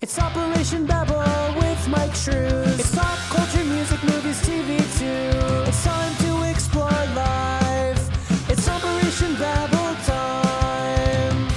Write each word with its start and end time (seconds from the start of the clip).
It's 0.00 0.16
Operation 0.16 0.86
Babble 0.86 1.18
with 1.58 1.88
Mike 1.88 2.14
Shrews. 2.14 2.78
It's 2.78 2.94
pop 2.94 3.18
culture, 3.30 3.64
music, 3.64 4.00
movies, 4.04 4.40
TV 4.42 4.78
too. 4.96 5.68
It's 5.68 5.82
time 5.82 6.14
to 6.18 6.48
explore 6.48 6.88
life. 6.88 8.48
It's 8.48 8.68
Operation 8.68 9.34
Babble 9.34 9.96
time. 10.06 11.48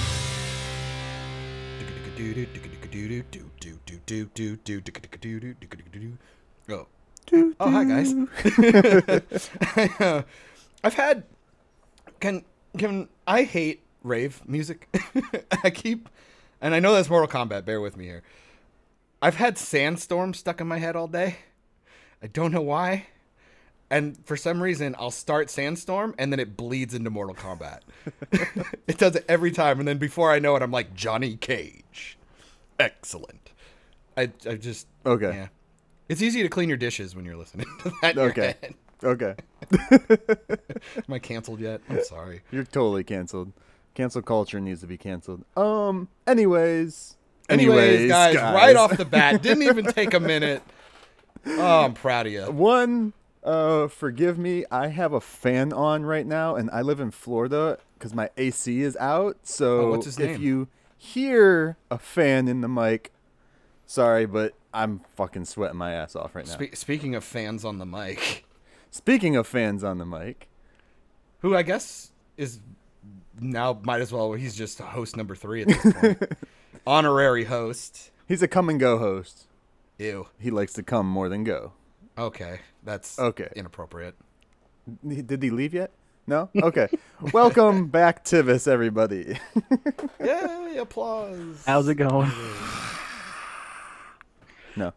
Oh. 6.67 6.87
Oh, 7.59 7.69
hi 7.69 7.83
guys. 7.83 8.15
I've 10.83 10.95
had 10.95 11.23
can 12.19 12.43
can 12.75 13.07
I 13.27 13.43
hate 13.43 13.83
rave 14.03 14.41
music. 14.47 14.87
I 15.63 15.69
keep 15.69 16.09
and 16.61 16.73
I 16.73 16.79
know 16.79 16.93
that's 16.93 17.09
Mortal 17.09 17.27
Kombat, 17.27 17.65
bear 17.65 17.81
with 17.81 17.97
me 17.97 18.05
here. 18.05 18.23
I've 19.21 19.35
had 19.35 19.57
Sandstorm 19.57 20.33
stuck 20.33 20.61
in 20.61 20.67
my 20.67 20.79
head 20.79 20.95
all 20.95 21.07
day. 21.07 21.37
I 22.23 22.27
don't 22.27 22.51
know 22.51 22.61
why. 22.61 23.07
And 23.89 24.17
for 24.25 24.37
some 24.37 24.63
reason, 24.63 24.95
I'll 24.97 25.11
start 25.11 25.49
Sandstorm 25.49 26.15
and 26.17 26.31
then 26.31 26.39
it 26.39 26.55
bleeds 26.55 26.93
into 26.93 27.09
Mortal 27.09 27.35
Kombat. 27.35 27.81
it 28.87 28.97
does 28.97 29.15
it 29.17 29.25
every 29.27 29.51
time. 29.51 29.79
And 29.79 29.87
then 29.87 29.97
before 29.97 30.31
I 30.31 30.39
know 30.39 30.55
it, 30.55 30.61
I'm 30.61 30.71
like, 30.71 30.95
Johnny 30.95 31.35
Cage. 31.35 32.17
Excellent. 32.79 33.51
I, 34.15 34.31
I 34.47 34.55
just. 34.55 34.87
Okay. 35.05 35.33
Yeah. 35.33 35.47
It's 36.07 36.21
easy 36.21 36.41
to 36.41 36.49
clean 36.49 36.69
your 36.69 36.77
dishes 36.77 37.15
when 37.15 37.25
you're 37.25 37.35
listening 37.35 37.67
to 37.83 37.91
that. 38.01 38.17
Okay. 38.17 38.55
Okay. 39.03 39.35
Am 39.91 41.13
I 41.13 41.19
canceled 41.19 41.59
yet? 41.59 41.81
I'm 41.89 42.03
sorry. 42.03 42.41
You're 42.51 42.63
totally 42.63 43.03
canceled. 43.03 43.51
Cancel 43.93 44.21
culture 44.21 44.59
needs 44.59 44.81
to 44.81 44.87
be 44.87 44.97
canceled. 44.97 45.43
Um. 45.57 46.07
Anyways. 46.27 47.17
Anyways, 47.49 48.07
guys, 48.09 48.35
right 48.35 48.77
off 48.77 48.95
the 48.95 49.03
bat, 49.03 49.41
didn't 49.41 49.63
even 49.63 49.85
take 49.85 50.13
a 50.13 50.19
minute. 50.21 50.61
Oh, 51.45 51.83
I'm 51.83 51.93
proud 51.93 52.27
of 52.27 52.31
you. 52.33 52.43
One. 52.51 53.13
Uh, 53.43 53.87
forgive 53.87 54.37
me. 54.37 54.63
I 54.69 54.87
have 54.89 55.13
a 55.13 55.19
fan 55.19 55.73
on 55.73 56.05
right 56.05 56.25
now, 56.25 56.55
and 56.55 56.69
I 56.71 56.81
live 56.83 56.99
in 56.99 57.09
Florida 57.11 57.79
because 57.95 58.13
my 58.13 58.29
AC 58.37 58.81
is 58.81 58.95
out. 58.97 59.37
So 59.43 59.95
Oh, 59.95 60.01
if 60.19 60.39
you 60.39 60.67
hear 60.95 61.77
a 61.89 61.97
fan 61.97 62.47
in 62.47 62.61
the 62.61 62.67
mic, 62.69 63.11
sorry, 63.87 64.27
but 64.27 64.53
I'm 64.73 65.01
fucking 65.15 65.45
sweating 65.45 65.77
my 65.77 65.93
ass 65.93 66.15
off 66.15 66.35
right 66.35 66.45
now. 66.45 66.53
Spe- 66.53 66.75
speaking 66.75 67.15
of 67.15 67.23
fans 67.23 67.65
on 67.65 67.79
the 67.79 67.85
mic, 67.85 68.45
Speaking 68.91 69.35
of 69.35 69.47
fans 69.47 69.83
on 69.83 69.97
the 69.97 70.05
mic, 70.05 70.47
who 71.39 71.55
I 71.55 71.63
guess 71.63 72.11
is 72.37 72.59
now 73.39 73.79
might 73.83 74.01
as 74.01 74.11
well. 74.11 74.33
He's 74.33 74.55
just 74.55 74.79
host 74.79 75.15
number 75.17 75.35
three 75.35 75.61
at 75.63 75.67
this 75.69 75.93
point. 75.93 76.23
Honorary 76.87 77.45
host. 77.45 78.11
he's 78.27 78.41
a 78.41 78.47
come 78.47 78.69
and 78.69 78.79
go 78.79 78.97
host. 78.97 79.45
Ew. 79.99 80.27
He 80.39 80.49
likes 80.51 80.73
to 80.73 80.83
come 80.83 81.07
more 81.07 81.29
than 81.29 81.43
go. 81.43 81.73
Okay, 82.17 82.59
that's 82.83 83.19
Okay. 83.19 83.49
Inappropriate. 83.55 84.15
Did 85.07 85.41
he 85.43 85.49
leave 85.51 85.73
yet? 85.73 85.91
No? 86.27 86.49
Okay. 86.61 86.87
Welcome 87.33 87.87
back, 87.87 88.25
Tivis, 88.25 88.67
everybody. 88.67 89.37
Yay! 90.23 90.77
Applause. 90.79 91.63
How's 91.65 91.87
it 91.87 91.95
going? 91.95 92.31
no. 94.75 94.93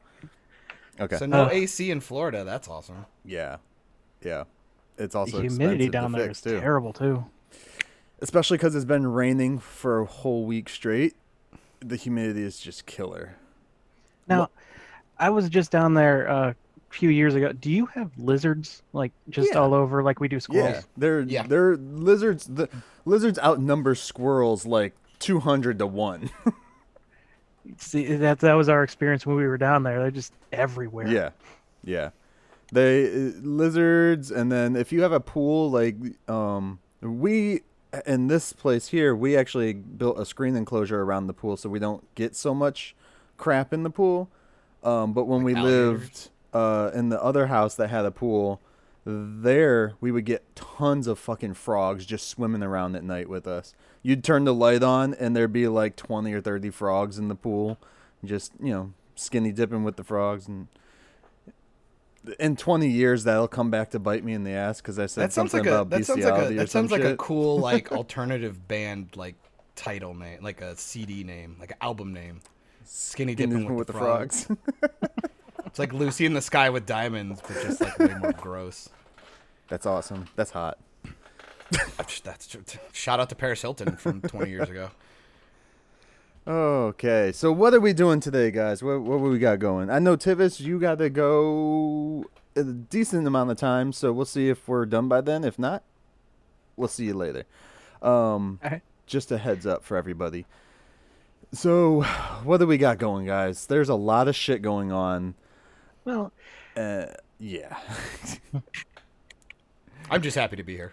Okay. 1.00 1.16
So 1.16 1.26
no 1.26 1.44
Uh. 1.44 1.48
AC 1.50 1.90
in 1.90 2.00
Florida. 2.00 2.44
That's 2.44 2.68
awesome. 2.68 3.06
yeah. 3.24 3.56
Yeah. 4.22 4.44
It's 4.96 5.14
also 5.14 5.38
The 5.42 5.48
humidity 5.48 5.88
down 5.88 6.12
to 6.12 6.18
there 6.18 6.26
fix, 6.28 6.38
is 6.38 6.44
too. 6.44 6.60
terrible 6.60 6.92
too. 6.92 7.24
Especially 8.24 8.56
because 8.56 8.74
it's 8.74 8.86
been 8.86 9.06
raining 9.06 9.58
for 9.58 10.00
a 10.00 10.06
whole 10.06 10.46
week 10.46 10.68
straight. 10.70 11.14
The 11.80 11.96
humidity 11.96 12.42
is 12.42 12.58
just 12.58 12.86
killer. 12.86 13.36
Now, 14.26 14.48
I 15.18 15.28
was 15.28 15.50
just 15.50 15.70
down 15.70 15.92
there 15.92 16.26
uh, 16.28 16.50
a 16.50 16.54
few 16.88 17.10
years 17.10 17.34
ago. 17.34 17.52
Do 17.52 17.70
you 17.70 17.84
have 17.86 18.10
lizards 18.16 18.82
like 18.94 19.12
just 19.28 19.50
Yeah. 19.52 19.58
all 19.60 19.74
over 19.74 20.02
like 20.02 20.20
we 20.20 20.28
do 20.28 20.40
squirrels? 20.40 20.76
Yeah. 20.76 20.80
They're 20.96 21.20
Yeah. 21.20 21.42
they're 21.46 21.76
lizards 21.76 22.46
the 22.46 22.70
lizards 23.04 23.38
outnumber 23.40 23.94
squirrels 23.94 24.64
like 24.64 24.94
two 25.18 25.40
hundred 25.40 25.78
to 25.80 25.86
one. 25.86 26.30
See, 27.78 28.16
that 28.16 28.40
that 28.40 28.54
was 28.54 28.68
our 28.70 28.82
experience 28.82 29.26
when 29.26 29.36
we 29.36 29.46
were 29.46 29.58
down 29.58 29.82
there. 29.82 29.98
They're 30.00 30.10
just 30.10 30.32
everywhere. 30.52 31.06
Yeah, 31.08 31.30
yeah. 31.84 32.10
They 32.72 33.06
uh, 33.06 33.32
lizards, 33.42 34.30
and 34.30 34.50
then 34.50 34.76
if 34.76 34.92
you 34.92 35.02
have 35.02 35.12
a 35.12 35.20
pool, 35.20 35.70
like 35.70 35.96
um, 36.28 36.78
we 37.02 37.60
in 38.06 38.28
this 38.28 38.52
place 38.52 38.88
here, 38.88 39.14
we 39.14 39.36
actually 39.36 39.72
built 39.72 40.18
a 40.18 40.24
screen 40.24 40.56
enclosure 40.56 41.02
around 41.02 41.26
the 41.26 41.32
pool 41.32 41.56
so 41.56 41.68
we 41.68 41.78
don't 41.78 42.02
get 42.14 42.34
so 42.36 42.54
much 42.54 42.94
crap 43.36 43.72
in 43.72 43.82
the 43.82 43.90
pool. 43.90 44.30
Um, 44.82 45.12
but 45.12 45.24
when 45.24 45.42
we 45.42 45.54
lived 45.54 46.30
uh, 46.52 46.90
in 46.94 47.08
the 47.08 47.22
other 47.22 47.46
house 47.46 47.74
that 47.76 47.88
had 47.88 48.04
a 48.04 48.10
pool, 48.10 48.60
there 49.04 49.94
we 50.00 50.10
would 50.10 50.24
get 50.24 50.54
tons 50.56 51.06
of 51.06 51.18
fucking 51.18 51.54
frogs 51.54 52.06
just 52.06 52.28
swimming 52.28 52.62
around 52.62 52.96
at 52.96 53.04
night 53.04 53.28
with 53.28 53.46
us. 53.46 53.74
You'd 54.02 54.24
turn 54.24 54.44
the 54.44 54.54
light 54.54 54.82
on, 54.82 55.14
and 55.14 55.34
there'd 55.34 55.52
be 55.52 55.68
like 55.68 55.96
twenty 55.96 56.32
or 56.32 56.40
thirty 56.40 56.70
frogs 56.70 57.18
in 57.18 57.28
the 57.28 57.34
pool, 57.34 57.78
just 58.24 58.52
you 58.60 58.72
know 58.72 58.92
skinny 59.14 59.52
dipping 59.52 59.84
with 59.84 59.96
the 59.96 60.04
frogs 60.04 60.48
and. 60.48 60.68
In 62.38 62.56
twenty 62.56 62.88
years, 62.88 63.24
that'll 63.24 63.48
come 63.48 63.70
back 63.70 63.90
to 63.90 63.98
bite 63.98 64.24
me 64.24 64.32
in 64.32 64.44
the 64.44 64.52
ass 64.52 64.80
because 64.80 64.98
I 64.98 65.06
said 65.06 65.24
That 65.24 65.32
sounds 65.32 65.50
something 65.50 65.70
like 65.70 65.78
a 65.78 65.80
about 65.82 65.90
that 65.90 66.06
sounds 66.06 66.18
bestiality 66.18 66.44
like 66.44 66.54
a 66.54 66.58
that 66.58 66.70
sounds 66.70 66.90
like 66.90 67.04
a 67.04 67.16
cool 67.16 67.58
like 67.60 67.92
alternative 67.92 68.66
band 68.66 69.16
like 69.16 69.34
title 69.76 70.14
name, 70.14 70.38
like 70.42 70.60
a 70.60 70.76
CD 70.76 71.24
name, 71.24 71.56
like 71.60 71.72
an 71.72 71.76
album 71.80 72.14
name. 72.14 72.40
Skinny 72.84 73.34
dipping 73.34 73.64
Skinny 73.64 73.70
with, 73.70 73.86
the, 73.86 73.92
frogs. 73.92 74.44
frogs. 74.44 74.60
It's 75.66 75.80
like 75.80 75.92
Lucy 75.92 76.24
in 76.24 76.34
the 76.34 76.40
Sky 76.40 76.70
with 76.70 76.86
Diamonds, 76.86 77.42
but 77.42 77.60
just 77.60 77.80
like 77.80 77.98
way 77.98 78.14
more 78.20 78.30
gross. 78.30 78.88
That's 79.66 79.86
awesome. 79.86 80.28
That's 80.36 80.52
hot. 80.52 80.78
That's 81.96 82.46
true. 82.46 82.62
shout 82.92 83.18
out 83.18 83.28
to 83.30 83.34
Paris 83.34 83.60
Hilton 83.60 83.96
from 83.96 84.20
20 84.20 84.50
years 84.50 84.68
ago. 84.68 84.90
Okay, 86.46 87.32
so 87.32 87.50
what 87.52 87.72
are 87.72 87.80
we 87.80 87.94
doing 87.94 88.20
today, 88.20 88.50
guys? 88.50 88.82
What 88.82 89.00
what 89.02 89.20
we 89.20 89.38
got 89.38 89.58
going? 89.60 89.88
I 89.88 89.98
know 89.98 90.14
Tivis, 90.16 90.60
you 90.60 90.78
got 90.78 90.98
to 90.98 91.08
go 91.08 92.26
a 92.54 92.62
decent 92.64 93.26
amount 93.26 93.50
of 93.50 93.56
time, 93.56 93.92
so 93.92 94.12
we'll 94.12 94.26
see 94.26 94.50
if 94.50 94.68
we're 94.68 94.84
done 94.84 95.08
by 95.08 95.22
then. 95.22 95.42
If 95.42 95.58
not, 95.58 95.82
we'll 96.76 96.88
see 96.88 97.06
you 97.06 97.14
later. 97.14 97.44
Um, 98.02 98.60
Alright. 98.62 98.82
just 99.06 99.32
a 99.32 99.38
heads 99.38 99.64
up 99.66 99.84
for 99.84 99.96
everybody. 99.96 100.44
So, 101.52 102.02
what 102.42 102.58
do 102.58 102.66
we 102.66 102.76
got 102.76 102.98
going, 102.98 103.24
guys? 103.26 103.64
There's 103.66 103.88
a 103.88 103.94
lot 103.94 104.28
of 104.28 104.36
shit 104.36 104.60
going 104.60 104.92
on. 104.92 105.34
Well, 106.04 106.30
Uh, 106.76 107.06
yeah. 107.38 107.78
I'm 110.10 110.20
just 110.20 110.36
happy 110.36 110.56
to 110.56 110.62
be 110.62 110.76
here. 110.76 110.92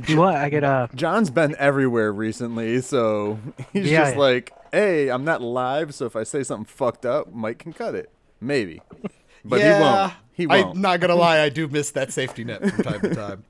Do 0.00 0.12
you 0.12 0.18
want? 0.18 0.36
I 0.36 0.50
could. 0.50 0.64
Uh, 0.64 0.88
John's 0.94 1.30
been 1.30 1.54
everywhere 1.58 2.12
recently, 2.12 2.80
so 2.80 3.38
he's 3.72 3.90
Yeah, 3.90 4.04
just 4.04 4.14
yeah. 4.14 4.20
like, 4.20 4.52
"Hey, 4.72 5.08
I'm 5.08 5.24
not 5.24 5.42
live, 5.42 5.94
so 5.94 6.06
if 6.06 6.16
I 6.16 6.22
say 6.24 6.42
something 6.42 6.66
fucked 6.66 7.06
up, 7.06 7.32
Mike 7.32 7.58
can 7.58 7.72
cut 7.72 7.94
it, 7.94 8.10
maybe." 8.40 8.82
But 9.48 9.60
he 9.60 9.68
won't. 9.68 10.12
He 10.32 10.46
won't. 10.48 10.74
I'm 10.74 10.80
not 10.80 10.98
gonna 10.98 11.14
lie, 11.14 11.38
I 11.38 11.50
do 11.50 11.68
miss 11.68 11.92
that 11.92 12.12
safety 12.12 12.42
net 12.42 12.68
from 12.68 12.82
time 12.82 13.00
to 13.00 13.14
time. 13.14 13.44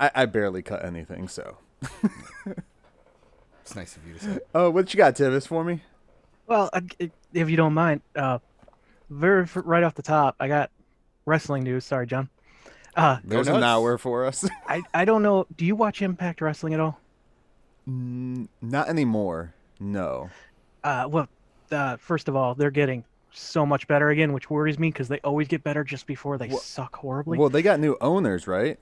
I, 0.00 0.10
I 0.14 0.24
barely 0.24 0.62
cut 0.62 0.82
anything, 0.86 1.28
so. 1.28 1.58
it's 3.60 3.76
nice 3.76 3.94
of 3.96 4.06
you 4.06 4.14
to 4.14 4.20
say. 4.20 4.38
Oh, 4.54 4.70
what 4.70 4.94
you 4.94 4.98
got, 4.98 5.16
Tivis, 5.16 5.46
for 5.46 5.62
me? 5.64 5.82
well, 6.46 6.70
if 7.34 7.50
you 7.50 7.56
don't 7.58 7.74
mind, 7.74 8.00
uh, 8.16 8.38
very 9.10 9.46
right 9.54 9.82
off 9.82 9.94
the 9.94 10.02
top, 10.02 10.34
I 10.40 10.48
got 10.48 10.70
wrestling 11.26 11.62
news. 11.64 11.84
Sorry, 11.84 12.06
John. 12.06 12.30
Uh, 12.96 13.18
There's 13.24 13.48
an 13.48 13.62
hour 13.62 13.96
for 13.98 14.26
us. 14.26 14.48
I 14.68 14.82
I 14.92 15.04
don't 15.04 15.22
know. 15.22 15.46
Do 15.56 15.64
you 15.64 15.74
watch 15.76 16.02
Impact 16.02 16.40
Wrestling 16.40 16.74
at 16.74 16.80
all? 16.80 16.98
Mm, 17.88 18.48
not 18.60 18.88
anymore. 18.88 19.54
No. 19.80 20.30
Uh, 20.84 21.06
well, 21.10 21.28
uh, 21.70 21.96
first 21.96 22.28
of 22.28 22.36
all, 22.36 22.54
they're 22.54 22.70
getting 22.70 23.04
so 23.32 23.64
much 23.64 23.88
better 23.88 24.10
again, 24.10 24.32
which 24.32 24.50
worries 24.50 24.78
me 24.78 24.88
because 24.90 25.08
they 25.08 25.18
always 25.20 25.48
get 25.48 25.64
better 25.64 25.82
just 25.84 26.06
before 26.06 26.36
they 26.38 26.48
Wha- 26.48 26.58
suck 26.58 26.94
horribly. 26.96 27.38
Well, 27.38 27.48
they 27.48 27.62
got 27.62 27.80
new 27.80 27.96
owners, 28.00 28.46
right? 28.46 28.78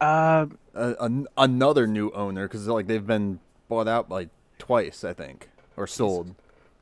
uh, 0.00 0.46
Uh, 0.74 0.94
an, 1.00 1.26
another 1.36 1.86
new 1.86 2.10
owner, 2.12 2.46
because 2.46 2.66
like 2.68 2.86
they've 2.86 3.06
been 3.06 3.40
bought 3.68 3.88
out 3.88 4.08
like 4.08 4.28
twice, 4.58 5.02
I 5.02 5.12
think, 5.12 5.48
or 5.76 5.86
sold. 5.88 6.34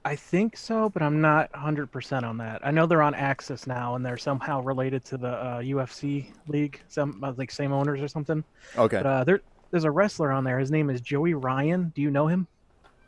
I 0.06 0.14
think 0.14 0.56
so, 0.56 0.88
but 0.88 1.02
I'm 1.02 1.20
not 1.20 1.50
100% 1.52 2.22
on 2.22 2.36
that. 2.38 2.64
I 2.64 2.70
know 2.70 2.86
they're 2.86 3.02
on 3.02 3.12
AXS 3.14 3.66
now, 3.66 3.96
and 3.96 4.06
they're 4.06 4.16
somehow 4.16 4.60
related 4.62 5.04
to 5.06 5.16
the 5.16 5.28
uh, 5.30 5.58
UFC 5.58 6.26
league, 6.46 6.80
some 6.86 7.24
uh, 7.24 7.32
like 7.36 7.50
same 7.50 7.72
owners 7.72 8.00
or 8.00 8.06
something. 8.06 8.44
Okay. 8.78 8.98
But 8.98 9.06
uh, 9.06 9.24
there, 9.24 9.40
there's 9.72 9.82
a 9.82 9.90
wrestler 9.90 10.30
on 10.30 10.44
there. 10.44 10.60
His 10.60 10.70
name 10.70 10.90
is 10.90 11.00
Joey 11.00 11.34
Ryan. 11.34 11.90
Do 11.92 12.02
you 12.02 12.10
know 12.12 12.28
him? 12.28 12.46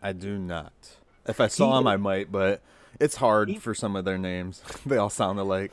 I 0.03 0.13
do 0.13 0.39
not. 0.39 0.73
If 1.29 1.41
I 1.41 1.47
saw 1.47 1.75
He- 1.75 1.79
him, 1.79 1.87
I 1.87 1.97
might, 1.99 2.33
but 2.33 2.63
it's 2.99 3.15
hard 3.15 3.49
He- 3.49 3.59
for 3.59 3.75
some 3.75 3.95
of 3.95 4.05
their 4.05 4.19
names. 4.19 4.61
they 4.87 4.97
all 4.97 5.09
sound 5.11 5.39
alike. 5.39 5.71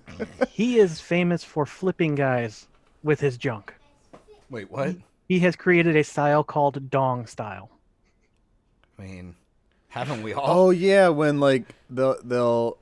he 0.50 0.78
is 0.78 1.00
famous 1.00 1.42
for 1.42 1.64
flipping 1.64 2.16
guys 2.16 2.66
with 3.02 3.20
his 3.20 3.38
junk. 3.38 3.72
Wait, 4.50 4.70
what? 4.70 4.96
He 5.26 5.38
has 5.40 5.56
created 5.56 5.96
a 5.96 6.04
style 6.04 6.44
called 6.44 6.90
Dong 6.90 7.26
style. 7.26 7.70
I 8.98 9.02
mean, 9.04 9.34
Haven't 9.96 10.22
we 10.22 10.34
all? 10.34 10.44
Oh 10.66 10.70
yeah, 10.70 11.08
when 11.08 11.40
like 11.40 11.64
they'll 11.88 12.16
they'll. 12.22 12.76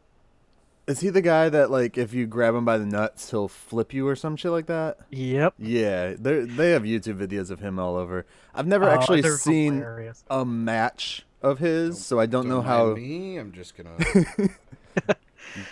Is 0.89 0.99
he 0.99 1.11
the 1.11 1.23
guy 1.23 1.49
that 1.49 1.71
like 1.71 1.97
if 1.97 2.13
you 2.13 2.27
grab 2.27 2.57
him 2.57 2.65
by 2.65 2.77
the 2.77 2.85
nuts, 2.85 3.31
he'll 3.31 3.47
flip 3.47 3.95
you 3.95 4.09
or 4.09 4.17
some 4.17 4.35
shit 4.35 4.51
like 4.51 4.67
that? 4.67 4.99
Yep. 5.11 5.55
Yeah, 5.61 6.15
they 6.19 6.41
they 6.41 6.71
have 6.73 6.83
YouTube 6.83 7.17
videos 7.25 7.53
of 7.53 7.61
him 7.61 7.79
all 7.79 7.95
over. 7.95 8.27
I've 8.53 8.67
never 8.67 8.87
Oh, 8.91 8.91
actually 8.93 9.23
seen 9.23 9.75
hilarious. 9.75 10.25
a 10.29 10.45
match 10.45 11.25
of 11.41 11.61
his, 11.61 12.05
so 12.05 12.19
I 12.19 12.27
don't, 12.27 12.49
know 12.49 12.57
mind 12.63 12.69
how 12.69 12.95
Me, 12.95 13.37
I'm 13.39 13.53
just 13.53 13.75
gonna. 13.77 13.97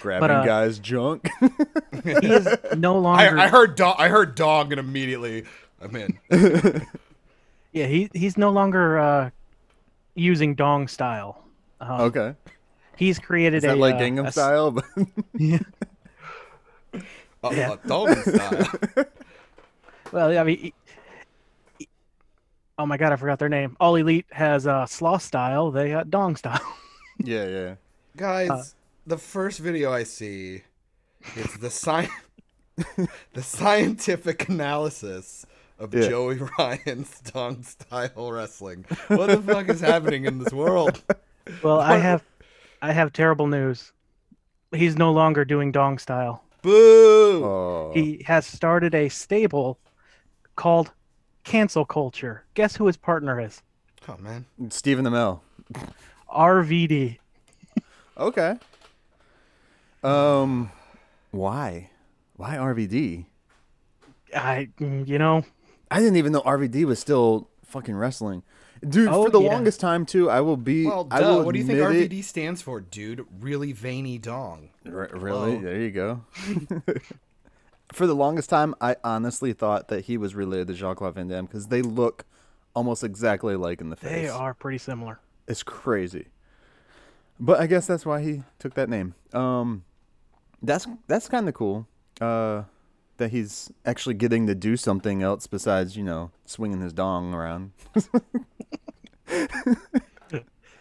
grabbing 0.01 0.31
uh, 0.31 0.45
guys 0.45 0.79
junk. 0.79 1.29
He 2.05 2.11
is 2.13 2.47
no 2.77 2.95
I, 2.95 2.99
longer. 3.01 3.39
I 3.39 3.49
heard 3.49 3.75
dog. 3.75 3.97
I 3.99 4.09
heard 4.09 4.37
dog, 4.37 4.71
and 4.73 4.79
immediately 4.79 5.45
I'm 5.81 5.97
in. 5.97 6.87
Yeah, 7.75 7.87
he 7.87 8.11
he's 8.13 8.37
no 8.37 8.51
longer 8.51 8.99
uh, 8.99 9.31
using 10.15 10.55
dong 10.55 10.89
style. 10.89 11.43
Um, 11.81 12.01
okay, 12.03 12.35
He's 12.97 13.19
created 13.19 13.59
is 13.59 13.63
that 13.65 13.75
a 13.77 13.81
like 13.81 13.95
uh, 13.97 13.99
Gangnam 14.01 14.25
a 14.25 14.29
s- 14.29 14.35
style? 14.35 14.71
But 17.41 17.53
Uh, 17.53 17.55
Yeah. 17.57 17.71
uh, 17.73 17.77
dog 17.87 18.17
style. 18.17 18.67
Well, 20.13 20.39
I 20.39 20.45
mean, 20.45 20.59
he- 20.59 20.75
he- 21.79 21.89
oh 22.79 22.85
my 22.85 22.99
god, 22.99 23.13
I 23.13 23.17
forgot 23.17 23.39
their 23.39 23.49
name. 23.49 23.77
All 23.81 23.97
Elite 23.97 24.27
has 24.31 24.67
uh, 24.67 24.85
sloth 24.87 25.23
style. 25.23 25.71
They 25.71 25.89
got 25.91 26.11
dong 26.11 26.37
style. 26.37 26.61
yeah, 27.19 27.47
yeah. 27.47 27.75
Guys, 28.17 28.51
Uh, 28.51 28.63
the 29.07 29.17
first 29.17 29.59
video 29.61 29.91
I 29.91 30.03
see 30.05 30.63
is 31.35 31.55
the 31.59 31.71
sci- 31.71 32.11
the 33.33 33.43
scientific 33.43 34.49
analysis 34.51 35.47
of 35.83 35.93
Yeah. 35.93 36.09
Joey 36.09 36.39
Ryan's 36.59 37.21
dong 37.21 37.63
style 37.63 38.31
wrestling. 38.33 38.85
What 39.09 39.27
the 39.29 39.43
fuck 39.43 39.69
is 39.69 39.81
happening 39.81 40.25
in 40.25 40.39
this 40.39 40.53
world? 40.53 41.03
well, 41.63 41.81
I 41.81 41.99
have, 41.99 42.23
I 42.81 42.93
have 42.93 43.13
terrible 43.13 43.47
news. 43.49 43.93
He's 44.73 44.97
no 44.97 45.13
longer 45.13 45.45
doing 45.45 45.73
dong 45.73 45.99
style. 45.99 46.45
Boo! 46.63 47.45
Oh, 47.45 47.91
He 47.93 48.23
has 48.27 48.47
started 48.47 48.95
a 48.95 49.09
stable 49.09 49.79
called 50.55 50.93
Cancel 51.45 51.85
Culture. 51.85 52.45
Guess 52.55 52.77
who 52.77 52.87
his 52.87 52.97
partner 52.97 53.41
is? 53.41 53.61
Oh 54.09 54.17
man, 54.19 54.47
Stephen 54.71 55.05
Amell. 55.05 55.41
RVD. 56.33 57.19
Okay. 58.17 58.57
Um, 60.05 60.71
why? 61.33 61.91
Why 62.37 62.57
RVD? 62.57 63.27
I, 64.35 64.69
you 64.79 65.19
know, 65.19 65.45
I 65.93 65.99
didn't 66.01 66.17
even 66.17 66.33
know 66.33 66.41
RVD 66.43 66.85
was 66.85 66.99
still 66.99 67.49
fucking 67.65 67.95
wrestling. 67.97 68.43
Dude, 68.87 69.09
Oh, 69.09 69.25
for 69.25 69.31
the 69.31 69.41
yeah. 69.41 69.51
longest 69.53 69.79
time 69.79 70.05
too, 70.05 70.29
I 70.29 70.41
will 70.41 70.57
be. 70.57 70.87
well, 70.87 71.07
I 71.11 71.21
duh. 71.21 71.29
will 71.29 71.45
What 71.45 71.53
do 71.53 71.61
you 71.61 71.65
think 71.67 71.79
admit 71.79 72.03
it- 72.03 72.11
RVD 72.11 72.25
stands 72.25 72.61
for, 72.63 72.81
dude? 72.81 73.25
Really 73.41 73.73
veiny 73.73 74.19
dong. 74.19 74.71
R- 74.87 75.09
really? 75.13 75.53
Hello? 75.57 75.61
There 75.61 75.81
you 75.81 75.91
go. 75.93 76.25
for 77.93 78.07
the 78.07 78.15
longest 78.15 78.51
time, 78.51 78.75
I 78.81 78.97
honestly 79.05 79.53
thought 79.53 79.89
that 79.89 80.07
he 80.07 80.17
was 80.17 80.35
related 80.35 80.67
to 80.69 80.75
Jean 80.75 80.95
Claude 80.97 81.15
Van 81.15 81.29
Damme 81.29 81.47
because 81.47 81.69
they 81.69 81.83
look 81.83 82.25
almost 82.75 83.05
exactly 83.05 83.55
like 83.55 83.81
in 83.81 83.91
the 83.91 83.97
face. 83.97 84.11
they 84.11 84.29
are 84.29 84.55
pretty 84.55 84.79
similar. 84.79 85.21
It's 85.47 85.63
crazy. 85.63 86.27
But 87.39 87.61
I 87.61 87.67
guess 87.67 87.87
that's 87.87 88.07
why 88.07 88.23
he 88.23 88.43
took 88.59 88.75
that 88.75 88.89
name. 88.89 89.15
Um, 89.33 89.85
that's 90.63 90.87
that's 91.09 91.29
kind 91.29 91.49
of 91.49 91.55
cool. 91.55 91.87
Uh, 92.21 92.63
that 93.23 93.31
he's 93.31 93.71
actually 93.87 94.15
getting 94.15 94.49
to 94.49 94.55
do 94.55 94.77
something 94.77 95.23
else 95.23 95.47
besides 95.47 95.97
you 95.97 96.03
know 96.03 96.33
swinging 96.45 96.81
his 96.81 96.93
dong 96.93 97.33
around. 97.33 97.71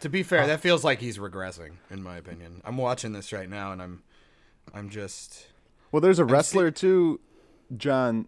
To 0.01 0.09
be 0.09 0.23
fair, 0.23 0.47
that 0.47 0.59
feels 0.61 0.83
like 0.83 0.99
he's 0.99 1.19
regressing, 1.19 1.73
in 1.91 2.01
my 2.01 2.17
opinion. 2.17 2.61
I'm 2.65 2.77
watching 2.77 3.13
this 3.13 3.31
right 3.31 3.47
now, 3.47 3.71
and 3.71 3.81
I'm, 3.81 4.01
I'm 4.73 4.89
just. 4.89 5.47
Well, 5.91 6.01
there's 6.01 6.19
a 6.19 6.25
wrestler 6.25 6.71
too, 6.71 7.21
John. 7.77 8.27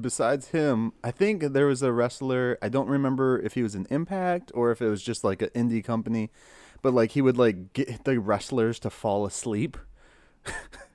Besides 0.00 0.48
him, 0.48 0.92
I 1.04 1.10
think 1.12 1.42
there 1.52 1.66
was 1.66 1.82
a 1.82 1.92
wrestler. 1.92 2.58
I 2.62 2.68
don't 2.68 2.88
remember 2.88 3.40
if 3.40 3.54
he 3.54 3.62
was 3.62 3.74
an 3.74 3.86
Impact 3.90 4.50
or 4.54 4.70
if 4.70 4.80
it 4.80 4.88
was 4.88 5.02
just 5.02 5.22
like 5.22 5.42
an 5.42 5.50
indie 5.50 5.84
company, 5.84 6.30
but 6.82 6.94
like 6.94 7.12
he 7.12 7.22
would 7.22 7.36
like 7.36 7.72
get 7.72 8.04
the 8.04 8.18
wrestlers 8.18 8.78
to 8.80 8.90
fall 8.90 9.26
asleep. 9.26 9.76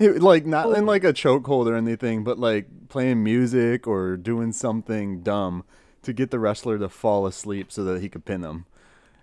It- 0.00 0.22
like 0.22 0.46
not 0.46 0.76
in 0.76 0.86
like 0.86 1.04
a 1.04 1.12
chokehold 1.12 1.66
or 1.66 1.74
anything, 1.76 2.24
but 2.24 2.38
like 2.38 2.68
playing 2.88 3.22
music 3.22 3.86
or 3.86 4.16
doing 4.16 4.52
something 4.52 5.22
dumb 5.22 5.64
to 6.02 6.12
get 6.12 6.30
the 6.30 6.38
wrestler 6.38 6.78
to 6.78 6.88
fall 6.88 7.26
asleep 7.26 7.70
so 7.72 7.84
that 7.84 8.00
he 8.00 8.08
could 8.08 8.24
pin 8.24 8.40
them. 8.40 8.66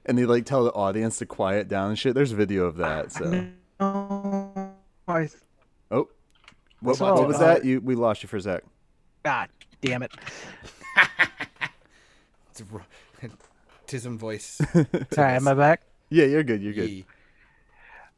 And 0.05 0.17
they 0.17 0.25
like 0.25 0.45
tell 0.45 0.63
the 0.63 0.71
audience 0.73 1.17
to 1.19 1.25
quiet 1.25 1.67
down 1.67 1.89
and 1.89 1.99
shit. 1.99 2.13
There's 2.13 2.31
a 2.31 2.35
video 2.35 2.65
of 2.65 2.77
that. 2.77 3.11
So, 3.11 3.47
Oh, 3.79 4.71
I, 5.07 5.29
oh, 5.91 6.07
what, 6.79 6.95
So, 6.97 7.13
what 7.13 7.27
was 7.27 7.37
uh, 7.37 7.39
that? 7.39 7.65
You 7.65 7.81
we 7.81 7.95
lost 7.95 8.23
you 8.23 8.29
for 8.29 8.37
a 8.37 8.41
sec. 8.41 8.63
God 9.23 9.49
damn 9.81 10.03
it. 10.03 10.11
It's 12.51 12.61
a, 12.61 12.73
ro- 12.73 12.81
Tism 13.87 14.15
voice. 14.17 14.61
All 14.73 14.85
right, 15.17 15.35
am 15.35 15.45
I 15.49 15.53
back? 15.53 15.81
Yeah, 16.09 16.23
you're 16.25 16.43
good. 16.43 16.61
You're 16.61 16.71
good. 16.71 16.89
Yee. 16.89 17.05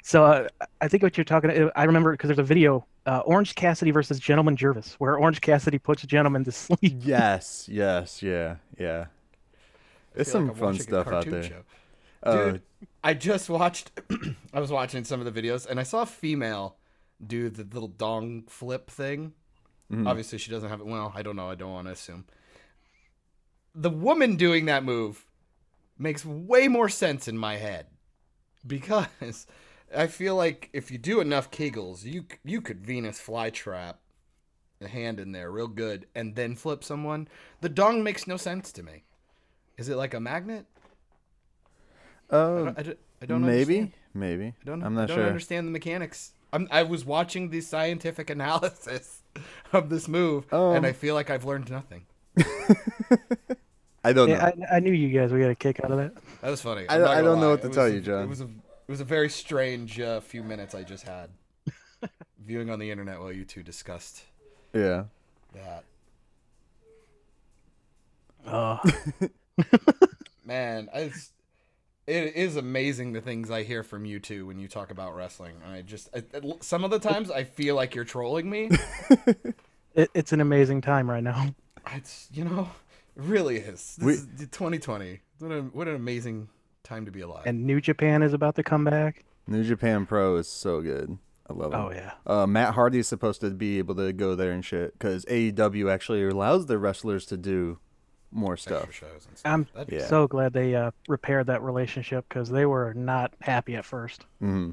So 0.08 0.24
uh, 0.24 0.48
I 0.80 0.88
think 0.88 1.04
what 1.04 1.18
you're 1.18 1.26
talking. 1.26 1.70
I 1.76 1.84
remember 1.84 2.14
because 2.14 2.30
there's 2.30 2.40
a 2.40 2.44
video, 2.44 2.86
uh, 3.06 3.24
Orange 3.26 3.56
Cassidy 3.56 3.92
versus 3.92 4.22
Gentleman 4.22 4.56
Jervis, 4.56 4.96
where 5.00 5.18
Orange 5.18 5.42
Cassidy 5.42 5.80
puts 5.80 6.02
a 6.06 6.08
gentleman 6.08 6.46
to 6.46 6.52
sleep. 6.54 7.02
Yes, 7.02 7.68
yes, 7.70 8.24
yeah, 8.24 8.56
yeah. 8.80 9.08
It's 10.16 10.32
some 10.32 10.48
like 10.48 10.56
fun 10.56 10.80
stuff 10.80 11.10
out 11.10 11.26
there. 11.26 11.44
show. 11.44 11.62
Uh, 12.24 12.52
Dude, 12.52 12.62
I 13.04 13.16
just 13.16 13.50
watched. 13.50 13.92
I 14.54 14.62
was 14.62 14.72
watching 14.72 15.04
some 15.04 15.20
of 15.20 15.32
the 15.32 15.42
videos, 15.42 15.68
and 15.68 15.78
I 15.78 15.84
saw 15.84 16.04
a 16.04 16.06
female 16.06 16.78
do 17.26 17.50
the 17.50 17.66
little 17.66 17.90
dong 17.90 18.44
flip 18.48 18.90
thing. 18.90 19.34
Mm-hmm. 19.92 20.08
Obviously, 20.08 20.38
she 20.38 20.52
doesn't 20.52 20.70
have 20.70 20.80
it. 20.80 20.86
Well, 20.86 21.12
I 21.14 21.22
don't 21.22 21.36
know. 21.36 21.50
I 21.50 21.56
don't 21.56 21.74
want 21.74 21.88
to 21.88 21.92
assume. 21.92 22.24
The 23.76 23.90
woman 23.90 24.38
doing 24.38 24.68
that 24.68 24.86
move 24.86 25.26
makes 26.00 26.24
way 26.24 26.70
more 26.70 26.88
sense 26.88 27.28
in 27.28 27.38
my 27.38 27.58
head 27.58 27.88
because 28.66 29.46
I 29.96 30.08
feel 30.08 30.36
like 30.36 30.70
if 30.74 30.92
you 30.92 30.98
do 30.98 31.20
enough 31.22 31.50
kegels, 31.52 32.04
you 32.04 32.26
you 32.44 32.62
could 32.62 32.86
Venus 32.86 33.20
flytrap 33.20 33.96
a 34.82 34.88
hand 34.88 35.20
in 35.20 35.32
there 35.32 35.50
real 35.52 35.68
good 35.68 36.06
and 36.14 36.36
then 36.36 36.56
flip 36.56 36.84
someone. 36.84 37.28
The 37.62 37.70
dong 37.70 38.04
makes 38.04 38.28
no 38.28 38.38
sense 38.38 38.72
to 38.74 38.84
me. 38.84 39.04
Is 39.78 39.90
it 39.90 39.96
like 39.96 40.14
a 40.14 40.20
magnet? 40.20 40.66
I 42.30 42.36
uh, 42.36 42.58
don't, 42.66 42.80
I 42.80 42.84
don't, 42.84 43.00
I 43.22 43.26
don't 43.26 43.42
maybe, 43.46 43.78
understand. 43.80 43.94
maybe. 44.14 44.46
I 44.48 44.66
don't, 44.66 44.84
I'm 44.84 44.98
I 44.98 45.06
don't 45.06 45.16
sure. 45.18 45.26
understand 45.26 45.68
the 45.68 45.72
mechanics. 45.72 46.34
I'm, 46.52 46.68
I 46.72 46.84
was 46.84 47.06
watching 47.06 47.50
the 47.50 47.62
scientific 47.62 48.30
analysis 48.38 49.22
of 49.74 49.90
this 49.90 50.08
move, 50.08 50.52
Um, 50.54 50.76
and 50.76 50.86
I 50.86 50.92
feel 50.94 51.16
like 51.16 51.30
I've 51.30 51.46
learned 51.46 51.70
nothing. 51.72 52.06
I 54.04 54.14
don't 54.14 54.30
know. 54.30 54.36
I, 54.36 54.54
I 54.76 54.80
knew 54.80 54.92
you 54.92 55.10
guys 55.18 55.32
would 55.32 55.40
get 55.40 55.50
a 55.50 55.56
kick 55.56 55.84
out 55.84 55.92
of 55.92 55.98
that. 55.98 56.14
That 56.42 56.50
was 56.52 56.62
funny. 56.62 56.86
I 56.88 56.96
I'm 56.96 57.02
don't- 57.02 57.10
I 57.10 57.22
don't 57.22 57.40
know 57.42 57.50
what 57.52 57.62
to 57.64 57.68
It 57.68 57.74
tell 57.74 57.86
was 57.86 57.94
you, 57.94 58.02
John. 58.02 58.24
It 58.24 58.30
was 58.30 58.42
a 58.42 58.50
it 58.88 58.92
was 58.92 59.02
a 59.02 59.06
very 59.06 59.30
strange 59.30 60.00
uh, 60.00 60.20
few 60.22 60.44
minutes 60.44 60.74
I 60.74 60.84
just 60.84 61.04
had 61.06 61.30
viewing 62.46 62.70
on 62.70 62.80
the 62.80 62.90
internet 62.90 63.20
while 63.20 63.32
you 63.32 63.44
two 63.44 63.64
discussed 63.64 64.22
yeah. 64.74 65.04
that. 65.54 65.84
Uh, 68.46 68.78
Man, 70.46 70.88
I 70.94 71.10
just, 71.10 71.34
it 72.06 72.36
is 72.36 72.56
amazing 72.56 73.12
the 73.12 73.20
things 73.20 73.52
I 73.52 73.64
hear 73.64 73.84
from 73.84 74.06
you 74.06 74.20
two 74.20 74.46
when 74.48 74.58
you 74.60 74.70
talk 74.70 74.92
about 74.92 75.14
wrestling. 75.16 75.56
I 75.70 75.82
just 75.82 76.10
I, 76.16 76.24
I- 76.34 76.54
some 76.62 76.86
of 76.86 76.92
the 76.92 77.00
times 77.00 77.30
I 77.30 77.44
feel 77.44 77.76
like 77.76 77.94
you're 77.96 78.06
trolling 78.06 78.50
me. 78.50 78.70
it, 79.96 80.10
it's 80.14 80.32
an 80.32 80.40
amazing 80.40 80.80
time 80.80 81.10
right 81.10 81.24
now. 81.24 81.54
It's 81.94 82.30
you 82.32 82.46
know, 82.46 82.70
it 83.18 83.24
really 83.24 83.58
is. 83.58 83.98
This 83.98 84.06
We- 84.06 84.14
is 84.14 84.50
2020. 84.52 85.20
What, 85.40 85.52
a, 85.52 85.62
what 85.64 85.88
an 85.90 85.96
amazing 85.96 86.48
time 86.88 87.06
to 87.06 87.12
be 87.12 87.22
alive. 87.22 87.44
And 87.46 87.66
New 87.66 87.82
Japan 87.82 88.24
is 88.24 88.34
about 88.34 88.56
to 88.56 88.64
come 88.64 88.84
back. 88.84 89.24
New 89.48 89.64
Japan 89.64 90.06
Pro 90.06 90.38
is 90.38 90.48
so 90.48 90.82
good. 90.82 91.18
I 91.50 91.54
love 91.54 91.74
it. 91.74 91.78
Oh 91.78 91.92
yeah. 91.92 92.12
Uh, 92.26 92.46
Matt 92.48 92.74
Hardy 92.74 93.00
is 93.00 93.08
supposed 93.08 93.42
to 93.42 93.50
be 93.52 93.78
able 93.78 93.96
to 93.96 94.12
go 94.14 94.36
there 94.36 94.52
and 94.52 94.64
shit 94.66 94.94
because 94.98 95.24
AEW 95.26 95.92
actually 95.92 96.24
allows 96.26 96.66
their 96.66 96.78
wrestlers 96.80 97.26
to 97.28 97.38
do 97.38 97.80
more 98.32 98.58
stuff. 98.58 98.92
shows 98.92 99.26
and 99.30 99.38
stuff. 99.38 99.52
I'm 99.54 99.68
Yeah. 99.90 100.06
so 100.08 100.28
glad 100.28 100.52
they 100.52 100.76
uh, 100.76 100.92
repaired 101.08 101.48
that 101.48 101.62
relationship 101.62 102.26
because 102.28 102.50
they 102.50 102.66
were 102.66 102.94
not 102.94 103.34
happy 103.42 103.76
at 103.76 103.86
first. 103.86 104.26
hmm 104.40 104.72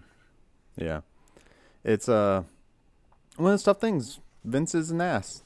Yeah, 0.76 1.02
it's 1.84 2.08
uh 2.08 2.42
one 3.36 3.52
of 3.52 3.60
the 3.60 3.64
tough 3.64 3.80
things. 3.80 4.18
Vince 4.44 4.74
is 4.74 4.90
an 4.90 5.00
ass. 5.00 5.42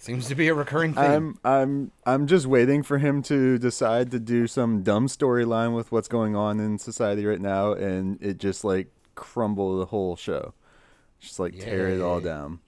Seems 0.00 0.28
to 0.28 0.34
be 0.34 0.48
a 0.48 0.54
recurring 0.54 0.94
theme. 0.94 1.04
I'm 1.04 1.38
I'm 1.44 1.92
I'm 2.06 2.26
just 2.26 2.46
waiting 2.46 2.82
for 2.82 2.96
him 2.96 3.22
to 3.24 3.58
decide 3.58 4.10
to 4.12 4.18
do 4.18 4.46
some 4.46 4.82
dumb 4.82 5.08
storyline 5.08 5.76
with 5.76 5.92
what's 5.92 6.08
going 6.08 6.34
on 6.34 6.58
in 6.58 6.78
society 6.78 7.26
right 7.26 7.40
now, 7.40 7.72
and 7.74 8.16
it 8.22 8.38
just 8.38 8.64
like 8.64 8.88
crumble 9.14 9.78
the 9.78 9.84
whole 9.84 10.16
show, 10.16 10.54
just 11.20 11.38
like 11.38 11.58
tear 11.58 11.88
it 11.88 12.00
all 12.00 12.18
down. 12.18 12.60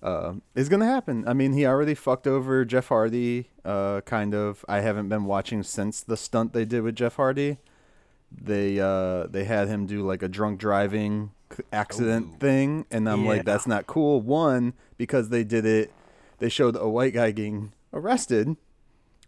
uh, 0.00 0.34
is 0.54 0.68
gonna 0.68 0.86
happen. 0.86 1.26
I 1.26 1.32
mean, 1.32 1.54
he 1.54 1.66
already 1.66 1.94
fucked 1.94 2.28
over 2.28 2.64
Jeff 2.64 2.86
Hardy. 2.86 3.48
Uh, 3.64 4.02
kind 4.02 4.32
of. 4.32 4.64
I 4.68 4.80
haven't 4.80 5.08
been 5.08 5.24
watching 5.24 5.64
since 5.64 6.02
the 6.02 6.16
stunt 6.16 6.52
they 6.52 6.64
did 6.64 6.82
with 6.82 6.94
Jeff 6.94 7.16
Hardy. 7.16 7.56
They 8.30 8.78
uh, 8.78 9.26
they 9.26 9.44
had 9.44 9.66
him 9.66 9.86
do 9.86 10.06
like 10.06 10.22
a 10.22 10.28
drunk 10.28 10.60
driving 10.60 11.32
accident 11.72 12.34
Ooh. 12.34 12.38
thing, 12.38 12.86
and 12.92 13.08
I'm 13.08 13.26
like, 13.26 13.44
that's 13.44 13.66
not 13.66 13.86
cool. 13.88 14.20
One 14.20 14.74
because 14.98 15.30
they 15.30 15.42
did 15.42 15.66
it. 15.66 15.90
They 16.38 16.48
showed 16.48 16.76
a 16.76 16.88
white 16.88 17.14
guy 17.14 17.30
getting 17.30 17.72
arrested, 17.92 18.56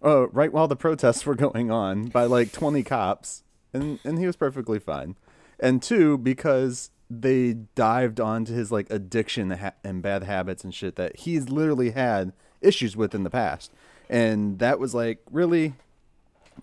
uh, 0.04 0.28
right 0.28 0.52
while 0.52 0.68
the 0.68 0.76
protests 0.76 1.24
were 1.24 1.34
going 1.34 1.70
on 1.70 2.06
by 2.06 2.24
like 2.24 2.52
20 2.52 2.82
cops, 2.82 3.42
and 3.72 3.98
and 4.04 4.18
he 4.18 4.26
was 4.26 4.36
perfectly 4.36 4.78
fine. 4.78 5.16
And 5.58 5.82
two 5.82 6.18
because 6.18 6.90
they 7.08 7.52
dived 7.74 8.20
onto 8.20 8.52
his 8.52 8.72
like 8.72 8.90
addiction 8.90 9.50
ha- 9.52 9.72
and 9.84 10.02
bad 10.02 10.24
habits 10.24 10.64
and 10.64 10.74
shit 10.74 10.96
that 10.96 11.16
he's 11.20 11.48
literally 11.48 11.90
had 11.90 12.32
issues 12.60 12.96
with 12.96 13.14
in 13.14 13.22
the 13.22 13.30
past, 13.30 13.72
and 14.10 14.58
that 14.58 14.78
was 14.78 14.94
like 14.94 15.20
really 15.30 15.74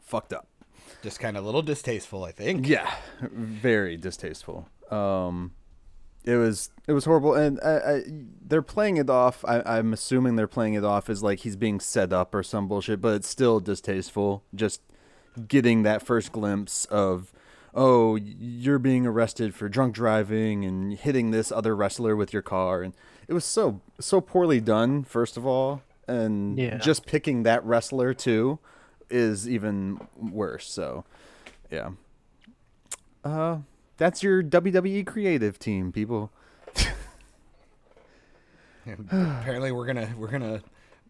fucked 0.01 0.33
up. 0.33 0.47
Just 1.01 1.19
kind 1.19 1.35
of 1.35 1.43
a 1.43 1.45
little 1.45 1.61
distasteful, 1.61 2.23
I 2.23 2.31
think. 2.31 2.67
Yeah, 2.67 2.93
very 3.21 3.97
distasteful. 3.97 4.69
Um, 4.89 5.51
it 6.23 6.35
was 6.37 6.69
it 6.87 6.93
was 6.93 7.05
horrible, 7.05 7.33
and 7.33 7.59
I, 7.63 7.75
I, 7.77 8.03
they're 8.45 8.61
playing 8.61 8.97
it 8.97 9.09
off. 9.09 9.43
I, 9.47 9.61
I'm 9.65 9.93
assuming 9.93 10.35
they're 10.35 10.47
playing 10.47 10.73
it 10.73 10.83
off 10.83 11.09
as 11.09 11.23
like 11.23 11.39
he's 11.39 11.55
being 11.55 11.79
set 11.79 12.11
up 12.13 12.33
or 12.35 12.43
some 12.43 12.67
bullshit, 12.67 13.01
but 13.01 13.15
it's 13.15 13.27
still 13.27 13.59
distasteful. 13.59 14.43
Just 14.53 14.81
getting 15.47 15.83
that 15.83 16.01
first 16.05 16.31
glimpse 16.31 16.85
of, 16.85 17.31
oh, 17.73 18.15
you're 18.15 18.79
being 18.79 19.05
arrested 19.07 19.55
for 19.55 19.67
drunk 19.69 19.95
driving 19.95 20.63
and 20.65 20.93
hitting 20.93 21.31
this 21.31 21.51
other 21.51 21.75
wrestler 21.75 22.15
with 22.15 22.31
your 22.33 22.41
car, 22.41 22.81
and 22.83 22.93
it 23.27 23.33
was 23.33 23.45
so 23.45 23.81
so 23.99 24.19
poorly 24.21 24.59
done. 24.59 25.03
First 25.03 25.37
of 25.37 25.45
all, 25.45 25.81
and 26.07 26.57
Yeah. 26.57 26.77
just 26.77 27.05
picking 27.05 27.43
that 27.43 27.63
wrestler 27.65 28.13
too 28.13 28.59
is 29.09 29.47
even 29.47 29.99
worse. 30.17 30.69
So, 30.69 31.05
yeah. 31.71 31.91
Uh, 33.23 33.59
that's 34.03 34.21
your 34.21 34.43
WWE 34.43 35.05
creative 35.07 35.57
team, 35.57 35.93
people. 35.93 36.29
Apparently, 38.85 39.71
we're 39.71 39.85
gonna 39.85 40.09
we're 40.17 40.27
gonna 40.27 40.61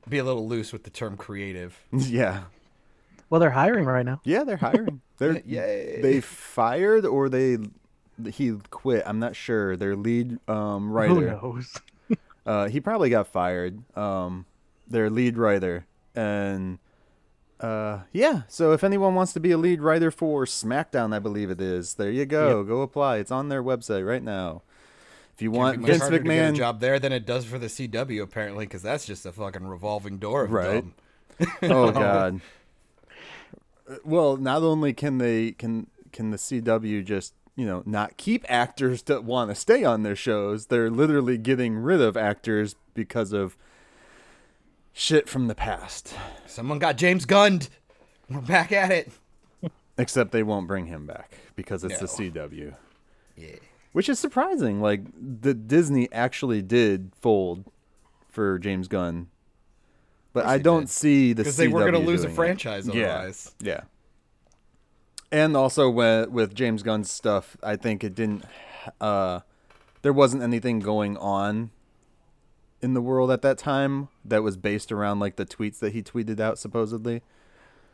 be 0.07 0.19
a 0.19 0.23
little 0.23 0.47
loose 0.47 0.71
with 0.71 0.83
the 0.83 0.91
term 0.91 1.17
creative. 1.17 1.81
yeah, 1.91 2.43
Well, 3.31 3.41
they're 3.41 3.49
hiring 3.49 3.85
right 3.85 4.05
now. 4.05 4.21
yeah, 4.23 4.43
they're 4.43 4.57
hiring. 4.57 5.01
They're 5.17 5.39
Yay. 5.45 6.01
they 6.01 6.21
fired 6.21 7.05
or 7.05 7.29
they 7.29 7.57
he 8.31 8.53
quit. 8.69 9.01
I'm 9.07 9.17
not 9.19 9.35
sure. 9.35 9.75
Their 9.75 9.95
lead 9.95 10.37
um, 10.47 10.87
Who 10.89 10.93
writer. 10.93 11.31
knows? 11.41 11.73
Uh, 12.45 12.67
he 12.67 12.79
probably 12.79 13.09
got 13.09 13.27
fired. 13.27 13.81
Um, 13.97 14.45
their 14.87 15.09
lead 15.09 15.37
writer, 15.37 15.85
and 16.13 16.77
uh, 17.63 18.01
yeah. 18.11 18.41
So 18.47 18.73
if 18.73 18.83
anyone 18.83 19.15
wants 19.15 19.33
to 19.33 19.39
be 19.39 19.51
a 19.51 19.57
lead 19.57 19.81
writer 19.81 20.11
for 20.11 20.45
SmackDown, 20.45 21.15
I 21.15 21.19
believe 21.19 21.49
it 21.49 21.61
is. 21.61 21.93
There 21.95 22.11
you 22.11 22.25
go. 22.25 22.63
Go 22.63 22.81
apply. 22.81 23.17
It's 23.17 23.31
on 23.31 23.49
their 23.49 23.63
website 23.63 24.05
right 24.07 24.21
now. 24.23 24.61
If 25.33 25.41
you 25.41 25.49
Can't 25.49 25.57
want 25.59 25.79
Vince 25.79 25.99
harder 26.01 26.17
to 26.19 26.23
get 26.23 26.29
a 26.31 26.51
McMahon, 26.51 26.55
job 26.55 26.79
there 26.79 26.99
than 26.99 27.11
it 27.11 27.25
does 27.25 27.45
for 27.45 27.57
the 27.57 27.65
CW, 27.67 28.21
apparently, 28.21 28.65
because 28.65 28.83
that's 28.83 29.05
just 29.05 29.25
a 29.25 29.31
fucking 29.31 29.65
revolving 29.65 30.17
door 30.19 30.43
of 30.43 30.51
Right. 30.51 30.83
dumb. 30.83 31.47
oh 31.71 31.91
god. 31.93 32.41
Well, 34.03 34.37
not 34.37 34.61
only 34.63 34.93
can 34.93 35.17
they 35.17 35.51
can 35.53 35.87
can 36.11 36.31
the 36.31 36.37
CW 36.37 37.03
just 37.03 37.33
you 37.55 37.65
know 37.65 37.83
not 37.85 38.17
keep 38.17 38.45
actors 38.47 39.01
that 39.03 39.23
want 39.23 39.49
to 39.51 39.55
stay 39.55 39.83
on 39.83 40.03
their 40.03 40.15
shows, 40.15 40.67
they're 40.67 40.89
literally 40.91 41.37
getting 41.37 41.77
rid 41.77 42.01
of 42.01 42.15
actors 42.15 42.75
because 42.93 43.33
of 43.33 43.57
shit 44.93 45.27
from 45.27 45.47
the 45.47 45.55
past. 45.55 46.15
Someone 46.47 46.79
got 46.79 46.97
James 46.97 47.25
Gunned. 47.25 47.69
We're 48.29 48.41
back 48.41 48.71
at 48.71 48.91
it. 48.91 49.11
Except 49.97 50.31
they 50.31 50.43
won't 50.43 50.67
bring 50.67 50.85
him 50.87 51.05
back 51.05 51.33
because 51.55 51.83
it's 51.83 51.99
the 51.99 52.05
CW, 52.07 52.75
Yeah. 53.35 53.55
which 53.91 54.09
is 54.09 54.17
surprising. 54.19 54.81
Like 54.81 55.01
the 55.19 55.53
Disney 55.53 56.11
actually 56.11 56.61
did 56.61 57.11
fold 57.21 57.65
for 58.29 58.57
James 58.57 58.87
Gunn, 58.87 59.27
but 60.33 60.45
I 60.47 60.57
don't 60.57 60.81
did. 60.83 60.89
see 60.89 61.33
the 61.33 61.43
Because 61.43 61.57
they 61.57 61.67
were 61.67 61.81
going 61.81 61.93
to 61.93 61.99
lose 61.99 62.21
a 62.21 62.23
doing 62.23 62.31
it. 62.33 62.35
franchise 62.35 62.87
Yeah. 62.87 63.31
Yeah. 63.59 63.81
And 65.31 65.55
also 65.57 65.89
with, 65.89 66.29
with 66.29 66.53
James 66.55 66.81
Gunn's 66.83 67.11
stuff, 67.11 67.57
I 67.63 67.75
think 67.75 68.03
it 68.03 68.15
didn't 68.15 68.45
uh 68.99 69.39
there 70.01 70.11
wasn't 70.13 70.43
anything 70.43 70.79
going 70.79 71.15
on 71.17 71.69
in 72.83 72.93
the 72.93 73.01
world 73.01 73.31
at 73.31 73.41
that 73.41 73.57
time 73.57 74.09
that 74.25 74.43
was 74.43 74.57
based 74.57 74.91
around 74.91 75.19
like 75.19 75.37
the 75.37 75.45
tweets 75.45 75.79
that 75.79 75.93
he 75.93 76.03
tweeted 76.03 76.39
out 76.39 76.59
supposedly. 76.59 77.21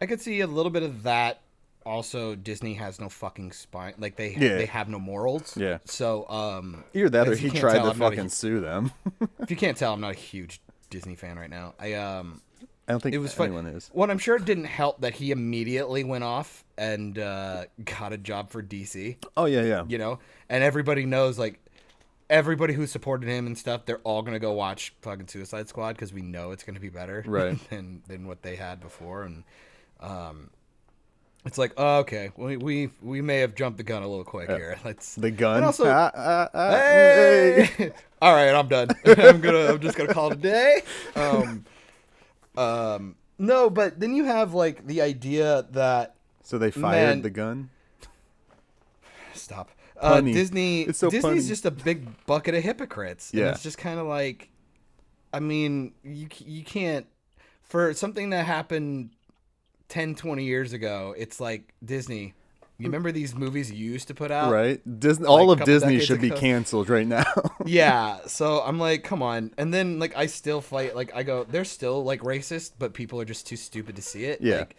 I 0.01 0.05
could 0.05 0.21
see 0.21 0.39
a 0.41 0.47
little 0.47 0.71
bit 0.71 0.83
of 0.83 1.03
that. 1.03 1.41
Also, 1.85 2.35
Disney 2.35 2.73
has 2.75 2.99
no 2.99 3.07
fucking 3.09 3.51
spine. 3.51 3.93
Like 3.97 4.15
they 4.15 4.31
Yeah. 4.33 4.57
they 4.57 4.65
have 4.65 4.89
no 4.89 4.99
morals. 4.99 5.55
Yeah. 5.55 5.77
So 5.85 6.27
um, 6.29 6.83
Either 6.93 7.09
that 7.09 7.27
or 7.27 7.35
he 7.35 7.49
tried 7.49 7.73
tell, 7.75 7.85
to 7.85 7.91
I'm 7.91 8.01
a 8.01 8.09
fucking 8.09 8.29
sue 8.29 8.59
them. 8.59 8.91
if 9.39 9.49
you 9.49 9.57
can't 9.57 9.77
tell, 9.77 9.93
I'm 9.93 10.01
not 10.01 10.11
a 10.11 10.17
huge 10.19 10.61
Disney 10.89 11.15
fan 11.15 11.37
right 11.39 11.49
now. 11.49 11.73
I 11.79 11.93
um, 11.93 12.41
I 12.87 12.91
don't 12.93 13.01
think 13.01 13.13
it 13.15 13.19
was 13.19 13.33
fun. 13.33 13.47
anyone 13.47 13.67
is. 13.67 13.89
Well, 13.93 14.09
I'm 14.09 14.17
sure 14.17 14.35
it 14.35 14.45
didn't 14.45 14.65
help 14.65 15.01
that 15.01 15.13
he 15.13 15.31
immediately 15.31 16.03
went 16.03 16.23
off 16.23 16.63
and 16.77 17.17
uh, 17.17 17.65
got 17.85 18.13
a 18.13 18.17
job 18.17 18.49
for 18.49 18.61
DC. 18.63 19.17
Oh 19.37 19.45
yeah, 19.45 19.61
yeah. 19.63 19.83
You 19.87 19.97
know, 19.99 20.19
and 20.49 20.63
everybody 20.63 21.05
knows 21.05 21.37
like 21.39 21.59
everybody 22.29 22.73
who 22.73 22.85
supported 22.87 23.27
him 23.29 23.47
and 23.47 23.57
stuff. 23.57 23.85
They're 23.85 23.99
all 24.03 24.21
gonna 24.21 24.39
go 24.39 24.53
watch 24.53 24.93
fucking 25.01 25.27
Suicide 25.27 25.67
Squad 25.69 25.93
because 25.93 26.13
we 26.13 26.21
know 26.21 26.51
it's 26.51 26.63
gonna 26.63 26.79
be 26.79 26.89
better 26.89 27.23
Right. 27.27 27.57
than 27.69 28.01
than 28.07 28.27
what 28.27 28.41
they 28.43 28.55
had 28.55 28.79
before. 28.79 29.23
And 29.23 29.43
um, 29.99 30.49
it's 31.45 31.57
like, 31.57 31.73
oh, 31.77 31.99
okay, 31.99 32.31
we 32.37 32.57
we 32.57 32.89
we 33.01 33.21
may 33.21 33.39
have 33.39 33.55
jumped 33.55 33.77
the 33.77 33.83
gun 33.83 34.03
a 34.03 34.07
little 34.07 34.23
quick 34.25 34.49
here. 34.49 34.77
Let's 34.85 35.15
The 35.15 35.31
gun. 35.31 35.63
Also, 35.63 35.85
Ah, 35.87 36.11
ah, 36.15 36.49
ah, 36.53 36.69
Hey! 36.71 37.69
hey. 37.77 37.91
All 38.21 38.33
right, 38.33 38.53
I'm 38.53 38.67
done. 38.67 38.89
I'm 39.05 39.39
gonna. 39.41 39.73
I'm 39.73 39.79
just 39.79 39.97
gonna 39.97 40.13
call 40.13 40.31
it 40.31 40.33
a 40.33 40.41
day. 40.41 40.81
Um, 41.15 41.65
um, 42.57 43.15
no, 43.37 43.69
but 43.69 43.99
then 43.99 44.13
you 44.15 44.25
have 44.25 44.53
like 44.53 44.85
the 44.85 45.01
idea 45.01 45.65
that 45.71 46.15
So 46.43 46.57
they 46.57 46.71
fired 46.71 47.05
Man. 47.07 47.21
the 47.21 47.29
gun. 47.29 47.69
stop. 49.33 49.69
Uh, 50.01 50.21
Disney. 50.21 50.81
It's 50.83 50.99
so 50.99 51.09
Disney's 51.09 51.45
punny. 51.45 51.47
just 51.47 51.65
a 51.65 51.71
big 51.71 52.25
bucket 52.25 52.55
of 52.55 52.63
hypocrites. 52.63 53.31
And 53.31 53.39
Yeah. 53.41 53.51
it's 53.51 53.63
just 53.63 53.77
kind 53.77 53.99
of 53.99 54.07
like, 54.07 54.49
I 55.33 55.39
mean, 55.39 55.93
you 56.03 56.27
you 56.39 56.63
can't 56.63 57.05
for 57.63 57.93
something 57.93 58.29
that 58.31 58.45
happened 58.45 59.11
10, 59.89 60.15
20 60.15 60.43
years 60.43 60.73
ago. 60.73 61.13
It's 61.17 61.39
like 61.39 61.73
Disney. 61.83 62.33
You 62.77 62.85
remember 62.85 63.11
these 63.11 63.35
movies 63.35 63.69
you 63.69 63.91
used 63.91 64.07
to 64.07 64.13
put 64.13 64.31
out? 64.31 64.53
Right? 64.53 64.79
Disney 65.01 65.25
all 65.25 65.51
of 65.51 65.65
Disney 65.65 65.99
should 65.99 66.21
be 66.21 66.29
canceled 66.31 66.89
right 66.89 67.05
now. 67.05 67.25
yeah 67.65 68.19
so 68.25 68.61
i'm 68.61 68.79
like 68.79 69.03
come 69.03 69.21
on 69.21 69.51
and 69.57 69.73
then 69.73 69.99
like 69.99 70.15
i 70.15 70.25
still 70.27 70.61
fight 70.61 70.95
like 70.95 71.13
i 71.13 71.21
go 71.23 71.43
they're 71.43 71.65
still 71.65 72.05
like 72.05 72.21
racist 72.21 72.71
but 72.79 72.93
people 72.93 73.19
are 73.19 73.25
just 73.25 73.45
too 73.45 73.57
stupid 73.57 73.97
to 73.97 74.01
see 74.01 74.23
it 74.23 74.39
Yeah. 74.39 74.59
like 74.59 74.77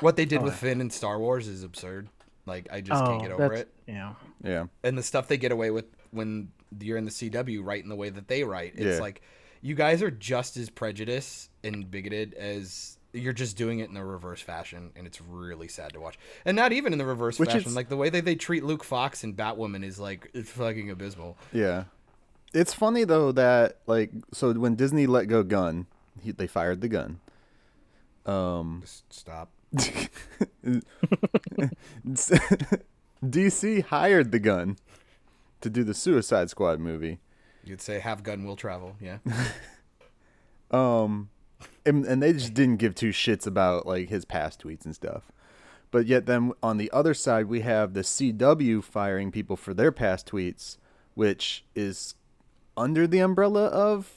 what 0.00 0.16
they 0.16 0.24
did 0.24 0.42
with 0.42 0.54
Oh. 0.54 0.56
finn 0.56 0.80
in 0.80 0.90
star 0.90 1.20
wars 1.20 1.46
is 1.46 1.62
absurd 1.62 2.08
like 2.46 2.68
i 2.72 2.80
just 2.80 3.02
oh, 3.02 3.06
can't 3.06 3.22
get 3.22 3.30
over 3.32 3.52
it 3.52 3.68
Yeah. 3.86 4.14
yeah. 4.42 4.66
and 4.82 4.96
the 4.96 5.02
stuff 5.02 5.28
they 5.28 5.36
get 5.36 5.52
away 5.52 5.70
with 5.70 5.84
when 6.10 6.48
you're 6.80 6.96
in 6.98 7.04
the 7.04 7.10
cw 7.10 7.64
writing 7.64 7.88
the 7.88 7.96
way 7.96 8.08
that 8.10 8.28
they 8.28 8.42
write 8.44 8.72
it's 8.76 8.96
Yeah. 8.96 9.00
like 9.00 9.22
you 9.62 9.74
guys 9.74 10.02
are 10.02 10.10
just 10.10 10.56
as 10.56 10.70
prejudiced 10.70 11.50
and 11.64 11.90
bigoted 11.90 12.34
as 12.34 12.98
you're 13.12 13.32
just 13.32 13.56
doing 13.56 13.78
it 13.78 13.88
in 13.88 13.94
the 13.94 14.04
reverse 14.04 14.40
fashion 14.42 14.90
and 14.94 15.06
it's 15.06 15.20
really 15.20 15.68
sad 15.68 15.92
to 15.94 16.00
watch 16.00 16.18
and 16.44 16.54
not 16.56 16.72
even 16.72 16.92
in 16.92 16.98
the 16.98 17.06
reverse 17.06 17.38
Which 17.38 17.50
fashion 17.50 17.68
is- 17.70 17.76
like 17.76 17.88
the 17.88 17.96
way 17.96 18.10
that 18.10 18.24
they 18.24 18.34
treat 18.34 18.62
luke 18.64 18.84
fox 18.84 19.24
and 19.24 19.36
batwoman 19.36 19.84
is 19.84 19.98
like 19.98 20.30
it's 20.34 20.50
fucking 20.50 20.90
abysmal 20.90 21.36
Yeah. 21.52 21.84
It's 22.54 22.72
funny 22.72 23.04
though 23.04 23.32
that 23.32 23.78
like 23.86 24.12
so 24.32 24.52
when 24.54 24.76
Disney 24.76 25.06
let 25.06 25.26
go 25.26 25.42
gun, 25.42 25.86
he, 26.22 26.30
they 26.30 26.46
fired 26.46 26.80
the 26.80 26.88
gun. 26.88 27.20
Um 28.24 28.78
just 28.82 29.12
stop 29.12 29.50
DC 33.24 33.84
hired 33.84 34.32
the 34.32 34.38
gun 34.38 34.76
to 35.60 35.70
do 35.70 35.84
the 35.84 35.94
Suicide 35.94 36.50
Squad 36.50 36.80
movie. 36.80 37.18
You'd 37.64 37.80
say 37.80 37.98
have 37.98 38.22
gun 38.22 38.44
will 38.44 38.56
travel, 38.56 38.96
yeah. 39.00 39.18
Um 40.70 41.30
and, 41.86 42.04
and 42.04 42.20
they 42.20 42.32
just 42.32 42.52
didn't 42.54 42.78
give 42.78 42.96
two 42.96 43.10
shits 43.10 43.46
about 43.46 43.86
like 43.86 44.08
his 44.08 44.24
past 44.24 44.62
tweets 44.62 44.84
and 44.84 44.94
stuff. 44.94 45.30
But 45.92 46.06
yet 46.06 46.26
then 46.26 46.52
on 46.60 46.76
the 46.76 46.90
other 46.90 47.14
side 47.14 47.46
we 47.46 47.60
have 47.60 47.94
the 47.94 48.00
CW 48.00 48.82
firing 48.82 49.30
people 49.30 49.56
for 49.56 49.72
their 49.72 49.92
past 49.92 50.28
tweets, 50.28 50.76
which 51.14 51.64
is 51.76 52.14
under 52.76 53.06
the 53.06 53.20
umbrella 53.20 53.66
of 53.66 54.10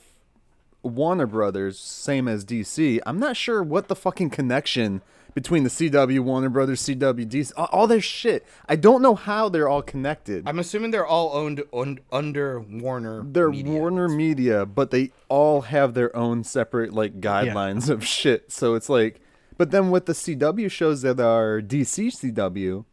Warner 0.81 1.27
Brothers, 1.27 1.79
same 1.79 2.27
as 2.27 2.45
DC. 2.45 2.99
I'm 3.05 3.19
not 3.19 3.37
sure 3.37 3.61
what 3.61 3.87
the 3.87 3.95
fucking 3.95 4.29
connection 4.31 5.01
between 5.39 5.63
the 5.63 5.69
CW, 5.69 6.19
Warner 6.19 6.49
Brothers, 6.49 6.81
CW, 6.81 7.25
DC, 7.25 7.53
all, 7.55 7.69
all 7.71 7.87
their 7.87 8.01
shit. 8.01 8.45
I 8.67 8.75
don't 8.75 9.01
know 9.01 9.15
how 9.15 9.47
they're 9.47 9.69
all 9.69 9.81
connected. 9.81 10.43
I'm 10.45 10.59
assuming 10.59 10.91
they're 10.91 11.05
all 11.07 11.31
owned 11.33 11.63
un- 11.71 11.99
under 12.11 12.59
Warner. 12.59 13.23
they're 13.25 13.49
Media. 13.49 13.71
Warner 13.71 14.09
Media, 14.09 14.65
but 14.65 14.91
they 14.91 15.13
all 15.29 15.61
have 15.61 15.93
their 15.93 16.13
own 16.13 16.43
separate 16.43 16.93
like 16.93 17.21
guidelines 17.21 17.89
of 17.89 18.05
shit. 18.05 18.51
So 18.51 18.73
it's 18.75 18.89
like, 18.89 19.21
but 19.57 19.71
then 19.71 19.91
with 19.91 20.07
the 20.07 20.13
CW 20.13 20.69
shows 20.69 21.03
that 21.03 21.21
are 21.21 21.61
DC 21.61 22.07
CW, 22.33 22.83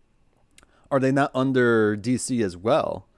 are 0.93 1.01
they 1.01 1.11
not 1.11 1.33
under 1.35 1.97
DC 1.97 2.45
as 2.45 2.57
well? 2.57 3.09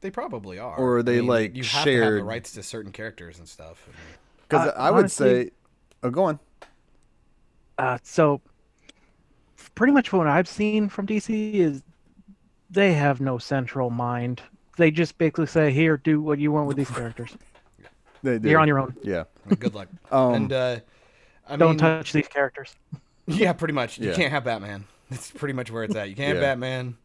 They 0.00 0.10
probably 0.10 0.58
are. 0.58 0.76
Or 0.76 0.96
are 0.98 1.02
they, 1.04 1.18
I 1.18 1.20
mean, 1.20 1.26
like, 1.28 1.54
you 1.54 1.62
have 1.62 1.70
to 1.70 1.76
have 1.76 1.84
the 1.84 1.90
shared- 2.06 2.22
rights 2.24 2.50
to 2.54 2.64
certain 2.64 2.90
characters 2.90 3.38
and 3.38 3.46
stuff. 3.48 3.88
Because 4.48 4.68
Uh, 4.68 4.72
I 4.76 4.90
would 4.90 4.98
honestly- 4.98 5.44
say, 5.44 5.50
oh, 6.02 6.10
go 6.10 6.24
on. 6.24 6.40
Uh, 7.80 7.98
so, 8.02 8.42
pretty 9.74 9.92
much 9.92 10.12
what 10.12 10.26
I've 10.26 10.46
seen 10.48 10.88
from 10.90 11.06
DC 11.06 11.54
is 11.54 11.82
they 12.68 12.92
have 12.92 13.20
no 13.22 13.38
central 13.38 13.88
mind. 13.88 14.42
They 14.76 14.90
just 14.90 15.16
basically 15.16 15.46
say, 15.46 15.70
"Here, 15.72 15.96
do 15.96 16.20
what 16.20 16.38
you 16.38 16.52
want 16.52 16.66
with 16.66 16.76
these 16.76 16.90
characters. 16.90 17.30
They 18.22 18.38
do. 18.38 18.50
You're 18.50 18.60
on 18.60 18.68
your 18.68 18.78
own. 18.78 18.94
Yeah. 19.02 19.24
good 19.58 19.74
luck. 19.74 19.88
Um, 20.12 20.34
and 20.34 20.52
uh, 20.52 20.80
I 21.48 21.56
Don't 21.56 21.70
mean, 21.70 21.78
touch 21.78 22.12
these 22.12 22.28
characters." 22.28 22.74
yeah, 23.26 23.54
pretty 23.54 23.72
much. 23.72 23.96
You 23.98 24.10
Yeah. 24.10 24.14
can't 24.14 24.30
have 24.30 24.44
Batman. 24.44 24.84
That's 25.08 25.30
pretty 25.30 25.54
much 25.54 25.70
where 25.70 25.84
it's 25.84 25.96
at. 25.96 26.10
You 26.10 26.16
can't 26.16 26.34
have 26.36 26.42
Batman. 26.42 26.98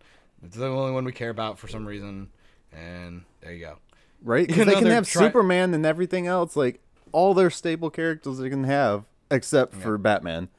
It's 0.44 0.58
the 0.58 0.66
only 0.68 0.92
one 0.92 1.06
we 1.06 1.14
care 1.14 1.30
about 1.30 1.58
for 1.58 1.70
some 1.70 1.86
reason. 1.86 2.30
And 2.74 3.24
there 3.40 3.54
you 3.54 3.62
go. 3.62 3.78
Right? 4.24 4.46
'Cause 4.46 4.58
Even 4.58 4.68
they 4.68 4.76
can 4.76 4.88
have 4.88 5.08
try- 5.08 5.22
Superman 5.28 5.74
and 5.74 5.86
everything 5.86 6.28
else, 6.28 6.58
like 6.58 6.82
all 7.14 7.34
their 7.34 7.50
staple 7.50 7.90
characters 7.90 8.38
they 8.40 8.50
can 8.50 8.66
have, 8.66 9.06
except 9.32 9.74
for 9.74 9.98
Batman. 9.98 10.50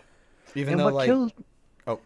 Even 0.57 0.73
and 0.73 0.81
though, 0.81 0.85
what 0.87 0.95
like, 0.95 1.07
kills 1.07 1.33
oh, 1.87 2.01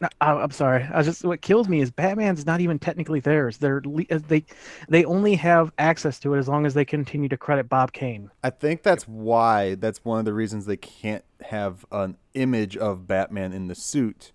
No, 0.00 0.08
I- 0.20 0.32
I'm 0.32 0.50
sorry. 0.50 0.86
I 0.92 1.02
just 1.02 1.24
what 1.24 1.40
kills 1.40 1.68
me 1.68 1.80
is 1.80 1.90
Batman's 1.90 2.44
not 2.46 2.60
even 2.60 2.78
technically 2.78 3.20
theirs. 3.20 3.58
They're 3.58 3.82
uh, 4.10 4.18
they 4.28 4.44
they 4.88 5.04
only 5.04 5.34
have 5.36 5.72
access 5.78 6.18
to 6.20 6.34
it 6.34 6.38
as 6.38 6.48
long 6.48 6.66
as 6.66 6.74
they 6.74 6.84
continue 6.84 7.28
to 7.28 7.36
credit 7.36 7.68
Bob 7.68 7.92
Kane. 7.92 8.30
I 8.44 8.50
think 8.50 8.82
that's 8.82 9.08
why 9.08 9.74
that's 9.76 10.04
one 10.04 10.18
of 10.18 10.24
the 10.24 10.34
reasons 10.34 10.66
they 10.66 10.76
can't 10.76 11.24
have 11.40 11.86
an 11.90 12.16
image 12.34 12.76
of 12.76 13.06
Batman 13.06 13.52
in 13.52 13.68
the 13.68 13.74
suit 13.74 14.32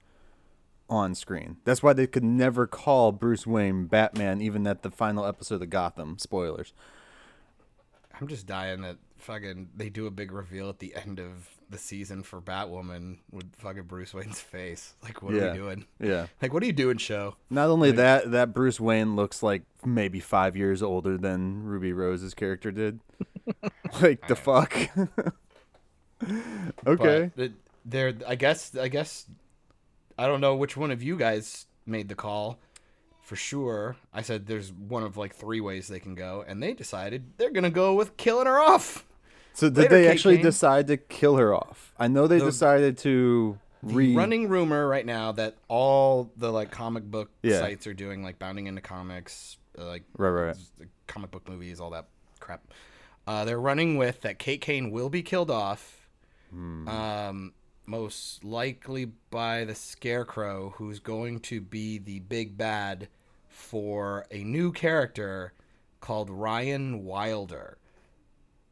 on 0.89 1.13
screen. 1.15 1.57
That's 1.63 1.83
why 1.83 1.93
they 1.93 2.07
could 2.07 2.23
never 2.23 2.65
call 2.65 3.11
Bruce 3.11 3.45
Wayne 3.45 3.85
Batman 3.85 4.41
even 4.41 4.65
at 4.65 4.83
the 4.83 4.91
final 4.91 5.25
episode 5.25 5.61
of 5.61 5.69
Gotham. 5.69 6.17
Spoilers. 6.17 6.73
I'm 8.19 8.27
just 8.27 8.47
dying 8.47 8.81
that 8.81 8.97
fucking 9.17 9.69
they 9.75 9.89
do 9.89 10.07
a 10.07 10.11
big 10.11 10.31
reveal 10.31 10.69
at 10.69 10.79
the 10.79 10.95
end 10.95 11.19
of 11.19 11.49
the 11.69 11.77
season 11.77 12.23
for 12.23 12.39
Batwoman 12.41 13.17
with 13.31 13.53
fucking 13.57 13.83
Bruce 13.83 14.13
Wayne's 14.13 14.39
face. 14.39 14.93
Like, 15.03 15.21
what 15.21 15.33
are 15.33 15.37
Yeah. 15.37 15.51
we 15.51 15.57
doing? 15.57 15.85
Yeah. 15.99 16.27
Like, 16.41 16.53
what 16.53 16.63
are 16.63 16.65
you 16.65 16.73
doing, 16.73 16.97
show? 16.97 17.35
Not 17.49 17.69
only 17.69 17.91
that, 17.91 18.31
that 18.31 18.53
Bruce 18.53 18.79
Wayne 18.79 19.15
looks 19.15 19.41
like 19.43 19.63
maybe 19.85 20.19
5 20.19 20.55
years 20.57 20.81
older 20.83 21.17
than 21.17 21.63
Ruby 21.63 21.93
Rose's 21.93 22.33
character 22.33 22.71
did. 22.71 22.99
like 24.01 24.27
the 24.27 24.35
fuck. 24.35 24.75
okay. 26.87 27.31
There, 27.85 28.13
I 28.27 28.35
guess, 28.35 28.75
I 28.75 28.87
guess, 28.89 29.27
I 30.17 30.27
don't 30.27 30.41
know 30.41 30.55
which 30.55 30.75
one 30.75 30.91
of 30.91 31.01
you 31.01 31.15
guys 31.15 31.67
made 31.85 32.09
the 32.09 32.15
call. 32.15 32.59
For 33.21 33.35
sure, 33.35 33.97
I 34.13 34.21
said 34.21 34.45
there's 34.47 34.71
one 34.71 35.03
of 35.03 35.17
like 35.17 35.35
three 35.35 35.59
ways 35.59 35.89
they 35.89 35.99
can 35.99 36.15
go, 36.15 36.45
and 36.47 36.63
they 36.63 36.73
decided 36.73 37.33
they're 37.37 37.51
gonna 37.51 37.69
go 37.69 37.93
with 37.93 38.15
killing 38.15 38.45
her 38.47 38.57
off. 38.57 39.05
So 39.57 39.69
did 39.69 39.77
Later, 39.77 39.89
they 39.89 40.03
Kate 40.03 40.09
actually 40.11 40.35
Kane. 40.35 40.45
decide 40.45 40.85
to 40.87 40.97
kill 40.97 41.37
her 41.37 41.51
off? 41.51 41.91
I 41.97 42.07
know 42.07 42.27
they 42.27 42.37
The- 42.37 42.45
decided 42.45 42.95
to 42.99 43.57
The 43.81 43.93
re 43.95 44.15
running 44.15 44.49
rumor 44.49 44.87
right 44.87 45.03
now 45.05 45.31
that 45.31 45.55
all 45.67 46.31
the 46.37 46.51
like 46.51 46.69
comic 46.69 47.05
book 47.05 47.31
Yeah. 47.41 47.57
sites 47.61 47.87
are 47.87 47.93
doing, 47.95 48.21
like 48.21 48.37
bounding 48.37 48.67
into 48.67 48.81
comics, 48.81 49.57
uh, 49.75 49.85
like 49.85 50.03
Right, 50.15 50.29
right, 50.29 50.45
right. 50.49 50.57
the 50.77 50.85
comic 51.07 51.31
book 51.31 51.49
movies, 51.49 51.79
all 51.79 51.89
that 51.89 52.05
crap. 52.39 52.71
Uh, 53.25 53.45
they're 53.45 53.59
running 53.59 53.97
with 53.97 54.21
that 54.21 54.37
Kate 54.37 54.61
Kane 54.61 54.91
will 54.91 55.09
be 55.09 55.23
killed 55.23 55.49
off, 55.49 56.07
Hmm. 56.51 56.87
um, 56.87 57.53
most 57.87 58.43
likely 58.43 59.05
by 59.31 59.63
the 59.63 59.73
Scarecrow, 59.73 60.75
who's 60.77 60.99
going 60.99 61.39
to 61.39 61.61
be 61.61 61.97
the 61.97 62.19
big 62.19 62.59
bad 62.59 63.07
for 63.49 64.27
a 64.29 64.43
new 64.43 64.71
character 64.71 65.53
called 65.99 66.29
Ryan 66.29 67.03
Wilder. 67.05 67.79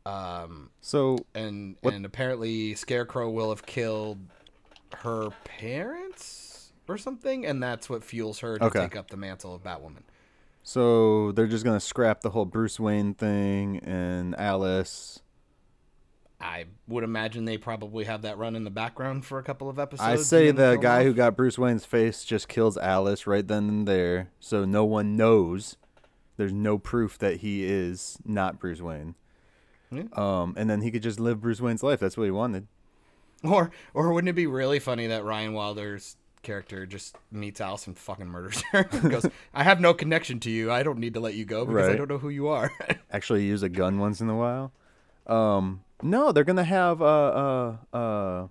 Um, 0.05 0.69
So 0.81 1.17
and 1.33 1.77
What- 1.81 1.93
and 1.93 2.05
apparently 2.05 2.75
Scarecrow 2.75 3.29
will 3.29 3.49
have 3.49 3.65
killed 3.65 4.19
her 4.97 5.29
parents 5.43 6.71
or 6.87 6.97
something, 6.97 7.45
and 7.45 7.61
that's 7.61 7.89
what 7.89 8.03
fuels 8.03 8.39
her 8.39 8.57
to 8.59 8.65
Okay. 8.65 8.79
take 8.81 8.95
up 8.95 9.09
the 9.09 9.17
mantle 9.17 9.55
of 9.55 9.63
Batwoman. 9.63 10.03
So 10.63 11.31
they're 11.31 11.47
just 11.47 11.63
gonna 11.65 11.79
scrap 11.79 12.21
the 12.21 12.29
whole 12.31 12.45
Bruce 12.45 12.79
Wayne 12.79 13.13
thing 13.13 13.79
and 13.79 14.35
Alice. 14.39 15.21
I 16.39 16.65
would 16.87 17.03
imagine 17.03 17.45
they 17.45 17.57
probably 17.57 18.03
have 18.05 18.21
that 18.23 18.37
run 18.37 18.55
in 18.55 18.63
the 18.65 18.69
background 18.69 19.25
for 19.25 19.39
a 19.39 19.43
couple 19.43 19.69
of 19.69 19.79
episodes. 19.79 20.07
I 20.07 20.15
say 20.17 20.51
the 20.51 20.75
guy 20.75 20.99
them 20.99 21.07
who 21.07 21.13
got 21.13 21.35
Bruce 21.35 21.57
Wayne's 21.57 21.85
face 21.85 22.23
just 22.23 22.47
kills 22.47 22.77
Alice 22.77 23.25
right 23.25 23.47
then 23.47 23.69
and 23.69 23.87
there, 23.87 24.31
so 24.39 24.65
no 24.65 24.85
one 24.85 25.15
knows. 25.15 25.77
There's 26.37 26.53
no 26.53 26.77
proof 26.77 27.17
that 27.19 27.37
he 27.37 27.63
is 27.63 28.19
not 28.25 28.59
Bruce 28.59 28.81
Wayne. 28.81 29.15
Yeah. 29.91 30.03
Um, 30.13 30.53
and 30.57 30.69
then 30.69 30.81
he 30.81 30.91
could 30.91 31.03
just 31.03 31.19
live 31.19 31.41
Bruce 31.41 31.61
Wayne's 31.61 31.83
life. 31.83 31.99
That's 31.99 32.17
what 32.17 32.25
he 32.25 32.31
wanted. 32.31 32.67
or 33.43 33.71
or 33.93 34.13
wouldn't 34.13 34.29
it 34.29 34.33
be 34.33 34.47
really 34.47 34.79
funny 34.79 35.07
that 35.07 35.23
Ryan 35.23 35.53
Wilder's 35.53 36.17
character 36.41 36.85
just 36.85 37.15
meets 37.31 37.59
Alice 37.59 37.87
and 37.87 37.97
fucking 37.97 38.27
murders 38.27 38.61
her? 38.71 38.87
and 38.91 39.09
goes, 39.11 39.27
I 39.53 39.63
have 39.63 39.79
no 39.79 39.93
connection 39.93 40.39
to 40.41 40.49
you. 40.51 40.71
I 40.71 40.83
don't 40.83 40.99
need 40.99 41.13
to 41.15 41.19
let 41.19 41.33
you 41.35 41.45
go 41.45 41.65
because 41.65 41.89
I 41.89 41.95
don't 41.95 42.09
know 42.09 42.17
who 42.17 42.29
you 42.29 42.47
are. 42.47 42.71
Actually, 43.11 43.45
use 43.45 43.63
a 43.63 43.69
gun 43.69 43.99
once 43.99 44.21
in 44.21 44.29
a 44.29 44.35
while. 44.35 44.71
Um, 45.27 45.83
no, 46.01 46.31
they're 46.31 46.43
gonna 46.43 46.63
have 46.63 47.01
uh 47.01 47.05
uh 47.05 47.95
uh 47.95 48.47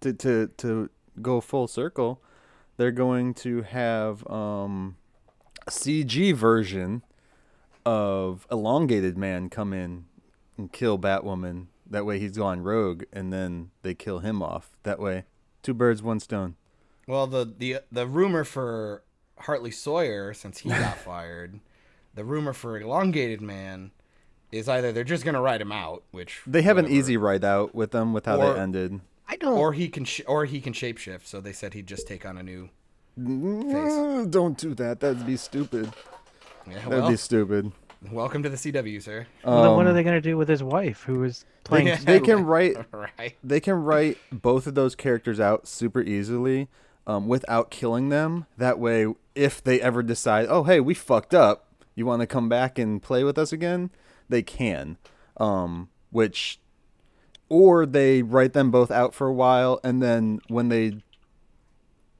to 0.00 0.12
to 0.12 0.48
to 0.58 0.90
go 1.20 1.40
full 1.40 1.68
circle. 1.68 2.20
They're 2.76 2.90
going 2.90 3.34
to 3.34 3.62
have 3.62 4.26
um 4.30 4.96
a 5.66 5.70
CG 5.70 6.34
version 6.34 7.02
of 7.84 8.46
elongated 8.50 9.16
man 9.16 9.48
come 9.48 9.72
in 9.72 10.04
and 10.58 10.72
kill 10.72 10.98
Batwoman. 10.98 11.66
That 11.88 12.06
way 12.06 12.18
he's 12.18 12.36
gone 12.38 12.62
rogue, 12.62 13.04
and 13.12 13.32
then 13.32 13.70
they 13.82 13.94
kill 13.94 14.20
him 14.20 14.42
off. 14.42 14.76
That 14.82 14.98
way, 14.98 15.24
two 15.62 15.74
birds, 15.74 16.02
one 16.02 16.20
stone. 16.20 16.56
Well, 17.06 17.26
the 17.26 17.44
the 17.58 17.76
the 17.90 18.06
rumor 18.06 18.44
for 18.44 19.02
Hartley 19.40 19.70
Sawyer, 19.72 20.32
since 20.32 20.58
he 20.58 20.68
got 20.70 20.96
fired, 21.04 21.60
the 22.14 22.24
rumor 22.24 22.52
for 22.52 22.78
Elongated 22.80 23.40
Man 23.42 23.90
is 24.50 24.68
either 24.68 24.92
they're 24.92 25.04
just 25.04 25.24
gonna 25.24 25.40
write 25.40 25.60
him 25.60 25.72
out, 25.72 26.04
which 26.12 26.40
They 26.46 26.62
have 26.62 26.78
an 26.78 26.88
easy 26.88 27.16
write 27.16 27.44
out 27.44 27.74
with 27.74 27.90
them 27.90 28.12
with 28.12 28.26
how 28.26 28.40
Or- 28.40 28.54
they 28.54 28.60
ended. 28.60 29.00
I 29.28 29.36
don't. 29.36 29.56
or 29.58 29.72
he 29.72 29.88
can 29.88 30.04
sh- 30.04 30.20
or 30.26 30.44
he 30.44 30.60
can 30.60 30.72
shapeshift. 30.74 31.24
So 31.26 31.40
they 31.40 31.52
said 31.52 31.72
he'd 31.74 31.86
just 31.86 32.06
take 32.06 32.24
on 32.26 32.36
a 32.36 32.42
new. 32.42 32.68
Mm, 33.18 34.30
Don't 34.30 34.56
do 34.58 34.74
that. 34.74 35.00
That'd 35.00 35.26
be 35.26 35.36
stupid. 35.36 35.92
Yeah, 36.70 36.86
That'd 36.88 37.08
be 37.08 37.16
stupid. 37.16 37.72
Welcome 38.10 38.42
to 38.42 38.48
the 38.48 38.56
CW, 38.56 39.02
sir. 39.02 39.26
well, 39.44 39.62
then 39.62 39.72
what 39.76 39.86
are 39.86 39.90
Um, 39.90 39.94
they 39.94 40.02
going 40.02 40.14
to 40.16 40.20
do 40.20 40.36
with 40.36 40.48
his 40.48 40.62
wife, 40.62 41.02
who 41.04 41.22
is 41.24 41.44
playing? 41.64 41.86
Yeah. 41.88 41.96
they 41.96 42.20
can 42.20 42.44
write 42.44 42.76
right. 42.92 43.36
they 43.44 43.60
can 43.60 43.74
write 43.74 44.18
both 44.32 44.66
of 44.66 44.74
those 44.74 44.94
characters 44.94 45.38
out 45.38 45.68
super 45.68 46.00
easily 46.00 46.68
um, 47.06 47.28
without 47.28 47.70
killing 47.70 48.08
them. 48.08 48.46
That 48.56 48.78
way, 48.78 49.06
if 49.34 49.62
they 49.62 49.80
ever 49.80 50.02
decide, 50.02 50.46
oh 50.48 50.64
hey, 50.64 50.80
we 50.80 50.94
fucked 50.94 51.34
up, 51.34 51.66
you 51.94 52.06
want 52.06 52.20
to 52.20 52.26
come 52.26 52.48
back 52.48 52.78
and 52.78 53.02
play 53.02 53.22
with 53.24 53.38
us 53.38 53.52
again, 53.52 53.90
they 54.28 54.42
can. 54.42 54.96
Um, 55.38 55.88
which, 56.10 56.60
or 57.48 57.86
they 57.86 58.22
write 58.22 58.52
them 58.52 58.70
both 58.70 58.90
out 58.90 59.14
for 59.14 59.26
a 59.26 59.32
while, 59.32 59.80
and 59.82 60.02
then 60.02 60.40
when 60.48 60.68
they 60.68 61.02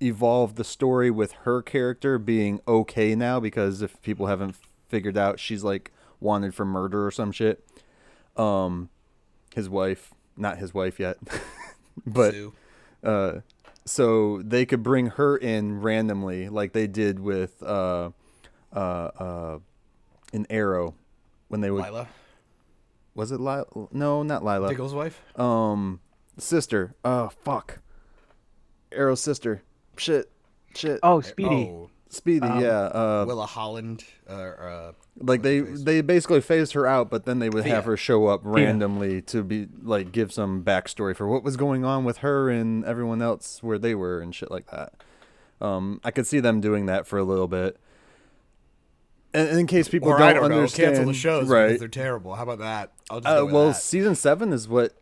evolve 0.01 0.57
the 0.57 0.65
story 0.65 1.11
with 1.11 1.33
her 1.45 1.63
character 1.63 2.19
being 2.19 2.61
okay 2.67 3.15
now, 3.15 3.39
because 3.39 3.83
if 3.83 4.01
people 4.03 4.27
haven't 4.27 4.57
figured 4.93 5.17
out, 5.17 5.41
she's 5.41 5.65
like 5.65 5.91
wanted 6.21 6.55
for 6.55 6.67
murder 6.67 7.07
or 7.07 7.11
some 7.11 7.33
shit. 7.33 7.65
Um, 8.37 8.91
his 9.55 9.71
wife, 9.71 10.13
not 10.37 10.59
his 10.59 10.75
wife 10.75 11.01
yet, 11.01 11.17
but 12.07 12.35
Sue. 12.35 12.53
uh, 13.03 13.33
so 13.87 14.43
they 14.43 14.67
could 14.67 14.83
bring 14.83 15.07
her 15.07 15.35
in 15.35 15.81
randomly, 15.81 16.51
like 16.51 16.75
they 16.75 16.87
did 16.87 17.19
with 17.21 17.63
uh, 17.63 18.11
uh, 18.71 18.79
uh, 18.79 19.59
an 20.35 20.47
Arrow 20.51 20.95
when 21.49 21.63
they 21.63 21.71
would. 21.71 21.81
Lyla, 21.83 22.09
Was 23.15 23.33
it 23.33 23.41
Lyla? 23.41 23.65
No, 23.93 24.23
not 24.23 24.45
Lyla. 24.45 24.69
Diggle's 24.69 24.95
wife. 24.95 25.23
Um, 25.41 26.01
sister. 26.37 26.95
Oh 27.03 27.31
fuck. 27.45 27.79
Arrow's 28.93 29.21
sister. 29.21 29.63
Shit. 29.97 30.31
Shit. 30.75 31.01
oh, 31.03 31.23
Speedy. 31.23 31.71
Oh, 31.71 31.89
Speedy, 32.13 32.47
Um, 32.47 32.61
yeah. 32.61 32.69
Uh, 32.69 33.25
Willa 33.27 33.47
Holland, 33.47 34.05
uh, 34.29 34.33
uh, 34.33 34.93
like 35.17 35.41
they 35.41 35.61
they 35.61 36.03
basically 36.03 36.43
phased 36.43 36.75
her 36.75 36.87
out, 36.87 37.09
but 37.09 37.25
then 37.25 37.39
they 37.39 37.49
would 37.49 37.65
have 37.65 37.85
Thea. 37.85 37.91
her 37.93 37.97
show 37.97 38.27
up 38.27 38.43
randomly 38.45 39.23
to 39.23 39.43
be 39.43 39.67
like 39.83 40.13
give 40.13 40.31
some 40.31 40.63
backstory 40.63 41.17
for 41.17 41.27
what 41.27 41.43
was 41.43 41.57
going 41.57 41.87
on 41.87 42.05
with 42.05 42.19
her 42.19 42.51
and 42.51 42.85
everyone 42.85 43.23
else 43.23 43.63
where 43.63 43.79
they 43.79 43.95
were 43.95 44.21
and 44.21 44.35
shit 44.35 44.51
like 44.51 44.67
that. 44.71 44.93
Um, 45.63 46.03
I 46.05 46.11
could 46.11 46.27
see 46.27 46.39
them 46.39 46.61
doing 46.61 46.85
that 46.85 47.07
for 47.07 47.19
a 47.19 47.25
little 47.25 47.49
bit. 47.49 47.79
And, 49.33 49.49
and 49.49 49.61
in 49.61 49.67
case 49.67 49.89
people 49.89 50.11
or 50.11 50.19
don't, 50.19 50.29
I 50.29 50.33
don't 50.35 50.51
know, 50.51 50.57
understand, 50.57 50.89
cancel 50.97 51.07
the 51.07 51.15
shows 51.15 51.49
right? 51.49 51.69
because 51.69 51.81
they're 51.81 51.89
terrible. 51.89 52.35
How 52.35 52.43
about 52.43 52.59
that? 52.59 52.93
I'll 53.09 53.21
just 53.21 53.41
Uh, 53.43 53.47
well, 53.47 53.69
that. 53.69 53.77
season 53.77 54.15
seven 54.17 54.53
is 54.53 54.69
what 54.69 54.93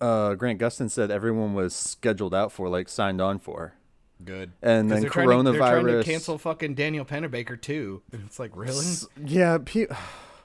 uh, 0.00 0.34
Grant 0.34 0.58
Gustin 0.58 0.90
said 0.90 1.10
everyone 1.10 1.52
was 1.52 1.74
scheduled 1.74 2.34
out 2.34 2.52
for, 2.52 2.70
like 2.70 2.88
signed 2.88 3.20
on 3.20 3.38
for. 3.38 3.74
Good. 4.22 4.52
And 4.62 4.90
then 4.90 5.00
they're 5.02 5.10
trying 5.10 5.28
to- 5.44 5.50
they're 5.50 5.58
trying 5.60 5.86
to 5.86 5.92
coronavirus- 5.92 6.04
cancel 6.04 6.38
fucking 6.38 6.74
Danielle 6.74 7.04
Panabaker 7.04 7.60
too. 7.60 8.02
And 8.12 8.22
it's 8.26 8.38
like 8.38 8.52
really. 8.54 8.84
Yeah, 9.24 9.58
pe- 9.64 9.86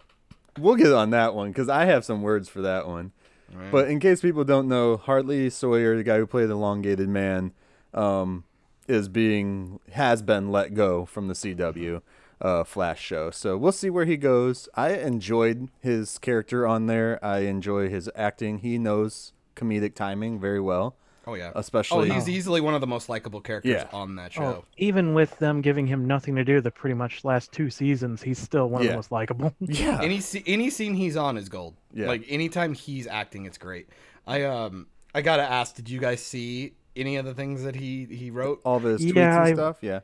we'll 0.59 0.75
get 0.75 0.91
on 0.91 1.11
that 1.11 1.35
one 1.35 1.49
because 1.49 1.69
I 1.69 1.85
have 1.85 2.03
some 2.05 2.21
words 2.21 2.49
for 2.49 2.61
that 2.61 2.87
one. 2.87 3.11
Right. 3.53 3.71
But 3.71 3.87
in 3.89 3.99
case 3.99 4.21
people 4.21 4.43
don't 4.43 4.67
know, 4.67 4.97
Hartley 4.97 5.49
Sawyer, 5.49 5.95
the 5.97 6.03
guy 6.03 6.17
who 6.17 6.27
played 6.27 6.49
the 6.49 6.53
elongated 6.53 7.09
man, 7.09 7.53
um, 7.93 8.43
is 8.87 9.07
being 9.09 9.79
has 9.93 10.21
been 10.21 10.51
let 10.51 10.73
go 10.73 11.05
from 11.05 11.27
the 11.27 11.33
CW 11.33 12.01
uh, 12.41 12.63
Flash 12.63 13.01
show. 13.01 13.31
So 13.31 13.57
we'll 13.57 13.71
see 13.71 13.89
where 13.89 14.05
he 14.05 14.17
goes. 14.17 14.69
I 14.75 14.93
enjoyed 14.93 15.69
his 15.79 16.17
character 16.19 16.67
on 16.67 16.85
there. 16.87 17.23
I 17.23 17.39
enjoy 17.39 17.89
his 17.89 18.09
acting. 18.15 18.59
He 18.59 18.77
knows 18.77 19.33
comedic 19.55 19.93
timing 19.95 20.39
very 20.39 20.59
well. 20.59 20.95
Oh 21.29 21.33
yeah. 21.35 21.51
especially- 21.55 22.09
Oh, 22.09 22.13
he's 22.13 22.27
easily 22.29 22.61
one 22.61 22.73
of 22.73 22.81
the 22.81 22.87
most 22.87 23.09
likable 23.09 23.41
characters 23.41 23.71
Yeah. 23.71 23.87
on 23.93 24.15
that 24.15 24.31
Oh, 24.37 24.41
show. 24.41 24.65
even 24.77 25.13
with 25.13 25.37
them 25.39 25.61
giving 25.61 25.87
him 25.87 26.05
nothing 26.05 26.35
to 26.35 26.43
do 26.43 26.61
the 26.61 26.71
pretty 26.71 26.93
much 26.95 27.23
last 27.23 27.51
two 27.51 27.69
seasons, 27.69 28.21
he's 28.21 28.37
still 28.39 28.69
one 28.69 28.81
of 28.81 28.85
Yeah. 28.85 28.89
Uh, 28.89 28.93
the 28.93 28.97
most 28.97 29.11
likable. 29.11 29.53
Yeah, 29.61 29.99
Any 30.01 30.21
any 30.45 30.69
scene 30.69 30.93
he's 30.93 31.15
on 31.17 31.37
is 31.37 31.49
gold. 31.49 31.75
Yeah. 31.93 32.07
Like 32.07 32.23
anytime 32.29 32.73
he's 32.73 33.07
acting, 33.07 33.45
it's 33.45 33.57
great. 33.57 33.89
I 34.27 34.43
um 34.43 34.87
I 35.15 35.21
gotta 35.21 35.43
ask, 35.43 35.75
did 35.75 35.89
you 35.89 35.99
guys 35.99 36.21
see 36.21 36.73
any 36.95 37.15
of 37.17 37.25
the 37.25 37.33
things 37.33 37.63
that 37.63 37.75
he 37.75 38.05
he 38.05 38.29
wrote? 38.31 38.61
all 38.65 38.77
of 38.77 38.83
his 38.83 39.01
tweets 39.01 39.15
Yeah, 39.15 39.35
and 39.35 39.43
I- 39.43 39.53
stuff. 39.53 39.77
Yeah. 39.81 39.99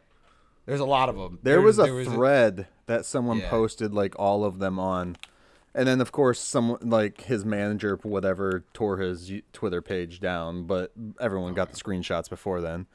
There's 0.65 0.79
a 0.79 0.85
lot 0.85 1.09
of 1.09 1.15
them. 1.15 1.38
There 1.43 1.61
was 1.61 1.77
a 1.77 2.03
thread 2.05 2.67
that 2.88 3.05
someone 3.05 3.38
Yeah. 3.38 3.49
posted 3.49 3.93
like 3.93 4.17
all 4.17 4.43
of 4.43 4.57
them 4.59 4.79
on, 4.79 5.15
and 5.75 5.88
then 5.88 6.01
of 6.01 6.11
course 6.11 6.39
someone 6.39 6.79
like 6.89 7.21
his 7.21 7.45
manager 7.45 7.99
whatever 8.01 8.63
tore 8.73 8.97
his 8.97 9.31
Twitter 9.53 9.81
page 9.81 10.19
down, 10.19 10.63
but 10.63 10.91
everyone 11.19 11.53
got 11.53 11.71
the 11.71 11.77
screenshots 11.77 12.29
before 12.29 12.61
then. 12.61 12.88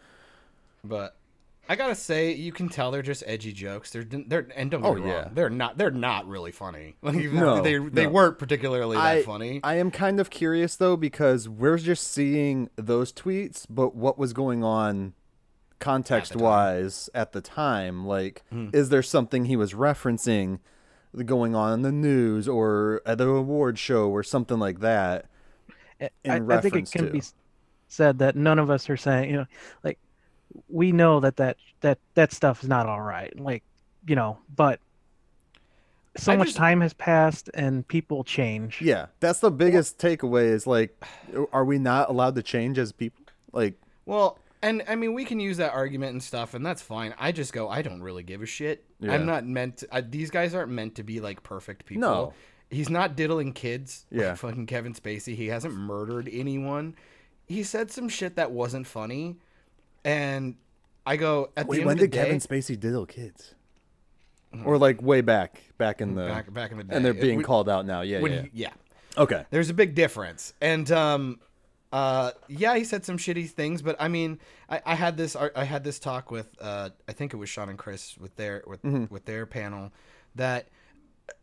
but 0.82 1.16
I 1.68 1.76
gotta 1.76 1.94
say, 1.94 2.32
you 2.32 2.50
can 2.50 2.68
tell 2.68 2.90
they're 2.90 3.00
just 3.00 3.22
edgy 3.28 3.52
jokes. 3.52 3.90
They're 3.92 4.02
they're 4.02 4.48
and 4.56 4.72
don't 4.72 4.80
get 4.82 4.88
Oh, 4.88 4.94
me 4.94 5.00
wrong, 5.02 5.10
yeah. 5.10 5.28
they're 5.32 5.50
not 5.50 5.78
they're 5.78 5.92
not 5.92 6.26
really 6.26 6.50
funny. 6.50 6.96
Like 7.02 7.14
No, 7.16 7.62
they 7.62 7.78
they 7.78 8.06
no. 8.06 8.10
weren't 8.10 8.38
particularly 8.40 8.96
that 8.96 9.04
I 9.06 9.22
funny. 9.22 9.60
I 9.62 9.76
am 9.76 9.92
kind 9.92 10.18
of 10.18 10.30
curious 10.30 10.74
though 10.74 10.96
because 10.96 11.48
we're 11.48 11.78
just 11.78 12.08
seeing 12.10 12.70
those 12.74 13.12
tweets, 13.12 13.66
but 13.70 13.94
what 13.94 14.18
was 14.18 14.32
going 14.32 14.64
on 14.64 15.12
context 15.78 16.34
wise 16.34 17.08
at 17.14 17.32
the 17.32 17.40
time? 17.40 18.04
Like, 18.04 18.42
Hmm. 18.50 18.70
is 18.72 18.88
there 18.88 19.02
something 19.02 19.44
he 19.44 19.54
was 19.56 19.72
referencing 19.72 20.58
going 21.24 21.54
on 21.54 21.72
in 21.72 21.82
the 21.82 21.92
news 21.92 22.48
or 22.48 23.02
at 23.04 23.18
the 23.18 23.28
award 23.28 23.78
show 23.78 24.08
or 24.10 24.22
something 24.22 24.58
like 24.58 24.80
that? 24.80 25.26
I, 26.00 26.08
in 26.24 26.50
I 26.50 26.60
think 26.60 26.74
it 26.76 26.90
can 26.90 27.06
to. 27.06 27.10
be 27.10 27.22
said 27.88 28.18
that 28.20 28.36
none 28.36 28.58
of 28.58 28.70
us 28.70 28.88
are 28.88 28.96
saying, 28.96 29.30
you 29.30 29.36
know, 29.36 29.46
like 29.84 29.98
we 30.68 30.92
know 30.92 31.20
that 31.20 31.36
that 31.36 31.56
that 31.80 31.98
that 32.14 32.32
stuff 32.32 32.62
is 32.62 32.68
not 32.68 32.86
all 32.86 33.00
right. 33.00 33.38
Like, 33.38 33.62
you 34.06 34.16
know, 34.16 34.38
but 34.56 34.80
so 36.16 36.32
I 36.32 36.36
much 36.36 36.48
just- 36.48 36.56
time 36.56 36.80
has 36.80 36.92
passed 36.92 37.50
and 37.54 37.86
people 37.86 38.24
change. 38.24 38.80
Yeah, 38.80 39.06
that's 39.20 39.40
the 39.40 39.50
biggest 39.50 39.98
takeaway. 39.98 40.44
Is 40.46 40.66
like, 40.66 40.96
are 41.52 41.64
we 41.64 41.78
not 41.78 42.08
allowed 42.08 42.34
to 42.36 42.42
change 42.42 42.78
as 42.78 42.92
people? 42.92 43.24
Like, 43.52 43.74
Well, 44.06 44.38
and 44.62 44.82
I 44.88 44.94
mean, 44.96 45.14
we 45.14 45.24
can 45.24 45.40
use 45.40 45.56
that 45.58 45.72
argument 45.72 46.12
and 46.12 46.22
stuff, 46.22 46.54
and 46.54 46.64
that's 46.64 46.82
fine. 46.82 47.14
I 47.18 47.32
just 47.32 47.52
go, 47.52 47.68
I 47.68 47.82
don't 47.82 48.02
really 48.02 48.22
give 48.22 48.42
a 48.42 48.46
shit. 48.46 48.84
Yeah. 49.00 49.12
I'm 49.12 49.26
not 49.26 49.46
meant. 49.46 49.78
To, 49.78 49.88
I, 49.90 50.00
these 50.02 50.30
guys 50.30 50.54
aren't 50.54 50.70
meant 50.70 50.96
to 50.96 51.02
be 51.02 51.20
like 51.20 51.42
perfect 51.42 51.86
people. 51.86 52.00
No. 52.02 52.32
he's 52.70 52.90
not 52.90 53.16
diddling 53.16 53.52
kids. 53.52 54.04
like 54.10 54.20
Yeah. 54.20 54.34
fucking 54.34 54.66
Kevin 54.66 54.94
Spacey. 54.94 55.34
He 55.34 55.46
hasn't 55.48 55.74
murdered 55.74 56.28
anyone. 56.32 56.94
He 57.46 57.62
said 57.62 57.90
some 57.90 58.08
shit 58.08 58.36
that 58.36 58.50
wasn't 58.52 58.86
funny, 58.86 59.36
and 60.04 60.54
I 61.06 61.16
go 61.16 61.50
at 61.56 61.68
the 61.68 61.78
end 61.78 61.86
when 61.86 61.94
of 61.96 62.00
the 62.00 62.06
did 62.06 62.10
day, 62.12 62.24
Kevin 62.24 62.38
Spacey 62.40 62.78
diddle 62.78 63.06
kids? 63.06 63.54
Or 64.64 64.78
like 64.78 65.00
way 65.00 65.20
back, 65.20 65.62
back 65.78 66.00
in 66.00 66.14
the, 66.16 66.26
back 66.26 66.52
back 66.52 66.70
in 66.72 66.78
the 66.78 66.84
day, 66.84 66.96
and 66.96 67.04
they're 67.04 67.14
being 67.14 67.36
when- 67.36 67.44
called 67.44 67.68
out 67.68 67.86
now. 67.86 68.00
Yeah, 68.02 68.18
yeah. 68.18 68.42
he- 68.42 68.50
yeah. 68.52 68.70
okay. 69.16 69.44
There's 69.50 69.70
a 69.70 69.74
big 69.74 69.94
difference. 69.94 70.54
And 70.60 70.90
um 70.90 71.38
uh 71.92 72.30
yeah, 72.48 72.76
he 72.76 72.84
said 72.84 73.04
some 73.04 73.18
shitty 73.18 73.50
things, 73.50 73.82
but 73.82 73.96
I 73.98 74.08
mean, 74.08 74.38
I, 74.68 74.80
I 74.86 74.94
had 74.94 75.16
this 75.16 75.34
I 75.36 75.64
had 75.64 75.82
this 75.84 75.98
talk 75.98 76.30
with 76.30 76.48
uh 76.60 76.90
I 77.08 77.12
think 77.12 77.32
it 77.34 77.36
was 77.36 77.48
Sean 77.48 77.68
and 77.68 77.78
Chris 77.78 78.16
with 78.18 78.36
their 78.36 78.62
with 78.66 78.82
Mm-hmm. 78.82 79.12
with 79.12 79.24
their 79.24 79.44
panel 79.46 79.92
that 80.36 80.68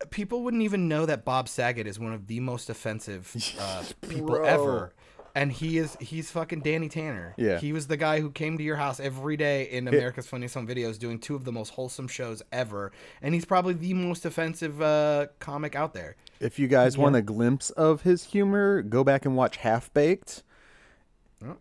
people 0.10 0.44
wouldn't 0.44 0.64
even 0.64 0.88
know 0.88 1.06
that 1.06 1.26
Bob 1.26 1.48
Saget 1.50 1.88
is 1.88 2.00
one 2.00 2.14
of 2.14 2.28
the 2.28 2.40
most 2.40 2.70
offensive 2.70 3.34
uh, 3.60 3.84
people 4.10 4.28
Bro. 4.28 4.46
ever. 4.46 4.94
And 5.38 5.52
he 5.52 5.78
is 5.78 5.96
he's 6.00 6.32
fucking 6.32 6.62
Danny 6.62 6.90
Tanner. 6.90 7.36
Yeah. 7.38 7.60
He 7.60 7.72
was 7.72 7.86
the 7.86 7.96
guy 7.96 8.22
who 8.22 8.32
came 8.32 8.58
to 8.58 8.64
your 8.64 8.76
house 8.78 9.00
every 9.00 9.38
day 9.38 9.70
in 9.70 9.88
America's 9.88 10.26
Funniest 10.26 10.56
Home 10.56 10.66
Videos 10.68 10.98
doing 10.98 11.20
two 11.20 11.36
of 11.36 11.44
the 11.44 11.52
most 11.52 11.70
wholesome 11.70 12.08
shows 12.08 12.42
ever. 12.52 12.92
And 13.22 13.36
he's 13.36 13.46
probably 13.46 13.76
the 13.76 13.94
most 13.94 14.26
offensive 14.26 14.82
uh, 14.82 15.28
comic 15.40 15.76
out 15.76 15.94
there. 15.94 16.16
If 16.40 16.58
you 16.58 16.68
guys 16.68 16.98
want 16.98 17.16
a 17.16 17.22
glimpse 17.22 17.70
of 17.70 18.02
his 18.02 18.24
humor, 18.24 18.82
go 18.82 19.04
back 19.04 19.26
and 19.26 19.36
watch 19.36 19.58
Half 19.58 19.94
Baked. 19.94 20.42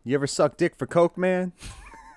You 0.05 0.15
ever 0.15 0.27
suck 0.27 0.57
dick 0.57 0.75
for 0.75 0.87
coke, 0.87 1.19
man? 1.19 1.53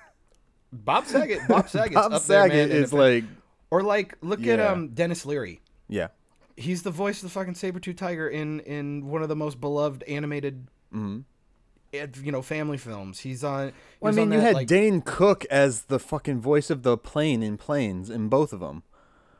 Bob 0.71 1.07
Saget. 1.07 1.41
Bob 1.49 1.67
Saget's 1.69 1.95
Bob 1.95 2.13
up 2.13 2.23
there, 2.23 2.43
Saget 2.49 2.69
man, 2.69 2.71
is 2.71 2.93
like, 2.93 3.25
or 3.69 3.83
like 3.83 4.15
look 4.21 4.45
at 4.47 4.61
um 4.61 4.89
Denis 4.89 5.25
Leary. 5.25 5.59
yeah, 5.89 6.07
He's 6.55 6.83
the 6.83 6.91
voice 6.91 7.17
of 7.17 7.23
the 7.23 7.33
fucking 7.33 7.55
saber 7.55 7.79
tooth 7.81 7.97
tiger 7.97 8.29
in 8.29 8.61
in 8.61 9.07
one 9.07 9.21
of 9.23 9.27
the 9.29 9.35
most 9.35 9.59
beloved 9.59 10.03
animated, 10.03 10.67
Mm-hmm. 10.93 11.19
You 11.91 12.31
know, 12.31 12.41
family 12.41 12.77
films. 12.77 13.19
He's 13.19 13.43
on. 13.43 13.67
he 13.67 13.73
Well, 13.99 14.13
I 14.13 14.15
mean, 14.15 14.31
you 14.31 14.39
that, 14.39 14.45
had 14.45 14.55
like, 14.55 14.67
Dane 14.67 15.01
Cook 15.01 15.45
as 15.45 15.83
the 15.83 15.99
fucking 15.99 16.39
voice 16.39 16.69
of 16.69 16.83
the 16.83 16.97
plane 16.97 17.43
in 17.43 17.57
Planes 17.57 18.09
in 18.09 18.29
both 18.29 18.53
of 18.53 18.59
them. 18.59 18.83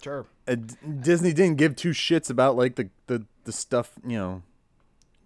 Sure. 0.01 0.25
Uh, 0.47 0.55
Disney 1.01 1.33
didn't 1.33 1.57
give 1.57 1.75
two 1.75 1.91
shits 1.91 2.29
about 2.29 2.55
like 2.55 2.75
the 2.75 2.89
the, 3.07 3.25
the 3.43 3.51
stuff, 3.51 3.93
you 4.05 4.17
know. 4.17 4.43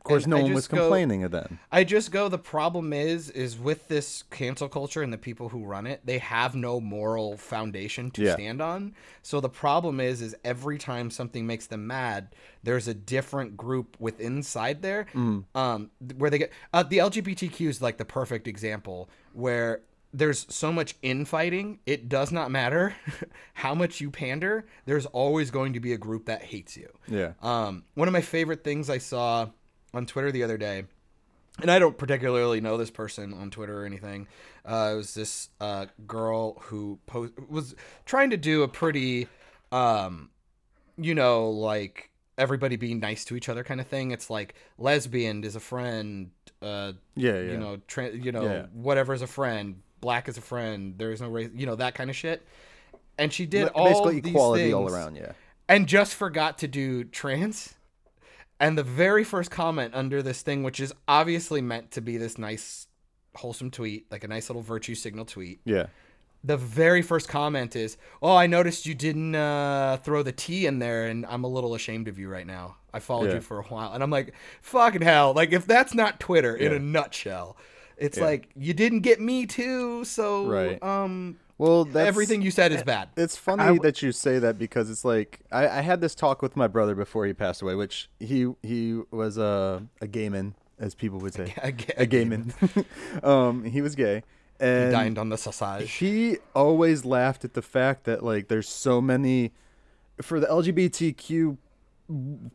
Of 0.05 0.09
course, 0.09 0.23
And 0.25 0.31
no 0.31 0.37
I 0.37 0.41
one 0.43 0.53
was 0.53 0.63
just 0.65 0.71
go- 0.71 0.79
complaining 0.79 1.23
of 1.23 1.31
then. 1.31 1.59
I 1.71 1.85
just 1.85 2.11
go. 2.11 2.27
The 2.27 2.37
problem 2.37 2.91
is, 2.91 3.29
is 3.29 3.57
with 3.57 3.87
this 3.87 4.25
cancel 4.31 4.67
culture 4.67 5.01
and 5.01 5.13
the 5.13 5.17
people 5.17 5.47
who 5.47 5.63
run 5.63 5.87
it, 5.87 6.01
they 6.03 6.17
have 6.17 6.55
no 6.55 6.81
moral 6.81 7.37
foundation 7.37 8.11
to 8.11 8.21
Yeah. 8.23 8.33
stand 8.33 8.61
on. 8.61 8.95
So 9.21 9.39
the 9.39 9.47
problem 9.47 10.01
is, 10.01 10.21
is 10.21 10.35
every 10.43 10.77
time 10.77 11.09
something 11.09 11.47
makes 11.47 11.67
them 11.67 11.87
mad, 11.87 12.35
there's 12.63 12.89
a 12.89 12.93
different 12.93 13.55
group 13.55 13.95
with 13.97 14.19
inside 14.19 14.81
there, 14.81 15.05
Mm. 15.13 15.45
um, 15.55 15.89
where 16.17 16.29
they 16.29 16.37
get 16.37 16.51
uh, 16.73 16.83
the 16.83 16.97
LGBTQ 16.97 17.69
is 17.69 17.81
like 17.81 17.95
the 17.97 18.03
perfect 18.03 18.45
example 18.45 19.09
where 19.31 19.83
there's 20.13 20.45
so 20.53 20.73
much 20.73 20.95
infighting. 21.01 21.79
It 21.85 22.09
does 22.09 22.29
not 22.29 22.51
matter 22.51 22.93
how 23.53 23.73
much 23.73 24.01
you 24.01 24.11
pander. 24.11 24.65
There's 24.85 25.05
always 25.05 25.49
going 25.49 25.71
to 25.73 25.79
be 25.79 25.93
a 25.93 25.97
group 25.97 26.25
that 26.25 26.43
hates 26.43 26.75
you. 26.75 26.89
Yeah. 27.07 27.31
Um, 27.41 27.85
one 27.95 28.09
of 28.09 28.11
my 28.11 28.21
favorite 28.21 28.65
things 28.65 28.89
I 28.89 28.97
saw 28.97 29.47
on 29.93 30.06
Twitter 30.06 30.32
the 30.32 30.43
other 30.43 30.58
day, 30.58 30.84
and 31.62 31.69
I 31.69 31.79
don't 31.79 31.97
particularly 31.97 32.62
know 32.62 32.77
this 32.77 32.89
person 32.91 33.34
on 33.34 33.49
Twitter 33.51 33.82
or 33.84 33.86
anything. 33.86 34.27
Uh, 34.65 34.91
it 34.93 34.97
was 34.97 35.13
this 35.13 35.49
uh, 35.62 35.86
girl 36.08 36.60
who 36.62 36.99
po- 37.06 37.29
was 37.49 37.75
trying 38.06 38.29
to 38.32 38.38
do 38.38 38.63
a 38.63 38.67
pretty, 38.67 39.27
um, 39.71 40.29
you 40.97 41.13
know, 41.15 41.49
like 41.49 42.10
everybody 42.38 42.75
being 42.75 42.99
nice 42.99 43.23
to 43.25 43.36
each 43.36 43.49
other 43.49 43.63
kind 43.63 43.79
of 43.79 43.88
thing. 43.88 44.12
It's 44.12 44.29
like 44.29 44.56
lesbian 44.79 45.43
is 45.43 45.56
a 45.56 45.60
friend, 45.60 46.32
uh, 46.63 46.93
Yeah, 47.15 47.34
yeah. 47.34 47.51
you 47.51 47.58
know, 47.58 47.77
tra- 47.88 48.12
you 48.15 48.32
know, 48.32 48.43
Yeah. 48.43 48.65
whatever 48.73 49.13
is 49.13 49.21
a 49.21 49.27
friend, 49.27 49.82
black 50.01 50.27
is 50.27 50.38
a 50.38 50.41
friend. 50.41 50.95
There 50.97 51.12
is 51.12 51.21
no 51.21 51.29
race, 51.29 51.51
you 51.53 51.67
know, 51.67 51.75
that 51.75 51.93
kind 51.93 52.10
of 52.10 52.15
shit. 52.15 52.41
And 53.19 53.32
she 53.32 53.45
did 53.45 53.65
Li- 53.65 53.69
all 53.75 54.03
basically 54.06 54.32
equality 54.32 54.73
all 54.73 54.89
around. 54.89 55.15
Yeah. 55.17 55.34
and 55.69 55.88
just 55.88 56.15
forgot 56.15 56.58
to 56.60 56.67
do 56.67 57.03
trans. 57.03 57.75
And 58.63 58.78
the 58.78 58.84
very 58.84 59.23
first 59.23 59.52
comment 59.52 59.93
under 59.93 60.21
this 60.23 60.41
thing, 60.41 60.63
which 60.63 60.80
is 60.80 60.93
obviously 61.08 61.62
meant 61.62 61.91
to 61.91 62.02
be 62.02 62.17
this 62.17 62.38
nice, 62.38 62.88
wholesome 63.36 63.71
tweet, 63.71 64.06
like 64.12 64.23
a 64.23 64.28
nice 64.28 64.49
little 64.49 64.62
virtue 64.62 64.95
signal 64.95 65.26
tweet, 65.26 65.60
Yeah. 65.65 65.88
the 66.45 66.56
very 66.58 67.02
first 67.02 67.28
comment 67.28 67.76
is, 67.76 67.97
"Oh, 68.21 68.36
I 68.36 68.47
noticed 68.47 68.86
you 68.86 68.93
didn't 68.95 69.36
uh, 69.36 69.97
throw 70.04 70.23
the 70.23 70.32
T 70.32 70.65
in 70.65 70.80
there, 70.80 71.08
and 71.08 71.26
I'm 71.26 71.43
a 71.43 71.47
little 71.47 71.73
ashamed 71.76 72.08
of 72.08 72.17
you 72.17 72.30
right 72.30 72.47
now. 72.47 72.78
I 72.93 72.99
followed 72.99 73.30
Yeah. 73.30 73.36
you 73.36 73.41
for 73.41 73.60
a 73.60 73.63
while, 73.63 73.91
and 73.93 74.02
I'm 74.04 74.10
like, 74.12 74.34
fucking 74.62 75.02
hell! 75.02 75.34
Like 75.34 75.52
if 75.52 75.65
that's 75.65 75.93
not 75.93 76.19
Twitter 76.21 76.56
in 76.56 76.71
a 76.73 76.80
nutshell, 76.80 77.58
it's 77.97 78.17
Yeah. 78.17 78.23
like 78.26 78.49
you 78.56 78.73
didn't 78.73 79.02
get 79.02 79.19
me 79.19 79.45
too, 79.45 80.06
so 80.06 80.45
Right. 80.47 80.82
um, 80.84 81.38
Well, 81.63 81.86
that's 81.86 82.08
Everything 82.08 82.41
you 82.41 82.52
said 82.52 82.71
is 82.71 82.84
bad. 82.84 83.10
It's 83.15 83.38
funny 83.38 83.63
I 83.63 83.67
w- 83.67 83.82
that 83.84 84.02
you 84.02 84.12
say 84.12 84.38
that 84.39 84.58
because 84.60 84.89
it's 84.89 85.06
like 85.06 85.39
I, 85.52 85.67
I 85.67 85.82
had 85.82 86.02
this 86.02 86.13
talk 86.15 86.41
with 86.41 86.56
my 86.58 86.67
brother 86.67 86.93
before 86.95 87.26
he 87.26 87.34
passed 87.34 87.62
away, 87.62 87.76
which 87.76 88.10
he 88.19 88.47
he 88.63 88.99
was 89.12 89.38
a 89.38 89.84
a 90.02 90.08
gay 90.08 90.28
man, 90.30 90.56
as 90.80 90.93
people 90.95 91.19
would 91.19 91.34
say, 91.34 91.54
A 91.62 91.71
ga- 91.71 91.93
a 91.97 92.06
gay 92.06 92.26
man. 92.26 92.54
um, 93.23 93.63
he 93.63 93.82
was 93.82 93.95
gay, 93.95 94.23
and 94.60 94.88
He 94.88 94.91
dined 94.91 95.17
on 95.17 95.30
the 95.30 95.38
sausage. 95.38 95.91
he 95.93 96.38
always 96.54 97.06
laughed 97.06 97.45
at 97.45 97.54
the 97.54 97.62
fact 97.62 98.04
that 98.06 98.23
like 98.23 98.47
there's 98.49 98.67
so 98.67 98.99
many 99.02 99.54
for 100.21 100.39
the 100.41 100.47
LGBTQ 100.47 101.58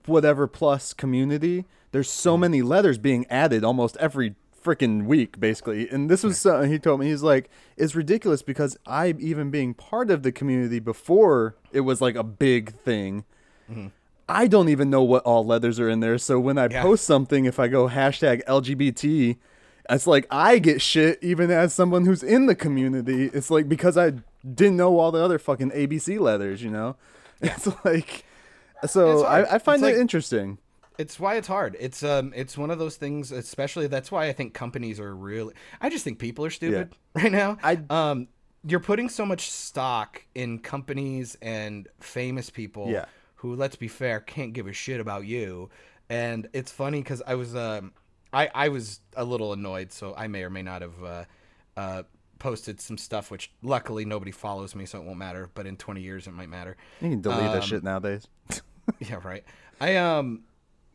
whatever 0.07 0.47
plus 0.47 0.93
community. 0.93 1.65
There's 1.93 2.11
so 2.11 2.33
Mm-hmm. 2.35 2.41
many 2.43 2.63
letters 2.63 2.99
being 2.99 3.27
added 3.31 3.65
almost 3.65 3.97
every 3.97 4.35
freaking 4.69 5.07
week, 5.07 5.41
basically. 5.41 5.89
And 5.89 6.11
this 6.11 6.23
was 6.23 6.39
something 6.39 6.71
he 6.71 6.79
told 6.79 7.01
me. 7.01 7.07
He's 7.07 7.23
like, 7.23 7.49
it's 7.77 7.95
ridiculous 7.95 8.43
because 8.43 8.77
I 8.87 9.15
even 9.19 9.51
being 9.51 9.73
part 9.75 10.11
of 10.11 10.23
the 10.23 10.33
community 10.33 10.79
before 10.79 11.57
it 11.73 11.81
was 11.81 12.01
like 12.01 12.17
a 12.17 12.23
big 12.25 12.75
thing. 12.75 13.25
Mm-hmm. 13.71 13.87
I 14.29 14.47
don't 14.47 14.69
even 14.69 14.91
know 14.91 15.03
what 15.03 15.23
all 15.25 15.47
leathers 15.47 15.81
are 15.81 15.89
in 15.89 16.01
there. 16.01 16.19
So 16.19 16.39
when 16.39 16.59
I 16.59 16.69
Yeah. 16.71 16.83
post 16.83 17.05
something, 17.07 17.47
if 17.47 17.59
I 17.59 17.69
go 17.69 17.89
hashtag 17.89 18.43
LGBT, 18.45 19.37
it's 19.89 20.07
like 20.07 20.27
I 20.31 20.59
get 20.59 20.83
shit 20.83 21.19
even 21.23 21.51
as 21.51 21.73
someone 21.73 22.05
who's 22.05 22.23
in 22.23 22.45
the 22.45 22.55
community. 22.55 23.31
It's 23.33 23.51
like 23.51 23.69
because 23.71 23.97
I 23.97 24.13
didn't 24.45 24.77
know 24.77 24.99
all 24.99 25.11
the 25.13 25.23
other 25.25 25.39
fucking 25.39 25.71
ABC 25.71 26.19
leathers, 26.21 26.63
you 26.63 26.71
know? 26.71 26.97
It's 27.41 27.69
like 27.85 28.25
so. 28.87 29.25
I, 29.25 29.55
I 29.55 29.59
find 29.59 29.81
It's 29.83 29.89
it 29.89 29.93
like- 29.95 30.01
interesting. 30.01 30.59
It's 30.99 31.19
why 31.21 31.37
it's 31.37 31.47
hard. 31.49 31.77
It's 31.79 32.03
um 32.03 32.33
it's 32.35 32.59
one 32.59 32.71
of 32.71 32.79
those 32.79 32.97
things 32.97 33.31
especially 33.33 33.87
that's 33.87 34.11
why 34.11 34.27
I 34.27 34.33
think 34.33 34.53
companies 34.53 34.99
are 35.01 35.15
really 35.15 35.55
I 35.81 35.89
just 35.91 36.05
think 36.05 36.19
people 36.19 36.45
are 36.45 36.51
stupid 36.51 36.93
right 37.15 37.33
now. 37.33 37.57
I- 37.63 37.81
um 37.91 38.29
you're 38.67 38.81
putting 38.81 39.09
so 39.09 39.25
much 39.25 39.51
stock 39.51 40.25
in 40.35 40.59
companies 40.59 41.37
and 41.41 41.87
famous 42.01 42.51
people 42.51 42.89
Yeah. 42.91 43.05
who 43.37 43.55
let's 43.55 43.77
be 43.77 43.87
fair 43.89 44.19
can't 44.21 44.53
give 44.53 44.67
a 44.67 44.73
shit 44.73 44.99
about 45.01 45.25
you. 45.25 45.71
And 46.11 46.49
it's 46.53 46.73
funny 46.73 47.03
cuz 47.03 47.23
I 47.27 47.37
was 47.37 47.55
um 47.55 47.93
I 48.33 48.51
I 48.55 48.69
was 48.69 49.01
a 49.17 49.25
little 49.25 49.53
annoyed 49.53 49.93
so 49.93 50.15
I 50.17 50.27
may 50.27 50.43
or 50.43 50.51
may 50.51 50.63
not 50.63 50.83
have 50.83 51.03
uh 51.05 51.25
uh 51.77 52.03
posted 52.41 52.81
some 52.81 52.99
stuff 52.99 53.31
which 53.31 53.51
luckily 53.63 54.05
nobody 54.05 54.31
follows 54.33 54.75
me 54.75 54.85
so 54.87 54.99
it 55.01 55.05
won't 55.05 55.19
matter 55.19 55.49
but 55.55 55.67
in 55.67 55.77
20 55.77 56.01
years 56.03 56.27
it 56.27 56.33
might 56.33 56.49
matter. 56.49 56.77
You 57.01 57.11
can 57.11 57.21
delete 57.21 57.53
that 57.53 57.63
Um, 57.63 57.69
shit 57.69 57.85
nowadays. 57.85 58.27
Yeah, 59.01 59.21
right. 59.23 59.45
I 59.81 59.97
um 59.97 60.43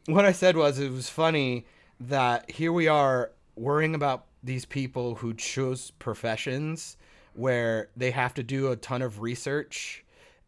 what 0.05 0.25
I 0.25 0.31
said 0.31 0.57
was 0.57 0.79
it 0.79 0.91
was 0.91 1.09
funny 1.09 1.65
that 1.99 2.51
here 2.51 2.71
we 2.71 2.87
are 2.87 3.31
worrying 3.55 3.95
about 3.95 4.25
these 4.43 4.65
people 4.65 5.15
who 5.15 5.33
chose 5.33 5.91
professions 5.91 6.97
where 7.33 7.89
they 7.95 8.11
have 8.11 8.33
to 8.33 8.43
do 8.43 8.71
a 8.71 8.75
ton 8.75 9.01
of 9.01 9.21
research 9.21 10.03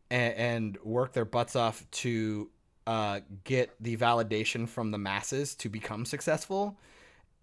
and, 0.10 0.34
and 0.36 0.78
work 0.84 1.14
their 1.14 1.26
butts 1.26 1.56
off 1.56 1.86
to 1.92 2.50
uh, 2.86 3.22
get 3.44 3.72
the 3.80 3.98
validation 3.98 4.68
from 4.68 4.92
the 4.92 4.98
masses 4.98 5.56
to 5.56 5.70
become 5.70 6.06
successful. 6.06 6.78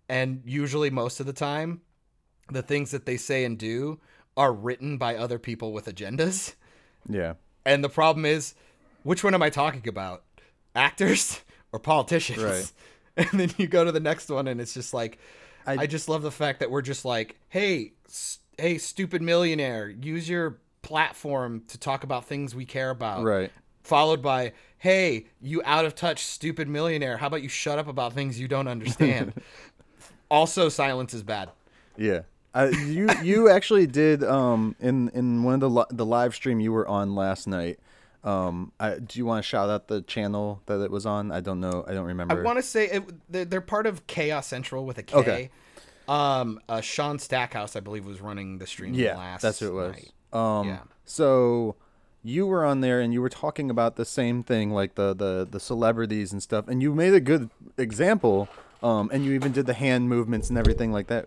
And 0.08 0.42
usually, 0.44 0.90
most 0.90 1.20
of 1.20 1.26
the 1.26 1.32
time, 1.32 1.80
the 2.50 2.62
things 2.62 2.90
that 2.90 3.06
they 3.06 3.16
say 3.16 3.44
and 3.44 3.58
do 3.58 3.98
are 4.36 4.52
written 4.52 4.98
by 4.98 5.16
other 5.16 5.38
people 5.38 5.72
with 5.72 5.86
agendas. 5.86 6.54
Yeah. 7.08 7.34
And 7.64 7.82
the 7.82 7.88
problem 7.88 8.24
is, 8.24 8.54
which 9.02 9.24
one 9.24 9.34
am 9.34 9.42
I 9.42 9.50
talking 9.50 9.88
about? 9.88 10.22
Actors 10.74 11.40
or 11.72 11.78
politicians? 11.78 12.42
Right. 12.42 12.72
And 13.14 13.28
then 13.40 13.50
you 13.58 13.66
go 13.66 13.84
to 13.84 13.92
the 13.92 14.00
next 14.00 14.30
one, 14.30 14.48
and 14.48 14.58
it's 14.58 14.72
just 14.72 14.94
like, 14.94 15.18
I, 15.66 15.72
I- 15.82 15.86
just 15.86 16.08
love 16.08 16.22
the 16.22 16.30
fact 16.30 16.60
that 16.60 16.70
we're 16.70 16.80
just 16.80 17.04
like, 17.04 17.36
hey, 17.50 17.92
s- 18.08 18.38
hey, 18.56 18.78
stupid 18.78 19.20
millionaire, 19.20 19.90
use 19.90 20.26
your 20.28 20.56
platform 20.80 21.62
to 21.68 21.78
talk 21.78 22.04
about 22.04 22.24
things 22.24 22.54
we 22.54 22.64
care 22.64 22.88
about. 22.88 23.22
Right. 23.22 23.50
Followed 23.82 24.22
by, 24.22 24.52
hey, 24.78 25.26
you 25.42 25.60
out 25.66 25.84
of 25.84 25.94
touch, 25.94 26.24
stupid 26.24 26.68
millionaire, 26.68 27.18
how 27.18 27.26
about 27.26 27.42
you 27.42 27.50
shut 27.50 27.78
up 27.78 27.86
about 27.86 28.14
things 28.14 28.40
you 28.40 28.48
don't 28.48 28.66
understand? 28.68 29.34
also, 30.30 30.70
silence 30.70 31.12
is 31.12 31.22
bad. 31.22 31.50
Yeah. 31.98 32.20
Uh, 32.54 32.70
you 32.86 33.08
you 33.22 33.48
actually 33.50 33.86
did 33.86 34.22
um 34.24 34.74
in 34.80 35.08
in 35.10 35.42
one 35.42 35.54
of 35.54 35.60
the 35.60 35.70
li- 35.70 35.84
the 35.90 36.04
live 36.04 36.34
stream 36.34 36.60
you 36.60 36.70
were 36.72 36.86
on 36.86 37.14
last 37.14 37.46
night. 37.46 37.78
Um, 38.24 38.72
I, 38.78 38.98
do 38.98 39.18
you 39.18 39.26
want 39.26 39.42
to 39.44 39.48
shout 39.48 39.68
out 39.68 39.88
the 39.88 40.02
channel 40.02 40.62
that 40.66 40.80
it 40.80 40.90
was 40.90 41.06
on? 41.06 41.32
I 41.32 41.40
don't 41.40 41.60
know. 41.60 41.84
I 41.86 41.92
don't 41.92 42.06
remember. 42.06 42.38
I 42.38 42.42
want 42.42 42.58
to 42.58 42.62
say 42.62 42.86
it, 42.88 43.02
they're, 43.30 43.44
they're 43.44 43.60
part 43.60 43.86
of 43.86 44.06
Chaos 44.06 44.46
Central 44.46 44.84
with 44.86 44.98
a 44.98 45.02
K. 45.02 45.16
Okay. 45.16 45.50
Um, 46.08 46.60
uh, 46.68 46.80
Sean 46.80 47.18
Stackhouse, 47.18 47.74
I 47.76 47.80
believe, 47.80 48.06
was 48.06 48.20
running 48.20 48.58
the 48.58 48.66
stream. 48.66 48.94
yeah, 48.94 49.16
last 49.16 49.42
that's 49.42 49.58
who 49.60 49.68
it 49.68 49.72
was. 49.74 49.92
night. 49.92 50.12
Um, 50.32 50.68
Yeah. 50.68 50.78
so 51.04 51.76
you 52.22 52.46
were 52.46 52.64
on 52.64 52.80
there 52.80 53.00
and 53.00 53.12
you 53.12 53.20
were 53.20 53.28
talking 53.28 53.70
about 53.70 53.96
the 53.96 54.04
same 54.04 54.42
thing, 54.42 54.70
like 54.70 54.94
the 54.94 55.14
the 55.14 55.46
the 55.50 55.60
celebrities 55.60 56.32
and 56.32 56.42
stuff, 56.42 56.68
and 56.68 56.82
you 56.82 56.94
made 56.94 57.14
a 57.14 57.20
good 57.20 57.50
example. 57.76 58.48
Um, 58.82 59.10
and 59.12 59.24
you 59.24 59.32
even 59.34 59.52
did 59.52 59.66
the 59.66 59.74
hand 59.74 60.08
movements 60.08 60.48
and 60.48 60.58
everything 60.58 60.90
like 60.90 61.06
that. 61.06 61.24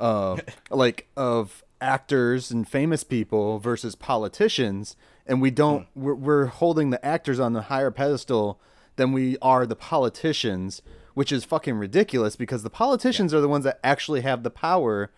Uh, 0.00 0.36
like 0.70 1.06
of 1.16 1.62
actors 1.80 2.50
and 2.50 2.66
famous 2.68 3.04
people 3.04 3.60
versus 3.60 3.94
politicians, 3.94 4.96
and 5.28 5.40
we 5.40 5.50
don't. 5.50 5.86
Hmm. 5.94 6.02
We're, 6.02 6.14
we're 6.14 6.46
holding 6.46 6.90
the 6.90 7.04
actors 7.04 7.38
on 7.38 7.54
a 7.54 7.62
higher 7.62 7.90
pedestal 7.90 8.58
than 8.96 9.12
we 9.12 9.36
are 9.40 9.66
the 9.66 9.76
politicians, 9.76 10.82
which 11.14 11.30
is 11.30 11.44
fucking 11.44 11.76
ridiculous 11.76 12.34
because 12.34 12.62
the 12.62 12.70
politicians 12.70 13.32
are 13.32 13.40
the 13.40 13.48
ones 13.48 13.64
that 13.64 13.78
actually 13.84 14.22
have 14.22 14.42
the 14.42 14.50
power 14.50 15.10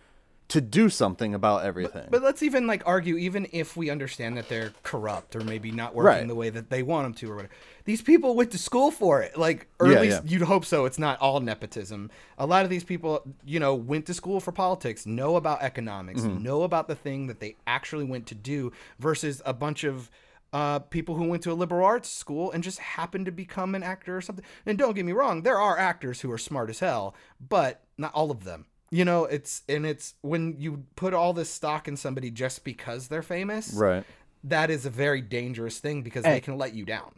to 0.51 0.59
do 0.61 0.89
something 0.89 1.33
about 1.33 1.63
everything. 1.63 2.07
But 2.09 2.21
let's 2.21 2.43
even 2.43 2.67
like 2.67 2.83
argue, 2.85 3.15
even 3.17 3.47
if 3.53 3.77
we 3.77 3.89
understand 3.89 4.35
that 4.37 4.49
they're 4.49 4.73
corrupt 4.83 5.35
or 5.35 5.41
maybe 5.41 5.71
not 5.71 5.95
working 5.95 6.07
Right. 6.19 6.27
the 6.27 6.35
way 6.35 6.49
that 6.49 6.69
they 6.69 6.83
want 6.83 7.05
them 7.05 7.13
to, 7.15 7.31
or 7.31 7.35
whatever. 7.37 7.53
These 7.85 8.01
people 8.01 8.35
went 8.35 8.51
to 8.51 8.57
school 8.57 8.91
for 8.91 9.21
it, 9.21 9.37
like, 9.37 9.67
or 9.79 9.87
Yeah, 9.87 9.95
at 9.95 10.01
least 10.01 10.23
yeah. 10.25 10.29
you'd 10.29 10.41
hope 10.41 10.65
so. 10.65 10.83
It's 10.85 10.99
not 10.99 11.19
all 11.19 11.39
nepotism. 11.39 12.11
A 12.37 12.45
lot 12.45 12.65
of 12.65 12.69
these 12.69 12.83
people, 12.83 13.23
you 13.45 13.59
know, 13.59 13.73
went 13.73 14.05
to 14.07 14.13
school 14.13 14.39
for 14.41 14.51
politics, 14.51 15.05
know 15.05 15.37
about 15.37 15.61
economics, 15.61 16.21
Mm-hmm. 16.21 16.43
know 16.43 16.63
about 16.63 16.87
the 16.89 16.95
thing 16.95 17.27
that 17.27 17.39
they 17.39 17.55
actually 17.65 18.03
went 18.05 18.27
to 18.27 18.35
do, 18.35 18.71
versus 18.99 19.41
a 19.45 19.53
bunch 19.53 19.83
of 19.85 20.11
uh, 20.53 20.79
people 20.79 21.15
who 21.15 21.29
went 21.29 21.41
to 21.43 21.51
a 21.51 21.53
liberal 21.55 21.85
arts 21.85 22.09
school 22.09 22.51
and 22.51 22.61
just 22.61 22.77
happened 22.79 23.25
to 23.25 23.31
become 23.31 23.73
an 23.73 23.83
actor 23.83 24.17
or 24.17 24.21
something. 24.21 24.43
And 24.65 24.77
don't 24.77 24.95
get 24.97 25.05
me 25.05 25.13
wrong, 25.13 25.43
there 25.43 25.57
are 25.61 25.77
actors 25.79 26.19
who 26.19 26.29
are 26.31 26.37
smart 26.37 26.69
as 26.69 26.79
hell, 26.79 27.15
but 27.39 27.83
not 27.97 28.13
all 28.13 28.31
of 28.31 28.43
them. 28.43 28.65
You 28.91 29.05
know, 29.05 29.23
it's 29.25 29.63
and 29.69 29.85
it's 29.85 30.15
when 30.21 30.55
you 30.59 30.83
put 30.95 31.13
all 31.13 31.33
this 31.33 31.49
stock 31.49 31.87
in 31.87 31.95
somebody 31.95 32.29
just 32.29 32.63
because 32.63 33.07
they're 33.07 33.21
famous, 33.23 33.73
right. 33.73 34.03
that 34.43 34.69
is 34.69 34.85
a 34.85 34.89
very 34.89 35.21
dangerous 35.21 35.79
thing 35.79 36.01
because 36.03 36.25
Hey. 36.25 36.33
they 36.33 36.41
can 36.41 36.57
let 36.57 36.73
you 36.73 36.85
down. 36.85 37.13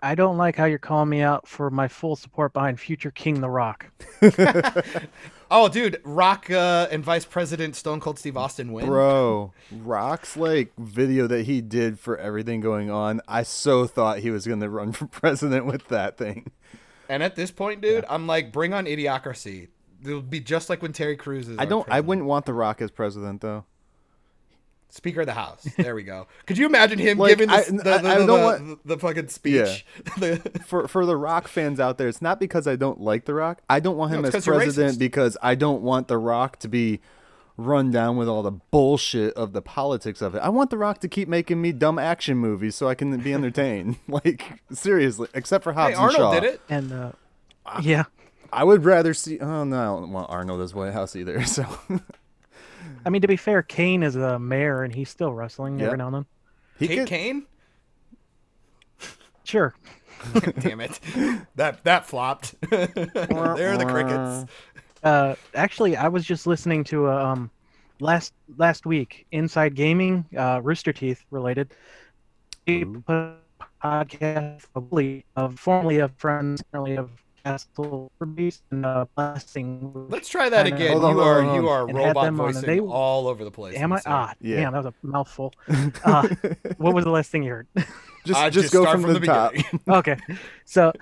I 0.00 0.14
don't 0.14 0.36
like 0.38 0.56
how 0.56 0.64
you're 0.64 0.78
calling 0.78 1.08
me 1.10 1.20
out 1.20 1.46
for 1.46 1.70
my 1.70 1.88
full 1.88 2.16
support 2.16 2.52
behind 2.52 2.80
future 2.80 3.10
King 3.10 3.40
The 3.40 3.50
Rock. 3.50 3.86
Oh, 5.50 5.68
dude, 5.68 6.00
Rock 6.04 6.50
uh, 6.50 6.88
and 6.90 7.02
Vice 7.02 7.24
President 7.24 7.74
Stone 7.74 8.00
Cold 8.00 8.18
Steve 8.18 8.36
Austin 8.36 8.70
win. 8.70 8.84
Bro, 8.84 9.52
Rock's 9.72 10.36
like 10.36 10.72
video 10.76 11.26
that 11.26 11.46
he 11.46 11.62
did 11.62 11.98
for 11.98 12.18
everything 12.18 12.60
going 12.60 12.90
on. 12.90 13.22
I 13.26 13.44
so 13.44 13.86
thought 13.86 14.18
he 14.18 14.30
was 14.30 14.46
going 14.46 14.60
to 14.60 14.68
run 14.68 14.92
for 14.92 15.06
president 15.06 15.64
with 15.64 15.88
that 15.88 16.18
thing. 16.18 16.50
And 17.08 17.22
at 17.22 17.34
this 17.34 17.50
point, 17.50 17.80
dude, 17.80 18.04
I'm 18.10 18.26
like, 18.26 18.52
bring 18.52 18.74
on 18.74 18.84
Idiocracy. 18.84 19.68
It'll 20.04 20.22
be 20.22 20.40
just 20.40 20.70
like 20.70 20.80
when 20.82 20.92
Terry 20.92 21.16
Crews 21.16 21.48
is. 21.48 21.58
I 21.58 21.64
don't 21.64 21.88
I 21.90 22.00
wouldn't 22.00 22.26
want 22.26 22.46
the 22.46 22.54
Rock 22.54 22.80
as 22.80 22.90
president 22.90 23.40
though. 23.40 23.64
Speaker 24.90 25.20
of 25.20 25.26
the 25.26 25.34
House. 25.34 25.68
There 25.76 25.94
we 25.94 26.02
go. 26.02 26.28
Could 26.46 26.56
you 26.56 26.64
imagine 26.64 26.98
him 26.98 27.18
Like, 27.18 27.30
giving 27.36 27.48
the, 27.48 27.54
I- 27.54 27.64
the, 27.64 27.72
the, 27.72 27.92
I 27.94 27.98
the, 27.98 28.08
don't 28.14 28.26
the, 28.26 28.32
want- 28.32 28.86
the 28.86 28.98
fucking 28.98 29.28
speech? 29.28 29.84
The- 30.18 30.36
For 30.66 30.88
for 30.88 31.04
the 31.04 31.16
Rock 31.16 31.46
fans 31.46 31.78
out 31.78 31.98
there, 31.98 32.08
it's 32.08 32.22
not 32.22 32.40
because 32.40 32.66
I 32.66 32.76
don't 32.76 33.00
like 33.00 33.26
the 33.26 33.34
Rock. 33.34 33.60
I 33.68 33.80
don't 33.80 33.96
want 33.98 34.12
him 34.14 34.22
No, 34.22 34.28
it's 34.28 34.36
as 34.36 34.44
'cause 34.44 34.46
you're 34.46 34.56
president 34.56 34.98
because 34.98 35.36
I 35.42 35.54
don't 35.56 35.82
want 35.82 36.08
the 36.08 36.16
Rock 36.16 36.58
to 36.60 36.68
be 36.68 37.00
run 37.58 37.90
down 37.90 38.16
with 38.16 38.28
all 38.28 38.42
the 38.42 38.52
bullshit 38.52 39.34
of 39.34 39.52
the 39.52 39.60
politics 39.60 40.22
of 40.22 40.34
it. 40.34 40.38
I 40.38 40.48
want 40.48 40.70
the 40.70 40.78
Rock 40.78 41.00
to 41.00 41.08
keep 41.08 41.28
making 41.28 41.60
me 41.60 41.72
dumb 41.72 41.98
action 41.98 42.38
movies 42.38 42.74
so 42.76 42.88
I 42.88 42.94
can 42.94 43.14
be 43.18 43.34
entertained. 43.34 43.96
like 44.08 44.62
seriously, 44.72 45.28
except 45.34 45.64
for 45.64 45.74
Hobbs 45.74 45.96
hey, 45.98 46.02
and 46.02 46.12
Shaw. 46.12 46.26
Arnold 46.28 46.42
did 46.42 46.54
it. 46.54 46.60
And 46.70 46.92
uh, 46.92 47.12
yeah, 47.82 48.04
I 48.52 48.64
would 48.64 48.84
rather 48.84 49.14
see. 49.14 49.38
Oh 49.38 49.64
no, 49.64 49.96
I 49.96 50.00
don't 50.00 50.12
want 50.12 50.30
Arnold 50.30 50.60
as 50.60 50.74
White 50.74 50.92
House 50.92 51.14
either. 51.16 51.42
So 51.46 51.64
I 53.04 53.10
mean 53.10 53.22
to 53.22 53.28
be 53.28 53.36
fair, 53.36 53.62
Kane 53.62 54.02
is 54.02 54.16
a 54.16 54.38
mayor 54.38 54.82
and 54.82 54.94
he's 54.94 55.08
still 55.08 55.32
wrestling 55.32 55.78
Yeah. 55.78 55.86
every 55.86 55.98
now 55.98 56.06
and 56.08 56.14
then. 56.16 56.26
he 56.78 56.88
Kate 56.88 56.98
could. 57.00 57.08
Kane? 57.08 57.46
Sure. 59.44 59.74
Damn 60.60 60.80
it. 60.80 60.98
That 61.56 61.82
that 61.84 62.06
flopped. 62.06 62.54
there 62.70 63.72
are 63.72 63.78
the 63.78 63.86
crickets. 63.86 64.52
Uh, 65.02 65.36
actually, 65.54 65.96
I 65.96 66.08
was 66.08 66.24
just 66.24 66.46
listening 66.46 66.84
to 66.84 67.06
a 67.06 67.24
um, 67.24 67.50
last 68.00 68.34
last 68.56 68.84
week 68.84 69.26
Inside 69.30 69.74
Gaming, 69.74 70.24
uh, 70.36 70.60
Rooster 70.62 70.92
Teeth 70.92 71.24
related. 71.30 71.72
He 72.66 72.84
put 72.84 73.14
a 73.14 73.34
podcast 73.82 74.64
probably 74.72 75.24
of 75.36 75.58
formerly 75.58 75.98
of 75.98 76.12
friends, 76.16 76.62
currently 76.72 76.96
of 76.96 77.10
Castle 77.52 78.10
Beast 78.34 78.62
and 78.70 78.84
uh, 78.86 79.06
Blessing. 79.16 79.92
Let's 80.10 80.28
try 80.28 80.48
that 80.48 80.66
again. 80.66 80.92
Hold 80.98 81.02
you 81.02 81.22
hold 81.22 81.26
are 81.26 81.54
you 81.56 81.68
are 81.68 81.86
robot 81.86 82.24
them 82.24 82.40
on, 82.40 82.46
and 82.46 82.54
voicing 82.54 82.66
they- 82.66 82.80
all 82.80 83.28
over 83.28 83.44
the 83.44 83.50
place. 83.50 83.76
Am 83.76 83.92
I? 83.92 83.96
I'm. 83.96 84.02
Ah, 84.06 84.34
Yeah. 84.40 84.56
damn, 84.60 84.72
that 84.72 84.84
was 84.84 84.92
a 85.02 85.06
mouthful. 85.06 85.52
Uh, 86.04 86.28
what 86.78 86.94
was 86.94 87.04
the 87.04 87.10
last 87.10 87.30
thing 87.30 87.42
you 87.42 87.50
heard? 87.50 87.66
just 88.24 88.40
Uh, 88.40 88.50
just, 88.50 88.72
go 88.72 88.82
start 88.82 89.00
from, 89.00 89.12
the, 89.14 89.20
top. 89.20 89.52
okay, 89.88 90.16
so 90.64 90.92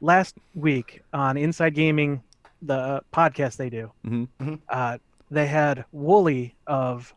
last 0.00 0.36
week 0.54 1.02
on 1.12 1.36
Inside 1.36 1.74
Gaming, 1.74 2.22
the 2.62 3.02
podcast 3.12 3.56
they 3.56 3.68
do, 3.70 3.90
Mhm. 4.06 4.28
Mhm. 4.40 4.60
uh, 4.68 4.98
they 5.30 5.46
had 5.46 5.84
Woolie 5.94 6.52
of 6.66 7.14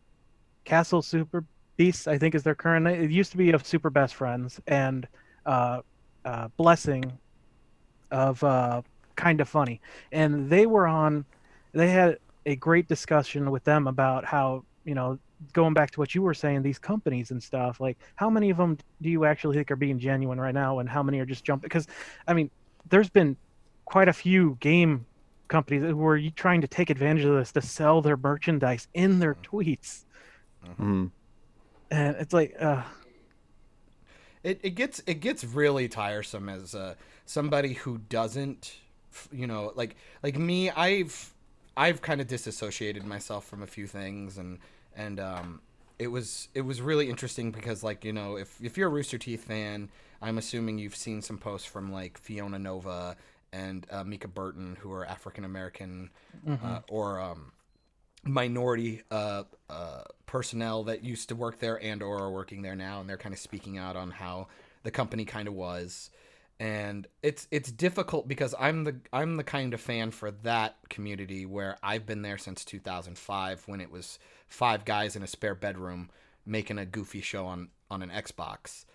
Castle 0.65 1.01
Super 1.01 1.43
Beasts, 1.77 2.07
I 2.07 2.17
think 2.17 2.35
is 2.35 2.43
their 2.43 2.55
current 2.55 2.83
name. 2.85 3.01
It 3.03 3.09
used 3.11 3.31
to 3.31 3.37
be 3.37 3.51
of 3.51 3.65
Super 3.65 3.89
Best 3.89 4.15
Friends, 4.15 4.59
and 4.67 5.07
uh, 5.45 5.81
uh, 6.25 6.49
Blessing 6.57 7.17
of 8.11 8.43
uh, 8.43 8.81
Kind 9.15 9.41
of 9.41 9.49
Funny, 9.49 9.81
and 10.11 10.49
they 10.49 10.65
were 10.65 10.87
on. 10.87 11.25
They 11.73 11.89
had 11.89 12.17
a 12.45 12.55
great 12.55 12.87
discussion 12.87 13.51
with 13.51 13.63
them 13.63 13.87
about 13.87 14.25
how 14.25 14.63
you 14.85 14.95
know 14.95 15.19
going 15.53 15.73
back 15.73 15.91
to 15.91 15.99
what 15.99 16.13
you 16.13 16.21
were 16.21 16.33
saying, 16.33 16.61
these 16.61 16.79
companies 16.79 17.31
and 17.31 17.41
stuff, 17.41 17.79
like 17.79 17.97
how 18.15 18.29
many 18.29 18.49
of 18.49 18.57
them 18.57 18.77
do 19.01 19.09
you 19.09 19.25
actually 19.25 19.55
think 19.55 19.71
are 19.71 19.75
being 19.75 19.99
genuine 19.99 20.39
right 20.39 20.53
now, 20.53 20.79
and 20.79 20.89
how 20.89 21.01
many 21.01 21.19
are 21.19 21.25
just 21.25 21.43
jumping? 21.43 21.67
Because, 21.67 21.87
I 22.27 22.33
mean, 22.33 22.49
there's 22.89 23.09
been 23.09 23.37
quite 23.85 24.07
a 24.07 24.13
few 24.13 24.57
game 24.59 25.05
companies 25.47 25.83
who 25.83 26.05
are 26.05 26.19
trying 26.35 26.61
to 26.61 26.67
take 26.67 26.89
advantage 26.89 27.23
of 27.23 27.35
this 27.35 27.51
to 27.53 27.61
sell 27.61 28.01
their 28.01 28.17
merchandise 28.17 28.87
in 28.93 29.19
their 29.19 29.35
tweets, 29.35 30.05
Mhm. 30.65 31.11
and 31.89 32.15
it's 32.17 32.33
like, 32.33 32.55
uh, 32.59 32.83
it, 34.43 34.59
it 34.63 34.71
gets 34.71 35.01
it 35.05 35.15
gets 35.15 35.43
really 35.43 35.87
tiresome 35.87 36.49
as 36.49 36.75
uh, 36.75 36.95
somebody 37.29 37.73
who 37.73 37.99
doesn't 38.09 38.77
you 39.31 39.45
know 39.45 39.71
like 39.75 39.95
like 40.23 40.35
me 40.35 40.71
i've 40.71 41.31
i've 41.77 42.01
kind 42.01 42.19
of 42.19 42.25
disassociated 42.25 43.05
myself 43.05 43.45
from 43.45 43.61
a 43.61 43.67
few 43.67 43.85
things 43.85 44.39
and 44.39 44.57
and 44.95 45.19
um 45.19 45.61
it 45.99 46.07
was 46.07 46.47
it 46.55 46.61
was 46.61 46.81
really 46.81 47.07
interesting 47.07 47.51
because 47.51 47.83
like 47.83 48.03
you 48.03 48.11
know 48.11 48.35
if 48.35 48.59
if 48.63 48.79
you're 48.79 48.87
a 48.87 48.91
rooster 48.91 49.19
teeth 49.19 49.43
fan 49.43 49.89
i'm 50.23 50.39
assuming 50.39 50.79
you've 50.79 50.95
seen 50.95 51.21
some 51.21 51.37
posts 51.37 51.67
from 51.67 51.91
like 51.91 52.17
fiona 52.17 52.57
nova 52.57 53.15
and 53.53 53.85
uh, 53.91 54.03
mica 54.03 54.27
burton 54.27 54.75
who 54.79 54.91
are 54.91 55.05
african 55.05 55.45
american 55.45 56.09
uh, 56.63 56.79
or 56.89 57.21
um 57.21 57.51
minority 58.23 59.03
uh, 59.11 59.43
uh, 59.69 60.01
personnel 60.25 60.83
that 60.83 61.03
used 61.03 61.29
to 61.29 61.35
work 61.35 61.59
there 61.59 61.81
and 61.81 62.01
or 62.01 62.19
are 62.19 62.31
working 62.31 62.61
there 62.61 62.75
now, 62.75 62.99
and 62.99 63.09
they're 63.09 63.17
kind 63.17 63.33
of 63.33 63.39
speaking 63.39 63.77
out 63.77 63.95
on 63.95 64.11
how 64.11 64.47
the 64.83 64.91
company 64.91 65.25
kind 65.25 65.47
of 65.47 65.53
was. 65.53 66.09
And 66.59 67.07
it's 67.23 67.47
it's 67.51 67.71
difficult 67.71 68.27
because 68.27 68.53
I'm 68.59 68.83
the 68.83 68.97
I'm 69.13 69.37
the 69.37 69.45
kind 69.45 69.73
of 69.73 69.79
fan 69.79 70.11
for 70.11 70.31
that 70.31 70.75
community 70.89 71.45
where 71.45 71.77
I've 71.81 72.05
been 72.05 72.21
there 72.21 72.37
since 72.37 72.65
2005 72.65 73.63
when 73.67 73.79
it 73.79 73.89
was 73.91 74.19
five 74.47 74.83
guys 74.83 75.15
in 75.15 75.23
a 75.23 75.27
spare 75.27 75.55
bedroom 75.55 76.09
making 76.45 76.77
a 76.77 76.85
goofy 76.85 77.21
show 77.21 77.45
on 77.45 77.69
on 77.89 78.01
an 78.01 78.09
Xbox, 78.09 78.85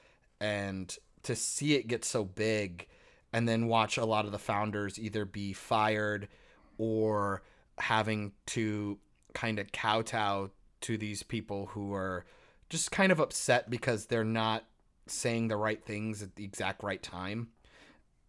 and 0.40 0.94
to 1.22 1.34
see 1.34 1.74
it 1.74 1.88
get 1.88 2.04
so 2.04 2.22
big, 2.22 2.86
and 3.32 3.48
then 3.48 3.66
watch 3.66 3.96
a 3.96 4.04
lot 4.04 4.26
of 4.26 4.32
the 4.32 4.38
founders 4.38 4.98
either 4.98 5.24
be 5.24 5.52
fired 5.54 6.28
or 6.76 7.42
having 7.78 8.32
to 8.46 8.98
kind 9.32 9.58
of 9.58 9.72
kowtow 9.72 10.50
to 10.82 10.98
these 10.98 11.22
people 11.22 11.66
who 11.66 11.94
are 11.94 12.24
just 12.68 12.90
kind 12.90 13.10
of 13.10 13.20
upset 13.20 13.70
because 13.70 14.06
they're 14.06 14.24
not 14.24 14.64
saying 15.06 15.48
the 15.48 15.56
right 15.56 15.82
things 15.84 16.22
at 16.22 16.36
the 16.36 16.44
exact 16.44 16.82
right 16.82 17.02
time. 17.02 17.48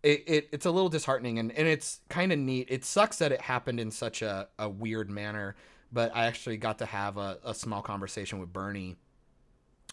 It, 0.04 0.24
it 0.28 0.50
it's 0.52 0.66
a 0.66 0.72
little 0.72 0.90
disheartening 0.90 1.40
and, 1.40 1.52
and 1.52 1.68
it's 1.68 2.00
kind 2.10 2.32
of 2.32 2.38
neat. 2.40 2.68
It 2.70 2.86
sucks 2.86 3.18
that 3.18 3.32
it 3.32 3.42
happened 3.42 3.80
in 3.80 3.90
such 3.92 4.22
a, 4.22 4.48
a 4.60 4.70
weird 4.70 5.10
manner, 5.10 5.56
but 5.92 6.16
I 6.16 6.26
actually 6.26 6.58
got 6.58 6.78
to 6.80 6.86
have 6.86 7.18
a, 7.18 7.40
a 7.44 7.54
small 7.56 7.82
conversation 7.82 8.40
with 8.40 8.54
Bernie 8.54 8.98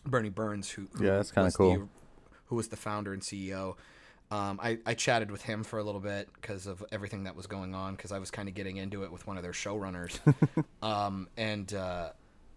Bernie 0.05 0.29
Burns 0.31 0.69
who, 0.71 0.89
who 0.95 1.05
Yeah, 1.05 1.17
that's 1.17 1.31
kinda 1.31 1.51
cool. 1.53 1.77
the- 1.79 1.89
who 2.47 2.57
was 2.57 2.69
the 2.69 2.77
founder 2.77 3.13
and 3.15 3.23
CEO. 3.23 3.77
Um, 4.31 4.59
I, 4.63 4.79
I 4.85 4.95
chatted 4.95 5.31
with 5.31 5.43
him 5.43 5.63
for 5.63 5.79
a 5.79 5.83
little 5.85 6.01
bit 6.01 6.29
because 6.35 6.67
of 6.67 6.83
everything 6.93 7.25
that 7.25 7.37
was 7.37 7.47
going 7.47 7.75
on 7.75 7.95
because 7.97 8.13
I 8.13 8.19
was 8.19 8.31
kind 8.31 8.49
of 8.49 8.55
getting 8.55 8.77
into 8.79 9.05
it 9.05 9.13
with 9.13 9.27
one 9.27 9.37
of 9.39 9.43
their 9.43 9.53
showrunners. 9.53 10.19
um, 10.83 11.29
and 11.37 11.73
uh, 11.73 12.11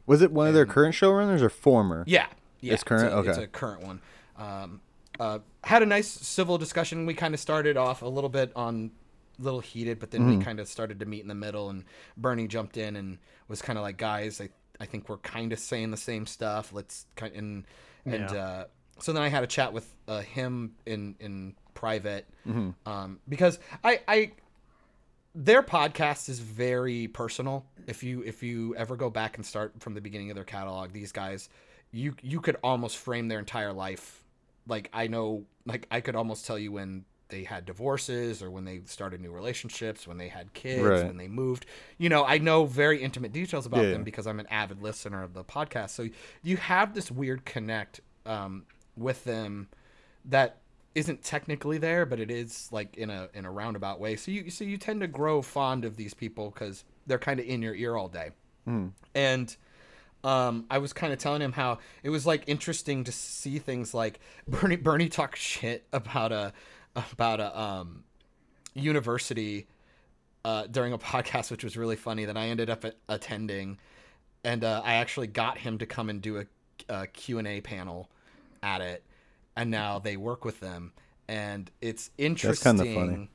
Was 0.06 0.22
it 0.22 0.32
one 0.32 0.48
of 0.48 0.54
their 0.54 0.66
current 0.66 0.96
showrunners 0.96 1.42
or 1.42 1.50
former? 1.50 2.04
yeah, 2.08 2.28
yeah, 2.62 2.74
It's 2.74 2.84
current? 2.84 3.14
a, 3.14 3.30
It's 3.30 3.38
a 3.38 3.48
current 3.48 3.84
one. 3.84 4.02
Um, 4.38 4.82
uh, 5.20 5.40
had 5.64 5.82
a 5.82 5.86
nice 5.86 6.08
civil 6.08 6.58
discussion. 6.58 7.06
We 7.06 7.14
kind 7.14 7.34
of 7.34 7.40
started 7.40 7.78
off 7.78 8.02
a 8.02 8.08
little 8.08 8.30
bit 8.30 8.52
on 8.56 8.92
a 9.40 9.42
little 9.42 9.60
heated, 9.62 10.00
but 10.00 10.12
then 10.12 10.22
Mm-hmm. 10.22 10.40
we 10.40 10.44
kind 10.46 10.60
of 10.60 10.68
started 10.68 11.00
to 11.00 11.06
meet 11.06 11.22
in 11.22 11.28
the 11.28 11.36
middle. 11.36 11.70
And 11.70 11.86
Bernie 12.18 12.48
jumped 12.48 12.78
in 12.78 12.96
and 12.96 13.18
was 13.48 13.62
kind 13.62 13.78
of 13.80 13.84
like, 13.84 13.98
"Guys, 13.98 14.42
I, 14.42 14.50
I 14.80 14.86
think 14.86 15.08
we're 15.08 15.18
kind 15.18 15.54
of 15.54 15.60
saying 15.60 15.92
the 15.92 15.98
same 15.98 16.26
stuff. 16.26 16.74
Let's 16.74 17.06
kind 17.16 17.34
and 17.34 17.64
and 18.06 18.30
Yeah. 18.32 18.38
uh, 18.46 18.64
so 19.00 19.12
then 19.14 19.22
I 19.24 19.28
had 19.30 19.44
a 19.44 19.48
chat 19.48 19.72
with 19.74 19.94
uh, 20.08 20.20
him 20.22 20.76
in 20.86 21.16
in 21.20 21.56
private 21.74 22.28
Mm-hmm. 22.48 22.90
um, 22.90 23.20
because 23.28 23.60
I 23.84 24.02
I 24.08 24.32
their 25.34 25.62
podcast 25.64 26.30
is 26.30 26.40
very 26.40 27.08
personal. 27.08 27.66
If 27.88 28.04
you 28.04 28.22
if 28.24 28.42
you 28.42 28.76
ever 28.76 28.96
go 28.96 29.10
back 29.10 29.36
and 29.38 29.46
start 29.46 29.74
from 29.80 29.94
the 29.94 30.02
beginning 30.02 30.30
of 30.32 30.36
their 30.36 30.46
catalog, 30.46 30.92
these 30.94 31.12
guys, 31.12 31.50
you 31.96 32.14
you 32.22 32.42
could 32.42 32.58
almost 32.62 32.98
frame 32.98 33.28
their 33.30 33.40
entire 33.40 33.72
life. 33.74 34.24
Like 34.68 34.90
I 34.94 35.08
know, 35.08 35.46
like 35.66 35.88
I 35.90 36.02
could 36.02 36.16
almost 36.16 36.46
tell 36.46 36.60
you 36.60 36.72
when 36.72 37.06
they 37.30 37.44
had 37.44 37.66
divorces 37.66 38.44
or 38.44 38.52
when 38.52 38.66
they 38.66 38.82
started 38.86 39.20
new 39.22 39.32
relationships, 39.32 40.08
when 40.08 40.18
they 40.18 40.28
had 40.28 40.54
kids, 40.54 40.84
Right. 40.84 41.06
when 41.08 41.18
they 41.18 41.28
moved. 41.28 41.66
You 41.98 42.10
know, 42.10 42.26
I 42.26 42.38
know 42.38 42.66
very 42.66 43.02
intimate 43.02 43.32
details 43.32 43.66
about 43.66 43.86
Yeah, 43.86 43.92
them 43.94 44.04
because 44.04 44.28
I'm 44.28 44.40
an 44.40 44.48
avid 44.52 44.82
listener 44.82 45.24
of 45.24 45.34
the 45.34 45.44
podcast. 45.44 45.92
So 45.92 46.08
you 46.44 46.58
have 46.58 46.94
this 46.94 47.10
weird 47.10 47.46
connect 47.46 48.02
um, 48.26 48.66
with 48.98 49.24
them 49.24 49.70
that 50.26 50.58
isn't 50.96 51.24
technically 51.24 51.78
there, 51.78 52.06
but 52.06 52.20
it 52.20 52.30
is 52.30 52.70
like 52.72 52.96
in 52.98 53.10
a 53.10 53.30
in 53.34 53.46
a 53.46 53.52
roundabout 53.52 54.00
way. 54.00 54.16
So 54.18 54.32
you 54.32 54.50
so 54.50 54.64
you 54.64 54.78
tend 54.78 55.00
to 55.02 55.08
grow 55.08 55.42
fond 55.42 55.86
of 55.86 55.96
these 55.96 56.14
people 56.14 56.52
because 56.52 56.84
they're 57.08 57.20
kind 57.20 57.40
of 57.40 57.46
in 57.46 57.62
your 57.62 57.74
ear 57.76 57.96
all 57.96 58.10
day. 58.10 58.32
And 59.14 59.56
um, 60.26 60.66
I 60.72 60.80
was 60.80 60.92
kind 60.92 61.14
of 61.14 61.20
telling 61.20 61.42
him 61.42 61.52
how 61.52 61.78
it 62.02 62.10
was 62.10 62.26
like 62.26 62.44
interesting 62.48 63.04
to 63.04 63.12
see 63.12 63.60
things 63.60 63.94
like 63.94 64.20
Bernie 64.48 64.76
Bernie 64.76 65.08
talk 65.08 65.36
shit 65.36 65.86
about 65.94 66.32
a 66.32 66.52
about 66.96 67.40
a 67.40 67.58
um, 67.58 68.04
university 68.74 69.68
uh, 70.44 70.66
during 70.68 70.94
a 70.94 70.98
podcast, 71.14 71.52
which 71.52 71.64
was 71.64 71.78
really 71.78 71.96
funny 71.96 72.26
that 72.26 72.36
I 72.36 72.48
ended 72.48 72.72
up 72.72 72.84
attending, 73.08 73.78
and 74.44 74.64
uh, 74.64 74.82
I 74.84 74.96
actually 74.96 75.28
got 75.28 75.60
him 75.60 75.78
to 75.78 75.86
come 75.86 76.10
and 76.10 76.22
do 76.22 76.40
a, 76.40 76.46
a 76.90 77.08
Q 77.08 77.38
and 77.38 77.48
A 77.48 77.62
panel 77.62 78.10
at 78.64 78.82
it, 78.82 79.04
and 79.56 79.70
now 79.70 80.00
they 80.00 80.18
work 80.18 80.44
with 80.44 80.60
them, 80.60 80.92
and 81.28 81.70
it's 81.82 82.10
interesting. 82.18 82.78
That's 82.78 82.90
kinda 82.90 83.00
funny. 83.00 83.30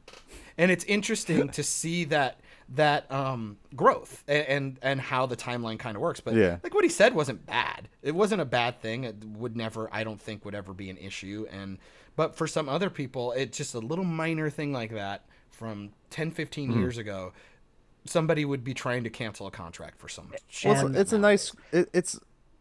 And 0.58 0.72
it's 0.72 0.84
interesting 0.84 1.50
to 1.50 1.62
see 1.62 2.04
that 2.06 2.39
that 2.74 3.10
um, 3.10 3.56
growth 3.74 4.22
and, 4.28 4.46
and 4.46 4.78
and 4.82 5.00
how 5.00 5.26
the 5.26 5.36
timeline 5.36 5.78
kind 5.78 5.96
of 5.96 6.02
works. 6.02 6.20
But 6.20 6.34
Yeah. 6.34 6.58
like 6.62 6.72
what 6.74 6.84
he 6.84 6.90
said 6.90 7.14
wasn't 7.14 7.44
bad. 7.46 7.88
It 8.02 8.14
wasn't 8.14 8.40
a 8.40 8.44
bad 8.44 8.80
thing. 8.80 9.04
It 9.04 9.24
would 9.24 9.56
never, 9.56 9.88
I 9.92 10.04
don't 10.04 10.20
think, 10.20 10.44
would 10.44 10.54
ever 10.54 10.72
be 10.72 10.88
an 10.90 10.96
issue. 10.96 11.46
And 11.50 11.78
but 12.16 12.36
for 12.36 12.46
some 12.46 12.68
other 12.68 12.88
people, 12.90 13.32
it's 13.32 13.56
just 13.58 13.74
a 13.74 13.80
little 13.80 14.04
minor 14.04 14.50
thing 14.50 14.72
like 14.72 14.92
that 14.92 15.24
from 15.50 15.90
10, 16.10 16.30
15 16.30 16.70
Hmm. 16.72 16.78
years 16.78 16.96
ago. 16.98 17.32
Somebody 18.04 18.44
would 18.46 18.64
be 18.64 18.72
trying 18.72 19.04
to 19.04 19.10
cancel 19.10 19.46
a 19.46 19.50
contract 19.50 19.98
for 20.00 20.08
some. 20.08 20.32
Well, 20.64 20.86
it's, 20.88 20.96
it's 20.96 21.12
a 21.12 21.18
nice. 21.18 21.52
It, 21.72 21.90
it's. 21.92 22.18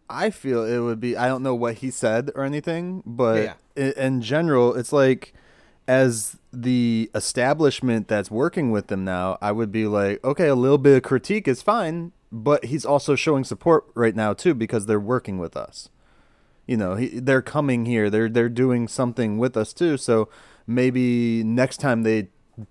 I 0.10 0.32
feel 0.32 0.64
it 0.66 0.80
would 0.80 1.00
be. 1.00 1.16
I 1.16 1.28
don't 1.28 1.44
know 1.44 1.56
what 1.56 1.76
he 1.76 1.92
said 1.92 2.32
or 2.36 2.44
anything, 2.44 3.04
but 3.06 3.44
Yeah, 3.44 3.54
i 3.78 3.94
in 4.06 4.22
general, 4.22 4.76
it's 4.76 4.92
like 4.92 5.34
as 5.90 6.38
the 6.54 7.10
establishment 7.16 8.08
that's 8.08 8.30
working 8.30 8.70
with 8.70 8.88
them 8.88 9.04
now, 9.04 9.40
I 9.42 9.52
would 9.52 9.72
be 9.72 9.88
like, 9.88 10.24
okay, 10.24 10.46
a 10.46 10.54
little 10.54 10.78
bit 10.78 10.98
of 10.98 11.02
critique 11.02 11.48
is 11.48 11.64
fine, 11.64 12.12
but 12.32 12.66
he's 12.66 12.86
also 12.86 13.16
showing 13.16 13.44
support 13.44 13.86
right 13.96 14.16
now 14.16 14.34
too 14.34 14.54
because 14.54 14.86
they're 14.86 15.00
working 15.00 15.40
with 15.40 15.58
us. 15.58 15.90
You 16.68 16.78
know, 16.78 16.96
he, 16.96 17.20
they're 17.20 17.42
coming 17.42 17.88
here. 17.88 18.12
They're 18.12 18.30
they're 18.30 18.50
doing 18.50 18.88
something 18.88 19.40
with 19.40 19.58
us 19.58 19.74
too. 19.74 19.98
So 19.98 20.30
maybe 20.68 21.44
next 21.44 21.78
time 21.78 22.04
they 22.04 22.28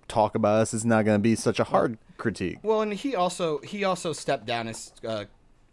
talk 0.07 0.33
about 0.33 0.61
us, 0.61 0.73
it's 0.73 0.85
not 0.85 1.03
going 1.03 1.19
to 1.19 1.21
be 1.21 1.35
such 1.35 1.59
a 1.59 1.65
hard 1.65 1.97
critique. 2.17 2.59
Well, 2.63 2.81
and 2.81 2.93
he 2.93 3.17
also 3.17 3.57
he 3.59 3.83
also 3.83 4.13
stepped 4.13 4.45
down 4.45 4.69
as 4.69 4.93
uh, 5.05 5.25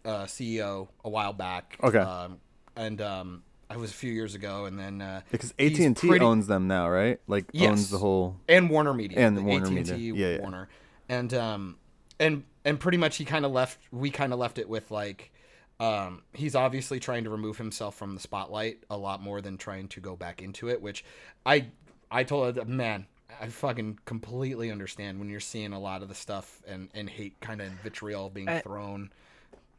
uh, 0.03 0.25
CEO 0.25 0.89
a 1.05 1.09
while 1.09 1.31
back. 1.31 1.77
Okay. 1.81 1.99
Um, 1.99 2.41
and 2.75 2.99
um, 2.99 3.43
I 3.69 3.77
was 3.77 3.91
a 3.91 3.93
few 3.93 4.11
years 4.13 4.33
ago, 4.35 4.65
and 4.65 4.79
then 4.79 5.01
uh, 5.01 5.21
Because 5.31 5.53
AT 5.59 5.77
and 5.79 5.95
T 5.97 6.07
pretty- 6.07 6.23
owns 6.23 6.47
them 6.47 6.67
now, 6.67 6.89
right? 6.89 7.19
Like 7.27 7.45
Yes. 7.51 7.69
owns 7.71 7.89
the 7.89 7.97
whole. 7.97 8.37
and 8.47 8.69
Warner 8.69 8.93
Media 8.93 9.19
And 9.19 9.35
the 9.37 9.41
Warner 9.41 9.65
AT&T, 9.67 9.75
Media. 9.75 9.95
Yeah, 10.13 10.35
yeah. 10.35 10.41
Warner, 10.41 10.69
and 11.09 11.33
um, 11.33 11.77
and 12.19 12.43
and 12.63 12.79
pretty 12.79 12.97
much 12.97 13.17
he 13.17 13.25
kind 13.25 13.45
of 13.45 13.51
left. 13.51 13.77
We 13.91 14.09
kind 14.09 14.31
of 14.33 14.39
left 14.39 14.57
it 14.57 14.69
with 14.69 14.89
like, 14.91 15.31
um, 15.79 16.21
he's 16.33 16.55
obviously 16.55 16.99
trying 16.99 17.25
to 17.25 17.29
remove 17.29 17.57
himself 17.57 17.95
from 17.95 18.15
the 18.15 18.21
spotlight 18.21 18.83
a 18.89 18.97
lot 18.97 19.21
more 19.21 19.41
than 19.41 19.57
trying 19.57 19.87
to 19.89 19.99
go 19.99 20.15
back 20.15 20.41
into 20.41 20.69
it. 20.69 20.81
Which 20.81 21.03
I 21.45 21.67
I 22.09 22.23
told 22.23 22.55
her, 22.55 22.63
man, 22.65 23.05
I 23.41 23.47
fucking 23.47 23.99
completely 24.05 24.71
understand 24.71 25.19
when 25.19 25.27
you're 25.29 25.39
seeing 25.41 25.73
a 25.73 25.79
lot 25.79 26.01
of 26.01 26.07
the 26.07 26.15
stuff 26.15 26.61
and 26.65 26.87
and 26.93 27.09
hate 27.09 27.37
kind 27.41 27.61
of 27.61 27.67
vitriol 27.83 28.29
being 28.29 28.47
I- 28.47 28.59
thrown. 28.61 29.11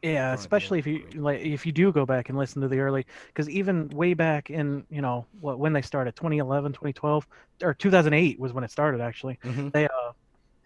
Yeah, 0.03 0.33
especially 0.33 0.79
if 0.79 0.87
you 0.87 1.05
like 1.17 1.41
if 1.41 1.67
you 1.67 1.73
do 1.73 1.91
go 1.93 2.07
back 2.07 2.29
and 2.29 2.39
listen 2.39 2.63
to 2.63 2.69
the 2.69 2.79
early 2.79 3.05
because 3.27 3.49
even 3.51 3.89
way 3.89 4.15
back 4.15 4.49
in 4.49 4.85
you 4.91 5.03
know 5.03 5.27
what 5.41 5.59
when 5.59 5.73
they 5.73 5.83
started 5.83 6.15
2011 6.15 6.73
2012 6.73 7.27
or 7.65 7.75
2008 7.75 8.39
was 8.39 8.53
when 8.53 8.63
it 8.63 8.71
started 8.71 9.01
actually 9.01 9.39
Mhm. 9.45 9.73
they 9.73 9.87
uh 9.87 10.13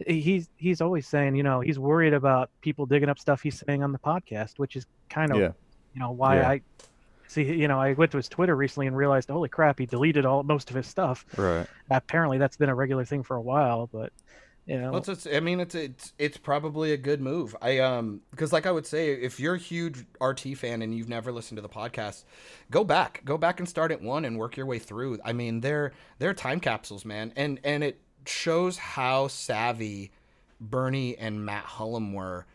he's 0.06 0.50
he's 0.56 0.80
always 0.82 1.06
saying 1.06 1.34
you 1.34 1.42
know 1.42 1.60
he's 1.60 1.78
worried 1.78 2.12
about 2.12 2.50
people 2.60 2.84
digging 2.84 3.08
up 3.08 3.18
stuff 3.18 3.40
he's 3.40 3.62
saying 3.66 3.82
on 3.82 3.92
the 3.92 3.98
podcast 3.98 4.58
which 4.58 4.76
is 4.76 4.84
kind 5.08 5.30
of 5.32 5.38
Yeah. 5.38 5.52
you 5.94 6.00
know 6.00 6.10
why 6.10 6.36
Yeah. 6.36 6.48
I 6.50 6.60
see 7.26 7.44
you 7.44 7.68
know 7.68 7.80
I 7.80 7.94
went 7.94 8.10
to 8.10 8.18
his 8.18 8.28
Twitter 8.28 8.54
recently 8.54 8.86
and 8.86 8.94
realized 8.94 9.30
holy 9.30 9.48
crap 9.48 9.78
he 9.78 9.86
deleted 9.86 10.26
all 10.26 10.42
most 10.42 10.68
of 10.68 10.76
his 10.76 10.86
stuff 10.86 11.24
Right. 11.38 11.66
apparently 11.90 12.36
that's 12.36 12.58
been 12.58 12.68
a 12.68 12.74
regular 12.74 13.06
thing 13.06 13.22
for 13.22 13.36
a 13.36 13.42
while 13.42 13.88
but 13.90 14.12
you 14.66 14.78
know 14.78 14.92
Well, 14.92 15.02
it's, 15.06 15.26
I 15.26 15.40
mean, 15.40 15.60
it's 15.60 15.74
it's 15.74 16.12
it's 16.18 16.36
probably 16.36 16.92
a 16.92 16.96
good 16.96 17.20
move. 17.20 17.56
I 17.60 17.78
um 17.78 18.20
because 18.30 18.52
like 18.52 18.66
I 18.66 18.70
would 18.70 18.86
say, 18.86 19.10
if 19.10 19.40
you're 19.40 19.54
a 19.54 19.58
huge 19.58 20.04
RT 20.20 20.56
fan 20.56 20.82
and 20.82 20.94
you've 20.94 21.08
never 21.08 21.32
listened 21.32 21.56
to 21.56 21.62
the 21.62 21.68
podcast, 21.68 22.24
go 22.70 22.84
back, 22.84 23.22
go 23.24 23.36
back 23.36 23.58
and 23.58 23.68
start 23.68 23.90
at 23.90 24.00
one 24.00 24.24
and 24.24 24.38
work 24.38 24.56
your 24.56 24.66
way 24.66 24.78
through. 24.78 25.18
I 25.24 25.32
mean, 25.32 25.60
they're 25.60 25.92
they're 26.18 26.34
time 26.34 26.60
capsules, 26.60 27.04
man, 27.04 27.32
and 27.34 27.58
and 27.64 27.82
it 27.82 28.00
shows 28.24 28.78
how 28.78 29.26
savvy 29.26 30.12
Bernie 30.60 31.16
and 31.18 31.44
Matt 31.44 31.64
Hullum 31.64 32.14
were, 32.14 32.46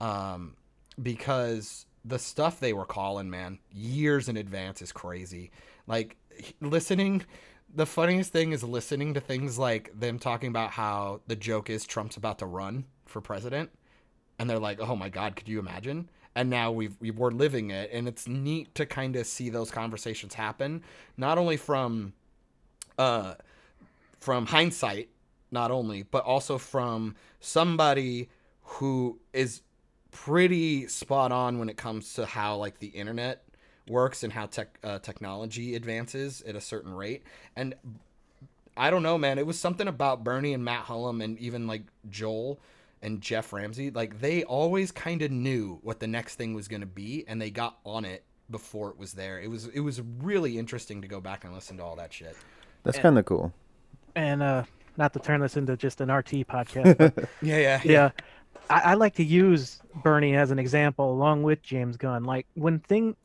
um, 0.00 0.56
because 1.00 1.84
the 2.04 2.18
stuff 2.18 2.58
they 2.58 2.72
were 2.72 2.86
calling, 2.86 3.28
man, 3.28 3.58
years 3.70 4.30
in 4.30 4.38
advance 4.38 4.80
is 4.80 4.92
crazy. 4.92 5.50
Like 5.86 6.16
listening 6.60 7.24
the 7.74 7.86
funniest 7.86 8.32
thing 8.32 8.52
is 8.52 8.62
listening 8.62 9.14
to 9.14 9.20
things 9.20 9.58
like 9.58 9.98
them 9.98 10.18
talking 10.18 10.48
about 10.48 10.70
how 10.72 11.20
the 11.26 11.36
joke 11.36 11.70
is 11.70 11.86
Trump's 11.86 12.16
about 12.16 12.38
to 12.40 12.46
run 12.46 12.84
for 13.06 13.20
president, 13.20 13.70
and 14.38 14.48
they're 14.48 14.58
like, 14.58 14.80
"Oh 14.80 14.96
my 14.96 15.08
God, 15.08 15.36
could 15.36 15.48
you 15.48 15.58
imagine?" 15.58 16.08
And 16.34 16.50
now 16.50 16.72
we've 16.72 16.96
we, 17.00 17.10
we're 17.10 17.30
living 17.30 17.70
it, 17.70 17.90
and 17.92 18.08
it's 18.08 18.26
neat 18.26 18.74
to 18.76 18.86
kind 18.86 19.16
of 19.16 19.26
see 19.26 19.50
those 19.50 19.70
conversations 19.70 20.34
happen, 20.34 20.82
not 21.16 21.38
only 21.38 21.56
from, 21.56 22.12
uh, 22.98 23.34
from 24.20 24.46
hindsight, 24.46 25.08
not 25.50 25.70
only, 25.70 26.02
but 26.02 26.24
also 26.24 26.58
from 26.58 27.16
somebody 27.40 28.28
who 28.62 29.18
is 29.32 29.62
pretty 30.10 30.86
spot 30.88 31.32
on 31.32 31.58
when 31.58 31.68
it 31.68 31.76
comes 31.76 32.14
to 32.14 32.26
how 32.26 32.56
like 32.56 32.78
the 32.78 32.88
internet 32.88 33.44
works 33.90 34.22
and 34.22 34.32
how 34.32 34.46
tech 34.46 34.78
uh, 34.82 34.98
technology 35.00 35.74
advances 35.74 36.40
at 36.42 36.56
a 36.56 36.60
certain 36.60 36.94
rate. 36.94 37.22
And 37.56 37.74
I 38.76 38.90
don't 38.90 39.02
know, 39.02 39.18
man. 39.18 39.38
It 39.38 39.46
was 39.46 39.58
something 39.58 39.88
about 39.88 40.24
Bernie 40.24 40.54
and 40.54 40.64
Matt 40.64 40.86
Hullum 40.86 41.22
and 41.22 41.38
even 41.38 41.66
like 41.66 41.82
Joel 42.08 42.58
and 43.02 43.20
Geoff 43.20 43.52
Ramsey. 43.52 43.90
Like 43.90 44.20
they 44.20 44.44
always 44.44 44.92
kind 44.92 45.20
of 45.22 45.30
knew 45.30 45.80
what 45.82 46.00
the 46.00 46.06
next 46.06 46.36
thing 46.36 46.54
was 46.54 46.68
going 46.68 46.80
to 46.80 46.86
be, 46.86 47.24
and 47.28 47.42
they 47.42 47.50
got 47.50 47.78
on 47.84 48.04
it 48.06 48.24
before 48.50 48.90
it 48.90 48.98
was 48.98 49.12
there. 49.12 49.38
It 49.40 49.50
was 49.50 49.66
it 49.66 49.80
was 49.80 50.00
really 50.22 50.58
interesting 50.58 51.02
to 51.02 51.08
go 51.08 51.20
back 51.20 51.44
and 51.44 51.52
listen 51.52 51.76
to 51.78 51.84
all 51.84 51.96
that 51.96 52.12
shit. 52.12 52.36
That's 52.84 52.98
kind 52.98 53.18
of 53.18 53.24
cool. 53.26 53.52
and 54.16 54.42
uh 54.42 54.64
not 54.96 55.12
to 55.12 55.18
turn 55.18 55.40
this 55.40 55.56
into 55.56 55.76
just 55.76 56.00
an 56.00 56.10
RT 56.10 56.46
podcast 56.48 56.98
but 56.98 57.14
Yeah, 57.42 57.58
yeah, 57.58 57.80
yeah 57.84 58.10
I, 58.68 58.80
I 58.80 58.94
like 58.94 59.14
to 59.16 59.24
use 59.24 59.80
bernie 60.02 60.34
as 60.36 60.50
an 60.50 60.58
example 60.58 61.12
along 61.12 61.42
with 61.44 61.62
james 61.62 61.96
gunn 61.96 62.24
like 62.24 62.46
when 62.54 62.80
thing 62.80 63.16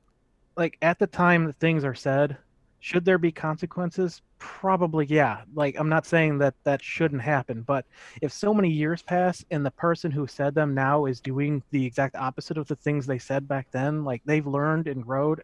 like 0.57 0.77
at 0.81 0.99
the 0.99 1.07
time 1.07 1.45
that 1.45 1.59
things 1.59 1.83
are 1.83 1.95
said 1.95 2.37
should 2.81 3.03
there 3.03 3.17
be 3.17 3.31
consequences? 3.31 4.21
Probably 4.37 5.07
yeah. 5.07 5.41
Like 5.55 5.75
i'm 5.79 5.89
not 5.89 6.05
saying 6.05 6.37
that 6.37 6.53
that 6.65 6.83
shouldn't 6.83 7.21
happen 7.21 7.63
but 7.63 7.85
if 8.21 8.31
so 8.31 8.53
many 8.53 8.69
years 8.69 9.01
pass 9.01 9.43
and 9.49 9.65
the 9.65 9.71
person 9.71 10.11
who 10.11 10.27
said 10.27 10.53
them 10.53 10.75
now 10.75 11.05
is 11.05 11.19
doing 11.19 11.63
the 11.71 11.83
exact 11.83 12.15
opposite 12.15 12.57
of 12.57 12.67
the 12.67 12.75
things 12.75 13.07
they 13.07 13.17
said 13.17 13.47
back 13.47 13.67
then 13.71 14.03
like 14.03 14.21
they've 14.25 14.45
learned 14.45 14.87
and 14.87 15.03
growed 15.03 15.41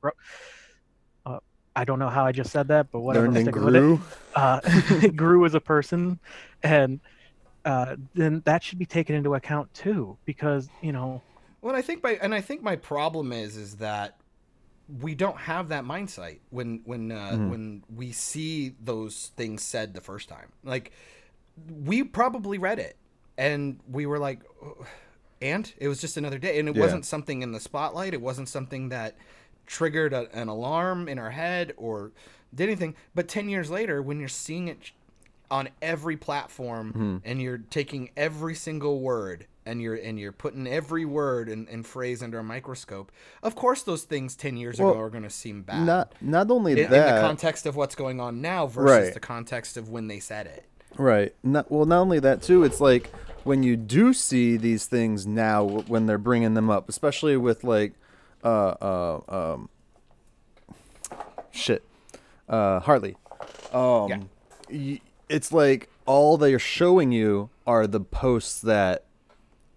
grow, 0.00 0.10
uh, 1.26 1.38
i 1.76 1.84
don't 1.84 2.00
know 2.00 2.08
how 2.08 2.24
i 2.24 2.32
just 2.32 2.50
said 2.50 2.66
that 2.68 2.90
but 2.90 3.00
whatever. 3.00 3.26
Learned 3.26 3.36
and 3.36 3.44
stick 3.44 3.56
it. 3.56 3.58
grew. 3.58 4.00
uh, 4.34 4.60
grew 5.14 5.44
as 5.44 5.54
a 5.54 5.60
person, 5.60 6.18
and 6.62 7.00
uh, 7.64 7.96
then 8.14 8.42
that 8.44 8.62
should 8.62 8.78
be 8.78 8.86
taken 8.86 9.14
into 9.14 9.34
account 9.34 9.72
too, 9.74 10.16
because 10.24 10.68
you 10.80 10.92
know, 10.92 11.22
Well, 11.60 11.76
I 11.76 11.82
think 11.82 12.02
my 12.02 12.18
and 12.22 12.34
I 12.34 12.40
think 12.40 12.62
my 12.62 12.76
problem 12.76 13.32
is 13.32 13.56
is 13.56 13.76
that 13.76 14.19
we 15.00 15.14
don't 15.14 15.36
have 15.38 15.68
that 15.68 15.84
mindset 15.84 16.38
when 16.50 16.80
when 16.84 17.12
uh, 17.12 17.36
when 17.48 17.82
we 17.94 18.12
see 18.12 18.74
those 18.82 19.30
things 19.36 19.62
said 19.62 19.94
the 19.94 20.00
first 20.00 20.28
time. 20.28 20.48
Like 20.64 20.92
we 21.68 22.02
probably 22.02 22.58
read 22.58 22.78
it 22.78 22.96
and 23.38 23.78
we 23.88 24.06
were 24.06 24.18
like, 24.18 24.40
"Oh," 24.62 24.86
and 25.42 25.72
it 25.78 25.88
was 25.88 26.00
just 26.00 26.16
another 26.16 26.38
day, 26.38 26.58
and 26.58 26.68
it 26.68 26.74
Yeah. 26.76 26.82
wasn't 26.82 27.04
something 27.04 27.42
in 27.42 27.52
the 27.52 27.60
spotlight. 27.60 28.14
It 28.14 28.20
wasn't 28.20 28.48
something 28.48 28.88
that 28.90 29.16
triggered 29.66 30.12
a, 30.12 30.28
an 30.36 30.48
alarm 30.48 31.08
in 31.08 31.18
our 31.18 31.30
head 31.30 31.72
or 31.76 32.12
did 32.54 32.64
anything. 32.64 32.96
But 33.14 33.28
ten 33.28 33.48
years 33.48 33.70
later, 33.70 34.02
when 34.02 34.18
you're 34.18 34.28
seeing 34.28 34.68
it 34.68 34.90
on 35.50 35.68
every 35.82 36.16
platform 36.16 37.20
and 37.24 37.40
you're 37.42 37.58
taking 37.58 38.10
every 38.16 38.54
single 38.54 39.00
word 39.00 39.46
and 39.66 39.80
you're 39.82 39.94
and 39.96 40.18
you're 40.18 40.32
putting 40.32 40.66
every 40.66 41.04
word 41.04 41.48
and, 41.48 41.68
and 41.68 41.86
phrase 41.86 42.22
under 42.22 42.38
a 42.38 42.42
microscope 42.42 43.12
of 43.42 43.54
course 43.54 43.82
those 43.82 44.04
things 44.04 44.34
10 44.36 44.56
years 44.56 44.78
Well, 44.80 44.90
ago 44.92 45.00
are 45.00 45.10
going 45.10 45.22
to 45.24 45.30
seem 45.30 45.62
bad 45.62 45.84
Not 45.86 46.14
not 46.20 46.50
only 46.50 46.72
in, 46.72 46.78
in 46.78 46.90
the 46.90 47.18
context 47.20 47.66
of 47.66 47.76
what's 47.76 47.94
going 47.94 48.20
on 48.20 48.40
now 48.40 48.66
versus 48.66 49.04
Right. 49.06 49.14
the 49.14 49.20
context 49.20 49.76
of 49.76 49.88
when 49.90 50.06
they 50.08 50.18
said 50.20 50.46
it 50.46 50.64
Right. 50.98 51.32
Not, 51.44 51.70
well, 51.70 51.86
not 51.86 52.00
only 52.00 52.18
that 52.18 52.42
too. 52.42 52.64
It's 52.64 52.80
like 52.80 53.14
when 53.44 53.62
you 53.62 53.76
do 53.76 54.12
see 54.12 54.56
these 54.56 54.86
things 54.86 55.24
now, 55.24 55.62
when 55.64 56.06
they're 56.06 56.18
bringing 56.18 56.54
them 56.54 56.68
up, 56.68 56.88
especially 56.88 57.36
with 57.36 57.62
like, 57.62 57.94
uh, 58.42 58.74
uh, 58.82 59.20
um, 59.54 59.68
shit, 61.52 61.84
uh, 62.48 62.80
Hartley. 62.80 63.16
Um, 63.72 64.08
Yeah. 64.08 64.18
y- 64.68 65.00
it's 65.28 65.52
like 65.52 65.88
all 66.06 66.36
they're 66.36 66.58
showing 66.58 67.12
you 67.12 67.50
are 67.68 67.86
the 67.86 68.00
posts 68.00 68.60
that 68.62 69.04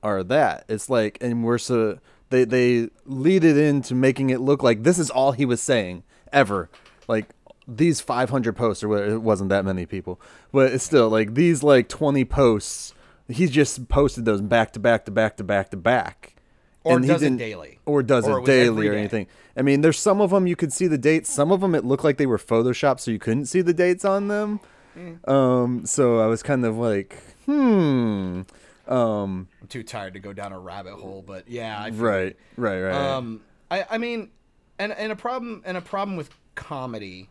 are 0.03 0.23
that. 0.25 0.65
It's 0.69 0.89
like, 0.89 1.17
and 1.21 1.43
we're 1.43 1.57
so 1.57 1.99
they 2.29 2.43
they 2.45 2.89
lead 3.05 3.43
it 3.43 3.57
into 3.57 3.95
making 3.95 4.29
it 4.29 4.39
look 4.41 4.61
like 4.61 4.83
this 4.83 4.99
is 4.99 5.09
all 5.09 5.31
he 5.31 5.45
was 5.45 5.61
saying 5.61 6.03
ever. 6.31 6.69
Like 7.07 7.29
these 7.67 8.01
500 8.01 8.53
posts 8.55 8.83
or 8.83 8.89
whatever, 8.89 9.13
it 9.13 9.19
wasn't 9.19 9.49
that 9.49 9.63
many 9.65 9.85
people, 9.85 10.19
but 10.51 10.71
it's 10.73 10.83
still 10.83 11.09
like 11.09 11.33
these 11.33 11.63
like 11.63 11.87
20 11.89 12.25
posts. 12.25 12.93
He 13.29 13.47
just 13.47 13.87
posted 13.87 14.25
those 14.25 14.41
back 14.41 14.73
to 14.73 14.79
back 14.79 15.05
to 15.05 15.11
back 15.11 15.37
to 15.37 15.43
back 15.43 15.69
to 15.71 15.77
back. 15.77 16.35
Or 16.83 16.97
And 16.97 17.05
he 17.05 17.11
does 17.11 17.21
it 17.21 17.25
didn't- 17.27 17.37
daily. 17.39 17.79
or 17.85 18.03
does 18.03 18.27
Or 18.27 18.39
it 18.39 18.41
it 18.43 18.45
daily 18.45 18.87
or 18.89 18.93
anything. 18.93 19.27
I 19.55 19.61
mean, 19.61 19.79
there's 19.79 19.97
some 19.97 20.19
of 20.19 20.31
them 20.31 20.45
you 20.47 20.57
could 20.57 20.73
see 20.73 20.87
the 20.87 20.97
dates. 20.97 21.29
Some 21.31 21.49
of 21.51 21.61
them 21.61 21.73
it 21.75 21.85
looked 21.85 22.03
like 22.03 22.17
they 22.17 22.25
were 22.25 22.37
photoshopped, 22.37 22.99
so 22.99 23.11
you 23.11 23.19
couldn't 23.19 23.45
see 23.45 23.61
the 23.61 23.73
dates 23.73 24.03
on 24.03 24.27
them. 24.27 24.59
Mm. 24.97 25.25
Um, 25.29 25.85
so 25.85 26.19
I 26.19 26.25
was 26.27 26.43
kind 26.43 26.65
of 26.65 26.75
like, 26.77 27.17
hmm. 27.45 28.41
Um, 28.87 29.47
i'm 29.61 29.67
too 29.67 29.83
tired 29.83 30.15
to 30.15 30.19
go 30.19 30.33
down 30.33 30.51
a 30.51 30.59
rabbit 30.59 30.95
hole 30.95 31.23
but 31.25 31.47
yeah 31.49 31.81
I 31.81 31.91
feel 31.91 31.99
right, 32.01 32.35
right, 32.57 32.81
right. 32.81 32.93
Um, 32.95 33.41
I, 33.71 33.85
I 33.91 33.97
mean, 33.97 34.29
and 34.77 34.91
and 34.91 35.11
a 35.11 35.15
problem 35.15 35.61
and 35.65 35.77
a 35.77 35.81
problem 35.81 36.17
with 36.17 36.29
comedy 36.55 37.29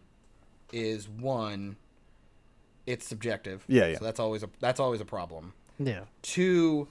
is 0.72 1.08
one, 1.08 1.76
it's 2.86 3.06
subjective. 3.06 3.64
Yeah, 3.68 3.88
yeah. 3.88 3.98
So 3.98 4.04
that's 4.04 4.18
always 4.18 4.42
a 4.42 4.48
that's 4.60 4.80
always 4.80 5.00
a 5.00 5.04
problem. 5.04 5.52
yeah, 5.78 6.04
Two, 6.22 6.88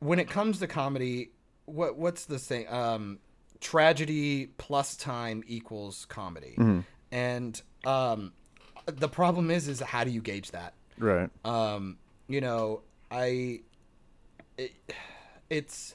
when 0.00 0.18
it 0.18 0.28
comes 0.30 0.58
to 0.60 0.66
comedy, 0.66 1.30
what 1.66 1.96
what's 1.98 2.24
the 2.24 2.38
thing? 2.38 2.66
Um, 2.68 3.18
tragedy 3.60 4.46
plus 4.58 4.96
time 4.96 5.42
equals 5.46 6.06
comedy, 6.08 6.54
Mm-hmm. 6.58 6.80
and 7.12 7.60
um, 7.84 8.32
the 8.86 9.08
problem 9.08 9.50
is 9.50 9.68
is 9.68 9.80
how 9.80 10.04
do 10.04 10.10
you 10.10 10.22
gauge 10.22 10.50
that? 10.52 10.72
right. 10.96 11.30
um 11.44 11.96
you 12.26 12.40
know 12.40 12.80
i 13.10 13.60
it, 14.56 14.72
it's 15.50 15.94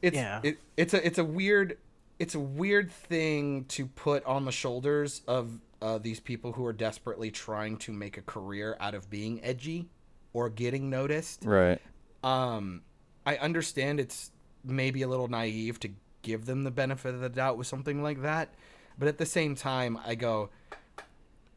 it's 0.00 0.16
Yeah. 0.16 0.40
it, 0.42 0.58
it's 0.76 0.94
a 0.94 1.06
it's 1.06 1.18
a 1.18 1.24
weird 1.24 1.78
it's 2.18 2.34
a 2.34 2.40
weird 2.40 2.90
thing 2.92 3.64
to 3.66 3.86
put 3.86 4.24
on 4.24 4.44
the 4.44 4.52
shoulders 4.52 5.22
of 5.26 5.58
uh, 5.80 5.98
these 5.98 6.20
people 6.20 6.52
who 6.52 6.64
are 6.64 6.72
desperately 6.72 7.30
trying 7.32 7.76
to 7.76 7.92
make 7.92 8.16
a 8.16 8.22
career 8.22 8.76
out 8.78 8.94
of 8.94 9.10
being 9.10 9.42
edgy 9.42 9.88
or 10.32 10.48
getting 10.48 10.88
noticed 10.88 11.44
Right. 11.44 11.80
um 12.22 12.82
i 13.26 13.36
understand 13.36 13.98
it's 14.00 14.30
maybe 14.64 15.02
a 15.02 15.08
little 15.08 15.28
naive 15.28 15.80
to 15.80 15.90
give 16.22 16.46
them 16.46 16.62
the 16.62 16.70
benefit 16.70 17.14
of 17.14 17.20
the 17.20 17.28
doubt 17.28 17.58
with 17.58 17.66
something 17.66 18.00
like 18.02 18.22
that 18.22 18.54
but 18.96 19.08
at 19.08 19.18
the 19.18 19.26
same 19.26 19.56
time 19.56 19.98
i 20.06 20.14
go 20.14 20.50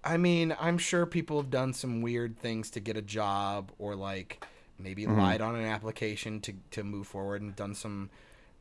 i 0.03 0.17
mean 0.17 0.55
i'm 0.59 0.79
sure 0.79 1.05
people 1.05 1.37
have 1.39 1.51
done 1.51 1.71
some 1.71 2.01
weird 2.01 2.37
things 2.39 2.71
to 2.71 2.79
get 2.79 2.97
a 2.97 3.01
job 3.03 3.71
or 3.77 3.95
like 3.95 4.43
maybe 4.79 5.05
lied 5.07 5.41
on 5.41 5.55
an 5.55 5.65
application 5.65 6.39
to 6.41 6.53
to 6.71 6.83
move 6.83 7.07
forward 7.07 7.41
and 7.41 7.55
done 7.55 7.73
some 7.73 8.09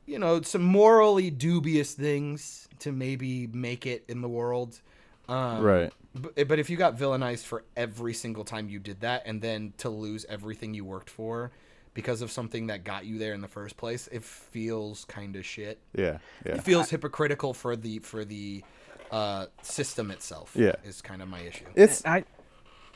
you 0.07 0.19
know 0.19 0.41
some 0.43 0.63
morally 0.63 1.31
dubious 1.31 1.95
things 1.95 2.69
to 2.79 2.93
maybe 2.93 3.47
make 3.49 3.87
it 3.87 4.05
in 4.09 4.21
the 4.21 4.29
world 4.29 4.81
um 5.29 5.63
Right. 5.63 5.93
but, 6.15 6.47
but 6.49 6.59
if 6.59 6.69
you 6.71 6.77
got 6.77 6.97
villainized 6.97 7.45
for 7.45 7.65
every 7.77 8.13
single 8.15 8.45
time 8.45 8.69
you 8.69 8.79
did 8.79 9.01
that, 9.01 9.23
and 9.27 9.41
then 9.41 9.73
to 9.79 9.89
lose 9.89 10.27
everything 10.29 10.75
you 10.75 10.85
worked 10.85 11.09
for 11.11 11.51
because 11.95 12.21
of 12.23 12.31
something 12.31 12.67
that 12.67 12.85
got 12.85 13.07
you 13.07 13.19
there 13.19 13.33
in 13.35 13.41
the 13.41 13.49
first 13.49 13.77
place, 13.79 14.09
it 14.13 14.23
feels 14.23 15.05
kind 15.07 15.35
of 15.37 15.47
shit. 15.47 15.79
Yeah, 15.97 16.19
yeah. 16.45 16.57
It 16.57 16.63
feels 16.63 16.91
hypocritical 16.91 17.55
for 17.55 17.75
the 17.75 18.01
for 18.01 18.25
the 18.25 18.63
uh, 19.11 19.47
system 19.63 20.11
itself. 20.11 20.53
Yeah. 20.55 20.75
is 20.85 21.01
kind 21.01 21.23
of 21.23 21.29
my 21.29 21.41
issue. 21.41 21.65
It's 21.75 22.05
I 22.05 22.21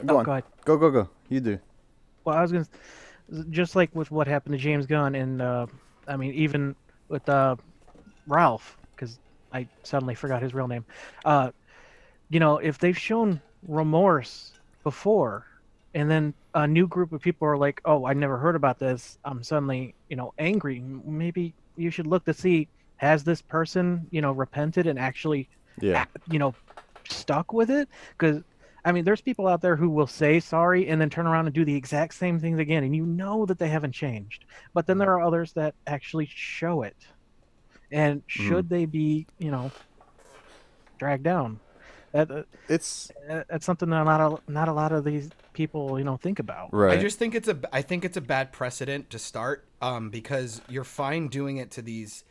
go 0.05 0.15
oh, 0.15 0.19
on. 0.19 0.25
go 0.25 0.33
ahead. 0.33 0.45
Go 0.65 0.77
go 0.77 0.91
go. 0.91 1.09
You 1.31 1.41
do. 1.41 1.59
well, 2.25 2.37
I 2.37 2.43
was 2.43 2.53
gonna 2.53 2.67
just 3.51 3.77
like 3.77 3.95
with 3.95 4.11
what 4.11 4.27
happened 4.27 4.55
to 4.55 4.59
James 4.59 4.87
Gunn 4.87 5.15
and 5.15 5.43
uh, 5.43 5.67
I 6.07 6.17
mean 6.17 6.35
even 6.35 6.77
with 7.09 7.29
uh, 7.29 7.57
Ralph 8.27 8.77
because 8.97 9.19
I 9.53 9.69
suddenly 9.85 10.15
forgot 10.15 10.43
his 10.43 10.55
real 10.55 10.69
name. 10.69 10.87
Uh, 11.25 11.51
you 12.31 12.41
know, 12.41 12.59
if 12.59 12.79
they've 12.79 12.97
shown 12.99 13.43
remorse 13.67 14.53
before, 14.85 15.47
and 15.95 16.11
then 16.11 16.35
a 16.55 16.67
new 16.67 16.87
group 16.87 17.13
of 17.13 17.21
people 17.21 17.49
are 17.49 17.57
like, 17.57 17.81
"Oh, 17.85 18.07
I 18.07 18.13
never 18.15 18.39
heard 18.39 18.57
about 18.57 18.79
this," 18.79 19.19
I'm 19.25 19.43
suddenly 19.43 19.95
you 20.09 20.17
know 20.17 20.33
angry. 20.39 20.81
Maybe 20.81 21.55
you 21.77 21.91
should 21.91 22.07
look 22.07 22.25
to 22.27 22.35
see 22.35 22.69
has 22.97 23.25
this 23.25 23.43
person 23.43 24.07
you 24.11 24.21
know 24.21 24.33
repented 24.33 24.87
and 24.87 24.99
actually 24.99 25.49
Yeah. 25.81 26.05
you 26.27 26.39
know 26.39 26.55
stuck 27.09 27.53
with 27.53 27.71
it 27.71 27.89
because 28.19 28.43
i 28.89 28.93
mean 28.93 29.05
there's 29.05 29.21
people 29.21 29.47
out 29.47 29.61
there 29.61 29.77
who 29.77 29.91
will 29.91 30.07
say 30.07 30.41
sorry 30.41 30.89
and 30.89 31.01
then 31.01 31.11
turn 31.11 31.27
around 31.27 31.47
and 31.47 31.55
do 31.55 31.65
the 31.65 31.75
exact 31.75 32.15
same 32.15 32.41
things 32.41 32.59
again 32.59 32.85
and 32.85 32.97
you 32.97 33.05
know 33.05 33.45
that 33.47 33.59
they 33.59 33.69
haven't 33.69 33.93
changed. 33.93 34.45
But 34.73 34.87
then 34.87 34.99
there 34.99 35.13
are 35.13 35.21
others 35.21 35.53
that 35.53 35.75
actually 35.87 36.29
show 36.33 36.83
it. 36.83 36.97
And 37.91 38.23
should 38.27 38.69
they 38.69 38.87
be 38.87 39.27
you 39.39 39.51
know 39.51 39.71
dragged 40.99 41.25
down? 41.25 41.61
That, 42.13 42.31
uh, 42.31 42.43
It's 42.69 43.11
that's 43.27 43.67
something 43.67 43.91
that 43.91 44.05
not 44.05 44.21
a, 44.21 44.51
not 44.51 44.69
a 44.69 44.73
lot 44.73 44.93
of 44.93 45.05
these 45.05 45.31
people 45.53 45.99
you 45.99 46.05
know 46.05 46.17
think 46.17 46.39
about. 46.39 46.73
Right. 46.73 46.99
I 46.99 47.03
just 47.03 47.19
think 47.19 47.35
it's 47.35 47.49
a 47.49 47.59
I 47.73 47.83
think 47.83 48.05
it's 48.05 48.17
a 48.17 48.23
bad 48.23 48.53
precedent 48.53 49.11
to 49.11 49.19
start 49.19 49.67
um, 49.83 50.11
because 50.11 50.63
you're 50.69 50.85
fine 50.85 51.29
doing 51.29 51.59
it 51.59 51.71
to 51.73 51.83
these 51.83 52.25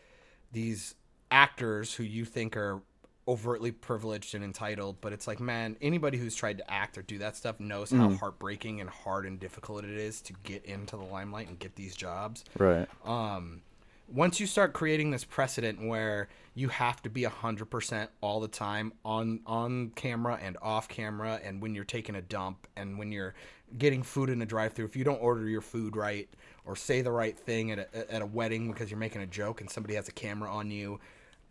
these 0.51 0.95
actors 1.29 1.95
who 1.95 2.03
you 2.03 2.25
think 2.25 2.55
are 2.55 2.81
overtly 3.27 3.71
privileged 3.71 4.35
and 4.35 4.43
entitled, 4.43 4.97
but 5.01 5.11
it's 5.11 5.27
like, 5.27 5.39
man, 5.39 5.75
anybody 5.81 6.17
who's 6.17 6.35
tried 6.35 6.57
to 6.57 6.71
act 6.71 6.97
or 6.97 7.01
do 7.01 7.17
that 7.17 7.35
stuff 7.35 7.59
knows 7.59 7.91
how 7.91 8.09
heartbreaking 8.11 8.79
and 8.79 8.89
hard 8.89 9.25
and 9.25 9.39
difficult 9.39 9.83
it 9.83 9.91
is 9.91 10.21
to 10.21 10.33
get 10.43 10.63
into 10.65 10.95
the 10.95 11.03
limelight 11.03 11.47
and 11.47 11.59
get 11.59 11.75
these 11.75 11.95
jobs. 11.95 12.45
right. 12.57 12.87
Um, 13.05 13.61
once 14.07 14.39
you 14.39 14.47
start 14.47 14.73
creating 14.73 15.11
this 15.11 15.25
precedent 15.25 15.85
where 15.85 16.29
you 16.55 16.69
have 16.69 17.01
to 17.01 17.09
be 17.09 17.23
100% 17.23 18.07
all 18.21 18.39
the 18.39 18.47
time 18.47 18.93
on 19.03 19.41
on 19.45 19.91
camera 19.95 20.39
and 20.41 20.57
off 20.61 20.87
camera 20.87 21.39
and 21.43 21.61
when 21.61 21.75
you're 21.75 21.83
taking 21.83 22.15
a 22.15 22.21
dump 22.21 22.67
and 22.75 22.97
when 22.97 23.11
you're 23.11 23.33
getting 23.77 24.01
food 24.01 24.29
in 24.29 24.41
a 24.41 24.45
drive-through 24.45 24.85
if 24.85 24.95
you 24.95 25.03
don't 25.03 25.21
order 25.21 25.47
your 25.47 25.61
food 25.61 25.95
right 25.95 26.29
or 26.65 26.75
say 26.75 27.01
the 27.01 27.11
right 27.11 27.37
thing 27.37 27.71
at 27.71 27.79
a, 27.79 28.13
at 28.13 28.21
a 28.21 28.25
wedding 28.25 28.71
because 28.71 28.89
you're 28.89 28.99
making 28.99 29.21
a 29.21 29.27
joke 29.27 29.59
and 29.59 29.69
somebody 29.69 29.95
has 29.95 30.07
a 30.07 30.11
camera 30.11 30.49
on 30.49 30.71
you 30.71 30.99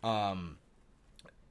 um, 0.03 0.57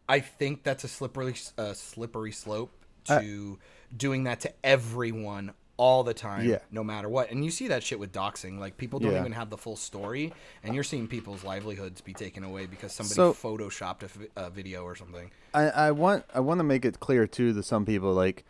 I 0.09 0.21
think 0.21 0.63
that's 0.63 0.85
a 0.85 0.89
slippery 0.89 1.35
uh, 1.59 1.73
slippery 1.73 2.33
slope 2.33 2.73
to 3.07 3.59
doing 3.97 4.25
that 4.25 4.41
to 4.41 4.53
everyone 4.65 5.53
all 5.79 6.03
the 6.05 6.15
time, 6.15 6.49
Yeah. 6.49 6.59
no 6.71 6.83
matter 6.83 7.09
what. 7.09 7.31
And 7.31 7.45
you 7.45 7.51
see 7.51 7.69
that 7.69 7.83
shit 7.83 7.99
with 8.01 8.11
doxing. 8.13 8.59
Like 8.59 8.77
people 8.79 8.99
don't 8.99 9.13
Yeah. 9.13 9.21
even 9.21 9.33
have 9.33 9.51
the 9.51 9.59
full 9.59 9.77
story, 9.77 10.33
and 10.65 10.75
you're 10.75 10.83
seeing 10.85 11.07
people's 11.07 11.45
livelihoods 11.45 12.01
be 12.01 12.15
taken 12.15 12.45
away 12.45 12.67
because 12.67 12.93
somebody 12.93 13.15
So- 13.15 13.33
photoshopped 13.35 14.03
a, 14.37 14.47
a 14.47 14.51
video 14.51 14.83
or 14.85 14.97
something. 14.97 15.31
I, 15.55 15.69
I 15.69 15.91
want 15.91 16.25
I 16.35 16.41
want 16.41 16.59
to 16.61 16.65
make 16.65 16.85
it 16.85 16.99
clear 17.01 17.27
too 17.27 17.53
to 17.53 17.63
some 17.63 17.85
people 17.85 18.13
like 18.15 18.45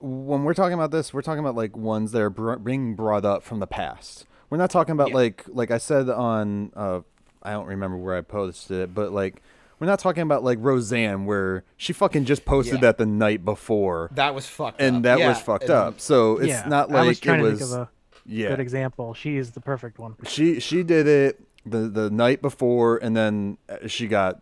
when 0.00 0.44
we're 0.44 0.54
talking 0.54 0.74
about 0.74 0.90
this, 0.90 1.14
we're 1.14 1.22
talking 1.22 1.38
about 1.40 1.54
like 1.54 1.76
ones 1.76 2.12
that 2.12 2.20
are 2.20 2.30
br- 2.30 2.56
being 2.56 2.94
brought 2.94 3.24
up 3.24 3.42
from 3.42 3.60
the 3.60 3.66
past. 3.66 4.26
We're 4.50 4.58
not 4.58 4.70
talking 4.70 4.92
about 4.92 5.08
Yeah. 5.10 5.14
like 5.14 5.44
like 5.48 5.70
I 5.70 5.78
said 5.78 6.08
on 6.10 6.72
uh 6.76 7.00
I 7.42 7.52
don't 7.52 7.66
remember 7.66 7.96
where 7.96 8.16
I 8.16 8.20
posted 8.22 8.78
it, 8.80 8.94
but 8.94 9.12
like 9.12 9.40
we're 9.78 9.86
not 9.86 9.98
talking 9.98 10.22
about 10.22 10.42
like 10.44 10.58
Roseanne 10.60 11.26
where 11.26 11.64
she 11.76 11.92
fucking 11.92 12.24
just 12.24 12.44
posted 12.44 12.76
Yeah. 12.76 12.80
that 12.82 12.98
the 12.98 13.06
night 13.06 13.44
before 13.44 14.10
That 14.14 14.34
was 14.34 14.46
fucked 14.46 14.80
up. 14.80 14.86
and 14.86 14.96
up. 14.98 15.02
that 15.04 15.18
Yeah, 15.18 15.28
was 15.28 15.40
fucked 15.40 15.64
and- 15.64 15.72
up. 15.72 16.00
So 16.00 16.38
it's 16.38 16.48
yeah 16.48 16.66
not 16.68 16.90
i 16.92 17.00
was 17.04 17.16
like 17.18 17.20
trying 17.20 17.40
it 17.40 17.42
to 17.44 17.48
was 17.50 17.58
think 17.60 17.72
of 17.72 17.78
a 17.78 17.88
yeah. 18.24 18.48
good 18.48 18.60
example 18.60 19.14
she 19.14 19.36
is 19.36 19.52
the 19.52 19.60
perfect 19.60 19.98
one 19.98 20.16
She 20.26 20.60
she 20.60 20.82
did 20.82 21.06
it 21.06 21.42
the 21.64 21.88
the 21.88 22.10
night 22.10 22.40
before, 22.42 22.96
and 22.98 23.16
then 23.16 23.58
uh, 23.68 23.88
she 23.88 24.06
got. 24.06 24.40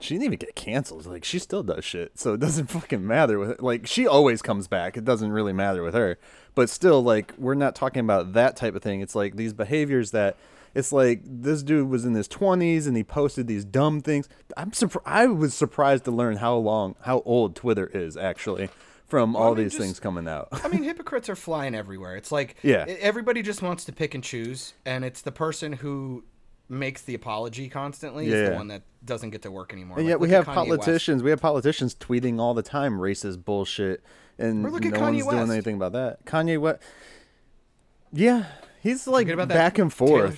She 0.00 0.14
didn't 0.14 0.24
even 0.26 0.38
get 0.38 0.54
canceled. 0.54 1.06
Like 1.06 1.24
she 1.24 1.38
still 1.38 1.62
does 1.62 1.84
shit, 1.84 2.18
so 2.18 2.34
it 2.34 2.40
doesn't 2.40 2.66
fucking 2.70 3.04
matter 3.06 3.38
with 3.38 3.60
like 3.62 3.86
she 3.86 4.06
always 4.06 4.42
comes 4.42 4.68
back. 4.68 4.96
It 4.98 5.04
doesn't 5.06 5.32
really 5.32 5.52
matter 5.54 5.82
with 5.82 5.94
her, 5.94 6.18
but 6.54 6.68
still, 6.70 7.02
like 7.02 7.32
we're 7.38 7.54
not 7.54 7.74
talking 7.74 8.00
about 8.00 8.34
that 8.34 8.56
type 8.56 8.74
of 8.76 8.82
thing. 8.82 9.00
It's 9.00 9.14
like 9.14 9.36
these 9.36 9.52
behaviors 9.54 10.10
that 10.12 10.36
it's 10.74 10.92
like 10.92 11.20
this 11.24 11.62
dude 11.62 11.88
was 11.88 12.04
in 12.04 12.14
his 12.14 12.28
twenties 12.28 12.86
and 12.86 12.96
he 12.96 13.04
posted 13.04 13.46
these 13.46 13.64
dumb 13.64 14.00
things. 14.00 14.28
I'm 14.56 14.72
surprised. 14.72 15.06
I 15.06 15.26
was 15.26 15.54
surprised 15.54 16.04
to 16.04 16.10
learn 16.10 16.36
how 16.36 16.56
long, 16.56 16.94
how 17.02 17.22
old 17.24 17.54
Twitter 17.56 17.86
is 17.86 18.16
actually 18.16 18.68
from 19.06 19.34
all 19.34 19.54
mean, 19.54 19.64
these 19.64 19.72
just- 19.72 19.82
things 19.82 20.00
coming 20.00 20.28
out. 20.28 20.48
I 20.52 20.68
mean, 20.68 20.82
hypocrites 20.84 21.28
are 21.28 21.36
flying 21.36 21.74
everywhere. 21.74 22.16
It's 22.16 22.30
like 22.30 22.56
Yeah. 22.62 22.84
everybody 23.00 23.42
just 23.42 23.62
wants 23.62 23.84
to 23.86 23.92
pick 23.92 24.14
and 24.14 24.22
choose, 24.22 24.74
and 24.84 25.04
it's 25.04 25.22
the 25.22 25.32
person 25.32 25.72
who 25.74 26.24
makes 26.68 27.00
the 27.00 27.14
apology 27.14 27.70
constantly 27.70 28.26
is 28.26 28.32
the 28.32 28.50
Yeah. 28.52 28.56
one 28.56 28.68
that 28.68 28.82
doesn't 29.02 29.30
get 29.30 29.40
to 29.42 29.50
work 29.50 29.72
anymore. 29.72 29.96
And 29.96 30.04
Like, 30.06 30.10
yet 30.10 30.20
we 30.20 30.28
have 30.30 30.44
Kanye 30.44 30.68
West. 30.68 30.80
politicians. 30.82 31.22
We 31.22 31.30
have 31.30 31.40
politicians 31.40 31.94
tweeting 31.94 32.38
all 32.38 32.52
the 32.52 32.62
time 32.62 32.98
racist 32.98 33.42
bullshit, 33.46 34.02
and 34.38 34.66
Or 34.66 34.70
look 34.70 34.84
at 34.84 34.92
no 34.92 35.00
one's 35.00 35.24
doing 35.24 35.50
anything 35.50 35.76
about 35.76 35.92
that. 35.92 36.26
Kanye 36.26 36.58
West, 36.60 36.80
yeah, 38.12 38.44
he's 38.82 39.06
like 39.06 39.22
Forget 39.22 39.34
about 39.34 39.48
that 39.48 39.54
back 39.54 39.78
and 39.78 39.90
Taylor- 39.90 40.34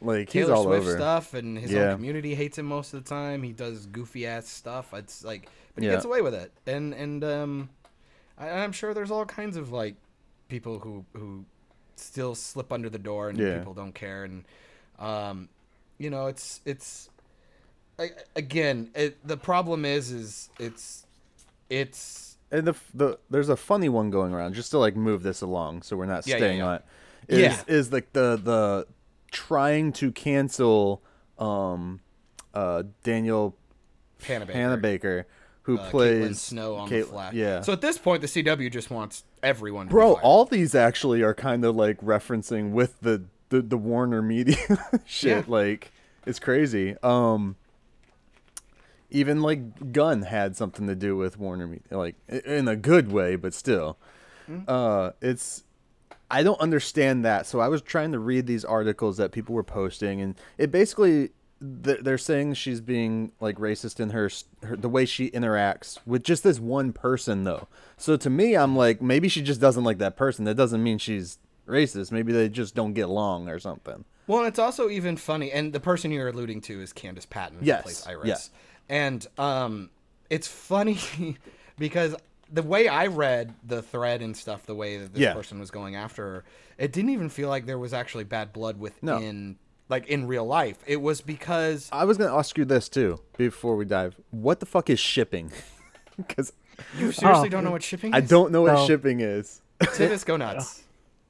like 0.00 0.30
he's 0.30 0.44
Taylor 0.44 0.54
all 0.54 0.64
Swift 0.64 0.82
over. 0.86 0.96
stuff, 0.96 1.34
and 1.34 1.58
his 1.58 1.72
Yeah. 1.72 1.80
own 1.90 1.96
community 1.96 2.34
hates 2.34 2.58
him 2.58 2.66
most 2.66 2.94
of 2.94 3.02
the 3.02 3.08
time. 3.08 3.42
He 3.42 3.52
does 3.52 3.86
goofy 3.86 4.26
ass 4.26 4.48
stuff. 4.48 4.92
It's 4.94 5.24
like, 5.24 5.48
but 5.74 5.82
he 5.82 5.88
Yeah. 5.88 5.94
gets 5.96 6.04
away 6.04 6.22
with 6.22 6.34
it, 6.34 6.52
and 6.66 6.94
and 6.94 7.22
um, 7.24 7.70
I, 8.38 8.50
I'm 8.50 8.72
sure 8.72 8.94
there's 8.94 9.10
all 9.10 9.24
kinds 9.26 9.56
of 9.56 9.72
like 9.72 9.96
people 10.48 10.78
who 10.80 11.04
who 11.14 11.44
still 11.96 12.34
slip 12.34 12.72
under 12.72 12.88
the 12.90 12.98
door, 12.98 13.28
and 13.28 13.38
Yeah. 13.38 13.58
people 13.58 13.74
don't 13.74 13.94
care, 13.94 14.24
and 14.24 14.44
um, 14.98 15.48
you 15.98 16.10
know, 16.10 16.26
it's 16.26 16.60
it's 16.64 17.10
I, 17.98 18.10
again, 18.36 18.90
it, 18.94 19.26
the 19.26 19.36
problem 19.36 19.84
is 19.84 20.10
is 20.10 20.48
it's 20.58 21.04
it's 21.68 22.38
And 22.50 22.66
the 22.66 22.74
the 22.94 23.18
there's 23.28 23.48
a 23.48 23.56
funny 23.56 23.88
one 23.88 24.10
going 24.10 24.32
around 24.32 24.54
just 24.54 24.70
to 24.72 24.78
like 24.78 24.96
move 24.96 25.22
this 25.22 25.40
along, 25.42 25.82
so 25.82 25.96
we're 25.96 26.06
not 26.06 26.26
Yeah, 26.26 26.36
yeah, 26.36 26.38
staying 26.38 26.58
yeah. 26.58 26.66
on 26.66 26.74
it. 26.76 26.84
Is 27.28 27.64
Yeah. 27.68 27.74
is 27.74 27.92
like 27.92 28.12
the 28.12 28.40
the 28.42 28.86
trying 29.30 29.92
to 29.94 30.10
cancel 30.12 31.02
um 31.38 32.00
uh 32.54 32.82
Daniel 33.02 33.56
Hannah 34.22 34.76
Baker. 34.76 35.26
Who 35.64 35.78
uh, 35.78 35.86
Caitlin 35.86 35.90
plays 35.90 36.40
Snow 36.40 36.76
on 36.76 36.88
Cait- 36.88 37.02
the 37.02 37.06
Flash. 37.06 37.34
Yeah. 37.34 37.60
So 37.60 37.72
at 37.74 37.80
this 37.82 37.98
point, 37.98 38.22
the 38.22 38.26
CW 38.26 38.72
just 38.72 38.90
wants 38.90 39.24
everyone. 39.42 39.88
Bro, 39.88 40.14
all 40.22 40.44
these 40.46 40.74
actually 40.74 41.22
are 41.22 41.34
kind 41.34 41.64
of 41.64 41.76
like 41.76 42.00
referencing 42.00 42.70
with 42.72 42.98
the 43.00 43.24
the, 43.50 43.60
the 43.62 43.76
Warner 43.76 44.22
Media 44.22 44.56
shit. 45.06 45.30
Yeah. 45.30 45.42
Like 45.46 45.92
it's 46.26 46.38
crazy. 46.38 46.96
Um 47.02 47.56
even 49.10 49.42
like 49.42 49.92
Gunn 49.92 50.22
had 50.22 50.56
something 50.56 50.86
to 50.86 50.94
do 50.94 51.16
with 51.16 51.36
Warner 51.38 51.66
Media, 51.66 51.98
like 51.98 52.14
in 52.28 52.68
a 52.68 52.76
good 52.76 53.10
way, 53.12 53.36
but 53.36 53.54
still. 53.54 53.98
Uh 54.66 55.12
it's 55.20 55.62
I 56.30 56.42
don't 56.42 56.60
understand 56.60 57.24
that. 57.24 57.46
So 57.46 57.60
I 57.60 57.68
was 57.68 57.82
trying 57.82 58.12
to 58.12 58.18
read 58.18 58.46
these 58.46 58.64
articles 58.64 59.16
that 59.16 59.32
people 59.32 59.54
were 59.54 59.64
posting 59.64 60.20
and 60.20 60.34
it 60.58 60.70
basically 60.70 61.30
they're 61.62 62.16
saying 62.16 62.54
she's 62.54 62.80
being 62.80 63.32
like 63.38 63.56
racist 63.56 64.00
in 64.00 64.10
her, 64.10 64.30
her 64.62 64.76
the 64.76 64.88
way 64.88 65.04
she 65.04 65.30
interacts 65.32 65.98
with 66.06 66.22
just 66.22 66.42
this 66.42 66.58
one 66.58 66.92
person 66.92 67.44
though. 67.44 67.68
So 67.98 68.16
to 68.16 68.30
me 68.30 68.56
I'm 68.56 68.74
like 68.76 69.02
maybe 69.02 69.28
she 69.28 69.42
just 69.42 69.60
doesn't 69.60 69.84
like 69.84 69.98
that 69.98 70.16
person. 70.16 70.44
That 70.46 70.54
doesn't 70.56 70.82
mean 70.82 70.98
she's 70.98 71.38
racist. 71.66 72.12
Maybe 72.12 72.32
they 72.32 72.48
just 72.48 72.74
don't 72.74 72.94
get 72.94 73.08
along 73.08 73.48
or 73.48 73.58
something. 73.58 74.04
Well, 74.26 74.38
and 74.40 74.48
it's 74.48 74.58
also 74.60 74.88
even 74.88 75.16
funny, 75.16 75.50
and 75.50 75.72
the 75.72 75.80
person 75.80 76.12
you're 76.12 76.28
alluding 76.28 76.60
to 76.62 76.80
is 76.80 76.92
Candice 76.92 77.28
Patton, 77.28 77.58
Yes, 77.62 77.82
plays 77.82 78.06
Iris. 78.06 78.28
yeah. 78.28 78.36
And 78.88 79.26
um, 79.38 79.90
it's 80.28 80.46
funny 80.46 80.98
because 81.78 82.14
the 82.52 82.62
way 82.62 82.88
I 82.88 83.06
read 83.06 83.54
the 83.64 83.82
thread 83.82 84.22
and 84.22 84.36
stuff, 84.36 84.66
the 84.66 84.74
way 84.74 84.98
that 84.98 85.14
this 85.14 85.20
Yeah. 85.22 85.34
person 85.34 85.58
was 85.60 85.70
going 85.70 85.94
after 85.96 86.22
her, 86.24 86.44
it 86.78 86.92
didn't 86.92 87.10
even 87.10 87.28
feel 87.28 87.48
like 87.48 87.66
there 87.66 87.78
was 87.78 87.92
actually 87.92 88.24
bad 88.24 88.52
blood 88.52 88.76
No. 89.02 89.14
within, 89.16 89.56
like 89.88 90.06
in 90.08 90.26
real 90.26 90.44
life. 90.46 90.78
It 90.86 91.00
was 91.00 91.20
because 91.20 91.88
I 91.92 92.04
was 92.04 92.16
going 92.18 92.30
to 92.30 92.36
ask 92.36 92.56
you 92.58 92.64
this 92.64 92.88
too 92.88 93.20
before 93.36 93.76
we 93.76 93.84
dive. 93.84 94.16
What 94.30 94.60
the 94.60 94.66
fuck 94.66 94.90
is 94.90 94.98
shipping? 95.00 95.52
Cuz 96.28 96.52
you 96.98 97.12
seriously 97.12 97.48
Oh. 97.48 97.50
don't 97.50 97.64
know 97.64 97.70
what 97.70 97.82
shipping 97.82 98.12
is. 98.12 98.16
I 98.16 98.20
don't 98.20 98.52
know 98.52 98.62
what 98.62 98.76
So- 98.78 98.86
shipping 98.86 99.20
is. 99.20 99.60
Titus, 99.80 100.24
go 100.30 100.36
nuts. 100.36 100.82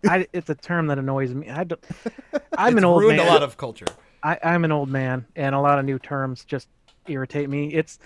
I, 0.09 0.27
it's 0.33 0.49
a 0.49 0.55
term 0.55 0.87
that 0.87 0.99
annoys 0.99 1.35
me. 1.35 1.51
I 1.51 1.65
don't, 1.65 1.85
I'm 2.57 2.75
it's 2.75 2.79
an 2.79 2.85
old 2.85 3.03
man. 3.03 3.11
It's 3.11 3.11
ruined 3.11 3.17
man. 3.19 3.27
a 3.27 3.31
lot 3.31 3.43
of 3.43 3.57
culture. 3.59 3.87
I, 4.23 4.39
I'm 4.43 4.65
an 4.65 4.73
old 4.73 4.89
man, 4.89 5.27
and 5.37 5.55
a 5.55 5.61
lot 5.61 5.79
of 5.79 5.85
new 5.85 5.99
terms 5.99 6.45
just 6.45 6.69
irritate 7.07 7.49
me. 7.51 7.75
It's 7.75 7.99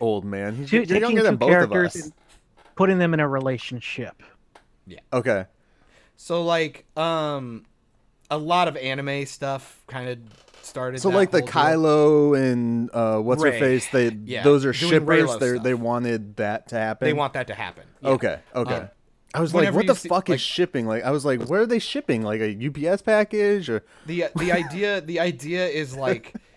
Old 0.00 0.24
man. 0.24 0.54
He's 0.56 0.70
two, 0.70 0.76
you're 0.76 0.86
taking 0.86 1.00
younger 1.02 1.22
than 1.24 1.34
two 1.34 1.38
both 1.38 1.64
of 1.64 1.72
us. 1.72 1.94
and- 1.96 2.12
putting 2.78 2.98
them 2.98 3.12
in 3.12 3.20
a 3.20 3.28
relationship. 3.28 4.22
Yeah. 4.86 5.00
Okay. 5.12 5.44
So 6.16 6.44
like 6.44 6.86
um 6.96 7.64
a 8.30 8.38
lot 8.38 8.68
of 8.68 8.76
anime 8.76 9.26
stuff 9.26 9.82
kind 9.86 10.08
of 10.08 10.18
started 10.62 11.00
So 11.00 11.10
that 11.10 11.16
like 11.16 11.30
the 11.30 11.40
whole 11.40 11.46
deal. 11.46 11.52
Kylo 12.32 12.50
and 12.50 12.90
uh, 12.92 13.18
what's 13.18 13.42
her 13.42 13.52
face, 13.52 13.88
they 13.90 14.10
Yeah, 14.24 14.42
those 14.42 14.64
are 14.64 14.72
doing 14.72 14.90
shippers. 14.92 15.36
They 15.38 15.58
they 15.58 15.74
wanted 15.74 16.36
that 16.36 16.68
to 16.68 16.76
happen. 16.76 17.06
they 17.06 17.12
want 17.12 17.32
that 17.34 17.46
to 17.48 17.54
happen. 17.54 17.84
Yeah. 18.00 18.10
Okay. 18.10 18.38
Okay. 18.54 18.74
Um, 18.74 18.88
I 19.34 19.40
was 19.40 19.54
like, 19.54 19.74
what 19.74 19.86
the 19.86 19.94
see- 19.94 20.08
fuck 20.08 20.28
like- 20.28 20.36
is 20.36 20.40
shipping? 20.40 20.86
Like, 20.86 21.04
I 21.04 21.10
was 21.10 21.24
like, 21.24 21.42
where 21.48 21.60
are 21.62 21.66
they 21.66 21.78
shipping? 21.78 22.22
Like 22.22 22.40
a 22.40 22.50
UPS 22.66 23.02
package 23.02 23.68
or? 23.68 23.84
The 24.06 24.26
the 24.36 24.52
idea 24.52 25.00
the 25.00 25.20
idea 25.20 25.66
is 25.68 25.96
like 25.96 26.34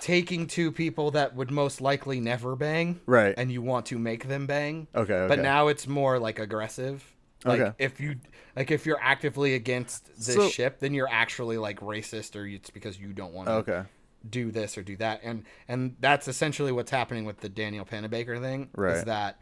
taking 0.00 0.46
two 0.46 0.72
people 0.72 1.10
that 1.12 1.34
would 1.34 1.50
most 1.50 1.80
likely 1.80 2.18
never 2.20 2.56
bang 2.56 3.00
Right. 3.06 3.34
and 3.36 3.52
you 3.52 3.62
want 3.62 3.86
to 3.86 3.98
make 3.98 4.26
them 4.28 4.46
bang. 4.46 4.86
Okay, 4.94 5.26
But 5.28 5.38
now 5.40 5.68
it's 5.68 5.86
more 5.86 6.18
like 6.18 6.38
aggressive. 6.38 7.04
Like 7.44 7.60
Okay. 7.60 7.72
if 7.78 8.00
you 8.00 8.16
like 8.56 8.70
if 8.70 8.86
you're 8.86 9.00
actively 9.00 9.54
against 9.54 10.06
this 10.16 10.34
So- 10.34 10.48
ship, 10.48 10.78
then 10.80 10.94
you're 10.94 11.08
actually 11.10 11.58
like 11.58 11.80
racist 11.80 12.36
or 12.40 12.46
it's 12.46 12.70
because 12.70 12.98
you 12.98 13.12
don't 13.12 13.32
want 13.34 13.48
to 13.48 13.54
Okay. 13.54 13.82
do 14.28 14.50
this 14.52 14.78
or 14.78 14.82
do 14.82 14.96
that 14.96 15.20
and 15.24 15.44
and 15.68 15.96
that's 16.00 16.28
essentially 16.28 16.70
what's 16.70 16.90
happening 16.92 17.24
with 17.24 17.40
the 17.40 17.48
Danielle 17.48 17.84
Panabaker 17.84 18.40
thing 18.40 18.70
Right. 18.76 18.96
is 18.96 19.04
that 19.04 19.38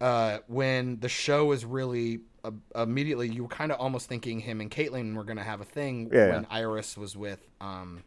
uh, 0.00 0.38
when 0.46 1.00
the 1.00 1.08
show 1.08 1.44
was 1.46 1.64
really 1.64 2.20
uh, 2.44 2.52
immediately 2.76 3.28
you 3.28 3.42
were 3.42 3.48
kind 3.48 3.70
of 3.72 3.78
almost 3.80 4.08
thinking 4.08 4.38
him 4.40 4.60
and 4.62 4.70
Caitlin 4.70 5.14
were 5.14 5.24
going 5.24 5.36
to 5.36 5.42
have 5.42 5.60
a 5.60 5.64
thing 5.64 6.08
Yeah, 6.12 6.30
when 6.30 6.42
yeah. 6.44 6.48
Iris 6.56 6.96
was 6.96 7.16
with 7.16 7.40
um, 7.60 8.02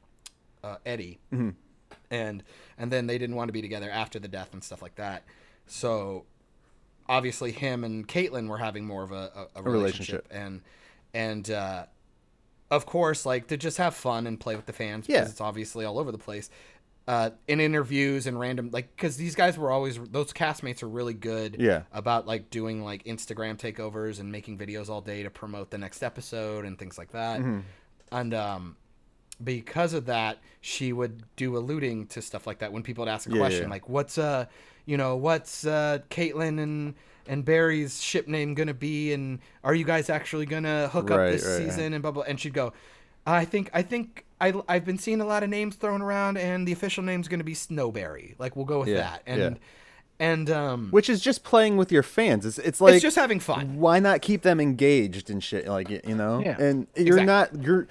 uh, 0.63 0.77
Eddie 0.85 1.19
Mm-hmm. 1.33 1.49
And 2.13 2.43
and 2.77 2.91
then 2.91 3.07
they 3.07 3.17
didn't 3.17 3.35
want 3.35 3.47
to 3.49 3.53
be 3.53 3.61
together 3.61 3.89
after 3.89 4.19
the 4.19 4.27
death 4.27 4.49
and 4.53 4.63
stuff 4.63 4.81
like 4.81 4.95
that 4.95 5.23
so 5.67 6.25
obviously 7.07 7.51
him 7.51 7.83
and 7.83 8.07
Caitlin 8.07 8.47
were 8.47 8.57
having 8.57 8.85
more 8.85 9.03
of 9.03 9.11
a, 9.11 9.47
a, 9.55 9.59
a 9.59 9.63
relationship. 9.63 10.25
relationship 10.25 10.27
and 10.31 10.61
and 11.13 11.49
uh, 11.51 11.85
of 12.71 12.85
course, 12.87 13.23
like 13.25 13.47
to 13.47 13.57
just 13.57 13.77
have 13.77 13.93
fun 13.93 14.25
and 14.25 14.39
play 14.39 14.55
with 14.55 14.65
the 14.65 14.73
fans 14.73 15.05
Yeah. 15.07 15.19
because 15.19 15.31
it's 15.33 15.41
obviously 15.41 15.85
all 15.85 15.99
over 15.99 16.11
the 16.11 16.17
place. 16.17 16.49
Uh, 17.07 17.29
in 17.49 17.59
interviews 17.59 18.25
and 18.27 18.39
random 18.39 18.69
like 18.71 18.95
because 18.95 19.17
these 19.17 19.35
guys 19.35 19.57
were 19.57 19.69
always 19.69 19.99
those 20.11 20.31
castmates 20.31 20.81
are 20.81 20.87
really 20.87 21.13
good 21.13 21.57
Yeah. 21.59 21.81
about 21.91 22.25
like 22.25 22.49
doing 22.49 22.81
like 22.81 23.03
instagram 23.03 23.57
takeovers 23.57 24.21
and 24.21 24.31
making 24.31 24.57
videos 24.57 24.87
all 24.89 25.01
day 25.01 25.21
to 25.23 25.29
promote 25.29 25.69
the 25.69 25.77
next 25.77 26.01
episode 26.01 26.63
and 26.65 26.79
things 26.79 26.97
like 26.97 27.11
that 27.11 27.41
Mm-hmm. 27.41 27.59
and 28.13 28.33
um 28.33 28.77
because 29.43 29.93
of 29.93 30.05
that 30.05 30.39
she 30.61 30.93
would 30.93 31.23
do 31.35 31.57
alluding 31.57 32.07
to 32.07 32.21
stuff 32.21 32.47
like 32.47 32.59
that 32.59 32.71
when 32.71 32.83
people 32.83 33.03
would 33.03 33.11
ask 33.11 33.27
a 33.29 33.31
Yeah, 33.31 33.37
question 33.39 33.63
yeah. 33.63 33.69
like 33.69 33.89
what's 33.89 34.17
uh 34.17 34.45
you 34.85 34.97
know 34.97 35.15
what's 35.15 35.65
uh 35.65 35.99
caitlin 36.09 36.61
and 36.61 36.95
and 37.27 37.45
barry's 37.45 38.01
ship 38.01 38.27
name 38.27 38.53
gonna 38.53 38.73
be 38.73 39.13
and 39.13 39.39
are 39.63 39.75
you 39.75 39.85
guys 39.85 40.09
actually 40.09 40.45
gonna 40.45 40.87
hook 40.89 41.11
up 41.11 41.25
this 41.27 41.43
right, 41.45 41.51
right. 41.51 41.69
season 41.69 41.93
and 41.93 42.01
blah 42.01 42.11
blah 42.11 42.23
and 42.23 42.39
she'd 42.39 42.53
go 42.53 42.73
i 43.25 43.45
think 43.45 43.69
i 43.73 43.81
think 43.81 44.25
I, 44.41 44.53
I've 44.67 44.83
been 44.83 44.97
seeing 44.97 45.21
a 45.21 45.25
lot 45.25 45.43
of 45.43 45.49
names 45.49 45.77
thrown 45.77 46.01
around, 46.01 46.35
and 46.37 46.67
the 46.67 46.73
official 46.73 47.01
name's 47.01 47.29
going 47.29 47.39
to 47.39 47.45
be 47.45 47.53
SnowBarry. 47.53 48.35
Like 48.37 48.57
we'll 48.57 48.65
go 48.65 48.79
with 48.79 48.89
Yeah, 48.89 48.95
that, 48.95 49.21
and. 49.25 49.57
And 50.23 50.49
um, 50.49 50.87
Which 50.91 51.09
is 51.09 51.19
just 51.21 51.43
playing 51.43 51.75
with 51.77 51.91
your 51.91 52.03
fans. 52.03 52.45
It's 52.45 52.57
it's 52.59 52.79
like 52.79 52.93
it's 52.95 53.01
just 53.03 53.17
having 53.17 53.39
fun. 53.41 53.77
why 53.77 53.99
not 53.99 54.21
keep 54.21 54.41
them 54.43 54.59
engaged 54.61 55.29
and 55.29 55.43
shit 55.43 55.67
like 55.67 55.89
you 55.89 56.15
know 56.15 56.39
Yeah. 56.39 56.57
and 56.59 56.87
you're 56.95 57.19
Exactly. 57.19 57.59
not 57.59 57.65
you're 57.65 57.87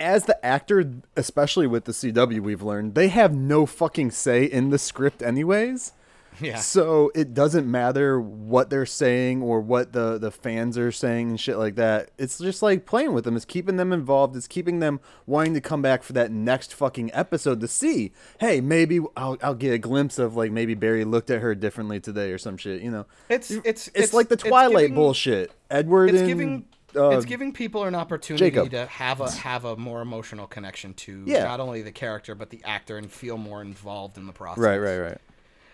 as 0.00 0.24
the 0.24 0.44
actor 0.44 0.90
especially 1.16 1.66
with 1.68 1.84
the 1.84 1.92
cw 1.92 2.40
we've 2.40 2.62
learned 2.62 2.94
they 2.94 3.08
have 3.08 3.32
no 3.34 3.66
fucking 3.66 4.10
say 4.10 4.44
in 4.44 4.70
the 4.70 4.78
script 4.78 5.22
anyways 5.22 5.92
Yeah. 6.40 6.56
so 6.56 7.10
it 7.14 7.34
doesn't 7.34 7.70
matter 7.70 8.18
what 8.20 8.70
they're 8.70 8.86
saying 8.86 9.42
or 9.42 9.60
what 9.60 9.92
the 9.92 10.16
the 10.18 10.30
fans 10.30 10.78
are 10.78 10.90
saying 10.90 11.28
and 11.30 11.38
shit 11.40 11.58
like 11.58 11.74
that 11.74 12.10
it's 12.16 12.38
just 12.38 12.62
like 12.62 12.86
playing 12.86 13.12
with 13.12 13.24
them 13.24 13.36
it's 13.36 13.44
keeping 13.44 13.76
them 13.76 13.92
involved 13.92 14.34
it's 14.36 14.46
keeping 14.48 14.78
them 14.78 15.00
wanting 15.26 15.52
to 15.54 15.60
come 15.60 15.82
back 15.82 16.02
for 16.02 16.14
that 16.14 16.30
next 16.30 16.72
fucking 16.72 17.10
episode 17.12 17.60
to 17.60 17.68
see 17.68 18.12
hey 18.40 18.60
maybe 18.62 19.00
i'll, 19.16 19.36
I'll 19.42 19.54
get 19.54 19.74
a 19.74 19.78
glimpse 19.78 20.18
of 20.18 20.34
like 20.34 20.50
maybe 20.50 20.74
barry 20.74 21.04
looked 21.04 21.30
at 21.30 21.42
her 21.42 21.54
differently 21.54 22.00
today 22.00 22.32
or 22.32 22.38
some 22.38 22.56
shit 22.56 22.80
you 22.80 22.90
know 22.90 23.04
It's 23.28 23.50
it's 23.50 23.90
it's, 23.94 24.14
like 24.14 24.28
the 24.28 24.36
Twilight 24.36 24.76
giving- 24.84 24.94
bullshit. 24.94 25.52
Edward 25.70 26.10
It's 26.10 26.20
and 26.20 26.28
giving 26.28 26.64
uh, 26.96 27.10
it's 27.10 27.24
giving 27.26 27.52
people 27.52 27.84
an 27.84 27.94
opportunity 27.94 28.46
Jacob. 28.50 28.70
to 28.70 28.86
have 28.86 29.20
a 29.20 29.30
have 29.30 29.64
a 29.64 29.76
more 29.76 30.00
emotional 30.00 30.46
connection 30.46 30.94
to 30.94 31.22
Yeah. 31.26 31.44
not 31.44 31.60
only 31.60 31.82
the 31.82 31.92
character 31.92 32.34
but 32.34 32.50
the 32.50 32.60
actor 32.64 32.96
and 32.96 33.10
feel 33.12 33.36
more 33.36 33.60
involved 33.62 34.16
in 34.16 34.26
the 34.26 34.32
process. 34.32 34.58
right, 34.64 34.78
right, 34.78 34.98
right. 34.98 35.18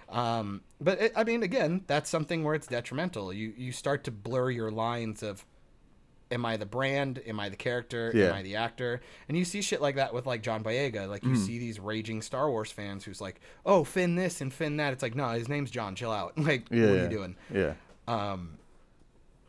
Um, 0.08 0.62
but 0.80 1.00
it, 1.00 1.12
I 1.16 1.24
mean, 1.24 1.42
again, 1.42 1.82
that's 1.86 2.08
something 2.08 2.44
where 2.44 2.54
it's 2.54 2.66
detrimental. 2.66 3.32
You 3.32 3.52
you 3.56 3.72
start 3.72 4.04
to 4.04 4.10
blur 4.10 4.50
your 4.50 4.70
lines 4.70 5.22
of, 5.22 5.44
am 6.30 6.44
I 6.46 6.56
the 6.56 6.66
brand? 6.66 7.20
Am 7.26 7.40
I 7.40 7.48
the 7.48 7.56
character? 7.56 8.12
Yeah. 8.14 8.26
Am 8.26 8.34
I 8.34 8.42
the 8.42 8.56
actor? 8.56 9.00
And 9.28 9.36
you 9.36 9.44
see 9.44 9.62
shit 9.62 9.80
like 9.80 9.96
that 9.96 10.14
with 10.14 10.24
like 10.26 10.42
John 10.42 10.62
Boyega. 10.62 11.08
Like 11.08 11.24
you 11.24 11.30
Mm-hmm. 11.30 11.44
see 11.44 11.58
these 11.58 11.80
raging 11.80 12.22
Star 12.22 12.48
Wars 12.50 12.70
fans 12.70 13.04
who's 13.04 13.20
like, 13.20 13.40
oh, 13.64 13.82
Finn 13.84 14.14
this 14.14 14.40
and 14.40 14.52
Finn 14.52 14.76
that. 14.76 14.92
It's 14.92 15.02
like, 15.02 15.14
no, 15.16 15.28
his 15.30 15.48
name's 15.48 15.70
John. 15.72 15.94
Chill 15.96 16.12
out. 16.12 16.34
Like, 16.38 16.66
Yeah, 16.70 16.80
what 16.82 16.90
are 16.90 16.96
yeah, 16.96 17.02
you 17.02 17.08
doing? 17.08 17.36
Yeah, 17.52 17.72
Um, 18.06 18.58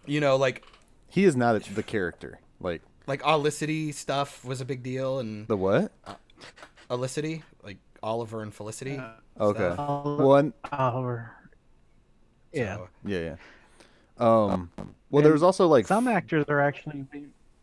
you 0.06 0.20
know, 0.22 0.38
like 0.38 0.64
he 1.08 1.24
is 1.24 1.36
not 1.36 1.56
a, 1.56 1.74
the 1.74 1.84
character. 1.84 2.40
Like 2.60 2.82
like 3.06 3.22
Olicity 3.24 3.94
stuff 3.94 4.44
was 4.44 4.60
a 4.60 4.66
big 4.66 4.82
deal, 4.84 5.20
and 5.20 5.48
the 5.48 5.56
what? 5.58 5.92
Olicity, 6.90 7.44
like 7.64 7.78
Oliver 8.02 8.42
and 8.42 8.54
Felicity. 8.54 9.00
Okay. 9.40 9.74
stuff. 9.74 10.20
One. 10.20 10.54
Oliver. 10.72 11.32
Yeah. 12.54 12.76
So, 12.78 12.90
Yeah, 13.06 13.20
yeah. 13.20 13.36
Um. 14.18 14.72
Well, 15.10 15.24
there 15.24 15.34
was 15.34 15.44
also 15.44 15.68
like 15.68 15.88
Some 15.88 16.08
actors 16.08 16.46
are 16.50 16.60
actually, 16.60 17.06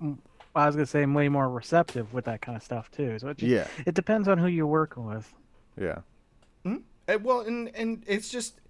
mm, 0.02 0.18
I 0.54 0.66
was 0.66 0.76
gonna 0.76 0.86
say, 0.86 1.04
way 1.04 1.28
more 1.28 1.50
receptive 1.50 2.12
with 2.14 2.24
that 2.26 2.40
kind 2.40 2.56
of 2.56 2.62
stuff 2.62 2.90
too. 2.90 3.18
So 3.18 3.28
it 3.28 3.38
just, 3.38 3.50
Yeah. 3.50 3.66
it 3.86 3.94
depends 3.94 4.28
on 4.28 4.38
who 4.38 4.46
you're 4.46 4.66
working 4.66 5.04
with. 5.04 5.32
Yeah. 5.78 5.98
Uh, 7.06 7.18
well, 7.22 7.40
and 7.40 7.70
and 7.74 8.02
it's 8.06 8.30
just 8.30 8.60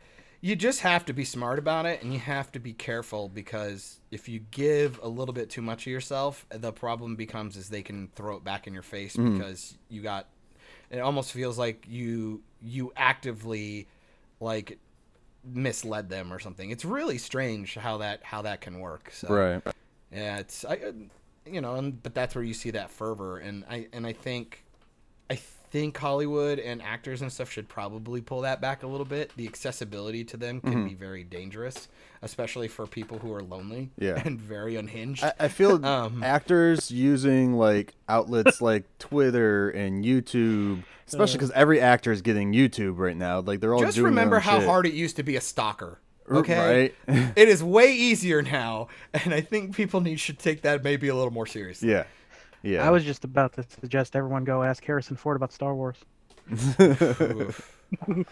you 0.41 0.57
just 0.57 0.81
have 0.81 1.05
to 1.07 1.13
be 1.13 1.25
smart 1.25 1.59
about 1.59 1.87
it, 1.87 2.03
and 2.03 2.13
you 2.13 2.19
have 2.19 2.51
to 2.53 2.59
be 2.59 2.73
careful 2.73 3.29
because 3.29 4.01
if 4.11 4.29
you 4.29 4.41
give 4.51 4.99
a 5.03 5.09
little 5.09 5.33
bit 5.33 5.49
too 5.51 5.63
much 5.63 5.87
of 5.87 5.93
yourself, 5.93 6.45
the 6.51 6.73
problem 6.73 7.17
becomes 7.17 7.57
is 7.57 7.69
they 7.69 7.83
can 7.83 8.09
throw 8.09 8.37
it 8.37 8.45
back 8.45 8.67
in 8.67 8.75
your 8.75 8.83
face 8.83 9.17
because 9.17 9.79
you 9.89 10.03
got. 10.03 10.27
It 10.95 11.01
almost 11.01 11.33
feels 11.33 11.59
like 11.59 11.85
you 11.89 12.43
you 12.63 12.93
actively 12.97 13.89
like 14.41 14.79
misled 15.45 16.09
them 16.09 16.33
or 16.33 16.39
something. 16.39 16.71
It's 16.71 16.85
really 16.85 17.19
strange 17.19 17.75
how 17.75 17.99
that 17.99 18.23
how 18.23 18.43
that 18.43 18.61
can 18.61 18.79
work. 18.79 19.11
So. 19.13 19.29
Right. 19.29 19.63
Yeah, 20.13 20.39
it's 20.39 20.65
I, 20.65 20.79
you 21.45 21.61
know, 21.61 21.75
and 21.75 22.01
but 22.01 22.15
that's 22.15 22.35
where 22.37 22.45
you 22.45 22.55
see 22.55 22.71
that 22.71 22.91
fervor, 22.91 23.39
and 23.39 23.65
I 23.69 23.89
and 23.93 24.07
I 24.07 24.13
think, 24.13 24.65
I 25.29 25.41
think 25.75 25.99
Hollywood 25.99 26.61
and 26.61 26.81
actors 26.81 27.21
and 27.21 27.33
stuff 27.33 27.51
should 27.51 27.69
probably 27.69 28.21
pull 28.21 28.43
that 28.43 28.61
back 28.61 28.85
a 28.85 28.87
little 28.87 29.05
bit. 29.05 29.33
The 29.37 29.45
accessibility 29.49 30.23
to 30.23 30.37
them 30.37 30.61
can 30.61 30.71
Mm-hmm. 30.73 30.87
be 30.87 30.95
very 30.95 31.25
dangerous, 31.25 31.89
especially 32.23 32.69
for 32.69 32.87
people 32.87 33.19
who 33.19 33.33
are 33.35 33.43
lonely 33.43 33.91
Yeah. 33.99 34.23
and 34.25 34.41
very 34.41 34.77
unhinged. 34.77 35.25
I, 35.25 35.33
I 35.41 35.49
feel 35.49 35.85
Um, 35.95 36.23
actors 36.23 36.93
using 36.93 37.55
like 37.55 37.95
outlets 38.09 38.61
like 38.71 38.85
Twitter 39.01 39.69
and 39.71 40.05
YouTube, 40.05 40.85
especially 41.09 41.39
because 41.39 41.51
every 41.51 41.81
actor 41.81 42.13
is 42.13 42.23
getting 42.23 42.53
YouTube 42.53 42.99
right 42.99 43.17
now. 43.17 43.41
Like 43.41 43.59
they're 43.59 43.75
all 43.75 43.81
Just 43.81 43.99
remember 43.99 44.39
how 44.39 44.61
shit. 44.61 44.69
hard 44.69 44.87
it 44.87 44.95
used 44.95 45.17
to 45.17 45.25
be 45.25 45.35
a 45.35 45.41
stalker. 45.41 45.99
Okay, 46.31 46.93
right? 47.09 47.33
it 47.37 47.49
is 47.49 47.63
way 47.65 47.93
easier 47.93 48.41
now, 48.43 48.87
and 49.13 49.35
I 49.35 49.41
think 49.43 49.75
people 49.77 50.01
need 50.01 50.21
should 50.21 50.39
take 50.39 50.63
that 50.63 50.83
maybe 50.85 51.09
a 51.09 51.15
little 51.17 51.33
more 51.33 51.47
seriously. 51.47 51.91
Yeah. 51.91 52.05
Yeah. 52.65 52.87
I 52.87 52.91
was 52.91 53.05
just 53.05 53.25
about 53.25 53.53
to 53.55 53.65
suggest 53.81 54.17
everyone 54.17 54.45
go 54.45 54.63
ask 54.63 54.85
Harrison 54.85 55.17
Ford 55.17 55.37
about 55.37 55.53
Star 55.53 55.75
Wars. 55.75 55.97
Oof. 56.51 56.79
that 58.09 58.27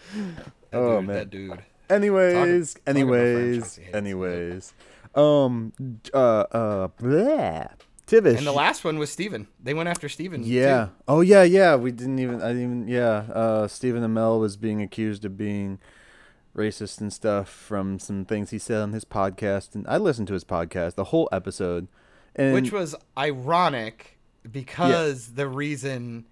Oh, 0.73 0.97
dude, 0.99 1.07
man. 1.07 1.15
that 1.15 1.29
dude. 1.29 1.63
Anyways, 1.89 2.73
Talk- 2.73 2.83
talk 2.85 2.89
anyways, 2.95 3.59
franchise 3.75 3.93
anyways. 3.95 4.73
Um 5.15 5.73
uh 6.13 6.17
uh 6.17 6.87
bleh. 6.99 7.69
Tivish. 8.07 8.37
And 8.37 8.47
the 8.47 8.51
last 8.51 8.83
one 8.83 8.97
was 8.97 9.09
Stephen. 9.11 9.47
They 9.63 9.73
went 9.73 9.87
after 9.87 10.09
Stephen. 10.09 10.43
Yeah. 10.43 10.85
too. 10.85 10.91
Oh 11.07 11.21
yeah, 11.21 11.43
yeah. 11.43 11.75
We 11.75 11.91
didn't 11.91 12.19
even 12.19 12.41
I 12.41 12.47
didn't 12.49 12.63
even 12.63 12.87
yeah. 12.87 13.25
Uh 13.33 13.67
Stephen 13.67 14.03
Amell 14.03 14.39
was 14.39 14.57
being 14.57 14.81
accused 14.81 15.23
of 15.25 15.37
being 15.37 15.79
racist 16.55 16.99
and 17.01 17.11
stuff 17.13 17.49
from 17.49 17.99
some 17.99 18.25
things 18.25 18.49
he 18.51 18.59
said 18.59 18.81
on 18.81 18.93
his 18.93 19.05
podcast 19.05 19.73
and 19.75 19.87
I 19.87 19.97
listened 19.97 20.27
to 20.29 20.33
his 20.33 20.43
podcast, 20.43 20.95
the 20.95 21.05
whole 21.05 21.29
episode. 21.31 21.87
And 22.35 22.53
which 22.55 22.71
was 22.71 22.95
ironic 23.17 24.12
because 24.51 25.33
the 25.33 25.47
reason 25.47 26.25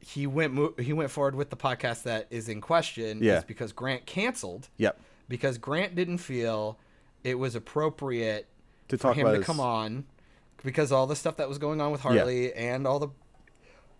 he 0.00 0.26
went 0.26 0.52
mo- 0.52 0.74
he 0.78 0.92
went 0.92 1.10
forward 1.10 1.34
with 1.34 1.50
the 1.50 1.56
podcast 1.56 2.02
that 2.04 2.26
is 2.30 2.48
in 2.48 2.60
question 2.60 3.18
Yeah. 3.22 3.38
is 3.38 3.44
because 3.44 3.72
Grant 3.72 4.06
canceled 4.06 4.68
Yep. 4.76 5.00
because 5.28 5.58
Grant 5.58 5.94
didn't 5.94 6.18
feel 6.18 6.78
it 7.22 7.38
was 7.38 7.54
appropriate 7.54 8.46
To 8.88 8.98
for 8.98 9.02
talk 9.08 9.16
him 9.16 9.26
about 9.26 9.38
to 9.38 9.42
come 9.44 9.60
on 9.60 10.04
because 10.62 10.92
all 10.92 11.06
the 11.06 11.16
stuff 11.16 11.36
that 11.36 11.48
was 11.48 11.58
going 11.58 11.80
on 11.80 11.90
with 11.92 12.02
Hartley 12.02 12.52
and 12.52 12.86
all 12.86 12.98
the 12.98 13.08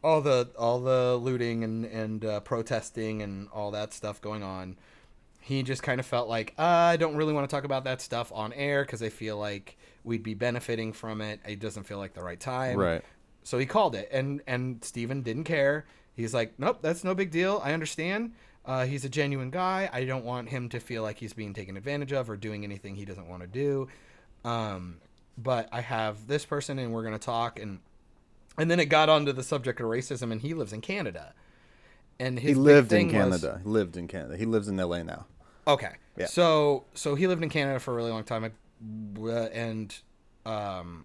all 0.02 0.20
the 0.20 0.50
all 0.58 0.80
the 0.80 1.16
looting 1.16 1.64
and 1.64 1.84
and 1.86 2.24
uh, 2.24 2.40
protesting 2.40 3.22
and 3.22 3.48
all 3.52 3.70
that 3.70 3.92
stuff 3.94 4.20
going 4.20 4.42
on. 4.42 4.76
he 5.40 5.62
just 5.62 5.82
kind 5.82 6.00
of 6.00 6.06
felt 6.06 6.26
like 6.28 6.54
uh, 6.58 6.62
I 6.62 6.96
don't 6.96 7.16
really 7.16 7.32
want 7.34 7.48
to 7.48 7.54
talk 7.54 7.64
about 7.64 7.84
that 7.84 8.00
stuff 8.02 8.30
on 8.34 8.52
air 8.54 8.82
because 8.84 9.02
I 9.02 9.08
feel 9.10 9.36
like 9.38 9.76
we'd 10.02 10.22
be 10.22 10.32
benefiting 10.34 10.92
from 10.94 11.20
it. 11.22 11.40
It 11.46 11.60
doesn't 11.60 11.84
feel 11.84 11.98
like 11.98 12.12
the 12.14 12.22
right 12.22 12.40
time. 12.40 12.78
Right. 12.78 13.02
So 13.44 13.58
he 13.58 13.66
called 13.66 13.94
it, 13.94 14.08
and 14.10 14.40
and 14.46 14.82
Stephen 14.82 15.22
didn't 15.22 15.44
care. 15.44 15.86
He's 16.16 16.34
like, 16.34 16.54
nope, 16.58 16.78
that's 16.82 17.04
no 17.04 17.14
big 17.14 17.30
deal. 17.30 17.60
I 17.64 17.72
understand. 17.72 18.32
Uh, 18.64 18.86
he's 18.86 19.04
a 19.04 19.08
genuine 19.08 19.50
guy. 19.50 19.88
I 19.92 20.04
don't 20.04 20.24
want 20.24 20.48
him 20.48 20.68
to 20.70 20.80
feel 20.80 21.02
like 21.02 21.18
he's 21.18 21.32
being 21.34 21.52
taken 21.52 21.76
advantage 21.76 22.12
of 22.12 22.30
or 22.30 22.36
doing 22.36 22.64
anything 22.64 22.96
he 22.96 23.04
doesn't 23.04 23.28
want 23.28 23.42
to 23.42 23.46
do. 23.46 23.88
Um, 24.44 24.96
but 25.36 25.68
I 25.70 25.80
have 25.82 26.26
this 26.26 26.44
person, 26.46 26.78
and 26.78 26.92
we're 26.92 27.04
gonna 27.04 27.18
talk. 27.18 27.58
And 27.60 27.80
and 28.56 28.70
then 28.70 28.80
it 28.80 28.86
got 28.86 29.08
onto 29.08 29.32
the 29.32 29.42
subject 29.42 29.80
of 29.80 29.86
racism, 29.86 30.32
and 30.32 30.40
he 30.40 30.54
lives 30.54 30.72
in 30.72 30.80
Canada. 30.80 31.34
And 32.18 32.38
his 32.38 32.50
He 32.50 32.54
lived 32.54 32.92
in 32.92 33.06
was- 33.06 33.12
Canada. 33.12 33.60
He 33.62 33.68
lived 33.68 33.96
in 33.96 34.06
Canada. 34.08 34.36
He 34.36 34.44
lives 34.46 34.68
in 34.68 34.76
LA 34.76 35.02
now. 35.02 35.26
Okay. 35.66 35.92
Yeah. 36.16 36.26
So 36.26 36.84
so 36.94 37.14
he 37.16 37.26
lived 37.26 37.42
in 37.42 37.48
Canada 37.50 37.80
for 37.80 37.92
a 37.92 37.94
really 37.96 38.10
long 38.12 38.24
time, 38.24 38.44
uh, 38.44 39.28
and 39.52 39.94
um, 40.46 41.04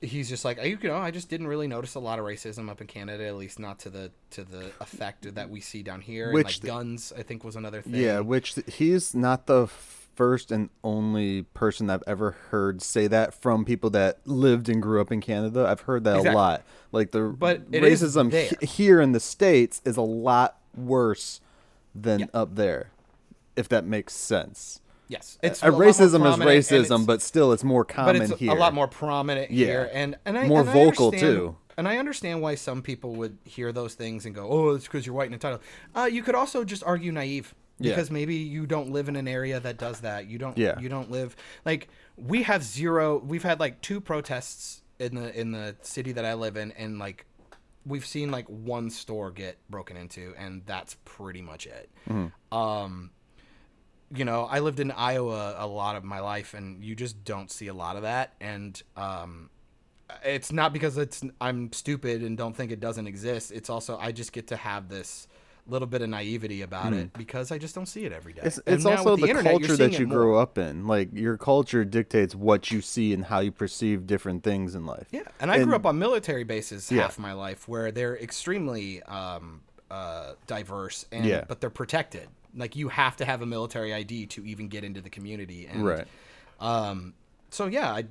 he's 0.00 0.28
just 0.28 0.44
like 0.44 0.62
you 0.62 0.78
know 0.82 0.96
I 0.96 1.10
just 1.10 1.28
didn't 1.28 1.46
really 1.48 1.66
notice 1.68 1.94
a 1.94 2.00
lot 2.00 2.18
of 2.18 2.24
racism 2.24 2.68
up 2.70 2.80
in 2.80 2.86
Canada, 2.86 3.26
at 3.26 3.36
least 3.36 3.58
not 3.58 3.78
to 3.80 3.90
the 3.90 4.10
to 4.30 4.44
the 4.44 4.70
effect 4.80 5.34
that 5.34 5.50
we 5.50 5.60
see 5.60 5.82
down 5.82 6.00
here. 6.00 6.32
Which 6.32 6.46
like 6.46 6.60
the- 6.60 6.66
guns, 6.66 7.12
I 7.16 7.22
think 7.22 7.44
was 7.44 7.56
another 7.56 7.82
thing. 7.82 7.94
Yeah, 7.94 8.20
which 8.20 8.54
he's 8.66 9.14
not 9.14 9.46
the 9.46 9.66
first 9.66 10.50
and 10.52 10.68
only 10.84 11.42
person 11.54 11.88
I've 11.88 12.02
ever 12.06 12.32
heard 12.50 12.82
say 12.82 13.06
that 13.06 13.32
from 13.32 13.64
people 13.64 13.88
that 13.90 14.18
lived 14.26 14.68
and 14.68 14.82
grew 14.82 15.00
up 15.00 15.10
in 15.10 15.20
Canada. 15.22 15.66
I've 15.66 15.80
heard 15.82 16.04
that 16.04 16.16
Exactly. 16.16 16.32
a 16.34 16.36
lot. 16.36 16.62
Like 16.92 17.10
the 17.12 17.22
But 17.38 17.70
racism 17.70 18.30
he- 18.32 18.66
here 18.66 19.00
in 19.00 19.12
the 19.12 19.20
states 19.20 19.80
is 19.84 19.96
a 19.96 20.02
lot 20.02 20.58
worse 20.76 21.40
than 21.94 22.20
Yeah. 22.20 22.26
up 22.34 22.56
there, 22.56 22.90
if 23.56 23.68
that 23.70 23.84
makes 23.86 24.12
sense. 24.14 24.80
Yes, 25.10 25.38
it's 25.42 25.62
Uh, 25.62 25.66
a 25.66 25.70
racism 25.72 26.24
is 26.30 26.36
racism, 26.38 27.04
but 27.04 27.20
still, 27.20 27.52
it's 27.52 27.64
more 27.64 27.84
common 27.84 28.18
but 28.18 28.30
it's 28.30 28.38
here. 28.40 28.52
a 28.52 28.54
lot 28.54 28.72
more 28.74 28.86
prominent 28.86 29.50
Yeah. 29.50 29.66
here, 29.66 29.90
and 29.92 30.16
and 30.24 30.38
I 30.38 30.46
More 30.46 30.60
and 30.60 30.70
vocal, 30.70 31.10
too. 31.10 31.56
And 31.76 31.88
I 31.88 31.96
understand 31.96 32.40
why 32.42 32.54
some 32.54 32.80
people 32.80 33.16
would 33.16 33.38
hear 33.44 33.72
those 33.72 33.94
things 33.94 34.24
and 34.24 34.34
go, 34.34 34.48
"Oh, 34.48 34.70
it's 34.76 34.84
because 34.84 35.04
you're 35.06 35.14
white 35.16 35.26
and 35.26 35.34
entitled." 35.34 35.62
Uh, 35.96 36.04
you 36.04 36.22
could 36.22 36.34
also 36.36 36.62
just 36.62 36.84
argue 36.84 37.10
naive 37.10 37.54
Yeah. 37.80 37.90
because 37.92 38.10
maybe 38.10 38.36
you 38.36 38.66
don't 38.66 38.90
live 38.90 39.08
in 39.08 39.16
an 39.16 39.26
area 39.26 39.58
that 39.58 39.78
does 39.78 40.00
that. 40.02 40.26
You 40.26 40.38
don't. 40.38 40.56
Yeah. 40.56 40.78
You 40.78 40.88
don't 40.88 41.10
live 41.10 41.34
like 41.64 41.88
we 42.16 42.44
have 42.44 42.62
zero. 42.62 43.18
We've 43.18 43.42
had 43.42 43.58
like 43.58 43.80
two 43.80 44.00
protests 44.00 44.82
in 45.00 45.16
the 45.16 45.36
in 45.38 45.50
the 45.50 45.74
city 45.82 46.12
that 46.12 46.24
I 46.24 46.34
live 46.34 46.56
in, 46.56 46.70
and 46.72 46.98
like 47.00 47.26
we've 47.86 48.06
seen 48.06 48.30
like 48.30 48.46
one 48.46 48.90
store 48.90 49.30
get 49.32 49.56
broken 49.70 49.96
into, 49.96 50.34
and 50.38 50.62
that's 50.66 50.96
pretty 51.04 51.40
much 51.42 51.66
it. 51.66 51.88
Mm-hmm. 52.08 52.56
Um, 52.56 53.10
you 54.14 54.24
know, 54.24 54.44
I 54.44 54.58
lived 54.60 54.80
in 54.80 54.90
Iowa 54.90 55.54
a 55.58 55.66
lot 55.66 55.96
of 55.96 56.04
my 56.04 56.20
life, 56.20 56.54
and 56.54 56.84
you 56.84 56.94
just 56.94 57.24
don't 57.24 57.50
see 57.50 57.68
a 57.68 57.74
lot 57.74 57.96
of 57.96 58.02
that. 58.02 58.34
And 58.40 58.80
um, 58.96 59.50
it's 60.24 60.52
not 60.52 60.72
because 60.72 60.98
it's 60.98 61.22
I'm 61.40 61.72
stupid 61.72 62.22
and 62.22 62.36
don't 62.36 62.56
think 62.56 62.72
it 62.72 62.80
doesn't 62.80 63.06
exist. 63.06 63.52
It's 63.52 63.70
also 63.70 63.96
I 63.98 64.12
just 64.12 64.32
get 64.32 64.48
to 64.48 64.56
have 64.56 64.88
this 64.88 65.28
little 65.66 65.86
bit 65.86 66.02
of 66.02 66.08
naivety 66.08 66.62
about 66.62 66.92
it 66.92 67.12
because 67.12 67.52
I 67.52 67.58
just 67.58 67.76
don't 67.76 67.86
see 67.86 68.04
it 68.04 68.12
every 68.12 68.32
day. 68.32 68.40
Hmm. 68.40 68.46
It's, 68.48 68.60
it's 68.66 68.84
also 68.84 69.12
with 69.12 69.20
the, 69.20 69.28
internet, 69.28 69.52
culture 69.52 69.76
that 69.76 69.98
you 70.00 70.06
more. 70.08 70.40
up 70.40 70.58
in. 70.58 70.88
Like 70.88 71.10
your 71.12 71.36
culture 71.36 71.84
dictates 71.84 72.34
what 72.34 72.72
you 72.72 72.80
see 72.80 73.12
and 73.12 73.24
how 73.24 73.38
you 73.38 73.52
perceive 73.52 74.06
different 74.06 74.42
things 74.42 74.74
in 74.74 74.84
life. 74.84 75.06
Yeah, 75.12 75.22
and 75.38 75.50
I 75.50 75.56
And- 75.56 75.66
grew 75.66 75.76
up 75.76 75.86
on 75.86 75.98
military 75.98 76.42
bases 76.42 76.90
Yeah. 76.90 77.02
half 77.02 77.18
my 77.18 77.34
life, 77.34 77.68
where 77.68 77.92
they're 77.92 78.16
extremely 78.16 79.02
um, 79.04 79.60
uh, 79.90 80.32
diverse, 80.48 81.06
and 81.12 81.24
Yeah. 81.24 81.44
but 81.46 81.60
they're 81.60 81.70
protected. 81.70 82.28
Like 82.54 82.76
you 82.76 82.88
have 82.88 83.16
to 83.16 83.24
have 83.24 83.42
a 83.42 83.46
military 83.46 83.94
ID 83.94 84.26
to 84.26 84.44
even 84.44 84.68
get 84.68 84.84
into 84.84 85.00
the 85.00 85.10
community, 85.10 85.66
and 85.66 85.84
Right. 85.84 86.06
Um, 86.60 87.14
so 87.50 87.66
yeah, 87.66 87.92
I 87.92 88.04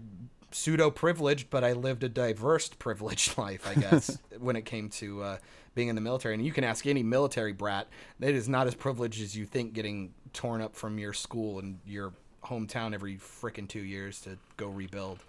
pseudo 0.52 0.90
privileged, 0.90 1.50
but 1.50 1.64
I 1.64 1.74
lived 1.74 2.04
a 2.04 2.10
diverse 2.10 2.70
privileged 2.70 3.38
life, 3.38 3.68
I 3.68 3.76
guess, 3.76 4.18
when 4.40 4.56
it 4.56 4.66
came 4.66 4.90
to 4.90 5.22
uh, 5.22 5.38
being 5.76 5.88
in 5.88 5.96
the 5.96 6.02
military. 6.02 6.34
And 6.34 6.46
you 6.46 6.52
can 6.52 6.64
ask 6.64 6.86
any 6.88 7.04
military 7.04 7.54
brat; 7.54 7.88
that 8.20 8.34
is 8.34 8.50
not 8.50 8.68
as 8.68 8.76
privileged 8.76 9.22
as 9.22 9.36
you 9.36 9.46
think. 9.46 9.74
Getting 9.74 10.14
torn 10.34 10.62
up 10.62 10.76
from 10.76 10.98
your 10.98 11.14
school 11.14 11.60
and 11.60 11.80
your 11.86 12.14
hometown 12.44 12.94
every 12.94 13.18
frickin' 13.18 13.68
two 13.68 13.82
years 13.82 14.22
to 14.22 14.38
go 14.58 14.68
rebuild. 14.68 15.24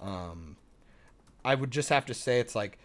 Um, 0.00 0.56
I 1.44 1.54
would 1.54 1.70
just 1.70 1.88
have 1.88 2.06
to 2.06 2.14
say 2.14 2.40
it's 2.40 2.54
like 2.54 2.78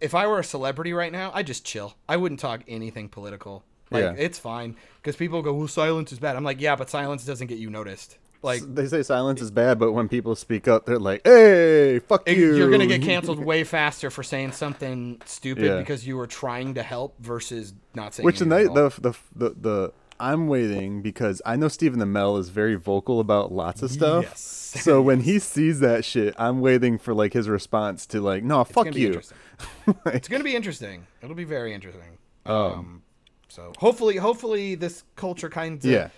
if 0.00 0.14
I 0.14 0.26
were 0.26 0.38
a 0.38 0.44
celebrity 0.44 0.92
right 0.92 1.12
now, 1.12 1.30
I'd 1.34 1.46
just 1.46 1.64
chill. 1.64 1.94
I 2.08 2.16
wouldn't 2.16 2.40
talk 2.40 2.62
anything 2.68 3.08
political. 3.08 3.64
Like 3.90 4.02
Yeah. 4.04 4.14
it's 4.16 4.38
fine 4.38 4.76
because 5.02 5.16
people 5.16 5.42
go, 5.42 5.52
"Well, 5.54 5.68
silence 5.68 6.12
is 6.12 6.18
bad." 6.18 6.36
I'm 6.36 6.44
like, 6.44 6.60
"Yeah, 6.60 6.76
but 6.76 6.90
silence 6.90 7.24
doesn't 7.24 7.46
get 7.46 7.58
you 7.58 7.70
noticed." 7.70 8.18
Like 8.40 8.62
they 8.72 8.86
say 8.86 9.02
silence 9.02 9.40
is 9.40 9.50
bad, 9.50 9.80
but 9.80 9.92
when 9.92 10.08
people 10.08 10.36
speak 10.36 10.68
up, 10.68 10.86
they're 10.86 10.98
like, 10.98 11.22
"Hey, 11.24 11.98
fuck 11.98 12.22
it- 12.26 12.36
you!" 12.38 12.54
you're 12.56 12.70
gonna 12.70 12.86
get 12.86 13.02
canceled 13.02 13.38
way 13.44 13.64
faster 13.64 14.10
for 14.10 14.22
saying 14.22 14.52
something 14.52 15.20
stupid 15.24 15.64
Yeah. 15.64 15.78
because 15.78 16.06
you 16.06 16.16
were 16.16 16.26
trying 16.28 16.74
to 16.74 16.82
help 16.84 17.14
versus 17.18 17.74
not 17.94 18.14
saying. 18.14 18.24
Which 18.24 18.38
the 18.38 18.44
the, 18.44 18.92
the 19.00 19.14
the 19.34 19.54
the 19.60 19.92
I'm 20.20 20.46
waiting 20.48 21.00
because 21.02 21.40
I 21.46 21.54
know 21.56 21.68
Stephen 21.68 21.98
the 22.00 22.04
Amell 22.04 22.38
is 22.40 22.48
very 22.48 22.74
vocal 22.74 23.18
about 23.20 23.50
lots 23.52 23.82
of 23.82 23.90
stuff. 23.90 24.24
Yes. 24.24 24.54
So 24.68 25.00
when 25.00 25.20
he 25.20 25.38
sees 25.38 25.80
that 25.80 26.04
shit, 26.04 26.34
I'm 26.38 26.60
waiting 26.60 26.98
for 26.98 27.14
like 27.14 27.32
his 27.32 27.48
response 27.48 28.04
to 28.08 28.20
like, 28.20 28.44
"No, 28.44 28.60
It's 28.60 28.70
fuck 28.70 28.94
you." 28.94 29.22
Like, 30.04 30.14
It's 30.16 30.28
gonna 30.28 30.44
be 30.44 30.54
interesting. 30.54 31.06
It'll 31.22 31.34
be 31.34 31.44
very 31.44 31.72
interesting. 31.72 32.18
Um, 32.44 32.54
Um, 32.54 33.02
so 33.48 33.72
hopefully, 33.78 34.16
hopefully 34.16 34.74
this 34.74 35.04
culture 35.16 35.48
kind 35.48 35.78
of. 35.78 35.84
Yeah. 35.90 36.08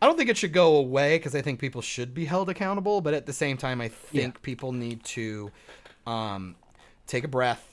I 0.00 0.06
don't 0.06 0.16
think 0.16 0.30
it 0.30 0.36
should 0.36 0.52
go 0.52 0.76
away 0.76 1.18
because 1.18 1.34
I 1.34 1.42
think 1.42 1.58
people 1.58 1.82
should 1.82 2.14
be 2.14 2.24
held 2.24 2.48
accountable, 2.48 3.00
but 3.00 3.14
at 3.14 3.26
the 3.26 3.32
same 3.32 3.56
time, 3.56 3.80
I 3.80 3.88
think 3.88 4.42
people 4.42 4.70
need 4.70 5.02
to 5.06 5.50
um, 6.06 6.54
take 7.08 7.24
a 7.24 7.28
breath, 7.28 7.66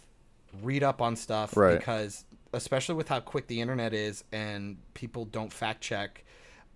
read 0.64 0.82
up 0.82 1.02
on 1.04 1.16
stuff, 1.16 1.56
Right. 1.56 1.78
because 1.78 2.26
especially 2.52 2.96
with 2.96 3.10
how 3.10 3.20
quick 3.20 3.46
the 3.46 3.62
internet 3.62 3.94
is 3.94 4.24
and 4.32 4.78
people 4.96 5.26
don't 5.26 5.54
fact 5.54 5.82
check, 5.82 6.24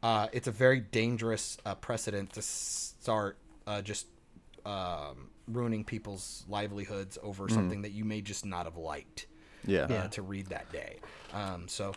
uh, 0.04 0.28
it's 0.32 0.48
a 0.48 0.52
very 0.52 0.82
dangerous 0.82 1.58
uh, 1.66 1.74
precedent 1.74 2.32
to 2.34 2.44
start 2.44 3.38
uh, 3.66 3.82
just 3.82 4.06
um, 4.68 5.30
ruining 5.48 5.84
people's 5.84 6.46
livelihoods 6.48 7.18
over 7.24 7.46
Mm-hmm. 7.46 7.56
something 7.56 7.82
that 7.82 7.92
you 7.92 8.06
may 8.06 8.22
just 8.22 8.46
not 8.46 8.66
have 8.66 8.78
liked 8.78 9.26
yeah. 9.66 9.86
uh, 9.86 10.08
to 10.10 10.22
read 10.22 10.46
that 10.48 10.72
day. 10.72 11.00
Um, 11.34 11.68
so 11.68 11.94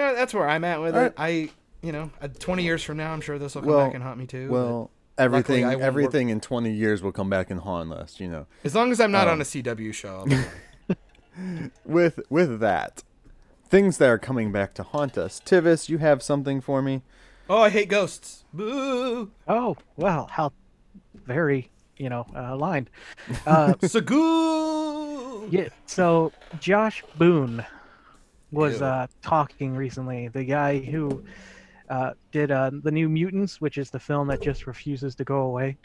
yeah, 0.00 0.12
that's 0.14 0.32
where 0.34 0.48
I'm 0.48 0.64
at 0.64 0.80
with 0.80 0.96
All 0.96 1.04
it. 1.04 1.14
I, 1.16 1.50
you 1.82 1.92
know, 1.92 2.10
uh, 2.22 2.28
20 2.38 2.62
years 2.62 2.82
from 2.82 2.96
now, 2.96 3.12
I'm 3.12 3.20
sure 3.20 3.38
this 3.38 3.54
will 3.54 3.62
come 3.62 3.70
Well, 3.70 3.86
back 3.86 3.94
and 3.94 4.02
haunt 4.02 4.18
me 4.18 4.26
too. 4.26 4.50
Well, 4.50 4.90
everything 5.18 5.64
I 5.64 5.68
won't 5.68 5.78
work- 5.80 5.86
everything 5.86 6.28
in 6.30 6.40
20 6.40 6.70
years 6.72 7.02
will 7.02 7.12
come 7.12 7.28
back 7.30 7.50
and 7.50 7.60
haunt 7.60 7.92
us, 7.92 8.18
you 8.20 8.28
know. 8.28 8.46
as 8.64 8.74
long 8.74 8.90
as 8.92 9.00
I'm 9.00 9.12
not 9.12 9.26
um, 9.28 9.34
on 9.34 9.40
a 9.40 9.44
CW 9.44 9.92
show, 9.94 10.18
I'll 10.18 10.26
be 10.26 10.36
fine. 10.36 11.70
With 11.84 12.20
with 12.28 12.60
that, 12.60 13.02
things 13.68 13.98
that 13.98 14.08
are 14.10 14.18
coming 14.18 14.50
back 14.52 14.74
to 14.74 14.82
haunt 14.82 15.16
us. 15.16 15.40
Tivis, 15.44 15.88
you 15.88 15.98
have 15.98 16.22
something 16.22 16.60
for 16.60 16.82
me? 16.82 17.02
oh, 17.48 17.62
I 17.62 17.70
hate 17.70 17.88
ghosts. 17.88 18.44
Boo! 18.52 19.30
Oh 19.48 19.76
well, 19.96 20.26
how 20.32 20.52
very 21.14 21.70
you 21.96 22.08
know 22.10 22.26
uh, 22.34 22.48
aligned. 22.54 22.90
Uh, 23.46 23.74
Sagoo! 23.80 25.46
yeah. 25.52 25.68
So 25.86 26.32
Josh 26.58 27.02
Boone 27.16 27.64
was 28.52 28.82
uh, 28.82 29.06
talking 29.22 29.74
recently. 29.74 30.28
The 30.28 30.44
guy 30.44 30.78
who 30.78 31.24
uh, 31.88 32.12
did 32.32 32.50
uh, 32.50 32.70
the 32.72 32.90
New 32.90 33.08
Mutants, 33.08 33.60
which 33.60 33.78
is 33.78 33.90
the 33.90 33.98
film 34.00 34.28
that 34.28 34.40
just 34.40 34.66
refuses 34.66 35.14
to 35.16 35.24
go 35.24 35.42
away. 35.42 35.76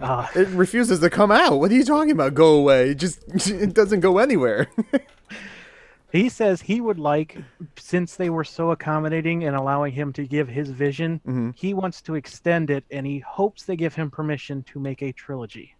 Uh, 0.00 0.26
It 0.34 0.48
refuses 0.48 1.00
to 1.00 1.10
come 1.10 1.30
out. 1.30 1.58
What 1.60 1.70
are 1.70 1.74
you 1.74 1.84
talking 1.84 2.10
about? 2.12 2.34
Go 2.34 2.54
away. 2.54 2.90
It 2.90 2.94
just 2.96 3.22
it 3.48 3.74
doesn't 3.74 4.00
go 4.00 4.18
anywhere. 4.18 4.68
he 6.12 6.28
says 6.28 6.60
he 6.62 6.80
would 6.80 6.98
like, 6.98 7.36
since 7.76 8.16
they 8.16 8.30
were 8.30 8.44
so 8.44 8.70
accommodating 8.70 9.44
and 9.44 9.56
allowing 9.56 9.92
him 9.92 10.12
to 10.14 10.26
give 10.26 10.48
his 10.48 10.70
vision, 10.70 11.20
Mm-hmm. 11.26 11.50
he 11.56 11.74
wants 11.74 12.00
to 12.02 12.14
extend 12.14 12.70
it, 12.70 12.84
and 12.90 13.06
he 13.06 13.18
hopes 13.20 13.64
they 13.64 13.76
give 13.76 13.94
him 13.94 14.10
permission 14.10 14.62
to 14.64 14.78
make 14.78 15.02
a 15.02 15.12
trilogy. 15.12 15.74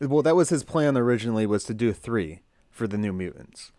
well, 0.00 0.22
that 0.22 0.36
was 0.36 0.48
his 0.48 0.64
plan 0.64 0.96
originally 0.96 1.46
was 1.46 1.64
to 1.64 1.74
do 1.74 1.92
3 1.92 2.40
for 2.70 2.86
the 2.86 2.98
New 2.98 3.12
Mutants. 3.12 3.72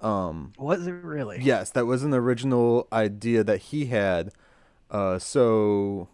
Was 0.00 0.86
it 0.86 0.92
really? 0.92 1.38
Yes, 1.40 1.70
that 1.70 1.86
was 1.86 2.02
an 2.02 2.14
original 2.14 2.86
idea 2.92 3.44
that 3.44 3.58
he 3.58 3.86
had. 3.86 4.32
Uh, 4.90 5.18
so, 5.18 6.08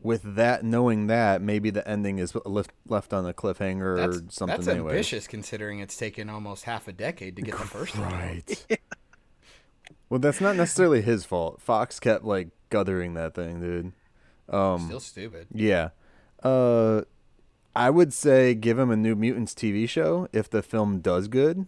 with 0.00 0.36
that, 0.36 0.64
knowing 0.64 1.08
that, 1.08 1.42
maybe 1.42 1.70
the 1.70 1.86
ending 1.88 2.18
is 2.18 2.34
left 2.44 2.72
left 2.86 3.12
on 3.12 3.26
a 3.26 3.34
cliffhanger 3.34 3.96
That's, 3.96 4.16
or 4.18 4.24
something. 4.30 4.56
that's 4.56 4.68
anyway. 4.68 4.92
ambitious 4.92 5.26
considering 5.26 5.80
it's 5.80 5.96
taken 5.96 6.30
almost 6.30 6.64
half 6.64 6.88
a 6.88 6.92
decade 6.92 7.36
to 7.36 7.42
get 7.42 7.58
the 7.58 7.64
first 7.64 7.96
one. 7.98 8.12
out. 8.12 8.12
Right. 8.12 8.66
well, 10.08 10.20
that's 10.20 10.40
not 10.40 10.56
necessarily 10.56 11.02
his 11.02 11.24
fault. 11.24 11.60
Fox 11.60 11.98
kept 12.00 12.24
like 12.24 12.48
guttering 12.70 13.14
that 13.14 13.34
thing, 13.34 13.60
dude. 13.60 13.92
Um, 14.48 14.86
Still 14.86 15.00
stupid. 15.00 15.48
Yeah. 15.52 15.90
Uh, 16.42 17.02
I 17.74 17.90
would 17.90 18.12
say 18.12 18.54
give 18.54 18.78
him 18.78 18.90
a 18.90 18.96
New 18.96 19.16
Mutants 19.16 19.54
TV 19.54 19.88
show 19.88 20.28
if 20.32 20.48
the 20.48 20.62
film 20.62 21.00
does 21.00 21.28
good. 21.28 21.66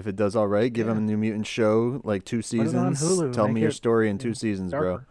If 0.00 0.06
it 0.06 0.16
does 0.16 0.34
all 0.34 0.48
right, 0.48 0.72
give 0.72 0.88
him 0.88 0.96
a 0.96 1.00
New 1.02 1.18
Mutant 1.18 1.46
show, 1.46 2.00
like 2.04 2.24
two 2.24 2.38
it 2.38 2.74
on 2.74 2.94
seasons. 2.94 3.02
Hulu, 3.02 3.32
Tell 3.34 3.48
me 3.48 3.60
your 3.60 3.70
story 3.70 4.08
in 4.08 4.16
two 4.16 4.28
know, 4.28 4.34
seasons, 4.34 4.70
bro. 4.72 5.02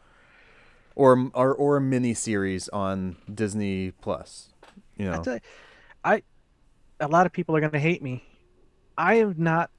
Or 0.96 1.30
or 1.36 1.54
or 1.54 1.78
a 1.78 1.82
mini 1.82 2.16
series 2.16 2.68
on 2.70 3.18
Disney 3.32 3.92
Plus. 4.02 4.50
You 4.98 5.12
know, 5.12 5.22
tell 5.22 5.36
you, 5.36 5.40
I 6.04 6.24
a 7.00 7.08
lot 7.08 7.28
of 7.28 7.32
people 7.32 7.56
are 7.56 7.62
gonna 7.62 7.78
hate 7.78 8.02
me. 8.02 8.24
I 8.98 9.18
have 9.18 9.38
not 9.38 9.70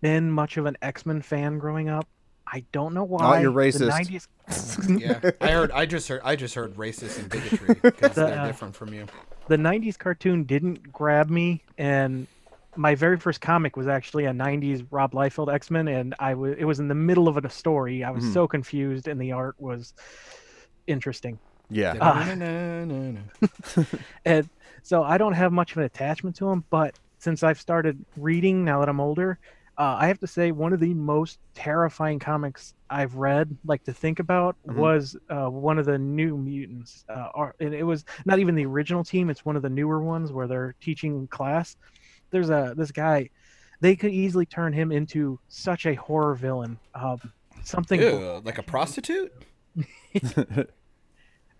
been 0.00 0.30
much 0.30 0.56
of 0.56 0.66
an 0.66 0.76
X 0.80 1.04
Men 1.04 1.22
fan 1.22 1.58
growing 1.58 1.88
up. 1.88 2.06
I 2.46 2.64
don't 2.70 2.94
know 2.94 3.04
why. 3.04 3.40
you're 3.40 3.52
The 3.52 3.58
racist. 3.58 4.28
90s, 4.48 5.00
Yeah, 5.00 5.30
I 5.40 5.50
heard. 5.50 5.72
I 5.72 5.86
just 5.86 6.06
heard. 6.06 6.20
I 6.24 6.36
just 6.36 6.54
heard 6.54 6.76
racist 6.76 7.18
and 7.18 7.28
bigotry 7.28 7.74
because 7.82 8.12
The, 8.14 8.26
they're 8.26 8.38
uh, 8.38 8.46
different 8.46 8.76
from 8.76 8.94
you. 8.94 9.06
the 9.48 9.56
90s 9.56 9.98
cartoon 9.98 10.44
didn't 10.44 10.92
grab 10.92 11.30
me 11.30 11.64
and 11.76 12.28
my 12.76 12.94
very 12.94 13.18
first 13.18 13.40
comic 13.40 13.76
was 13.76 13.88
actually 13.88 14.24
a 14.26 14.32
90s 14.32 14.84
Rob 14.90 15.12
Liefeld 15.12 15.52
X-Men 15.52 15.88
and 15.88 16.14
I 16.18 16.34
was 16.34 16.54
it 16.58 16.64
was 16.64 16.78
in 16.80 16.88
the 16.88 16.94
middle 16.94 17.28
of 17.28 17.36
a 17.36 17.50
story. 17.50 18.04
I 18.04 18.10
was 18.10 18.24
Mhm. 18.24 18.32
so 18.32 18.46
confused 18.48 19.08
and 19.08 19.20
the 19.20 19.32
art 19.32 19.56
was 19.58 19.94
interesting. 20.86 21.38
yeah. 21.72 21.94
Ah. 22.00 22.24
Na-na-na-na-na. 22.26 23.20
And 24.24 24.48
so 24.82 25.02
I 25.02 25.18
don't 25.18 25.34
have 25.34 25.52
much 25.52 25.72
of 25.72 25.78
an 25.78 25.84
attachment 25.84 26.36
to 26.36 26.48
him, 26.48 26.64
but 26.70 26.98
since 27.18 27.42
I've 27.42 27.60
started 27.60 28.04
reading 28.16 28.64
now 28.64 28.80
that 28.80 28.88
I'm 28.88 28.98
older, 29.00 29.38
uh, 29.78 29.96
I 29.98 30.06
have 30.08 30.18
to 30.20 30.26
say 30.26 30.50
one 30.52 30.72
of 30.72 30.80
the 30.80 30.94
most 30.94 31.38
terrifying 31.54 32.18
comics 32.18 32.74
I've 32.88 33.14
read, 33.14 33.56
like 33.64 33.84
to 33.84 33.92
think 33.92 34.18
about, 34.18 34.56
Mhm. 34.66 34.74
was 34.76 35.16
uh, 35.28 35.48
one 35.48 35.78
of 35.78 35.86
the 35.86 35.98
New 35.98 36.36
Mutants. 36.36 37.04
Uh, 37.08 37.50
and 37.60 37.72
it 37.74 37.84
was 37.84 38.04
not 38.26 38.38
even 38.40 38.54
the 38.54 38.66
original 38.66 39.04
team; 39.04 39.30
it's 39.30 39.44
one 39.44 39.54
of 39.56 39.62
the 39.62 39.70
newer 39.70 40.02
ones 40.02 40.32
where 40.32 40.46
they're 40.48 40.74
teaching 40.80 41.26
class. 41.28 41.76
There's 42.30 42.50
a 42.50 42.74
this 42.76 42.90
guy. 42.92 43.30
They 43.80 43.96
could 43.96 44.12
easily 44.12 44.44
turn 44.46 44.72
him 44.72 44.92
into 44.92 45.38
such 45.48 45.86
a 45.86 45.94
horror 45.94 46.34
villain. 46.34 46.78
Um, 46.94 47.18
something 47.64 48.00
Ew, 48.00 48.42
like 48.44 48.58
a 48.58 48.62
prostitute. 48.62 49.32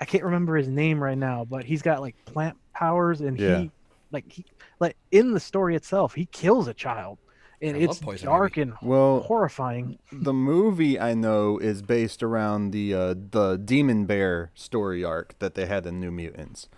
I 0.00 0.04
can't 0.06 0.24
remember 0.24 0.56
his 0.56 0.68
name 0.68 1.02
right 1.02 1.16
now, 1.18 1.44
but 1.44 1.64
he's 1.64 1.82
got 1.82 2.00
like 2.00 2.16
plant 2.24 2.56
powers 2.74 3.20
and 3.20 3.38
Yeah. 3.38 3.58
he 3.60 3.70
like 4.12 4.30
he 4.30 4.44
like 4.80 4.96
in 5.10 5.32
the 5.32 5.40
story 5.40 5.76
itself, 5.76 6.14
he 6.14 6.26
kills 6.26 6.68
a 6.68 6.74
child. 6.74 7.18
And 7.62 7.76
I 7.76 7.80
it's 7.80 7.98
Poison 7.98 8.26
dark 8.26 8.56
and 8.56 8.72
Well, 8.82 9.20
horrifying. 9.20 9.98
the 10.10 10.32
movie 10.32 10.98
I 10.98 11.12
know 11.12 11.58
is 11.58 11.82
based 11.82 12.22
around 12.22 12.70
the 12.70 12.94
uh, 12.94 13.14
the 13.30 13.56
Demon 13.58 14.06
Bear 14.06 14.50
story 14.54 15.04
arc 15.04 15.38
that 15.40 15.54
they 15.54 15.66
had 15.66 15.84
in 15.86 16.00
New 16.00 16.10
Mutants. 16.10 16.68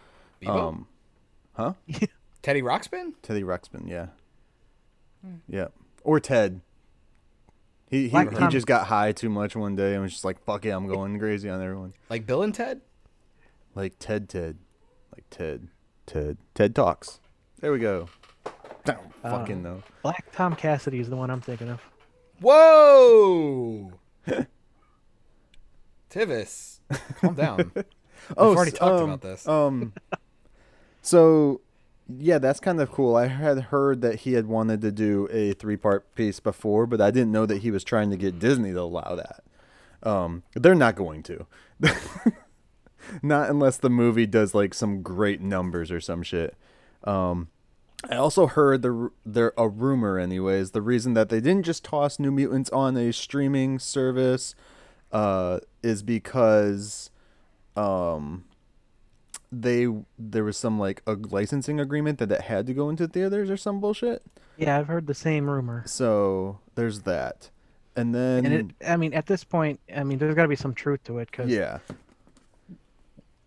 Bebo? 0.43 0.87
Um, 1.57 1.77
Teddy 2.43 2.63
Ruxpin. 2.63 3.13
Teddy 3.23 3.43
Ruxpin, 3.43 3.89
yeah, 3.89 4.07
Hmm. 5.25 5.37
yeah, 5.49 5.69
or 6.03 6.19
Ted. 6.21 6.61
He 7.89 8.05
he, 8.05 8.09
Black 8.09 8.31
he 8.31 8.37
Tom- 8.37 8.51
just 8.51 8.67
got 8.67 8.87
high 8.87 9.13
too 9.13 9.29
much 9.29 9.55
one 9.55 9.77
day 9.77 9.93
and 9.95 10.03
was 10.03 10.13
just 10.13 10.25
like, 10.25 10.43
"Fuck 10.45 10.65
it, 10.67 10.71
I'm 10.71 10.87
going 10.87 11.19
crazy 11.19 11.49
on 11.49 11.63
everyone." 11.63 11.93
Like 12.11 12.27
Bill 12.27 12.43
and 12.43 12.55
Ted. 12.55 12.81
Like 13.75 13.95
Ted, 13.99 14.29
Ted, 14.29 14.59
like 15.15 15.25
Ted, 15.31 15.69
Ted, 16.07 16.37
Ted 16.55 16.75
talks. 16.75 17.21
There 17.61 17.71
we 17.73 17.79
go. 17.79 18.09
Don't 18.85 18.99
Uh, 19.23 19.31
fucking 19.31 19.63
know. 19.63 19.83
Black 20.03 20.27
Tom 20.33 20.57
Cassidy 20.57 20.99
is 20.99 21.09
the 21.09 21.17
one 21.17 21.31
I'm 21.31 21.41
thinking 21.41 21.69
of. 21.69 21.81
Whoa. 22.41 23.93
Tivis, 26.11 26.81
calm 27.21 27.35
down. 27.35 27.73
Oh, 28.37 28.55
already 28.55 28.71
talked 28.71 29.01
um, 29.01 29.09
about 29.11 29.21
this. 29.21 29.49
Um, 29.49 29.93
so 31.03 31.61
yeah, 32.19 32.39
that's 32.39 32.61
kind 32.61 32.81
of 32.81 32.91
cool. 32.91 33.17
I 33.17 33.27
had 33.27 33.59
heard 33.59 34.01
that 34.03 34.21
he 34.21 34.35
had 34.35 34.47
wanted 34.47 34.81
to 34.83 34.93
do 34.93 35.29
a 35.31 35.53
three-part 35.53 36.15
piece 36.15 36.41
before, 36.41 36.87
but 36.87 37.01
I 37.01 37.11
didn't 37.11 37.33
know 37.33 37.47
that 37.47 37.63
he 37.63 37.71
was 37.71 37.85
trying 37.85 38.11
to 38.11 38.17
get 38.17 38.39
Disney 38.39 38.73
to 38.73 38.81
allow 38.81 39.17
that. 39.17 39.43
Um, 40.03 40.43
they're 40.55 40.75
not 40.75 40.97
going 40.97 41.23
to. 41.25 41.47
not 43.23 43.51
unless 43.51 43.77
the 43.77 43.91
movie 43.91 44.27
does 44.27 44.55
like 44.55 44.75
some 44.75 45.03
great 45.03 45.41
numbers 45.41 45.91
or 45.91 46.01
some 46.01 46.23
shit. 46.23 46.57
Um, 47.05 47.49
I 48.11 48.17
also 48.17 48.47
heard 48.47 48.83
the 48.83 49.11
there 49.25 49.53
a 49.57 49.69
rumor, 49.69 50.19
anyways. 50.19 50.73
The 50.73 50.83
reason 50.83 51.15
that 51.15 51.29
they 51.29 51.41
didn't 51.41 51.65
just 51.65 51.85
toss 51.85 52.19
New 52.19 52.33
Mutants 52.33 52.71
on 52.71 52.97
a 52.97 53.13
streaming 53.13 53.79
service 53.79 54.55
uh, 55.13 55.61
is 55.83 56.03
because 56.03 57.11
um, 57.77 58.45
they 59.53 59.87
there 60.19 60.45
was 60.45 60.57
some 60.57 60.79
like 60.79 61.03
a 61.07 61.13
licensing 61.13 61.79
agreement 61.79 62.19
that 62.19 62.33
it 62.33 62.41
had 62.43 62.67
to 62.67 62.75
go 62.75 62.89
into 62.89 63.07
theaters 63.07 63.51
or 63.51 63.57
some 63.57 63.81
bullshit. 63.81 64.23
Yeah, 64.57 64.79
I've 64.79 64.87
heard 64.89 65.07
the 65.07 65.15
same 65.15 65.49
rumor. 65.49 65.83
So 65.87 66.59
there's 66.75 67.03
that, 67.03 67.51
and 67.95 68.15
then 68.15 68.47
And 68.47 68.55
it, 68.55 68.89
I 68.89 68.97
mean, 68.97 69.13
at 69.13 69.27
this 69.27 69.45
point, 69.45 69.79
I 69.95 70.05
mean, 70.05 70.19
there's 70.19 70.35
got 70.35 70.43
to 70.43 70.49
be 70.49 70.57
some 70.57 70.75
truth 70.75 71.05
to 71.05 71.19
it 71.19 71.31
because 71.31 71.51
yeah, 71.51 71.79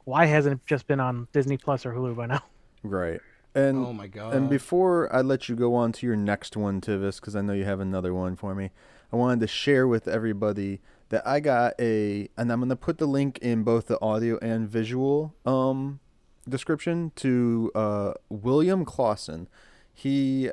why 0.03 0.25
hasn't 0.25 0.61
it 0.61 0.67
just 0.67 0.87
been 0.87 0.99
on 0.99 1.27
Disney 1.33 1.57
Plus 1.57 1.85
or 1.85 1.93
Hulu 1.93 2.15
by 2.15 2.27
now? 2.27 2.43
right. 2.83 3.19
And 3.55 3.77
oh 3.77 3.93
my 3.93 4.07
god. 4.07 4.35
And 4.35 4.49
before 4.49 5.13
I 5.15 5.21
let 5.21 5.49
you 5.49 5.55
go 5.55 5.75
on 5.75 5.91
to 5.93 6.05
your 6.05 6.17
next 6.17 6.55
one, 6.55 6.81
Tivis, 6.81 7.19
because 7.19 7.35
I 7.35 7.41
know 7.41 7.53
you 7.53 7.63
have 7.63 7.79
another 7.79 8.13
one 8.13 8.35
for 8.35 8.53
me, 8.53 8.69
I 9.11 9.15
wanted 9.15 9.39
to 9.39 9.47
share 9.47 9.87
with 9.87 10.07
everybody 10.07 10.81
that 11.09 11.25
I 11.27 11.39
got 11.39 11.73
a, 11.79 12.29
and 12.37 12.51
I'm 12.51 12.59
gonna 12.59 12.75
put 12.75 12.97
the 12.97 13.05
link 13.05 13.39
in 13.39 13.63
both 13.63 13.87
the 13.87 14.01
audio 14.01 14.37
and 14.39 14.67
visual 14.67 15.33
um 15.45 15.99
description 16.47 17.11
to 17.17 17.71
uh 17.75 18.13
William 18.29 18.85
Clausen. 18.85 19.47
He 19.93 20.51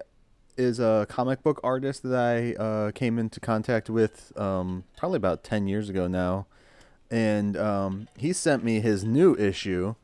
is 0.57 0.79
a 0.79 1.07
comic 1.09 1.43
book 1.43 1.61
artist 1.65 2.03
that 2.03 2.15
I 2.15 2.55
uh, 2.63 2.91
came 2.93 3.19
into 3.19 3.41
contact 3.41 3.89
with 3.89 4.33
um, 4.39 4.85
probably 4.97 5.17
about 5.17 5.45
10 5.45 5.67
years 5.67 5.89
ago 5.89 6.07
now. 6.07 6.47
And 7.11 7.57
um, 7.57 8.09
he 8.17 8.33
sent 8.33 8.65
me 8.65 8.81
his 8.81 9.05
new 9.05 9.35
issue 9.37 9.95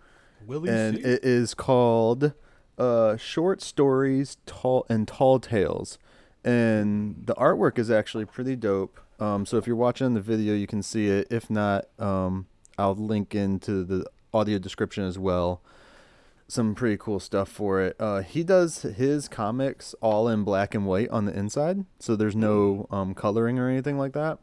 Willie 0.46 0.70
and 0.70 0.96
C? 0.96 1.02
it 1.02 1.24
is 1.24 1.54
called 1.54 2.32
uh, 2.76 3.16
"Short 3.16 3.62
Stories 3.62 4.36
Tall 4.46 4.84
and 4.88 5.08
Tall 5.08 5.40
Tales," 5.40 5.98
and 6.44 7.22
the 7.24 7.34
artwork 7.34 7.78
is 7.78 7.90
actually 7.90 8.24
pretty 8.26 8.56
dope. 8.56 9.00
Um, 9.20 9.46
so 9.46 9.56
if 9.56 9.66
you're 9.66 9.76
watching 9.76 10.14
the 10.14 10.20
video, 10.20 10.54
you 10.54 10.66
can 10.66 10.82
see 10.82 11.08
it. 11.08 11.26
If 11.30 11.50
not, 11.50 11.86
um, 11.98 12.46
I'll 12.76 12.94
link 12.94 13.34
into 13.34 13.84
the 13.84 14.06
audio 14.32 14.58
description 14.58 15.04
as 15.04 15.18
well. 15.18 15.60
Some 16.46 16.74
pretty 16.74 16.96
cool 16.96 17.20
stuff 17.20 17.48
for 17.48 17.80
it. 17.82 17.96
Uh, 17.98 18.20
he 18.22 18.42
does 18.42 18.82
his 18.82 19.28
comics 19.28 19.94
all 20.00 20.28
in 20.28 20.44
black 20.44 20.74
and 20.74 20.86
white 20.86 21.08
on 21.10 21.24
the 21.26 21.36
inside, 21.36 21.84
so 21.98 22.16
there's 22.16 22.36
no 22.36 22.86
um, 22.90 23.14
coloring 23.14 23.58
or 23.58 23.68
anything 23.68 23.98
like 23.98 24.12
that. 24.12 24.38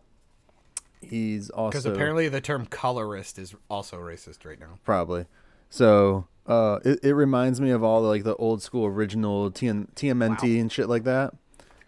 He's 1.02 1.50
also 1.50 1.70
Because 1.72 1.86
apparently 1.86 2.28
the 2.30 2.42
term 2.42 2.66
colorist 2.66 3.40
is 3.40 3.56
also 3.70 3.98
racist 3.98 4.46
right 4.46 4.60
now. 4.60 4.80
probably. 4.84 5.26
So 5.70 6.28
uh, 6.48 6.80
it, 6.86 7.00
it 7.04 7.14
reminds 7.14 7.60
me 7.62 7.72
of 7.72 7.84
all 7.84 8.02
the, 8.02 8.08
like 8.08 8.24
the 8.24 8.36
old 8.36 8.62
school 8.62 8.86
original 8.86 9.50
TN, 9.52 9.88
TMNT 9.96 10.60
and 10.60 10.72
shit 10.72 10.88
like 10.90 11.04
that. 11.06 11.34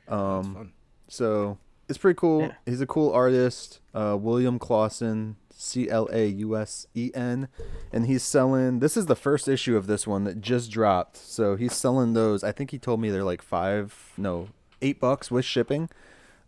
That's 0.07 0.11
Um, 0.13 0.53
fun. 0.55 0.73
so 1.07 1.57
it's 1.89 1.97
pretty 1.97 2.17
cool. 2.17 2.41
Yeah. 2.41 2.53
He's 2.65 2.81
a 2.81 2.87
cool 2.87 3.11
artist. 3.11 3.79
Uh, 3.93 4.17
William 4.19 4.59
Clausen, 4.59 5.35
C 5.49 5.89
L 5.89 6.07
A 6.11 6.27
U 6.27 6.55
S 6.57 6.87
E 6.93 7.11
N, 7.13 7.47
and 7.91 8.05
he's 8.05 8.23
selling. 8.23 8.79
This 8.79 8.97
is 8.97 9.05
the 9.07 9.15
first 9.15 9.47
issue 9.47 9.75
of 9.77 9.87
this 9.87 10.05
one 10.05 10.23
that 10.25 10.41
just 10.41 10.69
dropped. 10.71 11.17
So 11.17 11.55
he's 11.55 11.73
selling 11.73 12.13
those. 12.13 12.43
I 12.43 12.51
think 12.51 12.71
he 12.71 12.77
told 12.79 12.99
me 12.99 13.09
they're 13.09 13.23
like 13.23 13.41
five, 13.41 14.13
no, 14.17 14.49
eight 14.81 14.99
bucks 14.99 15.31
with 15.31 15.45
shipping. 15.45 15.89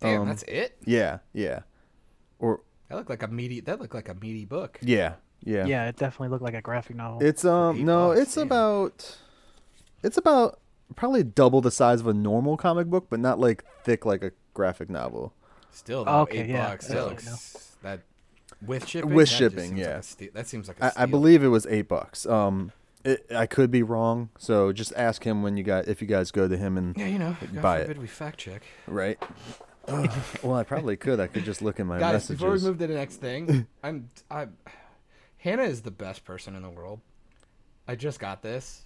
Damn, 0.00 0.22
um, 0.22 0.28
that's 0.28 0.42
it. 0.44 0.76
Yeah, 0.84 1.18
yeah, 1.32 1.60
or 2.38 2.60
That 2.88 2.96
looked 2.96 3.10
like 3.10 3.22
a 3.22 3.28
meaty. 3.28 3.60
That 3.60 3.80
looked 3.80 3.94
like 3.94 4.08
a 4.08 4.14
meaty 4.14 4.44
book. 4.44 4.78
yeah, 4.82 5.14
yeah. 5.42 5.66
Yeah, 5.66 5.88
it 5.88 5.96
definitely 5.96 6.28
looked 6.28 6.42
like 6.42 6.54
a 6.54 6.62
graphic 6.62 6.96
novel. 6.96 7.22
It's 7.22 7.44
um 7.44 7.84
no, 7.84 8.08
bucks, 8.08 8.20
it's 8.20 8.34
damn. 8.34 8.46
about 8.46 9.18
it's 10.02 10.16
about 10.16 10.60
probably 10.96 11.22
double 11.22 11.60
the 11.60 11.70
size 11.70 12.00
of 12.00 12.06
a 12.06 12.14
normal 12.14 12.56
comic 12.56 12.86
book, 12.88 13.06
but 13.10 13.20
not 13.20 13.38
like 13.38 13.64
thick 13.84 14.06
like 14.06 14.22
a 14.22 14.32
graphic 14.60 14.90
novel. 14.90 15.32
Still, 15.72 16.04
though, 16.04 16.20
Okay, 16.22 16.40
eight 16.40 16.50
yeah, 16.50 16.68
bucks. 16.68 16.88
That 16.88 17.06
looks 17.06 17.76
that 17.82 18.00
with 18.60 18.86
shipping. 18.86 19.14
With 19.14 19.28
that 19.30 19.34
shipping, 19.34 19.76
seems 19.76 19.86
like 20.16 20.20
yeah. 20.20 20.28
that 20.34 20.46
seems 20.48 20.68
like 20.68 20.78
a 20.80 20.84
I, 20.84 20.86
I 20.88 20.90
steal. 20.90 21.06
believe 21.06 21.42
it 21.42 21.48
was 21.48 21.66
eight 21.66 21.88
bucks. 21.88 22.26
Um, 22.26 22.72
it, 23.04 23.24
I 23.34 23.46
could 23.46 23.70
be 23.70 23.82
wrong, 23.82 24.28
so 24.36 24.72
just 24.72 24.92
ask 24.96 25.24
him 25.24 25.42
when 25.42 25.56
you 25.56 25.62
got 25.64 25.88
if 25.88 26.02
you 26.02 26.08
guys 26.08 26.30
go 26.30 26.46
to 26.48 26.56
him 26.58 26.76
and 26.76 26.94
Yeah, 26.98 27.06
you 27.06 27.18
know, 27.18 27.36
God 27.54 27.62
buy 27.62 27.78
it. 27.78 27.82
forbid 27.86 27.98
we 27.98 28.06
fact 28.06 28.38
check. 28.38 28.62
right. 28.86 29.18
Ugh, 29.88 30.10
well, 30.42 30.56
I 30.56 30.62
probably 30.64 30.96
could. 30.96 31.20
I 31.20 31.26
could 31.26 31.44
just 31.44 31.62
look 31.62 31.80
in 31.80 31.86
my 31.86 31.98
Guys, 31.98 32.12
messages. 32.12 32.36
before 32.38 32.52
we 32.52 32.60
move 32.60 32.78
to 32.78 32.86
the 32.86 32.94
next 32.94 33.16
thing, 33.16 33.66
I'm 33.82 34.10
I 34.30 34.48
Hannah 35.38 35.62
is 35.62 35.80
the 35.82 35.90
best 35.90 36.24
person 36.24 36.54
in 36.54 36.62
the 36.62 36.68
world. 36.70 37.00
I 37.88 37.94
just 37.96 38.20
got 38.20 38.42
this. 38.42 38.82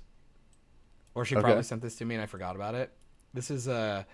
Or 1.16 1.24
she 1.24 1.34
Okay. 1.34 1.42
probably 1.44 1.62
sent 1.64 1.82
this 1.82 1.96
to 1.96 2.04
me 2.04 2.14
and 2.14 2.22
I 2.22 2.26
forgot 2.26 2.54
about 2.56 2.74
it. 2.76 2.92
This 3.34 3.50
is 3.50 3.66
a 3.66 4.06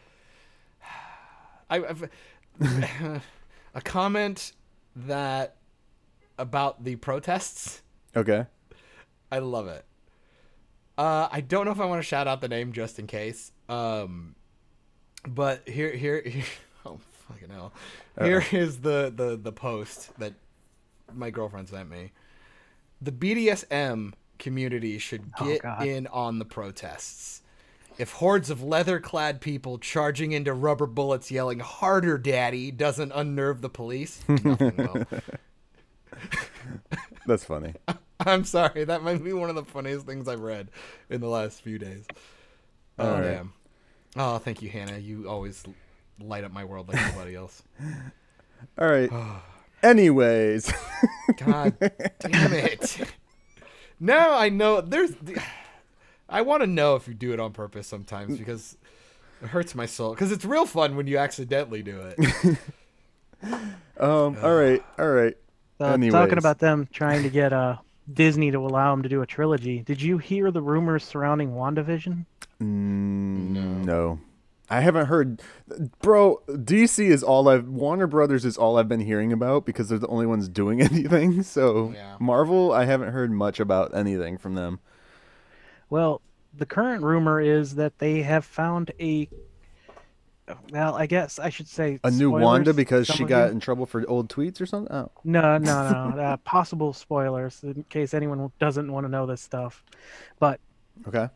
I 1.70 1.76
I've, 1.76 2.10
a 3.74 3.80
comment 3.82 4.52
that 4.96 5.56
about 6.38 6.84
the 6.84 6.96
protests. 6.96 7.82
okay. 8.16 8.46
I 9.32 9.38
love 9.38 9.68
it. 9.68 9.84
Uh, 10.98 11.28
I 11.30 11.40
don't 11.40 11.64
know 11.64 11.70
if 11.70 11.80
I 11.80 11.84
want 11.86 12.00
to 12.00 12.06
shout 12.06 12.26
out 12.26 12.40
the 12.40 12.48
name 12.48 12.72
just 12.72 12.98
in 12.98 13.06
case. 13.06 13.52
Um, 13.68 14.34
but 15.26 15.68
here, 15.68 15.92
here, 15.94 16.20
here 16.20 16.44
oh 16.84 16.98
fucking 17.28 17.48
hell. 17.50 17.72
Here 18.20 18.44
is 18.52 18.80
the, 18.80 19.12
the 19.14 19.38
the 19.40 19.52
post 19.52 20.10
that 20.18 20.34
my 21.14 21.30
girlfriend 21.30 21.68
sent 21.68 21.88
me. 21.88 22.12
The 23.00 23.12
BDSM 23.12 24.12
community 24.38 24.98
should 24.98 25.30
Oh, 25.40 25.46
get 25.46 25.62
God. 25.62 25.86
in 25.86 26.06
on 26.08 26.38
the 26.38 26.44
protests. 26.44 27.39
If 28.00 28.12
hordes 28.12 28.48
of 28.48 28.62
leather-clad 28.62 29.42
people 29.42 29.76
charging 29.76 30.32
into 30.32 30.54
rubber 30.54 30.86
bullets 30.86 31.30
yelling 31.30 31.58
"Harder, 31.58 32.16
Daddy" 32.16 32.70
doesn't 32.70 33.12
unnerve 33.14 33.60
the 33.60 33.68
police, 33.68 34.22
nothing 34.28 34.74
will. 34.74 35.04
That's 37.26 37.44
funny. 37.44 37.74
I'm 38.20 38.44
sorry, 38.44 38.84
that 38.84 39.02
might 39.02 39.22
be 39.22 39.34
one 39.34 39.50
of 39.50 39.54
the 39.54 39.66
funniest 39.66 40.06
things 40.06 40.28
I've 40.28 40.40
read 40.40 40.70
in 41.10 41.20
the 41.20 41.28
last 41.28 41.60
few 41.60 41.78
days. 41.78 42.06
Oh 42.98 43.12
right. 43.12 43.22
damn! 43.22 43.52
Oh, 44.16 44.38
thank 44.38 44.62
you, 44.62 44.70
Hannah. 44.70 44.96
You 44.96 45.28
always 45.28 45.62
light 46.18 46.44
up 46.44 46.52
my 46.52 46.64
world 46.64 46.88
like 46.88 47.02
nobody 47.12 47.34
else. 47.34 47.62
All 48.78 48.88
right. 48.88 49.10
Anyways, 49.82 50.72
God 51.36 51.76
damn 52.20 52.52
it! 52.54 52.98
Now 54.00 54.32
I 54.38 54.48
know 54.48 54.80
there's. 54.80 55.12
I 56.30 56.42
want 56.42 56.62
to 56.62 56.66
know 56.66 56.94
if 56.96 57.08
you 57.08 57.14
do 57.14 57.32
it 57.32 57.40
on 57.40 57.52
purpose 57.52 57.86
sometimes 57.86 58.38
because 58.38 58.76
it 59.42 59.48
hurts 59.48 59.74
my 59.74 59.86
soul. 59.86 60.10
Because 60.10 60.32
it's 60.32 60.44
real 60.44 60.66
fun 60.66 60.96
when 60.96 61.06
you 61.06 61.18
accidentally 61.18 61.82
do 61.82 62.00
it. 62.00 62.58
um, 63.98 64.36
all 64.42 64.54
right, 64.54 64.82
all 64.98 65.10
right. 65.10 65.36
So, 65.78 65.86
Anyways. 65.86 66.12
talking 66.12 66.38
about 66.38 66.58
them 66.58 66.88
trying 66.92 67.22
to 67.22 67.30
get 67.30 67.52
uh, 67.52 67.76
Disney 68.12 68.50
to 68.50 68.58
allow 68.58 68.92
them 68.92 69.02
to 69.02 69.08
do 69.08 69.22
a 69.22 69.26
trilogy. 69.26 69.80
Did 69.80 70.00
you 70.00 70.18
hear 70.18 70.50
the 70.50 70.62
rumors 70.62 71.04
surrounding 71.04 71.52
WandaVision? 71.52 72.26
Mm, 72.62 73.84
no. 73.84 74.20
I 74.72 74.82
haven't 74.82 75.06
heard, 75.06 75.42
bro. 76.00 76.42
DC 76.48 77.04
is 77.04 77.24
all 77.24 77.48
I've 77.48 77.66
Warner 77.66 78.06
Brothers 78.06 78.44
is 78.44 78.56
all 78.56 78.78
I've 78.78 78.88
been 78.88 79.00
hearing 79.00 79.32
about 79.32 79.66
because 79.66 79.88
they're 79.88 79.98
the 79.98 80.06
only 80.06 80.26
ones 80.26 80.48
doing 80.48 80.80
anything. 80.82 81.42
So 81.42 81.90
Yeah. 81.92 82.16
Marvel, 82.20 82.72
I 82.72 82.84
haven't 82.84 83.10
heard 83.12 83.32
much 83.32 83.58
about 83.58 83.96
anything 83.96 84.38
from 84.38 84.54
them. 84.54 84.78
Well, 85.90 86.20
the 86.56 86.66
current 86.66 87.02
rumor 87.02 87.40
is 87.40 87.74
that 87.76 87.98
they 87.98 88.22
have 88.22 88.44
found 88.44 88.92
a. 89.00 89.28
Well, 90.72 90.96
I 90.96 91.06
guess 91.06 91.38
I 91.38 91.48
should 91.48 91.68
say 91.68 92.00
A 92.02 92.10
new 92.10 92.30
spoilers, 92.30 92.42
Wanda 92.44 92.74
because 92.74 93.06
she 93.06 93.22
got 93.24 93.46
you. 93.46 93.52
in 93.52 93.60
trouble 93.60 93.86
for 93.86 94.04
old 94.08 94.28
tweets 94.28 94.60
or 94.60 94.66
something. 94.66 94.92
Oh, 94.92 95.08
No, 95.22 95.58
no, 95.58 96.10
no. 96.10 96.18
uh, 96.20 96.36
possible 96.38 96.92
spoilers 96.92 97.62
in 97.62 97.84
case 97.88 98.14
anyone 98.14 98.50
doesn't 98.58 98.90
want 98.90 99.04
to 99.04 99.08
know 99.08 99.26
this 99.26 99.40
stuff. 99.40 99.84
But 100.40 100.58
okay. 101.06 101.28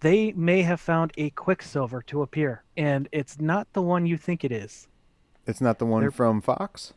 they 0.00 0.32
may 0.32 0.62
have 0.62 0.80
found 0.80 1.12
a 1.18 1.28
Quicksilver 1.30 2.00
to 2.02 2.22
appear, 2.22 2.62
and 2.78 3.10
it's 3.12 3.38
not 3.40 3.70
the 3.74 3.82
one 3.82 4.06
you 4.06 4.16
think 4.16 4.42
it 4.42 4.52
is. 4.52 4.88
It's 5.46 5.60
not 5.60 5.78
the 5.78 5.84
one 5.86 6.00
They're- 6.00 6.10
from 6.10 6.40
Fox, 6.40 6.94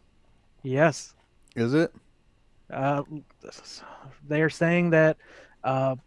Yes, 0.64 1.14
is 1.58 1.74
it? 1.74 1.94
uh, 2.72 3.04
they're 4.28 4.50
saying 4.50 4.92
that. 4.92 5.18
Uh, 5.62 5.98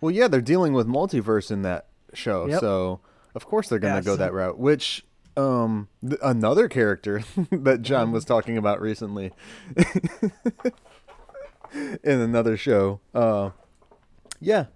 Well, 0.00 0.10
yeah, 0.10 0.28
they're 0.28 0.40
dealing 0.40 0.72
with 0.72 0.86
multiverse 0.86 1.50
in 1.50 1.62
that 1.62 1.86
show, 2.14 2.46
Yep. 2.46 2.60
so 2.60 3.00
of 3.34 3.46
course 3.46 3.68
they're 3.68 3.78
gonna 3.78 3.96
Yeah, 3.96 4.00
go 4.02 4.12
so- 4.12 4.16
that 4.18 4.32
route. 4.32 4.58
Which, 4.58 5.04
um, 5.36 5.88
th- 6.02 6.20
another 6.22 6.68
character 6.68 7.22
that 7.50 7.82
John 7.82 8.12
was 8.12 8.24
talking 8.24 8.56
about 8.58 8.80
recently 8.80 9.32
in 12.02 12.20
another 12.20 12.56
show. 12.56 13.00
Uh, 13.14 13.50
yeah, 14.40 14.66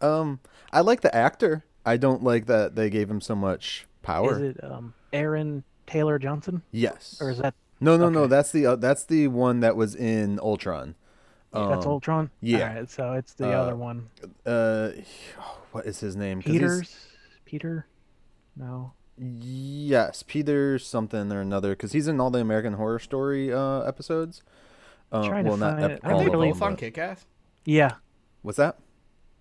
um, 0.00 0.40
I 0.72 0.80
like 0.80 1.00
the 1.00 1.14
actor. 1.14 1.64
I 1.84 1.96
don't 1.96 2.22
like 2.22 2.46
that 2.46 2.74
they 2.74 2.90
gave 2.90 3.10
him 3.10 3.20
so 3.20 3.34
much 3.34 3.86
power. 4.02 4.34
is 4.34 4.56
it 4.56 4.64
um, 4.64 4.94
Aaron 5.12 5.64
Taylor 5.86 6.18
Johnson, 6.18 6.62
yes. 6.70 7.18
or 7.20 7.30
is 7.30 7.38
that 7.38 7.54
no, 7.80 7.96
no, 7.96 8.10
no. 8.10 8.26
That's 8.26 8.52
the 8.52 8.66
uh, 8.66 8.76
that's 8.76 9.04
the 9.04 9.28
one 9.28 9.60
that 9.60 9.74
was 9.76 9.94
in 9.94 10.38
Ultron. 10.40 10.94
That's 11.52 11.86
Um, 11.86 11.92
Ultron? 11.92 12.30
yeah. 12.40 12.68
Alright, 12.68 12.90
so 12.90 13.12
it's 13.14 13.34
the 13.34 13.48
Uh, 13.48 13.62
other 13.62 13.76
one. 13.76 14.08
Uh, 14.46 14.90
what 15.72 15.86
is 15.86 16.00
his 16.00 16.16
name? 16.16 16.42
'Cause 16.42 16.52
he's- 16.52 16.60
Peters. 16.62 17.06
Peter. 17.44 17.86
No. 18.56 18.92
Yes, 19.18 20.22
Peter 20.26 20.78
something 20.78 21.30
or 21.32 21.40
another, 21.40 21.70
because 21.70 21.92
he's 21.92 22.08
in 22.08 22.20
all 22.20 22.30
the 22.30 22.40
American 22.40 22.74
Horror 22.74 22.98
Story 22.98 23.52
uh, 23.52 23.80
episodes. 23.82 24.42
Uh, 25.12 25.26
Trying 25.26 25.44
to 25.44 25.50
well, 25.50 25.58
not 25.58 25.72
find 25.80 25.84
ep- 25.84 25.90
it. 25.90 26.00
Aren't 26.04 26.14
all 26.16 26.24
they 26.24 26.30
really- 26.30 26.48
both 26.50 26.58
them, 26.60 26.68
on 26.68 26.76
Kick-Ass? 26.76 27.26
Yeah, 27.64 27.96
What's 28.42 28.56
that? 28.58 28.78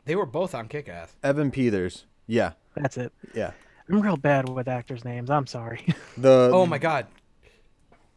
They 0.06 0.16
were 0.16 0.26
both 0.26 0.54
on 0.56 0.68
Kick-Ass. 0.68 1.16
Evan 1.24 1.52
Peters. 1.52 2.06
Yeah, 2.28 2.54
that's 2.76 2.98
it. 2.98 3.14
yeah. 3.34 3.52
I'm 3.88 4.02
real 4.02 4.18
bad 4.18 4.50
with 4.50 4.68
actors' 4.68 5.06
names. 5.06 5.30
I'm 5.30 5.48
sorry. 5.48 5.86
The 6.18 6.50
Oh 6.54 6.66
my 6.66 6.78
god! 6.78 7.08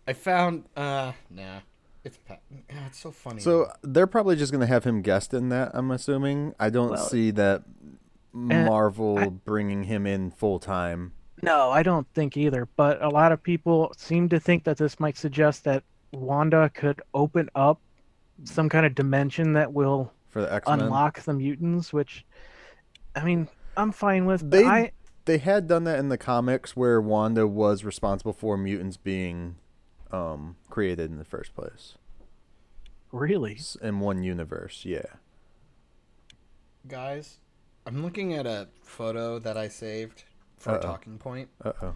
I 0.09 0.13
found. 0.15 0.65
uh 0.77 1.13
Nah, 1.31 1.61
it's 2.05 2.19
Pat. 2.27 2.41
ah, 2.73 2.87
it's 2.87 2.99
so 2.99 3.11
funny. 3.11 3.41
So 3.41 3.71
they're 3.83 4.07
probably 4.07 4.37
just 4.37 4.53
gonna 4.53 4.67
have 4.67 4.85
him 4.85 5.03
guest 5.03 5.33
in 5.35 5.49
that. 5.51 5.71
I'm 5.75 5.91
assuming. 5.91 6.55
I 6.59 6.71
don't 6.71 6.91
Well, 6.93 7.07
see 7.07 7.31
that 7.33 7.63
Marvel 8.33 9.19
I- 9.19 9.29
bringing 9.29 9.85
him 9.85 10.07
in 10.07 10.31
full 10.31 10.59
time. 10.59 11.13
no, 11.43 11.71
I 11.71 11.83
don't 11.83 12.07
think 12.15 12.37
either. 12.37 12.69
But 12.77 13.03
a 13.03 13.09
lot 13.09 13.33
of 13.33 13.43
people 13.43 13.93
seem 13.97 14.29
to 14.31 14.41
think 14.41 14.65
that 14.65 14.77
this 14.79 14.99
might 15.01 15.17
suggest 15.17 15.65
that 15.65 15.83
Wanda 16.13 16.71
could 16.71 17.01
open 17.15 17.49
up 17.55 17.81
some 18.45 18.69
kind 18.69 18.87
of 18.87 18.95
dimension 18.95 19.53
that 19.55 19.73
will 19.73 20.13
for 20.29 20.41
the 20.43 20.53
X 20.53 20.67
Men. 20.69 20.81
unlock 20.81 21.21
the 21.21 21.35
mutants. 21.35 21.93
Which, 21.93 22.25
I 23.15 23.25
mean, 23.25 23.49
I'm 23.77 23.93
fine 23.93 24.25
with. 24.27 24.51
They 24.51 24.65
I 24.65 24.93
they 25.25 25.39
had 25.39 25.67
done 25.69 25.85
that 25.85 25.99
in 25.99 26.09
the 26.09 26.19
comics 26.19 26.75
where 26.77 27.01
Wanda 27.01 27.47
was 27.47 27.85
responsible 27.85 28.33
for 28.33 28.57
mutants 28.57 28.97
being 28.97 29.57
um, 30.13 30.57
created 30.71 31.11
in 31.11 31.19
the 31.19 31.25
first 31.25 31.55
place 31.55 31.97
really. 33.11 33.59
In 33.83 34.01
one 34.01 34.23
universe. 34.23 34.85
Yeah. 34.87 35.03
guys, 36.87 37.39
I'm 37.87 38.03
looking 38.03 38.35
at 38.35 38.47
a 38.47 38.69
photo 38.83 39.39
that 39.39 39.57
I 39.57 39.69
saved 39.69 40.25
for 40.57 40.71
a 40.71 40.75
Uh-oh. 40.75 40.81
talking 40.81 41.19
point. 41.19 41.49
Uh 41.65 41.73
oh. 41.83 41.95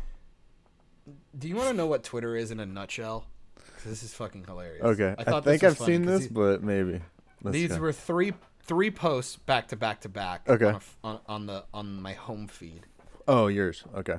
Do 1.39 1.49
you 1.49 1.57
want 1.57 1.69
to 1.69 1.75
know 1.75 1.87
what 1.87 2.03
Twitter 2.05 2.35
is 2.37 2.51
in 2.51 2.61
a 2.61 2.67
nutshell? 2.67 3.27
'Cause 3.57 3.85
this 3.85 4.03
is 4.03 4.12
fucking 4.14 4.45
hilarious. 4.45 4.83
Okay. 4.85 5.14
I, 5.19 5.25
thought 5.25 5.45
think 5.45 5.62
I've 5.64 5.79
seen 5.79 6.03
this, 6.07 6.27
the- 6.27 6.33
but 6.35 6.62
maybe. 6.62 7.01
Let's 7.43 7.53
these 7.55 7.71
go. 7.73 7.79
were 7.81 7.93
three 7.93 8.33
three 8.61 8.91
posts 8.91 9.37
back 9.37 9.69
to 9.69 9.77
back 9.77 10.01
to 10.03 10.09
back. 10.09 10.49
Okay. 10.49 10.64
On, 10.67 10.73
a 10.75 10.77
f- 10.77 10.97
on, 11.05 11.21
on 11.27 11.47
the 11.47 11.64
on 11.73 12.03
my 12.03 12.12
home 12.14 12.47
feed. 12.49 12.87
Oh, 13.29 13.47
yours. 13.47 13.85
Okay. 13.95 14.19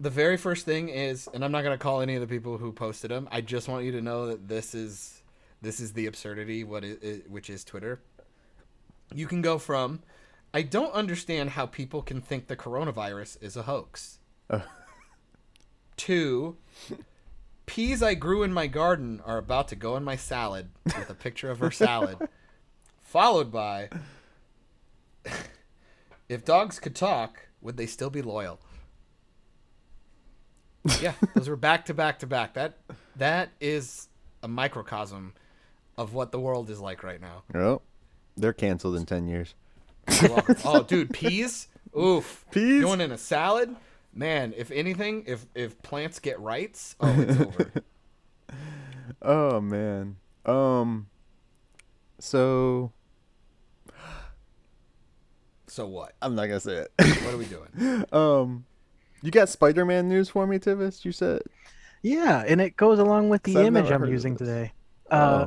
The 0.00 0.10
very 0.10 0.36
first 0.36 0.64
thing 0.64 0.88
is, 0.88 1.28
and 1.32 1.44
I'm 1.44 1.52
not 1.52 1.62
gonna 1.62 1.78
call 1.78 2.00
any 2.00 2.14
of 2.14 2.20
the 2.20 2.26
people 2.26 2.58
who 2.58 2.72
posted 2.72 3.10
them. 3.10 3.28
I 3.30 3.40
just 3.40 3.68
want 3.68 3.84
you 3.84 3.92
to 3.92 4.00
know 4.00 4.26
that 4.26 4.48
this 4.48 4.74
is 4.74 5.22
this 5.62 5.78
is 5.78 5.92
the 5.92 6.06
absurdity, 6.06 6.64
what 6.64 6.84
it, 6.84 7.02
it, 7.02 7.30
which 7.30 7.48
is 7.48 7.64
Twitter. 7.64 8.00
You 9.14 9.26
can 9.26 9.42
go 9.42 9.58
from, 9.58 10.02
I 10.52 10.62
don't 10.62 10.92
understand 10.92 11.50
how 11.50 11.66
people 11.66 12.02
can 12.02 12.20
think 12.20 12.48
the 12.48 12.56
coronavirus 12.56 13.40
is 13.40 13.56
a 13.56 13.62
hoax. 13.62 14.18
Uh. 14.50 14.60
To, 15.98 16.56
peas 17.66 18.02
I 18.02 18.14
grew 18.14 18.42
in 18.42 18.52
my 18.52 18.66
garden 18.66 19.20
are 19.24 19.38
about 19.38 19.68
to 19.68 19.76
go 19.76 19.94
in 19.96 20.02
my 20.02 20.16
salad 20.16 20.70
with 20.84 21.08
a 21.10 21.14
picture 21.14 21.48
of 21.50 21.60
her 21.60 21.70
salad, 21.86 22.16
followed 23.02 23.52
by, 23.52 23.88
if 26.28 26.44
dogs 26.44 26.80
could 26.80 26.96
talk, 26.96 27.46
would 27.60 27.76
they 27.76 27.86
still 27.86 28.10
be 28.10 28.22
loyal? 28.22 28.58
Yeah, 31.00 31.12
those 31.34 31.48
were 31.48 31.56
back 31.56 31.86
to 31.86 31.94
back 31.94 32.18
to 32.20 32.26
back. 32.26 32.54
That 32.54 32.78
that 33.16 33.50
is 33.60 34.08
a 34.42 34.48
microcosm 34.48 35.34
of 35.96 36.14
what 36.14 36.32
the 36.32 36.40
world 36.40 36.70
is 36.70 36.80
like 36.80 37.02
right 37.02 37.20
now. 37.20 37.42
Oh, 37.54 37.82
they're 38.36 38.52
canceled 38.52 38.96
in 38.96 39.06
ten 39.06 39.26
years. 39.26 39.54
Oh, 40.64 40.84
dude, 40.86 41.12
peas? 41.12 41.68
Oof. 41.98 42.44
Peas? 42.50 42.82
Going 42.82 43.00
in 43.00 43.12
a 43.12 43.18
salad? 43.18 43.76
Man, 44.12 44.52
if 44.56 44.70
anything, 44.70 45.24
if 45.26 45.46
if 45.54 45.80
plants 45.82 46.18
get 46.18 46.40
rights, 46.40 46.96
oh, 47.00 47.20
it's 47.20 47.40
over. 47.40 47.72
Oh 49.24 49.60
man. 49.60 50.16
Um. 50.44 51.06
So 52.18 52.92
so 55.72 55.86
what? 55.86 56.12
I'm 56.20 56.34
not 56.34 56.48
gonna 56.48 56.60
say 56.60 56.84
it. 56.84 56.92
What 57.24 57.32
are 57.32 57.38
we 57.38 57.46
doing? 57.46 58.04
um, 58.12 58.66
you 59.22 59.30
got 59.30 59.48
Spider-Man 59.48 60.08
news 60.08 60.28
for 60.28 60.46
me, 60.46 60.58
Tivis? 60.58 61.04
You 61.04 61.12
said. 61.12 61.42
Yeah, 62.02 62.44
and 62.46 62.60
it 62.60 62.76
goes 62.76 62.98
along 62.98 63.28
with 63.28 63.42
the 63.44 63.56
image 63.58 63.90
I'm 63.90 64.04
using 64.06 64.36
today. 64.36 64.72
Uh, 65.10 65.46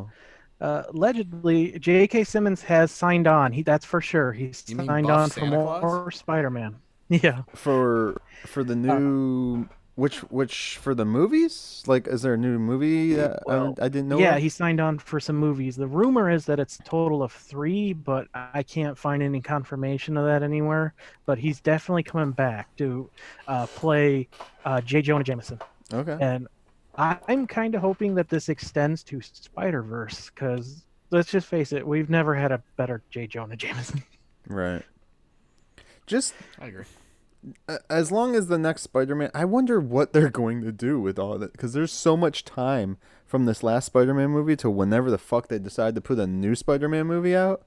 oh. 0.61 0.65
uh, 0.65 0.84
allegedly, 0.89 1.78
J.K. 1.80 2.23
Simmons 2.23 2.61
has 2.61 2.91
signed 2.91 3.28
on. 3.28 3.51
He 3.51 3.63
that's 3.63 3.86
for 3.86 3.99
sure. 3.99 4.32
He's 4.32 4.63
signed 4.65 5.07
buff 5.07 5.17
on 5.17 5.30
for 5.30 5.39
Santa 5.41 5.57
more 5.57 5.80
Claus? 5.80 6.15
Spider-Man. 6.15 6.78
Yeah, 7.07 7.43
for 7.53 8.19
for 8.47 8.63
the 8.63 8.76
new 8.76 9.69
Which 9.95 10.19
which 10.29 10.77
for 10.81 10.93
the 10.93 11.05
movies? 11.05 11.81
Like, 11.87 12.05
is 12.07 12.21
there 12.21 12.33
a 12.33 12.37
new 12.37 12.59
movie 12.59 13.13
that 13.13 13.31
I, 13.31 13.39
Well, 13.45 13.63
don't- 13.65 13.81
I 13.81 13.87
didn't 13.87 14.09
know? 14.09 14.19
yeah, 14.19 14.35
of? 14.35 14.41
he 14.41 14.49
signed 14.49 14.81
on 14.81 14.99
for 14.99 15.21
some 15.21 15.37
movies. 15.37 15.77
The 15.77 15.87
rumor 15.87 16.29
is 16.29 16.45
that 16.47 16.59
it's 16.59 16.77
a 16.79 16.83
total 16.83 17.23
of 17.23 17.31
three, 17.31 17.93
but 17.93 18.27
I 18.33 18.61
can't 18.61 18.97
find 18.97 19.23
any 19.23 19.39
confirmation 19.39 20.17
of 20.17 20.25
that 20.25 20.43
anywhere. 20.43 20.93
But 21.25 21.37
he's 21.37 21.61
definitely 21.61 22.03
coming 22.03 22.31
back 22.31 22.75
to 22.75 23.09
uh, 23.47 23.67
play 23.67 24.27
uh, 24.65 24.81
J. 24.81 25.01
Jonah 25.01 25.23
Jameson, 25.23 25.59
okay. 25.93 26.17
and 26.19 26.49
I- 26.97 27.17
I'm 27.29 27.47
kind 27.47 27.73
of 27.73 27.79
hoping 27.79 28.15
that 28.15 28.27
this 28.27 28.49
extends 28.49 29.01
to 29.03 29.21
Spider 29.21 29.81
Verse 29.81 30.29
because 30.29 30.83
let's 31.11 31.31
just 31.31 31.47
face 31.47 31.71
it, 31.71 31.87
we've 31.87 32.09
never 32.09 32.35
had 32.35 32.51
a 32.51 32.61
better 32.75 33.01
J. 33.11 33.27
Jonah 33.27 33.55
Jameson. 33.55 34.03
Right. 34.49 34.83
Just 36.05 36.33
I 36.59 36.67
agree. 36.67 36.83
As 37.89 38.11
long 38.11 38.35
as 38.35 38.47
the 38.47 38.57
next 38.57 38.83
Spider-Man, 38.83 39.31
I 39.33 39.45
wonder 39.45 39.79
what 39.79 40.13
they're 40.13 40.29
going 40.29 40.61
to 40.61 40.71
do 40.71 40.99
with 40.99 41.19
all 41.19 41.37
that 41.37 41.51
because 41.51 41.73
there's 41.73 41.91
so 41.91 42.15
much 42.15 42.45
time 42.45 42.97
from 43.25 43.45
this 43.45 43.63
last 43.63 43.85
Spider-Man 43.85 44.29
movie 44.29 44.55
to 44.57 44.69
whenever 44.69 45.11
the 45.11 45.17
fuck 45.17 45.47
they 45.47 45.59
decide 45.59 45.95
to 45.95 46.01
put 46.01 46.19
a 46.19 46.27
new 46.27 46.55
Spider-Man 46.55 47.07
movie 47.07 47.35
out. 47.35 47.65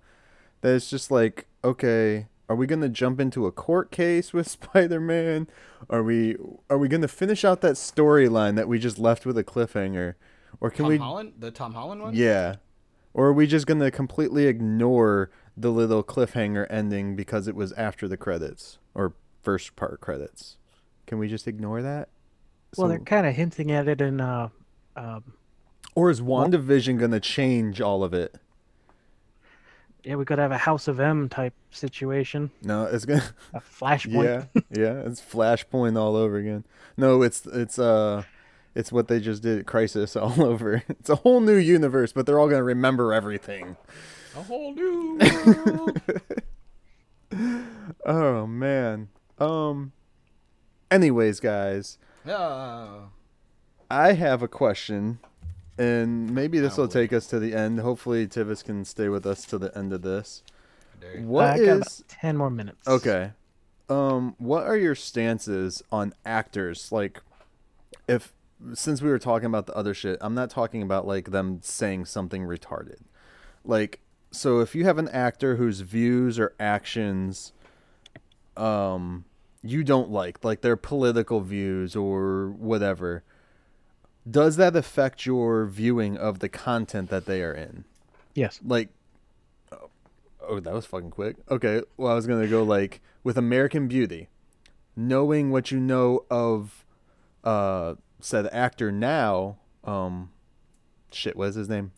That 0.60 0.74
it's 0.74 0.90
just 0.90 1.10
like, 1.10 1.46
okay, 1.62 2.26
are 2.48 2.56
we 2.56 2.66
gonna 2.66 2.88
jump 2.88 3.20
into 3.20 3.46
a 3.46 3.52
court 3.52 3.90
case 3.90 4.32
with 4.32 4.48
Spider-Man? 4.50 5.46
Are 5.88 6.02
we 6.02 6.36
are 6.68 6.78
we 6.78 6.88
gonna 6.88 7.08
finish 7.08 7.44
out 7.44 7.60
that 7.60 7.74
storyline 7.74 8.56
that 8.56 8.68
we 8.68 8.78
just 8.78 8.98
left 8.98 9.24
with 9.24 9.38
a 9.38 9.44
cliffhanger, 9.44 10.14
or 10.60 10.70
can 10.70 10.84
Tom 10.84 10.88
we? 10.88 10.96
Holland, 10.98 11.32
the 11.38 11.50
Tom 11.50 11.74
Holland 11.74 12.02
one. 12.02 12.14
Yeah. 12.14 12.56
Or 13.14 13.26
are 13.26 13.32
we 13.32 13.46
just 13.46 13.66
going 13.66 13.80
to 13.80 13.90
completely 13.90 14.46
ignore 14.46 15.30
the 15.56 15.70
little 15.70 16.04
cliffhanger 16.04 16.66
ending 16.70 17.16
because 17.16 17.48
it 17.48 17.56
was 17.56 17.72
after 17.72 18.06
the 18.06 18.16
credits 18.16 18.78
or 18.94 19.14
first 19.48 19.76
part 19.76 19.98
credits? 20.02 20.58
Can 21.06 21.18
we 21.18 21.26
just 21.26 21.48
ignore 21.48 21.80
that? 21.80 22.10
well, 22.76 22.84
So- 22.84 22.88
they're 22.88 22.98
kind 22.98 23.26
of 23.26 23.34
hinting 23.34 23.72
at 23.72 23.88
it 23.88 24.02
in. 24.02 24.20
Uh, 24.20 24.50
um, 24.94 25.24
or 25.94 26.10
is 26.10 26.20
WandaVision 26.20 26.98
going 26.98 27.12
to 27.12 27.20
change 27.20 27.80
all 27.80 28.04
of 28.04 28.12
it? 28.12 28.34
yeah, 30.04 30.16
we 30.16 30.26
could 30.26 30.38
have 30.38 30.52
a 30.52 30.58
House 30.58 30.86
of 30.86 31.00
M 31.00 31.28
type 31.30 31.54
situation, 31.70 32.50
No, 32.62 32.84
it's 32.84 33.06
going 33.06 33.20
to 33.20 33.32
a 33.54 33.60
Flashpoint. 33.60 34.48
Yeah. 34.54 34.60
Yeah, 34.70 35.02
it's 35.06 35.20
Flashpoint 35.20 35.98
all 35.98 36.14
over 36.14 36.36
again. 36.36 36.64
No, 36.98 37.22
it's 37.22 37.46
it's 37.46 37.78
uh 37.78 38.24
it's 38.74 38.92
what 38.92 39.08
they 39.08 39.18
just 39.20 39.42
did 39.42 39.58
at 39.60 39.66
Crisis 39.66 40.14
all 40.24 40.42
over. 40.44 40.82
It's 40.90 41.08
a 41.08 41.16
whole 41.16 41.40
new 41.40 41.56
universe, 41.56 42.12
but 42.12 42.26
they're 42.26 42.38
all 42.38 42.48
going 42.48 42.60
to 42.60 42.64
remember 42.64 43.12
everything. 43.14 43.76
A 44.36 44.42
whole 44.42 44.74
new 44.74 45.18
world. 45.46 46.00
Oh 48.06 48.46
man. 48.46 49.08
Um 49.40 49.92
anyways, 50.90 51.40
guys, 51.40 51.98
yeah. 52.26 52.88
I 53.90 54.12
have 54.12 54.42
a 54.42 54.48
question, 54.48 55.18
and 55.78 56.34
maybe 56.34 56.58
this 56.58 56.78
Oh, 56.78 56.82
will 56.82 56.88
take 56.88 57.12
us 57.12 57.26
to 57.28 57.38
the 57.38 57.54
end. 57.54 57.80
Hopefully, 57.80 58.26
Tivis 58.26 58.62
can 58.64 58.84
stay 58.84 59.08
with 59.08 59.24
us 59.26 59.44
to 59.46 59.58
the 59.58 59.76
end 59.76 59.92
of 59.92 60.02
this. 60.02 60.42
Dare 61.00 61.18
you. 61.20 61.26
What 61.26 61.46
Uh, 61.46 61.52
I 61.52 61.58
got 61.64 61.76
about 61.78 62.00
ten 62.08 62.36
more 62.36 62.50
minutes. 62.50 62.86
okay? 62.86 63.32
Um, 63.88 64.34
what 64.38 64.64
are 64.64 64.76
your 64.76 64.94
stances 64.94 65.82
on 65.90 66.12
actors? 66.26 66.92
Like, 66.92 67.22
if 68.06 68.34
since 68.74 69.00
we 69.00 69.08
were 69.08 69.18
talking 69.20 69.46
about 69.46 69.66
the 69.66 69.74
other 69.74 69.94
shit, 69.94 70.18
I'm 70.20 70.34
not 70.34 70.50
talking 70.50 70.82
about 70.82 71.06
like 71.06 71.30
them 71.30 71.60
saying 71.62 72.04
something 72.06 72.42
retarded. 72.42 72.98
Like, 73.64 74.00
so 74.30 74.60
if 74.60 74.74
you 74.74 74.84
have 74.84 74.98
an 74.98 75.08
actor 75.08 75.56
whose 75.56 75.80
views 75.80 76.38
or 76.38 76.54
actions, 76.60 77.52
um, 78.58 79.24
you 79.62 79.84
don't 79.84 80.10
like, 80.10 80.44
like 80.44 80.60
their 80.60 80.76
political 80.76 81.40
views 81.40 81.94
or 81.96 82.50
whatever, 82.50 83.22
does 84.28 84.56
that 84.56 84.76
affect 84.76 85.24
your 85.26 85.66
viewing 85.66 86.16
of 86.16 86.40
the 86.40 86.48
content 86.48 87.10
that 87.10 87.26
they 87.26 87.42
are 87.42 87.54
in? 87.54 87.84
Yes. 88.38 88.60
like 88.64 88.90
oh, 89.72 89.90
oh 90.46 90.60
that 90.60 90.72
was 90.72 90.86
fucking 90.86 91.10
quick 91.10 91.36
okay 91.50 91.82
well 91.96 92.12
i 92.12 92.14
was 92.14 92.28
gonna 92.28 92.46
go 92.46 92.62
like 92.62 93.00
with 93.24 93.36
american 93.36 93.88
beauty 93.88 94.28
knowing 94.94 95.50
what 95.50 95.72
you 95.72 95.80
know 95.80 96.24
of 96.30 96.84
uh 97.42 97.94
said 98.20 98.46
actor 98.52 98.92
now 98.92 99.56
um 99.82 100.30
shit 101.10 101.34
what 101.34 101.48
is 101.48 101.56
his 101.56 101.68
name 101.68 101.90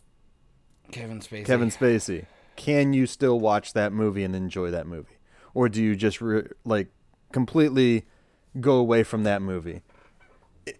Kevin 0.91 1.19
Spacey. 1.19 1.45
kevin 1.45 1.69
spacey 1.69 2.25
can 2.55 2.91
you 2.91 3.05
still 3.05 3.39
watch 3.39 3.73
that 3.73 3.93
movie 3.93 4.23
and 4.23 4.35
enjoy 4.35 4.71
that 4.71 4.87
movie 4.87 5.17
or 5.53 5.69
do 5.69 5.81
you 5.81 5.95
just 5.95 6.21
re- 6.21 6.47
like 6.65 6.87
completely 7.31 8.05
go 8.59 8.75
away 8.75 9.03
from 9.03 9.23
that 9.23 9.41
movie 9.41 9.81
It- 10.65 10.79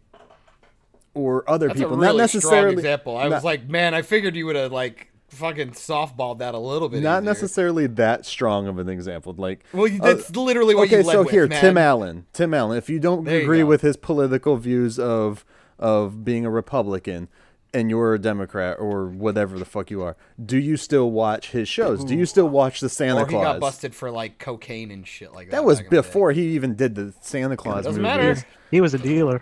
or 1.13 1.49
other 1.49 1.67
That's 1.67 1.79
people 1.79 1.93
a 1.95 1.97
really 1.97 2.07
not 2.07 2.17
necessarily 2.17 2.71
strong 2.71 2.79
example. 2.79 3.17
I 3.17 3.23
not- 3.23 3.35
was 3.35 3.43
like, 3.43 3.69
man, 3.69 3.93
I 3.93 4.01
figured 4.01 4.35
you 4.35 4.45
would 4.45 4.55
have 4.55 4.71
like 4.71 5.07
fucking 5.29 5.71
softballed 5.71 6.39
that 6.39 6.53
a 6.53 6.59
little 6.59 6.89
bit. 6.89 7.01
not 7.01 7.23
easier. 7.23 7.29
necessarily 7.31 7.87
that 7.87 8.25
strong 8.25 8.67
of 8.67 8.77
an 8.77 8.89
example 8.89 9.33
like 9.37 9.63
Well, 9.71 9.87
you, 9.87 10.01
uh, 10.01 10.13
that's 10.13 10.35
literally 10.35 10.75
what 10.75 10.87
okay, 10.87 10.97
you 10.97 11.03
so 11.03 11.23
here. 11.23 11.47
Tim 11.47 11.77
Allen. 11.77 12.25
Tim 12.33 12.53
Allen. 12.53 12.77
If 12.77 12.89
you 12.89 12.99
don't 12.99 13.23
There 13.23 13.39
agree 13.39 13.59
go. 13.59 13.65
with 13.67 13.81
his 13.81 13.95
political 13.97 14.57
views 14.57 14.99
of 14.99 15.45
of 15.79 16.23
being 16.25 16.45
a 16.45 16.49
Republican 16.51 17.27
and 17.73 17.89
you're 17.89 18.13
a 18.13 18.19
Democrat 18.19 18.77
or 18.79 19.07
whatever 19.07 19.57
the 19.57 19.65
fuck 19.65 19.89
you 19.91 20.01
are, 20.03 20.17
do 20.43 20.57
you 20.57 20.75
still 20.77 21.09
watch 21.11 21.51
his 21.51 21.67
shows? 21.69 22.03
Do 22.03 22.15
you 22.15 22.25
still 22.25 22.49
watch 22.49 22.79
the 22.81 22.89
Santa 22.89 23.21
or 23.21 23.25
he 23.25 23.31
Claus? 23.31 23.43
got 23.45 23.59
busted 23.61 23.95
for 23.95 24.11
like 24.11 24.39
cocaine 24.39 24.91
and 24.91 25.07
shit 25.07 25.33
like 25.33 25.47
that. 25.47 25.51
that 25.57 25.63
was 25.63 25.77
back 25.79 25.85
in 25.85 25.89
the 25.95 26.01
day. 26.01 26.07
before 26.07 26.31
he 26.33 26.47
even 26.55 26.75
did 26.75 26.95
the 26.95 27.13
Santa 27.21 27.55
Claus 27.55 27.85
Doesn't 27.85 28.01
movie. 28.01 28.17
matter. 28.17 28.43
He 28.71 28.81
was 28.81 28.93
a 28.93 28.99
dealer. 28.99 29.41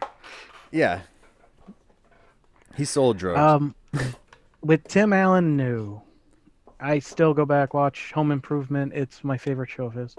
Yeah. 0.72 1.02
He 2.78 2.86
sold 2.86 3.18
drugs. 3.18 3.40
Um, 3.40 3.76
with 4.62 4.84
Tim 4.88 5.12
Allen, 5.12 5.58
new. 5.58 6.02
I 6.80 7.00
still 7.00 7.34
go 7.34 7.46
back 7.46 7.74
watch 7.74 8.12
Home 8.14 8.32
Improvement. 8.32 8.94
It's 8.94 9.24
my 9.24 9.38
favorite 9.38 9.70
show 9.70 9.86
of 9.86 9.94
his. 9.94 10.16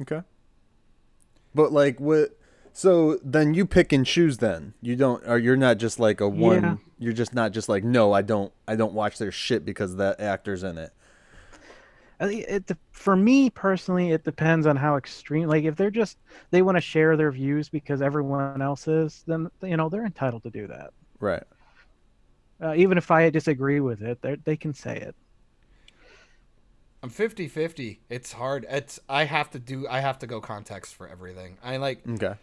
okay. 0.00 0.20
But 1.54 1.72
like 1.72 2.00
what 2.00 2.36
so 2.72 3.18
then 3.22 3.54
you 3.54 3.66
pick 3.66 3.92
and 3.92 4.04
choose 4.06 4.38
then. 4.38 4.74
You 4.80 4.96
don't 4.96 5.26
or 5.26 5.38
you're 5.38 5.56
not 5.56 5.78
just 5.78 5.98
like 6.00 6.20
a 6.20 6.28
one 6.28 6.62
Yeah. 6.62 6.76
you're 6.98 7.12
just 7.12 7.34
not 7.34 7.52
just 7.52 7.68
like 7.68 7.84
no, 7.84 8.12
I 8.12 8.22
don't 8.22 8.52
I 8.66 8.76
don't 8.76 8.92
watch 8.94 9.18
their 9.18 9.32
shit 9.32 9.64
because 9.64 9.96
that 9.96 10.20
actor's 10.20 10.62
in 10.62 10.78
it. 10.78 10.92
I 12.20 12.26
It, 12.26 12.70
for 12.92 13.16
me 13.16 13.50
personally, 13.50 14.12
it 14.12 14.24
depends 14.24 14.66
on 14.66 14.76
how 14.76 14.96
extreme. 14.96 15.48
Like 15.48 15.64
if 15.64 15.76
they're 15.76 15.90
just 15.90 16.18
they 16.50 16.62
want 16.62 16.76
to 16.76 16.80
share 16.80 17.16
their 17.16 17.32
views 17.32 17.68
because 17.68 18.00
everyone 18.00 18.62
else 18.62 18.86
is, 18.88 19.24
then 19.26 19.50
you 19.62 19.76
know 19.76 19.88
they're 19.88 20.06
entitled 20.06 20.44
to 20.44 20.50
do 20.50 20.66
that. 20.68 20.90
Right. 21.20 21.42
Uh, 22.62 22.74
even 22.76 22.96
if 22.96 23.10
I 23.10 23.28
disagree 23.30 23.80
with 23.80 24.02
it, 24.02 24.22
they 24.22 24.36
they 24.44 24.56
can 24.56 24.72
say 24.72 24.96
it. 24.96 25.16
I'm 27.02 27.10
50-50. 27.10 27.98
It's 28.08 28.32
hard. 28.32 28.64
It's 28.70 29.00
I 29.08 29.24
have 29.24 29.50
to 29.50 29.58
do. 29.58 29.88
I 29.88 29.98
have 29.98 30.20
to 30.20 30.28
go 30.28 30.40
context 30.40 30.94
for 30.94 31.08
everything. 31.08 31.58
I 31.62 31.78
like 31.78 32.06
Okay. 32.08 32.34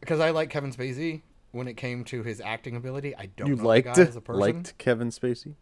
Because 0.00 0.20
I 0.20 0.30
like 0.30 0.50
Kevin 0.50 0.72
Spacey 0.72 1.22
when 1.52 1.68
it 1.68 1.76
came 1.76 2.04
to 2.04 2.22
his 2.22 2.40
acting 2.40 2.76
ability. 2.76 3.14
I 3.16 3.26
don't 3.26 3.48
You 3.48 3.56
know 3.56 3.64
liked 3.66 3.94
the 3.94 4.04
guy 4.04 4.08
as 4.08 4.16
a 4.16 4.20
person. 4.20 4.40
liked 4.40 4.78
Kevin 4.78 5.08
Spacey? 5.10 5.54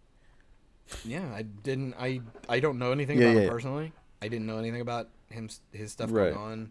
Yeah, 1.04 1.32
I 1.34 1.42
didn't. 1.42 1.94
I 1.98 2.20
I 2.48 2.60
don't 2.60 2.78
know 2.78 2.92
anything 2.92 3.18
Yeah, 3.18 3.24
about 3.26 3.32
yeah, 3.34 3.38
him 3.40 3.44
yeah. 3.44 3.50
personally. 3.50 3.92
I 4.22 4.28
didn't 4.28 4.46
know 4.46 4.58
anything 4.58 4.80
about 4.80 5.08
him, 5.30 5.48
his 5.72 5.92
stuff 5.92 6.10
Right. 6.10 6.32
going 6.34 6.70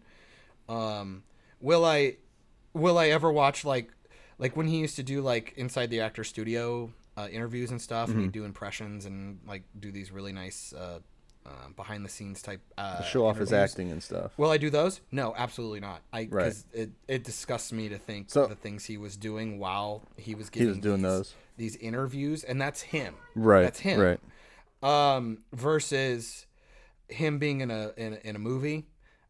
on. 0.68 1.00
Um, 1.00 1.22
will 1.60 1.84
I, 1.84 2.16
will 2.74 2.98
I 2.98 3.08
ever 3.08 3.32
watch 3.32 3.64
like, 3.64 3.90
like 4.38 4.54
when 4.56 4.66
he 4.66 4.78
used 4.78 4.96
to 4.96 5.02
do 5.02 5.22
like 5.22 5.54
inside 5.56 5.88
the 5.90 6.00
actor 6.00 6.24
studio 6.24 6.92
uh, 7.16 7.28
interviews 7.30 7.70
and 7.70 7.80
stuff, 7.80 8.08
Mm-hmm. 8.08 8.18
and 8.18 8.26
he'd 8.26 8.32
do 8.32 8.44
impressions 8.44 9.06
and 9.06 9.38
like 9.46 9.62
do 9.78 9.90
these 9.90 10.10
really 10.12 10.32
nice 10.32 10.72
uh, 10.72 10.98
uh, 11.48 11.68
behind 11.76 12.04
the 12.04 12.08
scenes 12.08 12.42
type 12.42 12.60
uh, 12.76 13.02
Show 13.02 13.26
off 13.26 13.38
his 13.38 13.52
acting 13.52 13.90
and 13.90 14.02
stuff. 14.02 14.32
Will 14.36 14.50
I 14.50 14.58
do 14.58 14.68
those? 14.70 15.00
No, 15.10 15.34
absolutely 15.36 15.80
not. 15.80 16.02
I 16.12 16.20
Right. 16.30 16.44
because 16.44 16.66
it 16.72 16.90
it 17.08 17.24
disgusts 17.24 17.72
me 17.72 17.88
to 17.88 17.98
think 17.98 18.30
So- 18.30 18.46
the 18.46 18.54
things 18.54 18.84
he 18.84 18.96
was 18.96 19.16
doing 19.16 19.58
while 19.58 20.02
he 20.16 20.34
was 20.34 20.50
getting 20.50 20.66
He 20.68 20.70
was 20.72 20.78
doing 20.78 20.96
these, 21.02 21.10
those. 21.10 21.34
these 21.56 21.76
interviews, 21.76 22.44
and 22.44 22.60
that's 22.60 22.82
him. 22.82 23.14
Right. 23.34 23.62
That's 23.62 23.80
him 23.80 24.00
Right. 24.00 24.20
um, 25.16 25.38
versus 25.52 26.46
him 27.08 27.38
being 27.38 27.60
in 27.62 27.70
a 27.70 27.92
in 27.96 28.12
a, 28.14 28.16
in 28.28 28.36
a 28.36 28.38
movie. 28.38 28.86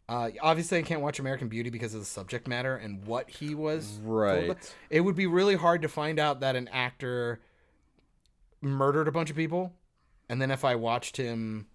Uh, 0.08 0.30
obviously, 0.40 0.78
I 0.78 0.82
can't 0.82 1.02
watch 1.02 1.18
American 1.18 1.48
Beauty 1.48 1.68
because 1.68 1.92
of 1.92 2.00
the 2.00 2.06
subject 2.06 2.48
matter 2.48 2.74
and 2.74 3.04
what 3.06 3.28
he 3.28 3.54
was. 3.54 3.98
Right. 4.02 4.56
It 4.88 5.00
would 5.02 5.14
be 5.16 5.26
really 5.26 5.54
hard 5.54 5.82
to 5.82 5.88
find 5.88 6.18
out 6.18 6.40
that 6.40 6.56
an 6.56 6.66
actor 6.68 7.40
murdered 8.62 9.06
a 9.06 9.12
bunch 9.12 9.28
of 9.30 9.36
people, 9.36 9.74
and 10.28 10.40
then 10.40 10.50
if 10.50 10.64
I 10.64 10.74
watched 10.76 11.16
him 11.18 11.66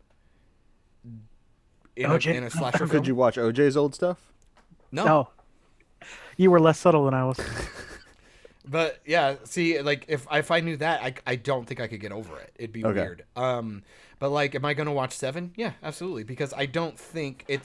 in, 1.96 2.06
a, 2.10 2.16
in 2.30 2.44
a 2.44 2.50
slasher 2.50 2.78
film, 2.80 2.90
Could 2.90 3.08
you 3.08 3.16
watch 3.16 3.38
OJ's 3.38 3.78
old 3.78 3.96
stuff? 3.96 4.20
no. 4.92 5.06
No, 5.06 5.30
you 6.38 6.50
were 6.52 6.60
less 6.60 6.80
subtle 6.80 7.06
than 7.06 7.14
I 7.14 7.26
was. 7.26 7.40
But 8.66 9.02
yeah, 9.06 9.36
see, 9.44 9.82
like 9.82 10.06
if 10.08 10.26
if 10.32 10.50
I 10.50 10.62
knew 10.62 10.78
that, 10.78 11.02
I, 11.02 11.14
I 11.28 11.36
don't 11.36 11.66
think 11.66 11.82
I 11.82 11.88
could 11.88 12.00
get 12.00 12.14
over 12.14 12.40
it. 12.40 12.52
It'd 12.56 12.72
be 12.72 12.86
Okay. 12.86 12.98
weird. 13.02 13.26
Um, 13.36 13.84
but 14.20 14.30
like, 14.30 14.56
am 14.56 14.64
I 14.64 14.74
gonna 14.74 14.94
watch 14.94 15.12
Seven? 15.12 15.52
Yeah, 15.58 15.74
absolutely, 15.84 16.24
because 16.24 16.54
I 16.54 16.66
don't 16.66 16.98
think 16.98 17.44
it. 17.50 17.60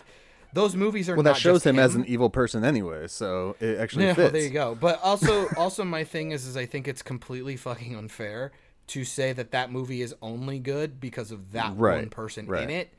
those 0.52 0.74
movies 0.74 1.08
are 1.08 1.14
Well, 1.14 1.22
not 1.22 1.34
that 1.34 1.40
shows 1.40 1.58
just 1.58 1.66
him, 1.66 1.78
as 1.78 1.94
an 1.94 2.04
evil 2.06 2.30
person 2.30 2.64
anyway, 2.64 3.06
so 3.06 3.54
it 3.60 3.78
actually 3.78 4.06
yeah, 4.06 4.14
fits. 4.14 4.32
there 4.32 4.42
you 4.42 4.50
go. 4.50 4.74
But 4.74 5.00
also, 5.00 5.46
also 5.56 5.84
my 5.84 6.02
thing 6.02 6.32
is, 6.32 6.46
is 6.46 6.56
I 6.56 6.66
think 6.66 6.88
it's 6.88 7.02
completely 7.02 7.56
fucking 7.56 7.94
unfair 7.94 8.50
to 8.88 9.04
say 9.04 9.32
that 9.34 9.52
that 9.52 9.70
movie 9.70 10.02
is 10.02 10.16
only 10.20 10.58
good 10.58 10.98
because 10.98 11.30
of 11.30 11.52
that 11.52 11.76
one 11.76 12.08
person 12.08 12.46
right. 12.46 12.64
in 12.64 12.70
it, 12.70 12.92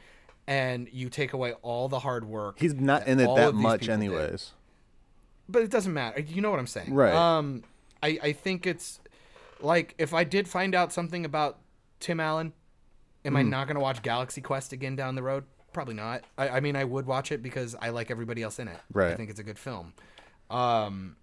and 0.49 0.89
you 0.91 1.09
take 1.09 1.31
away 1.31 1.53
all 1.61 1.87
the 1.87 1.99
hard 1.99 2.25
work. 2.25 2.59
He's 2.59 2.73
not 2.73 3.07
in 3.07 3.19
it 3.19 3.33
that 3.35 3.53
much, 3.53 3.81
people 3.81 3.95
did. 3.97 4.03
anyways. 4.03 4.51
But 5.47 5.61
it 5.61 5.69
doesn't 5.71 5.93
matter. 5.93 6.19
You 6.19 6.41
know 6.41 6.49
what 6.51 6.59
I'm 6.59 6.67
saying, 6.67 6.93
Right. 6.93 7.13
Um, 7.13 7.63
I 8.03 8.19
I 8.21 8.31
think 8.33 8.65
it's 8.67 8.99
like 9.61 9.93
if 9.97 10.13
I 10.13 10.23
did 10.23 10.47
find 10.47 10.73
out 10.75 10.91
something 10.91 11.23
about 11.23 11.59
Tim 11.99 12.19
Allen, 12.19 12.53
am 13.25 13.33
Hmm. 13.33 13.37
I 13.37 13.41
not 13.43 13.67
gonna 13.67 13.79
watch 13.79 14.01
Galaxy 14.01 14.41
Quest 14.41 14.73
again 14.73 14.95
down 14.95 15.15
the 15.15 15.23
road? 15.23 15.43
Probably 15.71 15.93
not. 15.93 16.23
I, 16.37 16.49
I 16.49 16.59
mean, 16.61 16.75
I 16.75 16.83
would 16.83 17.05
watch 17.05 17.31
it 17.31 17.43
because 17.43 17.75
I 17.79 17.89
like 17.89 18.09
everybody 18.09 18.41
else 18.41 18.57
in 18.57 18.67
it. 18.67 18.79
Right. 18.91 19.11
I 19.11 19.15
think 19.15 19.29
it's 19.29 19.39
a 19.39 19.43
good 19.43 19.59
film. 19.59 19.93
Um, 20.49 21.15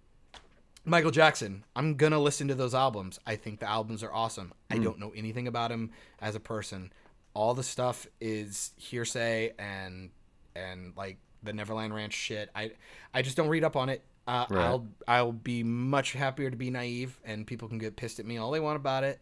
Michael 0.85 1.11
Jackson. 1.11 1.65
I'm 1.75 1.95
gonna 1.95 2.19
listen 2.19 2.47
to 2.47 2.55
those 2.55 2.73
albums. 2.73 3.19
I 3.27 3.35
think 3.35 3.59
the 3.59 3.69
albums 3.69 4.03
are 4.03 4.13
awesome. 4.13 4.53
I 4.71 4.77
don't 4.77 4.99
know 4.99 5.11
anything 5.15 5.47
about 5.47 5.69
him 5.71 5.91
as 6.21 6.33
a 6.35 6.39
person. 6.39 6.93
All 7.37 7.53
the 7.53 7.61
stuff 7.63 8.07
is 8.19 8.71
hearsay 8.77 9.53
and 9.59 10.09
and 10.55 10.93
like 10.97 11.17
the 11.43 11.53
Neverland 11.53 11.93
Ranch 11.93 12.13
shit. 12.13 12.49
I 12.55 12.71
I 13.13 13.21
just 13.21 13.37
don't 13.37 13.47
read 13.49 13.63
up 13.63 13.75
on 13.75 13.89
it. 13.89 14.03
Uh, 14.27 14.45
Right. 14.49 14.65
I'll 14.65 14.87
I'll 15.07 15.31
be 15.31 15.61
much 15.61 16.13
happier 16.13 16.49
to 16.49 16.57
be 16.57 16.71
naive, 16.71 17.19
and 17.23 17.45
people 17.45 17.67
can 17.67 17.77
get 17.77 17.95
pissed 17.95 18.19
at 18.19 18.25
me 18.25 18.37
all 18.37 18.49
they 18.49 18.59
want 18.59 18.75
about 18.75 19.03
it. 19.03 19.19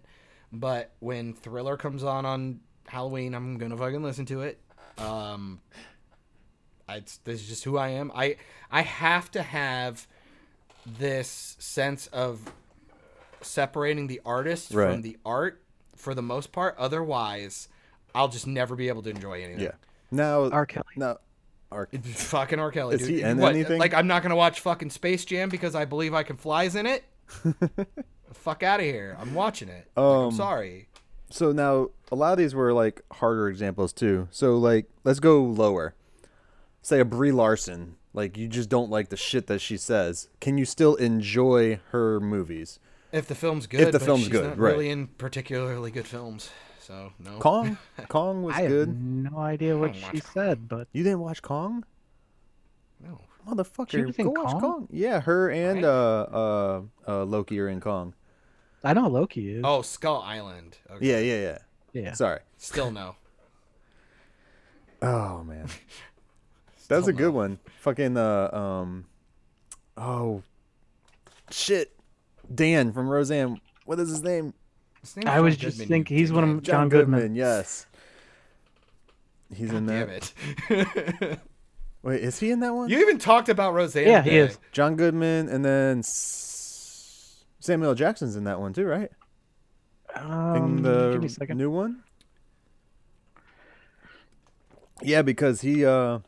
But 0.54 0.92
when 1.00 1.34
Thriller 1.34 1.76
comes 1.76 2.04
on 2.06 2.26
on 2.26 2.62
Halloween, 2.88 3.36
I'm 3.36 3.58
gonna 3.58 3.76
fucking 3.76 4.02
listen 4.02 4.26
to 4.28 4.44
it. 4.44 4.62
Um, 4.98 5.60
I, 6.88 6.96
it's, 6.98 7.18
this 7.18 7.42
is 7.42 7.48
just 7.50 7.64
who 7.66 7.78
I 7.78 7.90
am. 7.90 8.14
I 8.16 8.38
I 8.72 8.82
have 8.84 9.30
to 9.32 9.42
have 9.42 10.08
this 10.86 11.58
sense 11.60 12.08
of 12.08 12.40
separating 13.42 14.08
the 14.08 14.22
artist 14.26 14.72
Right. 14.74 14.92
from 14.94 15.02
the 15.02 15.18
art 15.26 15.62
for 15.98 16.16
the 16.16 16.22
most 16.22 16.52
part. 16.54 16.76
Otherwise, 16.78 17.68
I'll 18.16 18.28
just 18.30 18.48
never 18.48 18.76
be 18.76 18.88
able 18.88 19.04
to 19.04 19.10
enjoy 19.10 19.44
anything. 19.44 19.64
Yeah. 19.66 19.72
Now, 20.12 20.50
R. 20.50 20.66
Kelly. 20.66 20.86
No. 20.96 21.18
R. 21.72 21.90
It's 21.92 22.24
fucking 22.26 22.60
R. 22.60 22.72
Kelly. 22.72 22.96
Is 22.96 23.02
dude. 23.02 23.10
he 23.10 23.22
in 23.22 23.38
What, 23.38 23.54
anything? 23.54 23.80
Like 23.80 23.94
I'm 23.94 24.08
not 24.08 24.24
gonna 24.24 24.36
watch 24.36 24.60
fucking 24.62 24.90
Space 24.92 25.26
Jam 25.26 25.50
because 25.50 25.76
I 25.76 25.86
believe 25.86 26.14
I 26.14 26.24
can 26.24 26.38
flies 26.38 26.76
in 26.76 26.86
it. 26.86 27.04
Fuck 28.34 28.64
out 28.64 28.80
of 28.80 28.86
here! 28.86 29.18
I'm 29.20 29.34
watching 29.34 29.70
it. 29.70 29.88
Like, 29.96 30.06
I'm 30.06 30.26
Um, 30.28 30.32
sorry. 30.32 30.88
So 31.32 31.52
now 31.52 31.90
a 32.12 32.16
lot 32.16 32.32
of 32.34 32.38
these 32.38 32.54
were 32.54 32.72
like 32.74 33.02
harder 33.14 33.50
examples 33.50 33.94
too. 33.94 34.28
So 34.32 34.58
like, 34.58 34.86
let's 35.04 35.20
go 35.20 35.42
lower. 35.44 35.96
Say 36.82 37.00
a 37.00 37.06
Brie 37.06 37.32
Larson. 37.32 37.96
Like 38.14 38.38
you 38.38 38.48
just 38.48 38.70
don't 38.70 38.90
like 38.90 39.10
the 39.10 39.18
shit 39.18 39.48
that 39.48 39.60
she 39.60 39.76
says. 39.76 40.30
Can 40.40 40.58
you 40.58 40.66
still 40.66 40.96
enjoy 40.96 41.80
her 41.90 42.20
movies? 42.20 42.80
If 43.12 43.28
the 43.28 43.36
film's 43.36 43.66
good, 43.68 43.82
If 43.82 43.92
the 43.92 44.00
but 44.00 44.06
film's 44.06 44.24
she's 44.24 44.32
good, 44.32 44.44
not 44.46 44.58
right. 44.60 44.72
really 44.74 44.90
in 44.90 45.08
particularly 45.08 45.90
good 45.92 46.06
films. 46.08 46.50
So 46.86 47.12
no. 47.18 47.40
Kong. 47.40 47.78
Kong 48.10 48.44
was 48.44 48.56
good. 48.57 48.88
I 48.88 48.91
have 48.91 48.95
no 48.98 49.38
idea 49.40 49.76
what 49.76 49.95
she 49.95 50.03
watch 50.03 50.22
said, 50.34 50.68
but 50.70 50.88
You 50.94 51.02
didn't 51.03 51.20
watch 51.22 51.41
Kong? 51.41 51.84
No. 53.03 53.20
Motherfucker, 53.48 53.90
She 53.91 54.02
was 54.06 54.16
in 54.18 54.26
go 54.26 54.41
watch 54.44 54.52
Kong? 54.52 54.62
Kong. 54.62 54.88
Yeah, 54.91 55.20
her 55.22 55.49
and 55.49 55.78
Right. 55.78 55.86
uh 55.86 56.28
uh 56.32 56.82
uh 57.07 57.24
Loki 57.26 57.60
are 57.60 57.68
in 57.70 57.80
Kong. 57.82 58.14
I 58.84 58.94
know 58.94 59.07
Loki 59.07 59.56
is. 59.56 59.62
Oh, 59.64 59.82
Skull 59.82 60.22
Island. 60.22 60.78
Okay. 60.91 61.07
Yeah, 61.07 61.20
yeah, 61.20 61.41
yeah. 61.94 62.02
yeah. 62.03 62.14
Sorry. 62.14 62.41
Still 62.57 62.91
no. 62.91 63.16
Oh 65.02 65.44
man. 65.44 65.66
That's 66.88 66.99
a 66.99 67.03
Still 67.03 67.16
good 67.18 67.34
no. 67.34 67.40
one. 67.40 67.60
Fucking 67.80 68.16
uh 68.16 68.49
um 68.56 69.06
oh 69.98 70.44
shit. 71.49 71.91
Dan 72.53 72.94
from 72.94 73.10
Roseanne. 73.10 73.60
What 73.86 73.99
is 73.99 74.10
his 74.10 74.22
name? 74.22 74.53
His 75.06 75.15
name's 75.18 75.27
I 75.30 75.36
John 75.36 75.44
was 75.45 75.57
just 75.57 75.77
Goodman, 75.77 75.88
thinking 75.88 76.18
he's 76.18 76.32
one 76.34 76.44
of 76.44 76.49
dickhead. 76.49 76.53
them- 76.56 76.64
John 76.64 76.90
Goodman. 76.90 77.36
yes. 77.36 77.86
He's 79.53 79.72
in 79.72 79.86
Damn 79.86 80.07
that. 80.07 80.34
it. 80.69 81.40
Wait, 82.02 82.22
is 82.22 82.40
he 82.40 82.49
in 82.52 82.60
that 82.61 82.73
one? 82.73 82.90
you 82.90 82.99
even 82.99 83.18
talked 83.19 83.48
about 83.49 83.73
Roseanne. 83.73 84.07
Yeah, 84.07 84.22
he 84.23 84.38
is. 84.38 84.57
John 84.72 84.95
Goodman 84.95 85.48
and 85.49 85.64
then 85.64 86.02
Samuel 86.03 87.94
Jackson's 87.95 88.36
in 88.36 88.44
that 88.45 88.60
one 88.60 88.73
too, 88.73 88.86
right? 88.86 89.11
Um, 90.15 90.56
in 90.77 90.82
the 90.84 91.11
give 91.14 91.22
me 91.22 91.27
a 91.27 91.30
second. 91.30 91.57
new 91.57 91.69
one. 91.69 92.03
Yeah, 95.02 95.22
because 95.22 95.61
he 95.61 95.86
uh 95.86 96.19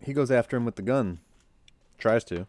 he 0.00 0.12
goes 0.12 0.30
after 0.30 0.56
him 0.56 0.64
with 0.64 0.76
the 0.76 0.82
gun. 0.82 1.20
Tries 1.98 2.24
to. 2.24 2.46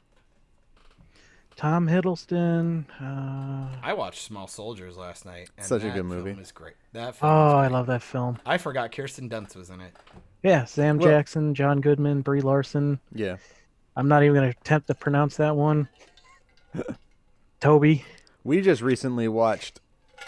Tom 1.56 1.88
Hiddleston. 1.88 2.86
Uh, 3.02 3.76
I 3.82 3.94
watched 3.94 4.22
Small 4.23 4.48
Soldiers 4.48 4.98
last 4.98 5.26
night. 5.26 5.49
And 5.57 5.65
Such 5.65 5.82
a 5.84 5.86
that 5.86 5.94
good 5.94 6.07
film 6.10 6.26
movie. 6.26 6.41
is 6.41 6.52
great. 6.52 6.73
That 6.94 7.15
film 7.15 7.32
oh, 7.32 7.48
is 7.49 7.53
I 7.53 7.68
love 7.68 7.88
that 7.88 8.02
film. 8.02 8.40
I 8.45 8.57
forgot 8.57 8.91
Kirsten 8.91 9.30
Dunst 9.30 9.56
was 9.56 9.69
in 9.69 9.80
it. 9.82 9.94
Yeah, 10.44 10.65
Sam 10.65 10.98
Well- 10.98 11.10
Jackson, 11.10 11.56
John 11.56 11.80
Goodman, 11.82 12.22
Brie 12.22 12.41
Larson. 12.41 12.99
Yeah. 13.14 13.38
I'm 13.95 14.07
not 14.10 14.23
even 14.23 14.36
gonna 14.36 14.49
attempt 14.49 14.88
to 14.88 14.94
pronounce 14.95 15.38
that 15.38 15.56
one. 15.56 15.88
Toby. 17.61 18.03
We 18.44 18.61
just 18.61 18.82
recently 18.82 19.27
watched 19.27 19.80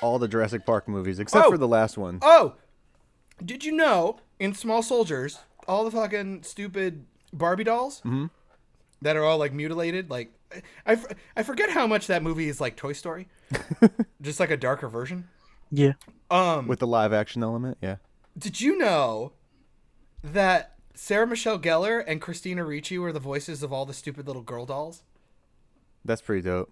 all 0.01 0.19
the 0.19 0.27
Jurassic 0.27 0.65
Park 0.65 0.87
movies 0.87 1.19
except 1.19 1.45
Oh! 1.47 1.51
for 1.51 1.57
the 1.57 1.67
last 1.67 1.97
one. 1.97 2.19
Oh, 2.21 2.55
did 3.43 3.63
you 3.65 3.71
know 3.73 4.19
in 4.39 4.53
Small 4.53 4.81
Soldiers, 4.81 5.39
all 5.67 5.83
the 5.83 5.91
fucking 5.91 6.43
stupid 6.43 7.05
Barbie 7.33 7.65
dolls 7.65 8.01
Mhm. 8.05 8.29
that 9.01 9.15
are 9.15 9.23
all 9.23 9.37
like 9.37 9.53
mutilated? 9.53 10.09
Like, 10.09 10.31
I, 10.85 10.93
f- 10.93 11.07
I 11.35 11.43
forget 11.43 11.69
how 11.69 11.87
much 11.87 12.07
that 12.07 12.23
movie 12.23 12.47
is 12.47 12.61
like 12.61 12.75
Toy 12.75 12.93
Story, 12.93 13.27
just 14.21 14.39
like 14.39 14.51
a 14.51 14.57
darker 14.57 14.87
version. 14.87 15.27
Yeah. 15.71 15.93
Um, 16.31 16.67
With 16.67 16.79
the 16.79 16.87
live 16.87 17.13
action 17.13 17.43
element, 17.43 17.77
yeah. 17.81 17.97
did 18.37 18.61
you 18.61 18.77
know 18.77 19.33
that 20.23 20.75
Sarah 20.93 21.27
Michelle 21.27 21.59
Gellar 21.59 22.03
and 22.05 22.21
Christina 22.21 22.63
Ricci 22.65 22.97
were 22.97 23.11
the 23.11 23.19
voices 23.19 23.63
of 23.63 23.71
all 23.73 23.85
the 23.85 23.93
stupid 23.93 24.27
little 24.27 24.41
girl 24.41 24.65
dolls? 24.65 25.03
That's 26.05 26.21
pretty 26.21 26.41
dope. 26.43 26.71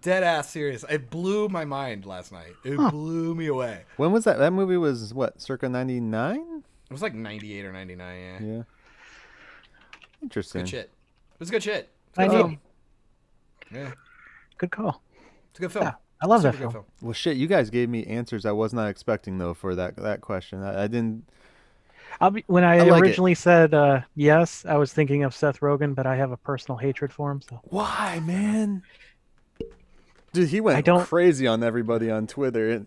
Dead 0.00 0.22
ass 0.22 0.48
serious. 0.48 0.84
It 0.88 1.10
blew 1.10 1.48
my 1.50 1.66
mind 1.66 2.06
last 2.06 2.32
night. 2.32 2.54
It 2.64 2.78
blew 2.90 3.34
me 3.34 3.46
away. 3.48 3.82
When 3.98 4.10
was 4.10 4.24
that? 4.24 4.38
That 4.38 4.52
movie 4.52 4.78
was 4.78 5.12
what, 5.12 5.40
circa 5.42 5.68
99? 5.68 6.62
It 6.90 6.92
was 6.92 7.02
like 7.02 7.14
98 7.14 7.64
or 7.66 7.72
99, 7.72 8.20
yeah. 8.20 8.38
Yeah. 8.56 8.62
Interesting. 10.22 10.62
Good 10.62 10.68
shit. 10.70 10.90
It 11.34 11.40
was 11.40 11.50
good 11.50 11.62
shit. 11.62 11.90
It's 12.10 12.18
I 12.18 12.24
a 12.24 12.26
know. 12.28 12.32
film. 12.32 12.60
Yeah. 13.72 13.92
Good 14.58 14.70
call. 14.70 15.02
It's 15.50 15.58
a 15.58 15.62
good 15.62 15.72
film. 15.72 15.86
Yeah, 15.86 15.94
I 16.20 16.26
love 16.26 16.42
that 16.42 16.54
Super 16.54 16.64
good 16.64 16.72
film. 16.72 16.84
Well, 17.00 17.12
shit, 17.12 17.36
you 17.36 17.46
guys 17.46 17.70
gave 17.70 17.88
me 17.88 18.04
answers 18.06 18.46
I 18.46 18.52
was 18.52 18.72
not 18.72 18.88
expecting 18.88 19.38
though 19.38 19.54
for 19.54 19.74
that 19.74 19.96
that 19.96 20.20
question. 20.20 20.62
I, 20.62 20.84
I 20.84 20.86
didn't. 20.86 21.24
I'll 22.20 22.30
be, 22.30 22.44
when 22.46 22.62
I, 22.62 22.76
I 22.76 22.82
like 22.82 23.02
it. 23.02 23.06
originally 23.06 23.34
said 23.34 23.74
uh, 23.74 24.02
yes, 24.14 24.64
I 24.68 24.76
was 24.76 24.92
thinking 24.92 25.24
of 25.24 25.34
Seth 25.34 25.60
Rogen, 25.60 25.94
but 25.94 26.06
I 26.06 26.16
have 26.16 26.30
a 26.30 26.36
personal 26.36 26.78
hatred 26.78 27.12
for 27.12 27.30
him. 27.30 27.40
So 27.40 27.60
Why, 27.64 28.20
man? 28.20 28.82
Dude, 30.32 30.48
he 30.48 30.60
went 30.60 30.78
I 30.78 30.80
don't- 30.80 31.04
crazy 31.06 31.46
on 31.46 31.62
everybody 31.62 32.10
on 32.10 32.26
Twitter. 32.26 32.70
and 32.70 32.86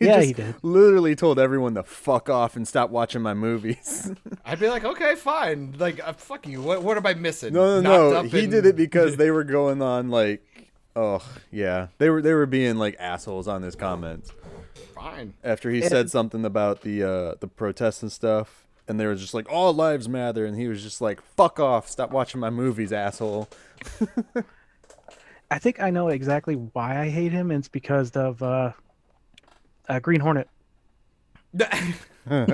Yeah, 0.00 0.16
just 0.16 0.26
he 0.26 0.32
did. 0.32 0.54
Literally 0.62 1.14
told 1.16 1.38
everyone 1.38 1.74
to 1.74 1.82
fuck 1.82 2.28
off 2.28 2.56
and 2.56 2.66
stop 2.66 2.90
watching 2.90 3.22
my 3.22 3.34
movies. 3.34 4.12
I'd 4.44 4.60
be 4.60 4.68
like, 4.68 4.84
okay, 4.84 5.14
fine. 5.16 5.74
Like, 5.78 6.06
uh, 6.06 6.12
fuck 6.12 6.46
you. 6.46 6.60
What, 6.62 6.82
what 6.82 6.96
am 6.96 7.06
I 7.06 7.14
missing? 7.14 7.52
no, 7.52 7.80
no, 7.80 8.10
Knocked 8.10 8.12
no. 8.14 8.20
up 8.20 8.26
He 8.26 8.40
and- 8.44 8.50
did 8.50 8.66
it 8.66 8.76
because 8.76 9.16
they 9.18 9.30
were 9.30 9.44
going 9.44 9.80
on 9.82 10.08
like, 10.10 10.44
oh 10.94 11.24
yeah, 11.50 11.86
they 11.98 12.10
were 12.10 12.20
they 12.20 12.34
were 12.34 12.44
being 12.46 12.76
like 12.76 12.94
assholes 13.00 13.48
on 13.48 13.62
his 13.62 13.74
comments 13.74 14.30
Fine. 14.94 15.32
after 15.42 15.70
he 15.70 15.80
said 15.80 16.10
something 16.10 16.44
about 16.44 16.82
the 16.82 17.02
uh 17.02 17.34
the 17.40 17.48
protests 17.48 18.02
and 18.02 18.12
stuff. 18.12 18.66
And 18.88 18.98
they 19.00 19.06
were 19.06 19.14
just 19.14 19.32
like, 19.32 19.50
all 19.50 19.72
lives 19.72 20.08
matter. 20.08 20.44
And 20.44 20.56
he 20.58 20.66
was 20.68 20.82
just 20.82 21.00
like, 21.00 21.22
fuck 21.36 21.58
off. 21.60 21.88
Stop 21.88 22.10
watching 22.10 22.40
my 22.40 22.50
movies, 22.50 22.92
asshole. 22.92 23.48
I 25.52 25.58
think 25.58 25.80
I 25.80 25.90
know 25.90 26.08
exactly 26.08 26.54
why 26.54 26.98
I 27.00 27.08
hate 27.10 27.32
him. 27.32 27.50
And 27.50 27.58
it's 27.60 27.68
because 27.68 28.10
of 28.12 28.42
uh, 28.42 28.72
uh, 29.88 29.98
Green 30.00 30.20
Hornet. 30.20 30.48
Fair 31.58 32.44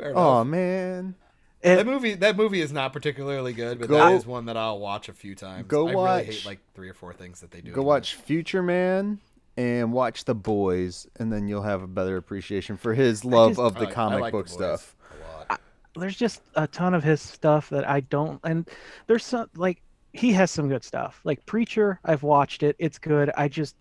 enough. 0.00 0.16
Oh, 0.16 0.44
man. 0.44 1.14
that 1.62 1.86
movie, 1.86 2.14
that 2.14 2.36
movie 2.36 2.60
is 2.60 2.72
not 2.72 2.92
particularly 2.92 3.52
good, 3.52 3.78
but 3.78 3.88
Go- 3.88 3.96
that 3.98 4.14
is 4.14 4.26
one 4.26 4.46
that 4.46 4.56
I'll 4.56 4.78
watch 4.78 5.08
a 5.08 5.12
few 5.12 5.34
times. 5.34 5.66
Go 5.68 5.88
I 5.88 5.94
watch- 5.94 6.22
really 6.22 6.32
hate 6.36 6.46
like 6.46 6.60
three 6.74 6.88
or 6.88 6.94
four 6.94 7.12
things 7.12 7.40
that 7.40 7.50
they 7.50 7.60
do. 7.60 7.72
Go 7.72 7.82
in 7.82 7.86
watch 7.86 8.14
Future 8.14 8.62
Man 8.62 9.18
and 9.56 9.92
watch 9.92 10.24
The 10.24 10.34
Boys, 10.34 11.06
and 11.18 11.30
then 11.32 11.46
you'll 11.48 11.62
have 11.62 11.82
a 11.82 11.86
better 11.86 12.16
appreciation 12.16 12.76
for 12.78 12.94
his 12.94 13.24
love 13.24 13.50
just- 13.52 13.60
of 13.60 13.76
it. 13.76 13.80
the 13.80 13.86
I- 13.86 13.90
I 13.90 13.92
comic 13.92 14.20
like 14.20 14.32
book 14.32 14.46
The 14.46 14.52
stuff. 14.52 14.96
a 15.12 15.48
lot. 15.50 15.60
there's 15.96 16.16
just 16.16 16.40
a 16.54 16.66
ton 16.66 16.94
of 16.94 17.04
his 17.04 17.20
stuff 17.20 17.68
that 17.70 17.86
I 17.86 18.00
don't. 18.00 18.40
And 18.44 18.66
there's 19.06 19.24
some 19.26 19.50
like 19.54 19.82
he 20.12 20.32
has 20.32 20.50
some 20.50 20.68
good 20.68 20.84
stuff. 20.84 21.20
Like 21.24 21.44
Preacher, 21.46 21.98
I've 22.04 22.22
watched 22.22 22.62
it. 22.62 22.76
It's 22.78 22.98
good. 22.98 23.30
I 23.36 23.48
just 23.48 23.76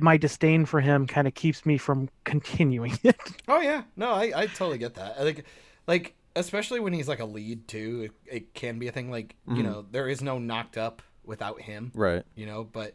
my 0.00 0.16
disdain 0.16 0.64
for 0.64 0.80
him 0.80 1.06
kind 1.06 1.26
of 1.26 1.34
keeps 1.34 1.66
me 1.66 1.76
from 1.76 2.08
continuing 2.24 2.96
it. 3.02 3.16
Oh 3.48 3.60
yeah, 3.60 3.82
no, 3.96 4.10
I, 4.12 4.32
I 4.34 4.46
totally 4.46 4.78
get 4.78 4.94
that. 4.94 5.16
I 5.18 5.22
Like, 5.24 5.44
like 5.86 6.14
especially 6.36 6.78
when 6.80 6.92
he's 6.92 7.08
like 7.08 7.20
a 7.20 7.24
lead 7.24 7.66
too. 7.68 8.08
It, 8.26 8.34
it 8.36 8.54
can 8.54 8.78
be 8.78 8.88
a 8.88 8.92
thing. 8.92 9.10
Like 9.10 9.34
Mm-hmm. 9.48 9.56
you 9.56 9.62
know, 9.64 9.84
there 9.90 10.08
is 10.08 10.22
no 10.22 10.38
knocked 10.38 10.78
up 10.78 11.02
without 11.24 11.60
him. 11.60 11.90
Right. 11.94 12.22
You 12.36 12.46
know, 12.46 12.64
but 12.64 12.94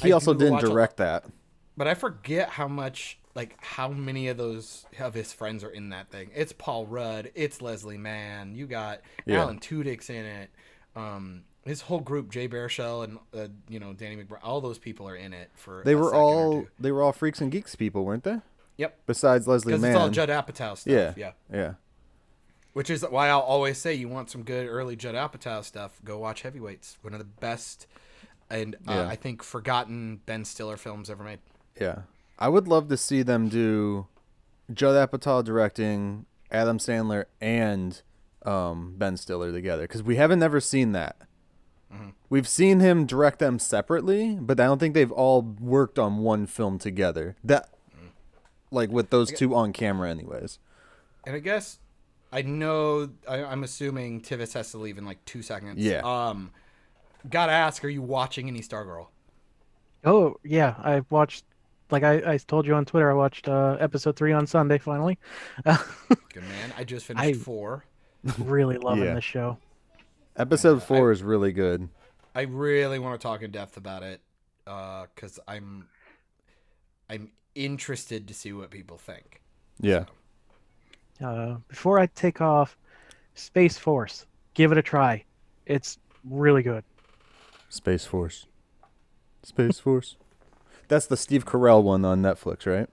He 0.00 0.10
I 0.10 0.14
also 0.14 0.32
didn't 0.34 0.54
watch 0.54 0.62
a 0.64 0.68
direct 0.68 0.96
that. 0.98 1.24
but 1.76 1.86
I 1.88 1.94
forget 1.94 2.48
how 2.50 2.68
much 2.68 3.18
like 3.34 3.56
how 3.60 3.88
many 3.88 4.26
of 4.28 4.36
those 4.36 4.86
of 4.98 5.14
his 5.14 5.32
friends 5.32 5.62
are 5.64 5.70
in 5.70 5.90
that 5.90 6.10
thing. 6.10 6.30
It's 6.34 6.52
Paul 6.52 6.86
Rudd, 6.86 7.30
it's 7.34 7.60
Leslie 7.62 7.98
Mann, 7.98 8.54
you 8.54 8.66
got 8.66 9.00
Yeah. 9.26 9.42
Alan 9.42 9.58
Tudyk's 9.60 10.10
in 10.10 10.24
it. 10.24 10.50
Um 10.96 11.42
his 11.70 11.82
whole 11.82 12.00
group, 12.00 12.30
Jay 12.30 12.48
Baruchel 12.48 13.04
and 13.04 13.18
uh, 13.32 13.48
you 13.68 13.78
know 13.78 13.92
Danny 13.92 14.16
McBride, 14.16 14.40
all 14.42 14.60
those 14.60 14.78
people 14.78 15.08
are 15.08 15.14
in 15.16 15.32
it 15.32 15.50
for. 15.54 15.82
They 15.84 15.92
a 15.92 15.98
were 15.98 16.12
all 16.14 16.66
they 16.78 16.90
were 16.92 17.00
all 17.02 17.12
freaks 17.12 17.40
and 17.40 17.50
geeks 17.50 17.74
people, 17.76 18.04
weren't 18.04 18.24
they? 18.24 18.38
Yep, 18.76 18.98
Besides 19.06 19.46
Leslie 19.46 19.76
Mann. 19.78 19.90
it's 19.92 19.98
all 20.00 20.08
Judd 20.10 20.28
Apatow 20.30 20.76
stuff. 20.76 20.86
yeah. 20.86 21.12
yeah. 21.16 21.32
Yeah. 21.52 21.74
Which 22.72 22.88
is 22.88 23.02
why 23.08 23.28
I'll 23.28 23.40
always 23.40 23.78
say, 23.78 23.94
you 23.94 24.08
want 24.08 24.30
some 24.30 24.42
good 24.42 24.66
early 24.66 24.96
Judd 24.96 25.14
Apatow 25.14 25.62
stuff, 25.64 26.00
go 26.04 26.18
watch 26.18 26.42
Heavyweights. 26.42 26.98
One 27.02 27.12
of 27.12 27.18
the 27.18 27.24
best, 27.26 27.86
and 28.48 28.76
uh, 28.88 28.92
Yeah. 28.92 29.08
I 29.08 29.16
think 29.16 29.42
forgotten 29.42 30.20
Ben 30.24 30.44
Stiller 30.44 30.76
films 30.76 31.10
ever 31.10 31.22
made. 31.22 31.40
Yeah. 31.80 32.02
I 32.38 32.48
would 32.48 32.66
love 32.68 32.88
to 32.88 32.96
see 32.96 33.22
them 33.22 33.48
do 33.48 34.06
Judd 34.72 35.10
Apatow 35.10 35.44
directing, 35.44 36.26
Adam 36.50 36.78
Sandler 36.78 37.26
and 37.40 38.00
um, 38.46 38.94
Ben 38.96 39.16
Stiller 39.18 39.52
together 39.52 39.82
because 39.82 40.02
we 40.02 40.16
haven't 40.16 40.38
never 40.38 40.60
seen 40.60 40.92
that. 40.92 41.16
Mm-hmm. 41.92 42.08
We've 42.28 42.46
seen 42.48 42.80
him 42.80 43.04
direct 43.06 43.38
them 43.40 43.58
separately, 43.58 44.36
but 44.40 44.60
I 44.60 44.66
don't 44.66 44.78
think 44.78 44.94
they've 44.94 45.10
all 45.12 45.42
worked 45.42 45.98
on 45.98 46.18
one 46.18 46.46
film 46.46 46.78
together. 46.78 47.36
That, 47.44 47.68
Mm. 47.96 48.10
like 48.70 48.90
with 48.90 49.10
those 49.10 49.32
two 49.32 49.54
on 49.54 49.72
camera, 49.72 50.08
anyways. 50.10 50.58
And 51.26 51.34
I 51.34 51.40
guess 51.40 51.78
I 52.32 52.42
know 52.42 53.10
I, 53.28 53.42
I'm 53.44 53.64
assuming 53.64 54.20
Tivis 54.20 54.52
has 54.54 54.70
to 54.70 54.78
leave 54.78 54.96
in 54.98 55.04
like 55.04 55.24
two 55.24 55.42
seconds. 55.42 55.78
Yeah. 55.78 56.00
Um, 56.04 56.52
gotta 57.28 57.52
ask, 57.52 57.84
are 57.84 57.88
you 57.88 58.02
watching 58.02 58.46
any 58.48 58.60
Stargirl? 58.60 59.08
Oh 60.04 60.36
yeah, 60.44 60.74
I 60.78 61.02
watched. 61.10 61.44
Like 61.90 62.04
I, 62.04 62.34
I 62.34 62.36
told 62.38 62.66
you 62.68 62.74
on 62.76 62.84
Twitter, 62.84 63.10
I 63.10 63.14
watched 63.14 63.48
uh, 63.48 63.76
episode 63.80 64.14
three 64.14 64.32
on 64.32 64.46
Sunday. 64.46 64.78
Finally, 64.78 65.18
Good 65.64 66.44
man. 66.44 66.72
I 66.78 66.84
just 66.84 67.06
finished 67.06 67.24
I- 67.24 67.32
four. 67.32 67.84
really 68.38 68.78
loving 68.82 69.04
Yeah. 69.04 69.14
this 69.14 69.24
show. 69.24 69.58
Episode 70.36 70.82
four 70.82 71.12
is 71.12 71.22
really 71.22 71.52
good. 71.52 71.88
I 72.34 72.42
really 72.42 72.98
want 72.98 73.20
to 73.20 73.26
talk 73.26 73.42
in 73.42 73.50
depth 73.50 73.76
about 73.76 74.02
it 74.02 74.20
because 74.64 75.38
I'm 75.48 75.88
I'm 77.08 77.30
interested 77.54 78.28
to 78.28 78.34
see 78.34 78.52
what 78.52 78.70
people 78.70 78.96
think. 78.98 79.40
Yeah. 79.80 80.04
Uh, 81.22 81.56
before 81.68 81.98
I 81.98 82.06
take 82.06 82.40
off, 82.40 82.78
Space 83.34 83.76
Force, 83.76 84.26
give 84.54 84.72
it 84.72 84.78
a 84.78 84.82
try. 84.82 85.24
It's 85.66 85.98
really 86.24 86.62
good. 86.62 86.84
Space 87.68 88.06
Force. 88.06 88.46
Space 89.42 89.78
Force. 89.78 90.16
That's 90.88 91.06
the 91.06 91.16
Steve 91.16 91.44
Carell 91.44 91.82
one 91.82 92.04
on 92.04 92.22
Netflix, 92.22 92.66
right? 92.66 92.88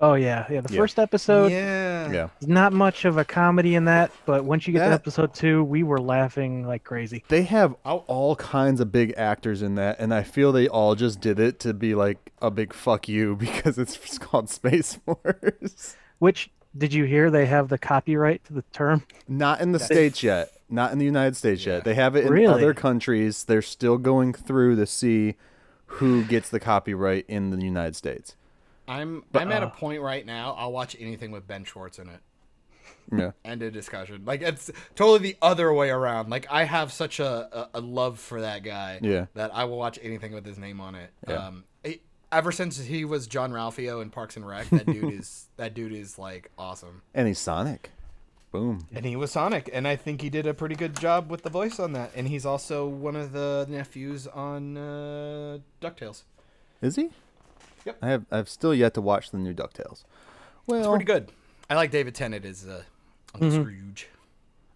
Oh 0.00 0.12
yeah, 0.14 0.44
yeah. 0.50 0.60
The 0.60 0.74
Yeah. 0.74 0.80
first 0.80 0.98
episode, 0.98 1.50
yeah. 1.52 2.10
Yeah. 2.12 2.28
not 2.42 2.72
much 2.74 3.04
of 3.06 3.16
a 3.16 3.24
comedy 3.24 3.74
in 3.74 3.86
that, 3.86 4.10
but 4.26 4.44
once 4.44 4.66
you 4.66 4.72
get 4.74 4.86
to 4.86 4.92
episode 4.92 5.32
two, 5.32 5.64
we 5.64 5.82
were 5.82 5.98
laughing 6.00 6.66
like 6.66 6.84
crazy. 6.84 7.24
They 7.28 7.42
have 7.44 7.74
all 7.84 8.36
kinds 8.36 8.80
of 8.80 8.92
big 8.92 9.14
actors 9.16 9.62
in 9.62 9.74
that, 9.76 9.98
and 9.98 10.12
I 10.12 10.22
feel 10.22 10.52
they 10.52 10.68
all 10.68 10.94
just 10.96 11.20
did 11.20 11.38
it 11.40 11.58
to 11.60 11.72
be 11.72 11.94
like 11.94 12.32
a 12.42 12.50
big 12.50 12.74
fuck 12.74 13.08
you 13.08 13.36
because 13.40 13.78
it's 13.78 14.18
called 14.18 14.50
Space 14.50 14.94
Force. 15.06 15.96
Which 16.18 16.50
did 16.76 16.92
you 16.92 17.04
hear? 17.04 17.30
They 17.30 17.46
have 17.46 17.68
the 17.68 17.78
copyright 17.78 18.44
to 18.44 18.52
the 18.52 18.62
term. 18.74 19.04
Not 19.26 19.62
in 19.62 19.72
the 19.72 19.80
states 19.80 20.22
yet. 20.22 20.50
Not 20.68 20.92
in 20.92 20.98
the 20.98 21.04
United 21.06 21.36
States 21.36 21.64
Yeah. 21.64 21.76
yet. 21.76 21.84
They 21.84 21.94
have 21.94 22.16
it 22.16 22.26
in 22.26 22.32
Really? 22.32 22.52
other 22.52 22.74
countries. 22.74 23.44
They're 23.44 23.62
still 23.62 23.96
going 23.96 24.34
through 24.34 24.76
to 24.76 24.84
see 24.86 25.36
who 25.86 26.22
gets 26.24 26.50
the 26.50 26.60
copyright 26.60 27.24
in 27.28 27.48
the 27.50 27.62
United 27.64 27.96
States. 27.96 28.36
I'm 28.88 29.24
But, 29.32 29.42
I'm 29.42 29.52
at 29.52 29.62
a 29.62 29.66
uh, 29.66 29.70
point 29.70 30.00
right 30.00 30.24
now. 30.24 30.54
I'll 30.58 30.72
watch 30.72 30.96
anything 30.98 31.30
with 31.30 31.46
Ben 31.46 31.64
Schwartz 31.64 31.98
in 31.98 32.08
it. 32.08 32.20
Yeah. 33.12 33.32
End 33.44 33.62
of 33.62 33.72
discussion. 33.72 34.22
Like 34.24 34.42
it's 34.42 34.70
totally 34.94 35.18
the 35.20 35.36
other 35.40 35.72
way 35.72 35.90
around. 35.90 36.28
Like 36.30 36.46
I 36.50 36.64
have 36.64 36.92
such 36.92 37.20
a, 37.20 37.68
a, 37.74 37.78
a 37.78 37.80
love 37.80 38.18
for 38.18 38.40
that 38.40 38.62
guy. 38.62 38.98
Yeah. 39.02 39.26
That 39.34 39.54
I 39.54 39.64
will 39.64 39.78
watch 39.78 39.98
anything 40.02 40.32
with 40.32 40.44
his 40.44 40.58
name 40.58 40.80
on 40.80 40.94
it. 40.94 41.10
Yeah. 41.28 41.46
Um, 41.46 41.64
it- 41.84 42.02
ever 42.32 42.50
since 42.50 42.78
he 42.78 43.04
was 43.04 43.26
Jean-Ralphio 43.26 44.02
in 44.02 44.10
Parks 44.10 44.36
and 44.36 44.46
Rec, 44.46 44.68
that 44.70 44.86
dude 44.86 45.14
is 45.14 45.46
that 45.56 45.74
dude 45.74 45.92
is 45.92 46.18
like 46.18 46.50
awesome. 46.58 47.02
And 47.14 47.28
he's 47.28 47.38
Sonic. 47.38 47.90
Boom. 48.52 48.86
And 48.94 49.04
he 49.04 49.16
was 49.16 49.32
Sonic, 49.32 49.68
and 49.72 49.86
I 49.86 49.96
think 49.96 50.22
he 50.22 50.30
did 50.30 50.46
a 50.46 50.54
pretty 50.54 50.76
good 50.76 50.98
job 50.98 51.30
with 51.30 51.42
the 51.42 51.50
voice 51.50 51.78
on 51.78 51.92
that. 51.92 52.12
And 52.14 52.26
he's 52.28 52.46
also 52.46 52.86
one 52.86 53.14
of 53.14 53.32
the 53.32 53.66
nephews 53.68 54.26
on 54.28 54.76
uh, 54.78 55.58
Ducktales. 55.82 56.22
Is 56.80 56.96
he? 56.96 57.10
Yep. 57.86 57.98
I 58.02 58.08
have 58.08 58.24
I've 58.30 58.48
still 58.48 58.74
yet 58.74 58.92
to 58.94 59.00
watch 59.00 59.30
the 59.30 59.38
new 59.38 59.54
DuckTales. 59.54 60.04
Well, 60.66 60.78
It's 60.80 60.86
Well, 60.86 60.90
pretty 60.90 61.04
good. 61.04 61.30
I 61.70 61.74
like 61.74 61.90
David 61.90 62.14
Tennant 62.14 62.44
as 62.44 62.66
uh, 62.66 62.82
Uncle 63.34 63.50
Scrooge. 63.50 64.08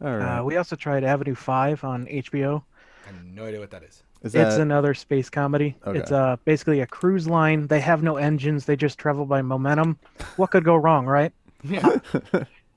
all 0.02 0.16
right. 0.16 0.38
Uh, 0.38 0.44
we 0.44 0.56
also 0.56 0.76
tried 0.76 1.04
Avenue 1.04 1.34
Five 1.34 1.84
on 1.84 2.06
HBO. 2.06 2.62
I 3.04 3.12
have 3.12 3.24
no 3.24 3.44
idea 3.44 3.60
what 3.60 3.70
that 3.72 3.82
is. 3.82 4.02
Is 4.22 4.34
It's 4.34 4.56
another 4.56 4.92
space 4.94 5.30
comedy. 5.30 5.76
Okay. 5.86 5.98
It's 5.98 6.12
uh, 6.12 6.36
basically 6.44 6.80
a 6.80 6.86
cruise 6.86 7.26
line. 7.26 7.66
They 7.66 7.80
have 7.80 8.02
no 8.02 8.16
engines. 8.16 8.66
They 8.66 8.76
just 8.76 8.98
travel 8.98 9.24
by 9.24 9.40
momentum. 9.42 9.98
What 10.36 10.50
could 10.50 10.64
go 10.64 10.76
wrong, 10.76 11.06
right? 11.06 11.32
Yeah. 11.62 11.98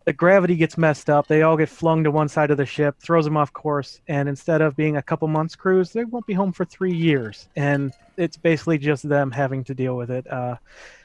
The 0.06 0.14
gravity 0.14 0.56
gets 0.58 0.78
messed 0.78 1.10
up. 1.10 1.28
They 1.28 1.44
all 1.44 1.56
get 1.56 1.70
flung 1.70 2.04
to 2.04 2.12
one 2.12 2.28
side 2.28 2.52
of 2.52 2.58
the 2.58 2.66
ship, 2.66 2.96
throws 3.02 3.24
them 3.26 3.38
off 3.38 3.54
course, 3.54 4.02
and 4.08 4.28
instead 4.28 4.62
of 4.62 4.76
being 4.76 4.98
a 4.98 5.02
couple 5.02 5.28
months 5.30 5.56
cruise, 5.56 5.94
they 5.94 6.04
won't 6.04 6.26
be 6.26 6.34
home 6.34 6.52
for 6.52 6.66
three 6.66 6.94
years. 6.94 7.48
And 7.56 7.94
it's 8.18 8.36
basically 8.38 8.78
just 8.78 9.08
them 9.08 9.32
having 9.32 9.64
to 9.66 9.74
deal 9.74 9.96
with 9.96 10.12
it. 10.12 10.28
Uh, 10.30 10.58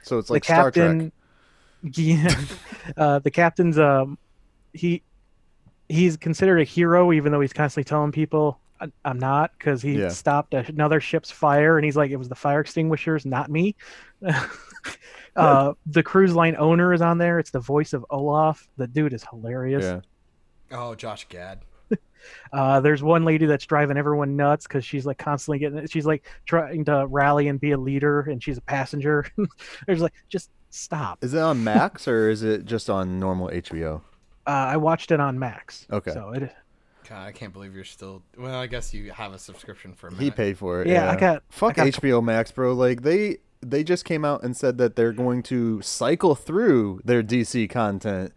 so? 0.03 0.19
It's 0.19 0.29
the 0.29 0.35
like 0.35 0.45
Star 0.45 0.73
Trek. 0.73 0.75
captain, 0.75 1.13
yeah, 1.95 2.35
uh, 2.97 3.19
the 3.21 3.31
captain's 3.31 3.79
um, 3.79 4.19
he 4.73 5.05
he's 5.89 6.17
considered 6.17 6.61
a 6.61 6.65
hero, 6.65 7.13
even 7.13 7.31
though 7.33 7.41
he's 7.41 7.53
constantly 7.53 7.89
telling 7.89 8.13
people 8.13 8.61
"I- 8.81 8.93
I'm 9.05 9.19
not, 9.19 9.53
because 9.59 9.81
he 9.81 10.01
Yeah. 10.01 10.09
stopped 10.09 10.55
another 10.55 11.01
ship's 11.01 11.31
fire, 11.31 11.79
and 11.79 11.85
he's 11.85 11.97
like, 11.97 12.11
it 12.11 12.17
was 12.17 12.29
the 12.29 12.35
fire 12.35 12.61
extinguishers, 12.61 13.25
not 13.25 13.49
me. 13.51 13.77
uh, 15.37 15.73
the 15.87 16.03
cruise 16.03 16.35
line 16.35 16.57
owner 16.59 16.93
is 16.93 17.01
on 17.03 17.19
there. 17.19 17.39
It's 17.39 17.51
the 17.51 17.61
voice 17.61 17.93
of 17.93 18.05
Olaf. 18.11 18.69
The 18.77 18.87
dude 18.87 19.13
is 19.13 19.25
hilarious. 19.29 19.85
Yeah. 19.85 20.01
Oh, 20.71 20.95
Josh 20.95 21.27
Gad. 21.29 21.61
Uh, 22.53 22.81
there's 22.81 23.03
one 23.03 23.25
lady 23.25 23.47
that's 23.47 23.65
driving 23.65 23.97
everyone 23.97 24.35
nuts 24.37 24.67
because 24.67 24.85
she's 24.85 25.07
like 25.07 25.19
constantly 25.19 25.59
getting. 25.61 25.87
She's 25.87 26.05
like 26.05 26.27
trying 26.47 26.85
to 26.87 27.07
rally 27.07 27.47
and 27.49 27.61
be 27.61 27.71
a 27.71 27.79
leader, 27.79 28.21
and 28.23 28.43
she's 28.43 28.59
a 28.59 28.61
passenger. 28.63 29.25
There's 29.87 30.01
like, 30.03 30.13
just 30.29 30.51
stop. 30.69 31.23
Is 31.23 31.33
it 31.33 31.41
on 31.41 31.63
Max 31.63 32.09
or 32.09 32.29
is 32.29 32.43
it 32.43 32.65
just 32.65 32.91
on 32.91 33.21
normal 33.21 33.49
HBO? 33.49 34.01
Uh, 34.47 34.51
I 34.51 34.77
watched 34.79 35.11
it 35.13 35.21
on 35.21 35.39
Max. 35.39 35.87
Okay. 35.91 36.11
So 36.11 36.31
it. 36.31 36.53
God, 37.09 37.27
I 37.27 37.33
can't 37.33 37.53
believe 37.53 37.75
you're 37.75 37.85
still. 37.85 38.23
Well, 38.37 38.59
I 38.59 38.67
guess 38.67 38.93
you 38.93 39.13
have 39.13 39.33
a 39.33 39.39
subscription 39.39 39.95
for 39.95 40.09
a 40.09 40.11
minute. 40.11 40.25
He 40.25 40.31
paid 40.31 40.59
for 40.59 40.83
it. 40.83 40.89
Yeah, 40.89 41.11
I 41.11 41.17
got- 41.17 41.43
Fuck 41.49 41.79
I 41.79 41.89
got- 41.91 42.03
HBO 42.03 42.23
Max, 42.23 42.51
bro. 42.51 42.75
Like 42.75 43.03
they 43.03 43.39
they 43.61 43.85
just 43.85 44.05
came 44.05 44.25
out 44.25 44.43
and 44.43 44.57
said 44.57 44.79
that 44.79 44.97
they're 44.97 45.13
going 45.13 45.43
to 45.45 45.83
cycle 45.83 46.35
through 46.35 47.01
their 47.05 47.23
DC 47.23 47.69
content. 47.71 48.33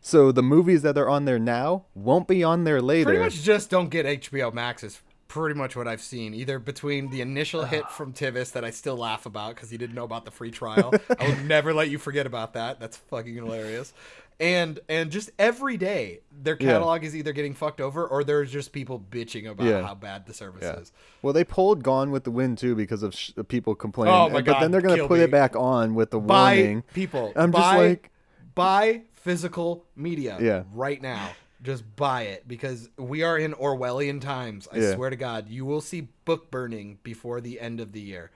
So 0.00 0.32
the 0.32 0.42
movies 0.42 0.82
that 0.82 0.98
are 0.98 1.08
on 1.08 1.24
there 1.26 1.38
now 1.38 1.84
won't 1.94 2.26
be 2.26 2.42
on 2.42 2.64
there 2.64 2.82
later. 2.82 3.04
Pretty 3.04 3.20
much 3.20 3.42
just 3.42 3.70
don't 3.70 3.88
get 3.88 4.04
HBO 4.04 4.52
Max 4.52 4.82
is 4.82 5.00
pretty 5.32 5.54
much 5.54 5.76
what 5.76 5.88
I've 5.88 6.02
seen. 6.02 6.34
Either 6.34 6.58
between 6.58 7.08
the 7.08 7.22
initial 7.22 7.64
hit 7.64 7.88
from 7.88 8.12
Tivis 8.12 8.52
that 8.52 8.64
I 8.64 8.70
still 8.70 8.96
laugh 8.96 9.24
about 9.24 9.54
because 9.54 9.70
he 9.70 9.78
didn't 9.78 9.94
know 9.94 10.04
about 10.04 10.26
the 10.26 10.30
free 10.30 10.50
trial. 10.50 10.92
I 11.18 11.28
will 11.28 11.44
never 11.44 11.72
let 11.72 11.88
you 11.88 11.96
forget 11.98 12.26
about 12.26 12.52
that. 12.52 12.80
That's 12.80 12.98
fucking 12.98 13.34
hilarious. 13.34 13.94
And 14.40 14.80
and 14.88 15.10
just 15.12 15.30
every 15.38 15.76
day 15.76 16.20
their 16.32 16.56
Yeah. 16.58 16.72
catalog 16.72 17.04
is 17.04 17.14
either 17.14 17.32
getting 17.32 17.54
fucked 17.54 17.80
over 17.80 18.06
or 18.06 18.24
there's 18.24 18.50
just 18.50 18.72
people 18.72 18.98
bitching 19.10 19.48
about 19.48 19.66
Yeah. 19.66 19.82
how 19.82 19.94
bad 19.94 20.26
the 20.26 20.34
service 20.34 20.62
Yeah. 20.62 20.80
is. 20.80 20.92
Well, 21.22 21.32
they 21.32 21.44
pulled 21.44 21.82
Gone 21.84 22.10
with 22.10 22.24
the 22.24 22.30
Wind 22.32 22.58
too 22.58 22.74
because 22.74 23.02
of 23.02 23.14
sh- 23.14 23.30
people 23.48 23.74
complaining. 23.74 24.14
Oh 24.14 24.28
my 24.28 24.40
God, 24.40 24.54
but 24.54 24.60
then 24.60 24.70
they're 24.72 24.80
gonna 24.80 25.06
put 25.06 25.18
me. 25.18 25.24
it 25.24 25.30
back 25.30 25.54
on 25.54 25.94
with 25.94 26.10
the 26.10 26.18
Buy 26.18 26.56
warning. 26.56 26.82
people. 26.92 27.32
I'm 27.36 27.52
just 27.52 27.62
like- 27.76 28.10
buy 28.54 29.02
physical 29.12 29.84
media. 29.96 30.38
Yeah. 30.40 30.64
Right 30.72 31.00
now. 31.00 31.30
Just 31.62 31.94
buy 31.94 32.22
it 32.22 32.48
because 32.48 32.90
we 32.98 33.22
are 33.22 33.38
in 33.38 33.52
Orwellian 33.52 34.20
times. 34.20 34.66
I 34.72 34.78
Yeah. 34.78 34.94
swear 34.96 35.10
to 35.10 35.16
God, 35.16 35.48
you 35.48 35.64
will 35.64 35.80
see 35.80 36.08
book 36.24 36.50
burning 36.50 36.98
before 37.04 37.40
the 37.40 37.60
end 37.60 37.78
of 37.78 37.92
the 37.92 38.00
year. 38.00 38.32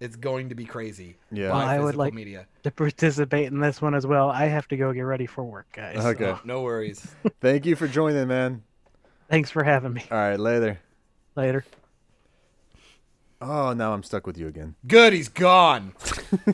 It's 0.00 0.16
going 0.16 0.48
to 0.48 0.54
be 0.54 0.64
crazy. 0.64 1.16
Yeah. 1.30 1.48
Well, 1.50 1.56
I 1.58 1.78
would 1.78 1.94
like- 1.94 2.14
media. 2.14 2.46
To 2.62 2.70
participate 2.70 3.46
in 3.52 3.60
this 3.60 3.80
one 3.82 3.94
as 3.94 4.06
well, 4.06 4.30
I 4.30 4.46
have 4.46 4.66
to 4.68 4.76
go 4.76 4.92
get 4.92 5.02
ready 5.02 5.26
for 5.26 5.44
work, 5.44 5.66
guys. 5.72 5.98
Okay. 5.98 6.24
So, 6.24 6.40
No 6.44 6.62
worries. 6.62 7.06
Thank 7.40 7.66
you 7.66 7.76
for 7.76 7.86
joining, 7.86 8.26
man. 8.28 8.62
thanks 9.28 9.50
for 9.50 9.62
having 9.62 9.92
me. 9.92 10.04
All 10.10 10.16
right, 10.18 10.40
later. 10.40 10.78
Later. 11.36 11.64
Oh, 13.42 13.72
now 13.72 13.92
I'm 13.94 14.02
stuck 14.02 14.26
with 14.26 14.36
you 14.36 14.46
again. 14.48 14.74
Good, 14.86 15.12
he's 15.14 15.28
gone. 15.28 15.92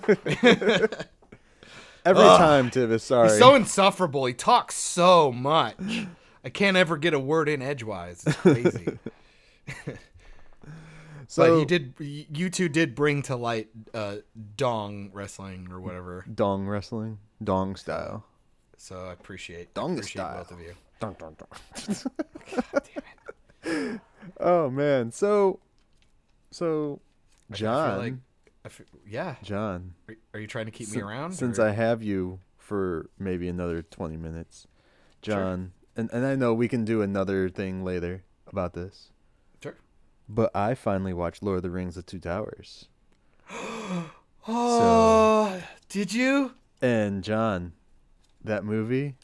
Every 2.04 2.22
Ugh. 2.22 2.38
time, 2.38 2.70
Tivis. 2.70 3.00
Sorry. 3.00 3.28
He's 3.30 3.38
so 3.38 3.54
insufferable. 3.56 4.26
He 4.26 4.34
talks 4.34 4.76
so 4.76 5.32
much. 5.32 5.76
I 6.44 6.48
can't 6.50 6.76
ever 6.76 6.96
get 6.96 7.12
a 7.14 7.18
word 7.18 7.48
in 7.48 7.60
edgewise. 7.62 8.22
It's 8.24 8.36
crazy. 8.36 8.98
So 11.36 11.42
but 11.52 11.58
he 11.58 11.64
did. 11.66 11.92
You 11.98 12.48
two 12.48 12.70
did 12.70 12.94
bring 12.94 13.20
to 13.24 13.36
light 13.36 13.68
uh, 13.92 14.16
dong 14.56 15.10
wrestling 15.12 15.68
or 15.70 15.78
whatever. 15.80 16.24
dong 16.34 16.66
wrestling, 16.66 17.18
dong 17.44 17.76
style. 17.76 18.24
So 18.78 19.04
I 19.04 19.12
appreciate 19.12 19.74
Dong 19.74 19.98
appreciate 19.98 20.22
style. 20.22 20.38
both 20.38 20.50
of 20.52 20.60
you. 20.60 20.72
Dong 20.98 21.14
dong 21.18 21.36
dong. 21.36 24.00
oh 24.40 24.70
man, 24.70 25.12
so 25.12 25.60
so 26.50 27.00
I 27.52 27.54
John, 27.54 27.90
feel 27.90 27.98
like, 27.98 28.14
I 28.64 28.68
feel, 28.70 28.86
yeah. 29.06 29.34
John, 29.42 29.92
Are, 30.08 30.14
are 30.34 30.40
you 30.40 30.46
trying 30.46 30.66
to 30.66 30.72
keep 30.72 30.90
me 30.90 31.02
around? 31.02 31.32
since 31.32 31.58
or- 31.58 31.66
I 31.68 31.72
have 31.72 32.02
you 32.02 32.40
for 32.56 33.10
maybe 33.18 33.46
another 33.48 33.82
twenty 33.82 34.16
minutes, 34.16 34.66
John, 35.20 35.72
and 35.96 36.08
and 36.12 36.24
I 36.24 36.34
know 36.34 36.54
we 36.54 36.66
can 36.68 36.84
do 36.86 37.02
another 37.02 37.50
thing 37.50 37.84
later 37.84 38.22
about 38.46 38.72
this, 38.74 39.08
sure. 39.08 39.15
But 40.28 40.50
I 40.54 40.74
finally 40.74 41.12
watched 41.12 41.42
Lord 41.42 41.58
of 41.58 41.62
the 41.62 41.70
Rings: 41.70 41.94
The 41.96 42.02
Two 42.02 42.18
Towers, 42.18 42.88
Oh, 44.48 45.60
did 45.88 46.12
you? 46.12 46.52
and 46.82 47.24
John, 47.24 47.72
that 48.44 48.64
movie, 48.64 49.14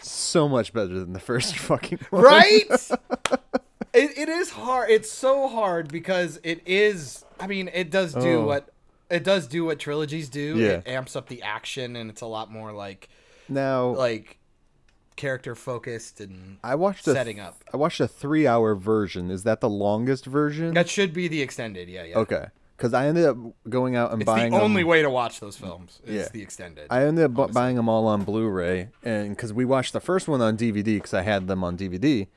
so 0.00 0.48
much 0.48 0.72
better 0.72 0.98
than 0.98 1.12
the 1.12 1.20
first 1.20 1.56
fucking 1.58 1.98
one. 2.10 2.22
Right? 2.22 2.64
it, 3.92 4.18
it 4.18 4.28
is 4.28 4.50
hard. 4.50 4.90
It's 4.90 5.10
so 5.10 5.48
hard 5.48 5.88
because 5.88 6.40
it 6.42 6.62
is. 6.66 7.24
I 7.40 7.46
mean, 7.46 7.68
it 7.72 7.90
does 7.90 8.14
do 8.14 8.38
Oh. 8.40 8.44
what 8.46 8.70
it 9.10 9.24
does 9.24 9.46
do 9.46 9.64
what 9.64 9.78
trilogies 9.78 10.28
do. 10.28 10.56
Yeah. 10.56 10.68
It 10.68 10.88
amps 10.88 11.14
up 11.16 11.28
the 11.28 11.42
action, 11.42 11.96
and 11.96 12.08
it's 12.10 12.20
a 12.22 12.26
lot 12.26 12.50
more 12.50 12.72
like 12.72 13.08
Now, 13.48 13.88
like 13.88 14.37
character 15.18 15.54
focused 15.54 16.20
and 16.20 16.56
I 16.64 16.74
watched 16.76 17.06
a 17.06 17.12
setting 17.12 17.38
up. 17.40 17.62
I 17.74 17.76
watched 17.76 18.00
a 18.00 18.08
three-hour 18.08 18.74
version. 18.76 19.30
Is 19.30 19.42
that 19.42 19.60
the 19.60 19.68
longest 19.68 20.24
version? 20.24 20.72
That 20.72 20.88
should 20.88 21.12
be 21.12 21.28
the 21.28 21.42
extended. 21.42 21.90
Yeah, 21.90 22.04
yeah. 22.04 22.16
Okay, 22.18 22.46
because 22.78 22.94
I 22.94 23.06
ended 23.06 23.26
up 23.26 23.36
going 23.68 23.96
out 23.96 24.12
and 24.12 24.22
It's 24.22 24.26
buying 24.26 24.52
the 24.52 24.60
only 24.62 24.82
them. 24.82 24.88
way 24.88 25.02
to 25.02 25.10
watch 25.10 25.40
those 25.40 25.56
films. 25.58 26.00
Is 26.06 26.14
Yeah. 26.14 26.28
the 26.32 26.40
extended. 26.40 26.86
I 26.88 27.04
ended 27.04 27.24
up 27.26 27.34
bu- 27.34 27.52
buying 27.52 27.76
them 27.76 27.88
all 27.90 28.06
on 28.06 28.24
Blu-ray, 28.24 28.88
and 29.04 29.30
because 29.36 29.52
we 29.52 29.66
watched 29.66 29.92
the 29.92 30.00
first 30.00 30.26
one 30.28 30.40
on 30.40 30.56
DVD, 30.56 30.94
because 30.96 31.12
I 31.12 31.22
had 31.22 31.46
them 31.48 31.62
on 31.62 31.76
DVD, 31.76 32.28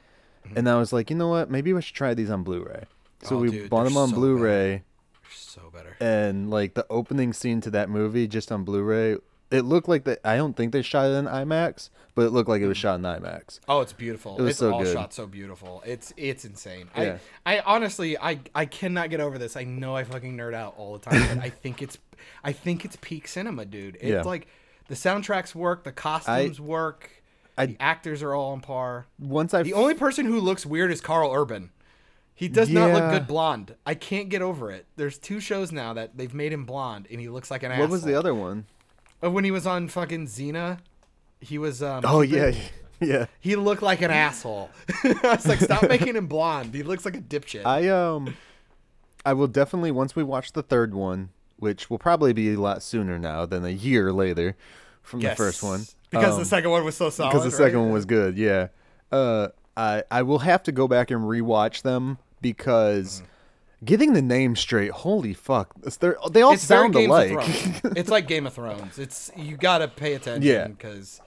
and 0.56 0.68
I 0.68 0.76
was 0.78 0.91
like, 0.91 1.10
you 1.10 1.16
know 1.16 1.30
what, 1.30 1.49
maybe 1.49 1.72
we 1.72 1.82
should 1.82 1.95
try 1.95 2.14
these 2.14 2.30
on 2.30 2.44
Blu-ray. 2.44 2.84
So 3.24 3.28
Mm-hmm. 3.28 3.36
Oh, 3.36 3.40
we 3.40 3.52
dude, 3.52 3.70
bought 3.70 3.84
them 3.86 3.95
on 3.98 4.10
so 4.10 4.16
Blu-ray, 4.16 4.84
so 5.32 5.70
better. 5.72 5.95
and 5.99 6.49
like 6.49 6.74
the 6.74 6.86
opening 6.90 7.34
scene 7.34 7.62
to 7.62 7.70
that 7.70 7.90
movie, 7.90 8.28
just 8.28 8.52
on 8.52 8.64
Blu-ray, 8.64 9.18
it 9.52 9.65
looked 9.65 9.88
like 9.88 10.06
that. 10.06 10.19
I 10.23 10.38
don't 10.38 10.56
think 10.56 10.72
they 10.72 10.82
shot 10.82 11.07
it 11.07 11.14
in 11.14 11.26
IMAX, 11.26 11.90
but 12.15 12.23
it 12.23 12.30
looked 12.32 12.49
like 12.49 12.61
it 12.61 12.68
was 12.68 12.78
mm. 12.78 12.82
shot 12.82 12.95
in 12.95 13.03
IMAX. 13.03 13.60
Oh, 13.68 13.82
it's 13.82 13.94
beautiful. 13.94 14.38
It 14.38 14.41
was 14.41 14.52
it's 14.52 14.60
so 14.60 14.73
all 14.73 14.84
good. 14.84 14.94
shot 14.94 15.14
so 15.14 15.28
beautiful. 15.28 15.84
It's 15.86 16.14
it's 16.18 16.45
insane. 16.45 16.90
Yeah. 16.95 17.18
I 17.45 17.57
I 17.57 17.64
honestly 17.65 18.18
I 18.18 18.40
I 18.56 18.65
cannot 18.65 19.10
get 19.10 19.19
over 19.19 19.38
this. 19.38 19.57
I 19.57 19.65
know 19.65 19.95
I 19.95 20.03
fucking 20.03 20.36
nerd 20.36 20.53
out 20.53 20.76
all 20.78 20.98
the 20.98 21.10
time, 21.10 21.22
but 21.28 21.44
I 21.44 21.49
think 21.64 21.82
it's 21.82 21.98
I 22.44 22.53
think 22.53 22.86
it's 22.86 22.98
peak 23.02 23.28
cinema, 23.28 23.65
dude. 23.65 23.95
It's 23.95 24.06
Yeah. 24.06 24.22
like 24.22 24.48
the 24.88 24.95
soundtracks 24.95 25.53
work, 25.53 25.84
the 25.84 25.91
costumes 25.91 26.60
work, 26.60 27.10
I- 27.57 27.65
the 27.68 27.78
actors 27.80 28.23
are 28.23 28.34
all 28.34 28.52
on 28.53 28.61
par. 28.61 29.06
Once 29.19 29.53
I 29.53 29.64
The 29.64 29.73
only 29.73 29.94
person 29.94 30.26
who 30.26 30.40
looks 30.40 30.65
weird 30.65 30.91
is 30.91 31.02
Karl 31.02 31.32
Urban. 31.34 31.72
He 32.34 32.48
does 32.48 32.69
not 32.69 32.91
look 32.91 33.11
good 33.11 33.28
blonde. 33.28 33.76
I 33.86 33.94
can't 33.94 34.30
get 34.30 34.41
over 34.41 34.72
it. 34.72 34.88
There's 34.95 35.19
two 35.19 35.40
shows 35.40 35.72
now 35.72 35.94
that 35.94 36.18
they've 36.18 36.34
made 36.34 36.52
him 36.52 36.65
blonde, 36.65 37.07
and 37.11 37.22
he 37.22 37.30
looks 37.30 37.52
like 37.52 37.61
an 37.61 37.72
asshole. 37.72 37.86
what 37.86 37.91
was 37.91 38.02
the 38.02 38.15
other 38.15 38.34
one? 38.34 38.65
When 39.22 39.43
he 39.43 39.52
was 39.52 39.65
on 39.68 39.88
fucking 39.88 40.27
Xena, 40.27 40.80
he 41.39 41.57
was. 41.57 41.81
Um, 41.84 42.03
Oh 42.06 42.22
Cupid. 42.26 42.56
yeah, 42.99 43.07
yeah. 43.19 43.26
He 43.39 43.56
looked 43.56 43.81
like 43.81 44.02
an 44.02 44.11
asshole. 44.11 44.69
I 45.03 45.19
was 45.35 45.45
like, 45.48 45.60
stop 45.60 45.88
making 45.88 46.15
him 46.15 46.27
blonde. 46.27 46.73
He 46.73 46.84
looks 46.84 47.06
like 47.06 47.15
a 47.15 47.22
dipshit. 47.22 47.65
I 47.65 47.88
um, 47.89 48.35
I 49.26 49.34
will 49.34 49.48
definitely 49.48 49.91
once 49.91 50.15
we 50.15 50.23
watch 50.23 50.53
the 50.53 50.64
third 50.64 50.93
one, 50.93 51.30
which 51.57 51.89
will 51.89 51.99
probably 51.99 52.34
be 52.34 52.53
a 52.53 52.60
lot 52.60 52.81
sooner 52.84 53.19
now 53.19 53.45
than 53.45 53.64
a 53.65 53.69
year 53.69 54.11
later 54.11 54.56
from 55.03 55.19
Yes. 55.22 55.38
the 55.38 55.43
first 55.43 55.64
one, 55.64 55.81
Because 56.10 56.34
um, 56.34 56.39
the 56.39 56.45
second 56.45 56.69
one 56.72 56.84
was 56.85 56.95
so 56.95 57.10
solid. 57.10 57.31
because 57.31 57.43
the 57.45 57.56
second 57.56 57.80
one 57.80 57.91
was 57.91 58.06
good. 58.06 58.38
Yeah. 58.38 58.68
Uh, 59.11 59.49
I 59.77 60.03
I 60.11 60.22
will 60.23 60.39
have 60.39 60.64
to 60.64 60.72
go 60.72 60.88
back 60.88 61.11
and 61.11 61.22
rewatch 61.22 61.81
them 61.84 62.18
because 62.41 63.22
getting 63.84 64.14
the 64.14 64.22
name 64.22 64.56
straight. 64.56 64.91
Holy 64.91 65.34
fuck! 65.34 65.74
They're, 65.99 66.18
all 66.20 66.53
It's 66.53 66.64
sound 66.64 66.95
alike. 66.95 67.38
it's 67.95 68.10
like 68.10 68.28
Game 68.28 68.48
of 68.48 68.53
Thrones. 68.53 68.99
It's 68.99 69.32
you 69.36 69.58
gotta 69.58 69.88
pay 69.88 70.14
attention. 70.14 70.44
Yeah. 70.44 70.68
Because 70.68 71.22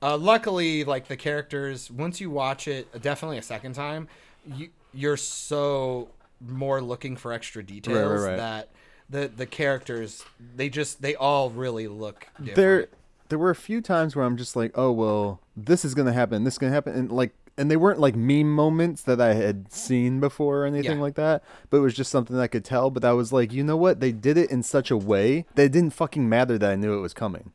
uh, 0.00 0.16
luckily, 0.16 0.84
like 0.84 1.08
the 1.08 1.16
characters, 1.16 1.90
once 1.90 2.20
you 2.20 2.30
watch 2.30 2.68
it, 2.68 3.00
definitely 3.02 3.38
a 3.38 3.42
second 3.42 3.74
time, 3.74 4.08
you 4.46 4.70
you're 4.92 5.16
so 5.16 6.08
more 6.40 6.80
looking 6.82 7.16
for 7.16 7.32
extra 7.32 7.62
details 7.62 8.22
right. 8.22 8.36
that 8.36 8.68
the 9.08 9.30
the 9.34 9.46
characters 9.46 10.24
they 10.56 10.68
just 10.68 11.02
they 11.02 11.14
all 11.14 11.50
really 11.50 11.86
look 11.86 12.26
different. 12.38 12.56
there 12.56 12.88
there 13.28 13.38
were 13.38 13.50
a 13.50 13.54
few 13.54 13.80
times 13.80 14.14
where 14.14 14.24
I'm 14.24 14.36
just 14.36 14.56
like, 14.56 14.72
oh 14.74 14.92
well, 14.92 15.40
this 15.56 15.84
is 15.84 15.94
gonna 15.94 16.12
happen, 16.12 16.44
this 16.44 16.54
is 16.54 16.58
gonna 16.58 16.72
happen, 16.72 16.94
and 16.94 17.10
like, 17.10 17.32
and 17.58 17.70
they 17.70 17.76
weren't 17.76 18.00
like 18.00 18.16
meme 18.16 18.52
moments 18.54 19.02
that 19.02 19.20
I 19.20 19.34
had 19.34 19.72
seen 19.72 20.20
before 20.20 20.62
or 20.62 20.66
anything 20.66 20.96
Yeah. 20.98 21.02
like 21.02 21.14
that, 21.16 21.42
but 21.70 21.76
it 21.78 21.80
was 21.80 21.94
just 21.94 22.10
something 22.10 22.38
I 22.38 22.46
could 22.46 22.64
tell. 22.64 22.90
But 22.90 23.04
I 23.04 23.12
was 23.12 23.32
like, 23.32 23.52
you 23.52 23.62
know 23.62 23.76
what? 23.76 24.00
They 24.00 24.12
did 24.12 24.36
it 24.38 24.50
in 24.50 24.62
such 24.62 24.90
a 24.90 24.96
way 24.96 25.44
that 25.54 25.64
it 25.64 25.72
didn't 25.72 25.92
fucking 25.94 26.28
matter 26.28 26.56
that 26.58 26.70
I 26.70 26.76
knew 26.76 26.94
it 26.94 27.00
was 27.00 27.14
coming. 27.14 27.52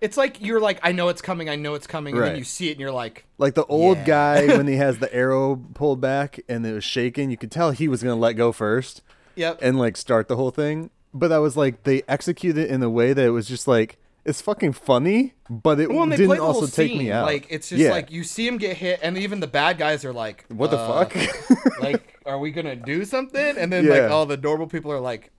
It's 0.00 0.16
like 0.18 0.42
you're 0.42 0.60
like, 0.60 0.78
I 0.82 0.92
know 0.92 1.08
it's 1.08 1.22
coming, 1.22 1.48
I 1.48 1.56
know 1.56 1.74
it's 1.74 1.86
coming, 1.86 2.14
and 2.14 2.22
then 2.22 2.36
you 2.36 2.44
see 2.44 2.68
it 2.68 2.72
and 2.72 2.80
you're 2.80 2.90
like, 2.92 3.24
Like 3.38 3.54
the 3.54 3.64
old 3.64 3.98
Yeah. 3.98 4.04
guy 4.04 4.46
when 4.56 4.66
he 4.66 4.76
has 4.76 4.98
the 4.98 5.12
arrow 5.14 5.56
pulled 5.74 6.00
back 6.02 6.38
and 6.48 6.66
it 6.66 6.72
was 6.74 6.84
shaking, 6.84 7.30
you 7.30 7.36
could 7.38 7.50
tell 7.50 7.70
he 7.70 7.88
was 7.88 8.02
gonna 8.02 8.14
let 8.16 8.34
go 8.34 8.52
first 8.52 9.00
Yep. 9.36 9.58
and 9.62 9.78
like 9.78 9.96
start 9.96 10.28
the 10.28 10.36
whole 10.36 10.50
thing. 10.50 10.90
But 11.14 11.32
I 11.32 11.38
was 11.38 11.56
like, 11.56 11.84
they 11.84 12.02
executed 12.08 12.64
it 12.64 12.70
in 12.70 12.82
a 12.82 12.90
way 12.90 13.14
that 13.14 13.24
it 13.24 13.30
was 13.30 13.48
just 13.48 13.66
like 13.66 13.96
it's 14.26 14.40
fucking 14.40 14.72
funny, 14.72 15.34
but 15.48 15.78
it 15.78 15.88
well, 15.88 16.06
didn't 16.06 16.40
also 16.40 16.66
take 16.66 16.90
scene. 16.90 16.98
me 16.98 17.12
out. 17.12 17.26
Like 17.26 17.46
it's 17.48 17.68
just 17.68 17.80
Yeah. 17.80 17.92
like 17.92 18.10
you 18.10 18.24
see 18.24 18.46
him 18.46 18.58
get 18.58 18.76
hit, 18.76 19.00
and 19.02 19.16
even 19.16 19.40
the 19.40 19.46
bad 19.46 19.78
guys 19.78 20.04
are 20.04 20.12
like, 20.12 20.44
what 20.48 20.70
the 20.70 20.78
uh, 20.78 21.04
fuck? 21.06 21.80
like, 21.80 22.20
are 22.26 22.38
we 22.38 22.50
gonna 22.50 22.76
do 22.76 23.04
something? 23.04 23.56
And 23.56 23.72
then 23.72 23.84
Yeah. 23.84 23.92
like 23.92 24.10
all 24.10 24.26
the 24.26 24.36
normal 24.36 24.66
people 24.66 24.90
are 24.92 25.00
like, 25.00 25.30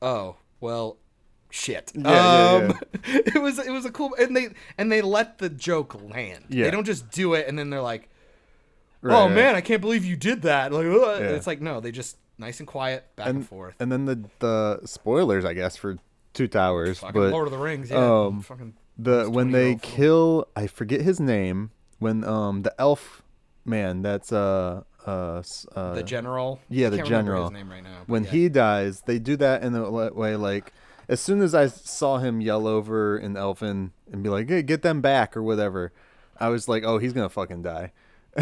oh, 0.00 0.36
well, 0.60 0.96
shit. 1.50 1.92
Yeah, 1.94 2.70
um, 2.70 2.80
it 3.04 3.40
was 3.40 3.58
it 3.58 3.70
was 3.70 3.84
a 3.84 3.90
cool, 3.90 4.14
and 4.18 4.34
they 4.34 4.48
and 4.78 4.90
they 4.90 5.02
let 5.02 5.38
the 5.38 5.50
joke 5.50 5.94
land. 6.10 6.46
Yeah. 6.48 6.64
They 6.64 6.70
don't 6.70 6.86
just 6.86 7.10
do 7.10 7.34
it 7.34 7.46
and 7.46 7.58
then 7.58 7.68
they're 7.68 7.82
like, 7.82 8.08
oh 9.02 9.26
right. 9.26 9.34
man, 9.34 9.54
I 9.54 9.60
can't 9.60 9.82
believe 9.82 10.04
you 10.04 10.16
did 10.16 10.42
that. 10.42 10.72
Like. 10.72 10.86
It's 10.86 11.46
like 11.46 11.60
no, 11.60 11.80
they 11.80 11.92
just 11.92 12.16
nice 12.38 12.58
and 12.58 12.66
quiet, 12.66 13.04
back 13.16 13.28
and, 13.28 13.38
and 13.38 13.46
forth. 13.46 13.76
And 13.78 13.92
then 13.92 14.06
the 14.06 14.24
the 14.38 14.80
spoilers, 14.86 15.44
I 15.44 15.52
guess, 15.52 15.76
for 15.76 15.98
Two 16.34 16.48
Towers, 16.48 16.98
Fucking 16.98 17.20
but 17.20 17.32
Lord 17.32 17.46
of 17.46 17.52
the 17.52 17.58
Rings, 17.58 17.90
yeah. 17.90 18.24
um, 18.24 18.42
fucking 18.42 18.74
the 18.98 19.30
when 19.30 19.50
they 19.52 19.76
kill, 19.76 20.48
I 20.54 20.66
forget 20.66 21.00
his 21.00 21.20
name. 21.20 21.70
When 21.98 22.24
um 22.24 22.62
the 22.62 22.74
elf 22.78 23.22
man, 23.64 24.02
that's 24.02 24.32
uh 24.32 24.82
uh, 25.06 25.42
uh 25.74 25.94
the 25.94 26.02
general. 26.02 26.60
yeah, 26.68 26.88
I 26.88 26.90
the 26.90 27.02
general. 27.02 27.44
His 27.44 27.52
name 27.52 27.70
right 27.70 27.82
now. 27.82 28.02
when 28.06 28.24
yeah. 28.24 28.30
he 28.30 28.48
dies, 28.48 29.02
they 29.02 29.18
do 29.18 29.36
that 29.36 29.62
in 29.62 29.74
a 29.74 29.90
way 29.90 30.36
like 30.36 30.72
as 31.08 31.20
soon 31.20 31.42
as 31.42 31.54
I 31.54 31.66
saw 31.66 32.18
him 32.18 32.40
yell 32.40 32.66
over 32.66 33.18
in 33.18 33.36
Elfin 33.36 33.92
and 34.10 34.22
be 34.22 34.28
like, 34.28 34.48
"Hey, 34.48 34.62
get 34.62 34.82
them 34.82 35.00
back" 35.00 35.36
or 35.36 35.42
whatever, 35.42 35.92
I 36.38 36.48
was 36.48 36.68
like, 36.68 36.84
"Oh, 36.84 36.98
he's 36.98 37.12
gonna 37.12 37.28
fucking 37.28 37.62
die." 37.62 37.92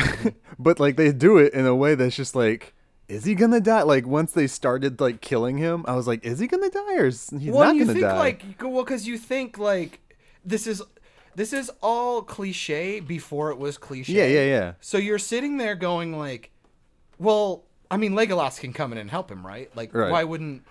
but 0.59 0.81
like 0.81 0.97
they 0.97 1.13
do 1.13 1.39
it 1.39 1.53
in 1.53 1.67
a 1.67 1.75
way 1.75 1.95
that's 1.95 2.17
just 2.17 2.35
like, 2.35 2.75
is 3.13 3.25
he 3.25 3.35
gonna 3.35 3.61
die? 3.61 3.83
Like 3.83 4.07
once 4.07 4.33
they 4.33 4.47
started 4.47 5.01
like 5.01 5.21
killing 5.21 5.59
him, 5.59 5.85
I 5.87 5.95
was 5.95 6.07
like, 6.07 6.25
is 6.25 6.39
he 6.39 6.47
gonna 6.47 6.71
die 6.71 6.97
or 6.97 7.07
is 7.07 7.31
he 7.39 7.51
well, 7.51 7.65
not 7.65 7.75
you 7.75 7.83
gonna 7.83 7.93
think 7.93 8.05
die? 8.05 8.17
like 8.19 8.43
well, 8.61 8.83
because 8.85 9.07
you 9.07 9.19
think 9.19 9.59
like 9.59 10.01
this 10.45 10.67
is 10.67 10.83
this 11.35 11.53
is 11.53 11.71
all 11.83 12.23
cliche 12.23 13.01
before 13.01 13.51
it 13.51 13.59
was 13.59 13.79
cliche. 13.79 14.13
yeah, 14.13 14.27
yeah, 14.27 14.45
yeah. 14.45 14.73
So 14.81 14.99
you're 14.99 15.19
sitting 15.19 15.57
there 15.57 15.75
going 15.75 16.17
like, 16.19 16.51
well, 17.19 17.65
I 17.91 17.97
mean, 17.97 18.13
Legolas 18.13 18.59
can 18.59 18.73
come 18.73 18.93
in 18.93 18.99
and 18.99 19.11
help 19.11 19.31
him, 19.31 19.47
right? 19.47 19.71
Like, 19.77 19.95
Right. 19.95 20.11
why 20.11 20.25
wouldn't 20.25 20.63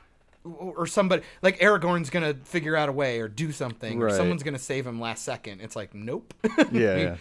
or 0.44 0.88
somebody 0.88 1.22
like 1.44 1.60
Aragorn's 1.60 2.10
gonna 2.10 2.34
figure 2.46 2.76
out 2.76 2.90
a 2.90 2.92
way 2.92 3.20
or 3.20 3.28
do 3.28 3.52
something, 3.52 4.02
or 4.02 4.10
someone's 4.10 4.42
gonna 4.44 4.58
save 4.58 4.88
him 4.88 5.00
last 5.00 5.24
second. 5.24 5.62
It's 5.62 5.76
like, 5.76 5.94
nope. 5.94 6.34
Yeah, 6.72 6.98
yeah. 6.98 7.16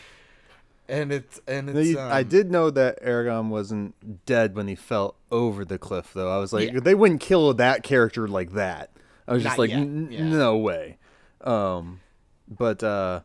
And 0.91 1.13
it's 1.13 1.41
and 1.47 1.71
it's 1.71 1.89
you- 1.91 1.99
I 1.99 2.23
um, 2.23 2.29
did 2.29 2.51
know 2.51 2.69
that 2.71 3.01
Aragorn 3.03 3.49
wasn't 3.49 4.27
dead 4.27 4.57
when 4.57 4.67
he 4.69 4.75
fell 4.75 5.15
over 5.31 5.65
the 5.65 5.79
cliff, 5.79 6.13
though. 6.13 6.31
I 6.35 6.39
was 6.39 6.53
like, 6.53 6.73
Yeah. 6.73 6.81
they 6.81 6.95
wouldn't 6.97 7.21
kill 7.21 7.55
that 7.55 7.83
character 7.85 8.27
like 8.27 8.53
that. 8.53 8.91
I 9.29 9.35
was 9.35 9.45
just 9.45 9.53
Not 9.57 9.59
like, 9.61 9.71
yeah. 9.71 9.79
no 9.79 10.57
way. 10.57 10.99
Um, 11.43 12.01
but 12.49 12.83
uh, 12.83 13.21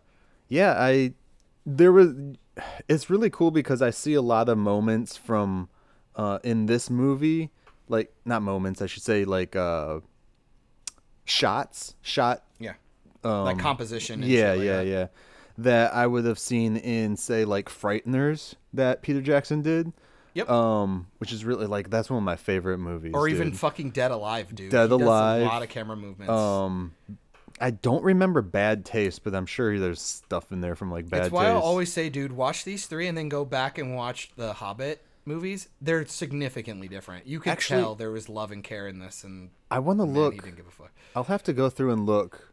yeah, 0.47 0.75
I 0.77 1.13
there 1.65 1.91
was. 1.91 2.13
It's 2.87 3.09
really 3.09 3.29
cool 3.29 3.51
because 3.51 3.81
I 3.81 3.89
see 3.89 4.13
a 4.13 4.21
lot 4.21 4.47
of 4.47 4.57
moments 4.57 5.17
from 5.17 5.67
uh, 6.15 6.39
in 6.43 6.67
this 6.67 6.89
movie, 6.89 7.49
like 7.89 8.13
not 8.23 8.41
moments, 8.43 8.81
I 8.81 8.85
should 8.85 9.03
say, 9.03 9.25
like 9.25 9.55
uh, 9.55 9.99
shots, 11.25 11.95
shot 12.01 12.43
yeah, 12.59 12.73
um, 13.23 13.45
like 13.45 13.59
composition. 13.59 14.21
And 14.23 14.31
yeah, 14.31 14.53
like 14.53 14.63
yeah, 14.63 15.07
that. 15.57 15.93
I 15.93 16.07
would 16.07 16.25
have 16.25 16.39
seen 16.39 16.77
in 16.77 17.17
say 17.17 17.45
like 17.45 17.69
Frighteners 17.69 18.55
that 18.73 19.01
Peter 19.01 19.21
Jackson 19.21 19.61
did. 19.61 19.93
Yep. 20.33 20.49
Um, 20.49 21.07
which 21.19 21.31
is 21.31 21.45
really 21.45 21.65
like 21.65 21.89
that's 21.89 22.09
one 22.09 22.17
of 22.17 22.23
my 22.23 22.35
favorite 22.35 22.77
movies. 22.79 23.13
or 23.15 23.27
even 23.29 23.51
dude. 23.51 23.59
fucking 23.59 23.91
Dead 23.91 24.11
Alive, 24.11 24.53
dude. 24.53 24.69
Dead 24.71 24.89
He 24.89 24.93
Alive. 24.95 25.41
A 25.43 25.45
lot 25.45 25.63
of 25.63 25.69
camera 25.69 25.95
movements. 25.95 26.29
um, 26.29 26.93
I 27.61 27.71
don't 27.71 28.03
remember 28.03 28.41
Bad 28.41 28.83
Taste, 28.83 29.23
but 29.23 29.33
I'm 29.33 29.45
sure 29.45 29.79
there's 29.79 30.01
stuff 30.01 30.51
in 30.51 30.59
there 30.59 30.75
from 30.75 30.91
like 30.91 31.09
Bad 31.09 31.21
That's 31.23 31.31
why 31.31 31.45
Taste. 31.45 31.55
I 31.55 31.59
always 31.59 31.93
say, 31.93 32.09
dude, 32.09 32.33
watch 32.33 32.65
these 32.65 32.85
three 32.85 33.07
and 33.07 33.17
then 33.17 33.29
go 33.29 33.45
back 33.45 33.77
and 33.77 33.95
watch 33.95 34.31
the 34.35 34.51
Hobbit 34.51 35.01
movies. 35.23 35.69
They're 35.81 36.05
significantly 36.05 36.89
different. 36.89 37.25
You 37.27 37.39
can 37.39 37.53
Actually- 37.53 37.81
tell 37.81 37.95
there 37.95 38.11
was 38.11 38.27
love 38.27 38.51
and 38.51 38.61
care 38.61 38.89
in 38.89 38.99
this, 38.99 39.23
and 39.23 39.51
I 39.71 39.79
want 39.79 39.99
to 39.99 40.03
look. 40.03 40.33
he 40.33 40.41
didn't 40.41 40.57
give 40.57 40.67
a 40.67 40.71
fuck. 40.71 40.91
I'll 41.15 41.23
have 41.23 41.43
to 41.43 41.53
go 41.53 41.69
through 41.69 41.93
and 41.93 42.05
look 42.05 42.51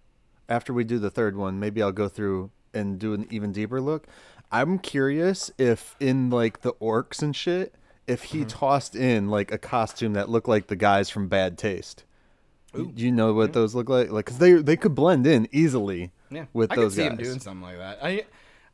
after 0.48 0.72
we 0.72 0.84
do 0.84 1.00
the 1.00 1.10
third 1.10 1.34
one. 1.36 1.58
Maybe 1.58 1.82
I'll 1.82 1.90
go 1.90 2.06
through 2.08 2.52
and 2.74 2.98
do 2.98 3.14
an 3.14 3.26
even 3.30 3.52
deeper 3.52 3.80
look. 3.80 4.06
I'm 4.50 4.78
curious 4.78 5.50
if 5.58 5.96
in 6.00 6.30
like 6.30 6.60
the 6.62 6.72
orcs 6.74 7.22
and 7.22 7.34
shit, 7.34 7.74
if 8.06 8.22
Mm-hmm. 8.24 8.38
he 8.38 8.44
tossed 8.44 8.94
in 8.96 9.28
like 9.28 9.50
a 9.52 9.58
costume 9.58 10.12
that 10.14 10.28
looked 10.28 10.48
like 10.48 10.66
the 10.66 10.76
guys 10.76 11.08
from 11.10 11.28
Bad 11.28 11.56
Taste. 11.58 12.04
Do 12.74 12.90
you 12.96 13.12
know 13.12 13.34
what 13.34 13.52
those 13.52 13.74
look 13.74 13.88
like? 13.90 14.10
Like, 14.10 14.24
cause 14.26 14.38
they 14.38 14.52
they 14.54 14.76
could 14.76 14.94
blend 14.94 15.26
in 15.26 15.46
easily. 15.52 16.10
Yeah, 16.30 16.46
with 16.54 16.72
I 16.72 16.76
those 16.76 16.94
could 16.94 17.02
see 17.02 17.02
guys. 17.08 17.10
him 17.18 17.24
doing 17.24 17.40
something 17.40 17.62
like 17.62 17.76
that. 17.78 17.98
I 18.02 18.24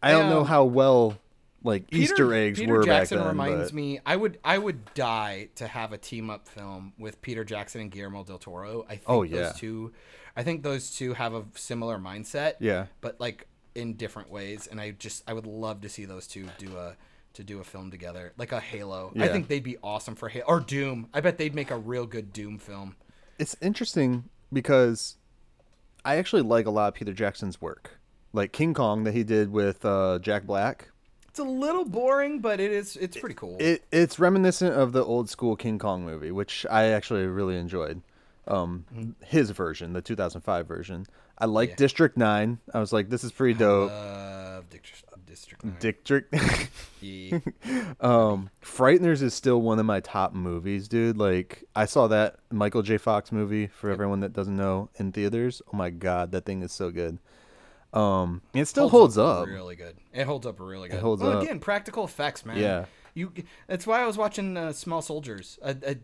I 0.01 0.13
don't 0.13 0.31
know 0.31 0.41
um, 0.43 0.47
how 0.47 0.65
well 0.65 1.19
like 1.65 1.91
Peter- 1.91 2.03
Easter 2.05 2.33
eggs 2.33 2.61
Peter 2.61 2.73
were 2.75 2.85
Jackson 2.85 3.19
back 3.19 3.25
then. 3.25 3.29
reminds 3.37 3.71
but- 3.71 3.75
me. 3.75 3.99
I 4.07 4.15
would 4.15 4.39
I 4.45 4.57
would 4.59 4.95
die 4.95 5.49
to 5.57 5.67
have 5.67 5.93
a 5.93 5.99
team 5.99 6.31
up 6.31 6.47
film 6.49 6.93
with 6.97 7.21
Peter 7.23 7.43
Jackson 7.45 7.81
and 7.81 7.91
Guillermo 7.91 8.23
del 8.23 8.39
Toro. 8.39 8.85
I 8.89 8.93
think 8.93 9.03
Oh, 9.09 9.23
yeah. 9.25 9.37
those 9.49 9.55
two, 9.57 9.93
I 10.37 10.45
think 10.45 10.63
those 10.63 10.91
two 10.97 11.15
have 11.15 11.35
a 11.35 11.45
similar 11.57 11.99
mindset. 11.99 12.55
Yeah. 12.61 12.87
but 13.01 13.21
like 13.21 13.49
in 13.75 13.95
different 13.95 14.31
ways. 14.31 14.67
And 14.67 14.81
I 14.81 14.93
just 14.93 15.23
I 15.29 15.33
would 15.33 15.47
love 15.47 15.81
to 15.83 15.89
see 15.89 16.05
those 16.05 16.27
two 16.27 16.47
do 16.59 16.77
a 16.77 16.97
to 17.35 17.45
do 17.45 17.61
a 17.61 17.65
film 17.65 17.91
together, 17.91 18.33
like 18.37 18.53
a 18.53 18.61
Halo. 18.61 19.13
I 19.19 19.29
think 19.29 19.49
they'd 19.49 19.63
be 19.63 19.77
awesome 19.83 20.15
for 20.17 20.29
Halo 20.29 20.47
or 20.47 20.61
Doom. 20.61 21.09
I 21.15 21.21
bet 21.21 21.39
they'd 21.39 21.55
make 21.55 21.71
a 21.71 21.77
real 21.79 22.07
good 22.07 22.33
Doom 22.33 22.59
film. 22.59 22.97
it's 23.39 23.55
interesting 23.61 24.25
because 24.53 25.17
I 26.05 26.17
actually 26.17 26.43
like 26.43 26.67
a 26.67 26.71
lot 26.71 26.89
of 26.89 26.95
Peter 26.95 27.13
Jackson's 27.13 27.61
work, 27.61 27.99
like 28.33 28.53
King 28.53 28.75
Kong 28.75 29.05
that 29.05 29.13
he 29.15 29.23
did 29.25 29.53
with 29.53 29.85
uh, 29.85 30.19
Jack 30.21 30.45
Black. 30.45 30.89
It's 31.29 31.39
a 31.39 31.45
little 31.45 31.85
boring, 31.85 32.41
but 32.41 32.59
it 32.59 32.73
is 32.73 32.97
it's 32.97 33.17
pretty 33.17 33.35
cool. 33.35 33.57
It 33.61 33.85
it's 33.93 34.19
reminiscent 34.19 34.75
of 34.75 34.93
the 34.93 35.05
old 35.05 35.29
school 35.31 35.55
King 35.55 35.79
Kong 35.79 36.05
movie, 36.05 36.33
which 36.33 36.67
I 36.71 36.87
actually 36.87 37.27
really 37.27 37.57
enjoyed. 37.57 38.03
Um, 38.49 39.15
his 39.25 39.51
version, 39.51 39.93
the 39.93 40.01
2005 40.01 40.67
version. 40.67 41.07
I 41.39 41.47
like 41.47 41.71
Yeah. 41.71 41.77
District 41.77 42.17
Nine. 42.17 42.59
I 42.75 42.81
was 42.81 42.93
like, 42.93 43.09
this 43.09 43.23
is 43.25 43.33
pretty 43.33 43.55
dope. 43.59 43.91
Love 43.91 44.69
District 44.71 45.05
District. 45.27 45.65
Nine. 45.65 45.77
District. 45.81 46.35
Yeah. 47.01 47.39
um, 48.01 48.51
Frighteners 48.61 49.23
is 49.23 49.33
still 49.33 49.63
one 49.63 49.79
of 49.79 49.87
my 49.87 50.01
top 50.01 50.35
movies, 50.35 50.89
dude. 50.89 51.17
Like 51.17 51.63
I 51.77 51.85
saw 51.85 52.09
that 52.09 52.37
Michael 52.51 52.83
J. 52.83 52.99
Fox 52.99 53.31
movie 53.31 53.69
for 53.69 53.89
everyone 53.91 54.19
that 54.21 54.33
doesn't 54.33 54.57
know 54.57 54.89
in 54.97 55.13
theaters. 55.13 55.63
Oh 55.73 55.77
my 55.77 55.91
god, 55.91 56.33
that 56.33 56.45
thing 56.45 56.63
is 56.63 56.73
so 56.73 56.91
good. 56.91 57.19
Um, 57.93 58.43
it 58.53 58.65
still 58.67 58.89
holds, 58.89 59.17
up. 59.17 59.47
really 59.47 59.77
good. 59.77 59.97
It 60.13 60.25
holds 60.27 60.45
up 60.45 60.59
really 60.59 60.89
good. 60.89 60.99
holds 61.01 61.23
well, 61.23 61.39
up. 61.39 61.43
again, 61.45 61.61
practical 61.61 62.05
effects, 62.05 62.45
man. 62.45 62.57
Yeah. 62.59 62.87
you. 63.15 63.33
That's 63.69 63.87
why 63.87 64.03
I 64.03 64.07
was 64.07 64.19
watching 64.19 64.57
uh, 64.57 64.73
Small 64.73 65.01
Soldiers. 65.01 65.59
Uh, 65.63 65.75
uh, 65.87 65.95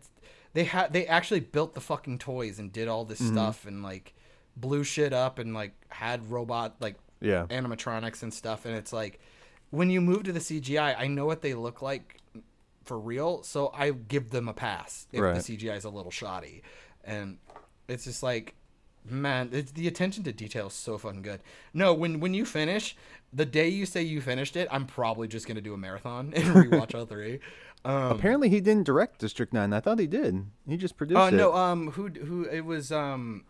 they 0.53 0.63
had 0.63 0.93
they 0.93 1.05
actually 1.05 1.41
built 1.41 1.73
the 1.73 1.81
fucking 1.81 2.19
toys 2.19 2.57
and 2.57 2.71
did 2.71 2.87
all 2.87 3.03
this 3.03 3.19
Mm-hmm. 3.21 3.33
stuff 3.33 3.65
and 3.67 3.83
like 3.83 4.13
blew 4.57 4.83
shit 4.83 5.13
up 5.13 5.39
and 5.39 5.53
like 5.53 5.73
had 5.89 6.29
robot 6.31 6.75
like 6.79 6.95
Yeah. 7.21 7.45
animatronics 7.49 8.23
and 8.23 8.33
stuff. 8.33 8.65
And 8.65 8.75
it's 8.75 8.93
like 8.93 9.19
when 9.71 9.89
you 9.89 10.01
move 10.01 10.23
to 10.23 10.31
the 10.31 10.39
CGI, 10.39 10.95
I 10.97 11.07
know 11.07 11.25
what 11.25 11.41
they 11.41 11.53
look 11.53 11.81
like 11.81 12.17
for 12.85 12.99
real, 12.99 13.41
so 13.43 13.71
I 13.73 13.91
give 13.91 14.29
them 14.29 14.47
a 14.47 14.53
pass 14.53 15.07
if 15.11 15.21
Right. 15.21 15.33
the 15.35 15.41
CGI 15.41 15.75
is 15.75 15.85
a 15.85 15.89
little 15.89 16.11
shoddy. 16.11 16.61
And 17.03 17.37
it's 17.87 18.03
just 18.05 18.21
like, 18.23 18.55
man, 19.09 19.49
it's, 19.51 19.71
the 19.71 19.87
attention 19.87 20.23
to 20.23 20.31
detail 20.31 20.67
is 20.67 20.73
so 20.73 20.97
fucking 20.97 21.21
good. 21.23 21.41
No, 21.73 21.93
when 21.93 22.19
when 22.19 22.33
you 22.33 22.45
finish, 22.45 22.95
the 23.33 23.45
day 23.45 23.67
you 23.67 23.85
say 23.85 24.01
you 24.03 24.21
finished 24.21 24.55
it, 24.55 24.67
I'm 24.71 24.85
probably 24.85 25.27
just 25.27 25.47
gonna 25.47 25.61
do 25.61 25.73
a 25.73 25.77
marathon 25.77 26.31
and 26.35 26.45
rewatch 26.45 26.95
all 26.95 27.05
three. 27.05 27.39
Um, 27.85 28.13
Apparently, 28.13 28.49
he 28.49 28.61
didn't 28.61 28.85
direct 28.85 29.19
District 29.19 29.53
Nine. 29.53 29.71
I 29.71 29.79
thought 29.79 29.99
he 29.99 30.07
did. 30.07 30.47
He 30.67 30.75
just 30.75 30.97
produced 30.97 31.19
Oh 31.21 31.29
no, 31.29 31.53
um, 31.53 31.91
who 31.91 32.07
who 32.07 32.45
it 32.45 32.61
was 32.65 32.91
um, 32.91 33.43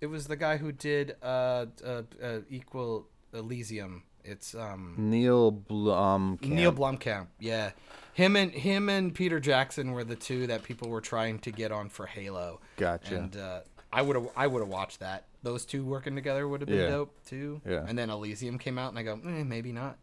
it 0.00 0.06
was 0.06 0.26
the 0.26 0.36
guy 0.36 0.56
who 0.56 0.72
did 0.72 1.16
uh, 1.22 1.66
uh, 1.84 2.02
uh 2.22 2.38
Equal 2.48 3.06
Elysium. 3.32 4.02
It's 4.24 4.54
um. 4.54 4.94
Neil 4.98 5.50
Blom. 5.50 6.38
Neil 6.42 6.72
Blomkamp, 6.72 7.28
yeah, 7.38 7.70
him 8.12 8.36
and 8.36 8.52
him 8.52 8.88
and 8.88 9.14
Peter 9.14 9.40
Jackson 9.40 9.92
were 9.92 10.04
the 10.04 10.16
two 10.16 10.46
that 10.48 10.62
people 10.62 10.90
were 10.90 11.00
trying 11.00 11.38
to 11.40 11.50
get 11.50 11.72
on 11.72 11.88
for 11.88 12.06
Halo. 12.06 12.60
Gotcha. 12.76 13.16
And 13.16 13.36
uh, 13.36 13.60
I 13.92 14.02
would 14.02 14.16
have 14.16 14.28
I 14.36 14.46
would 14.46 14.60
have 14.60 14.68
watched 14.68 15.00
that. 15.00 15.24
Those 15.42 15.64
two 15.64 15.86
working 15.86 16.14
together 16.14 16.46
would 16.46 16.60
have 16.60 16.68
been 16.68 16.80
Yeah. 16.80 16.90
dope 16.90 17.16
too. 17.24 17.62
Yeah. 17.66 17.84
And 17.88 17.98
then 17.98 18.10
Elysium 18.10 18.58
came 18.58 18.76
out, 18.78 18.90
and 18.90 18.98
I 18.98 19.02
go, 19.04 19.14
eh, 19.14 19.42
maybe 19.42 19.72
not. 19.72 19.96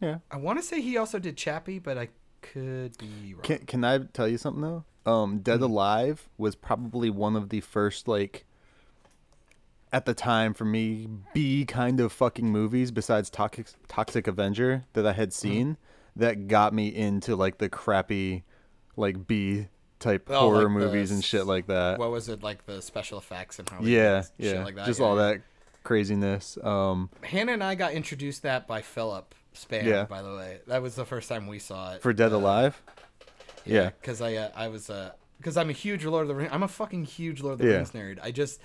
Yeah. 0.00 0.18
I 0.30 0.38
want 0.38 0.58
to 0.58 0.64
say 0.64 0.80
he 0.80 0.96
also 0.96 1.18
did 1.20 1.36
Chappie, 1.36 1.78
but 1.78 1.96
I 1.96 2.08
could 2.42 2.96
be 2.98 3.34
wrong. 3.34 3.42
Can 3.42 3.58
Can 3.66 3.84
I 3.84 3.98
tell 3.98 4.26
you 4.26 4.38
something 4.38 4.62
though? 4.62 4.84
Um, 5.06 5.38
Dead 5.40 5.56
Mm-hmm. 5.60 5.62
Alive 5.64 6.28
was 6.38 6.54
probably 6.56 7.08
one 7.10 7.36
of 7.36 7.50
the 7.50 7.60
first 7.60 8.08
like. 8.08 8.46
At 9.92 10.04
the 10.06 10.14
time, 10.14 10.54
for 10.54 10.64
me, 10.64 11.08
B 11.34 11.64
kind 11.64 11.98
of 12.00 12.12
fucking 12.12 12.46
movies 12.48 12.90
besides 12.92 13.28
Toxic 13.28 13.66
Toxic 13.88 14.26
Avenger 14.28 14.84
that 14.92 15.04
I 15.06 15.10
Mm-hmm. 15.10 15.20
had 15.20 15.32
seen 15.32 15.76
that 16.16 16.46
got 16.48 16.72
me 16.72 16.88
into 16.94 17.34
like 17.34 17.58
the 17.58 17.68
crappy, 17.68 18.44
like 18.96 19.26
B 19.26 19.66
type 19.98 20.28
Oh, 20.30 20.40
horror 20.50 20.56
like 20.56 20.62
the 20.64 20.68
movies 20.86 21.10
and 21.10 21.24
shit 21.24 21.44
like 21.46 21.66
that. 21.66 21.98
what 21.98 22.10
was 22.10 22.28
it 22.28 22.42
like 22.42 22.66
the 22.66 22.80
special 22.80 23.18
effects 23.18 23.58
and 23.58 23.68
how 23.68 23.80
yeah, 23.82 24.22
shit 24.22 24.30
yeah, 24.38 24.64
like 24.64 24.76
that? 24.76 24.86
just 24.86 25.00
Yeah, 25.00 25.06
all 25.06 25.16
that 25.16 25.40
craziness. 25.82 26.56
Um, 26.62 27.10
Hannah 27.22 27.52
and 27.52 27.64
I 27.64 27.74
got 27.74 27.92
introduced 27.92 28.42
that 28.42 28.66
by 28.68 28.82
Philip 28.82 29.34
Span. 29.54 29.86
Yeah. 29.86 30.04
By 30.04 30.22
the 30.22 30.34
way, 30.34 30.60
that 30.68 30.82
was 30.82 30.94
the 30.94 31.04
first 31.04 31.28
time 31.28 31.46
we 31.48 31.58
saw 31.58 31.94
it 31.94 32.02
for 32.02 32.12
Dead 32.12 32.32
Uh, 32.32 32.36
Alive. 32.36 32.80
Yeah. 33.66 33.90
because 34.00 34.20
I 34.22 34.34
uh, 34.36 34.50
I 34.54 34.68
was 34.68 34.88
uh 34.88 35.12
because 35.38 35.56
I'm 35.56 35.68
a 35.70 35.72
huge 35.74 36.04
Lord 36.04 36.22
of 36.22 36.28
the 36.28 36.34
Rings. 36.34 36.50
I'm 36.52 36.62
a 36.62 36.68
fucking 36.68 37.04
huge 37.06 37.40
Lord 37.42 37.54
of 37.54 37.58
the 37.58 37.66
Yeah. 37.68 37.76
Rings 37.76 37.90
nerd. 37.90 38.18
I 38.22 38.30
just 38.30 38.60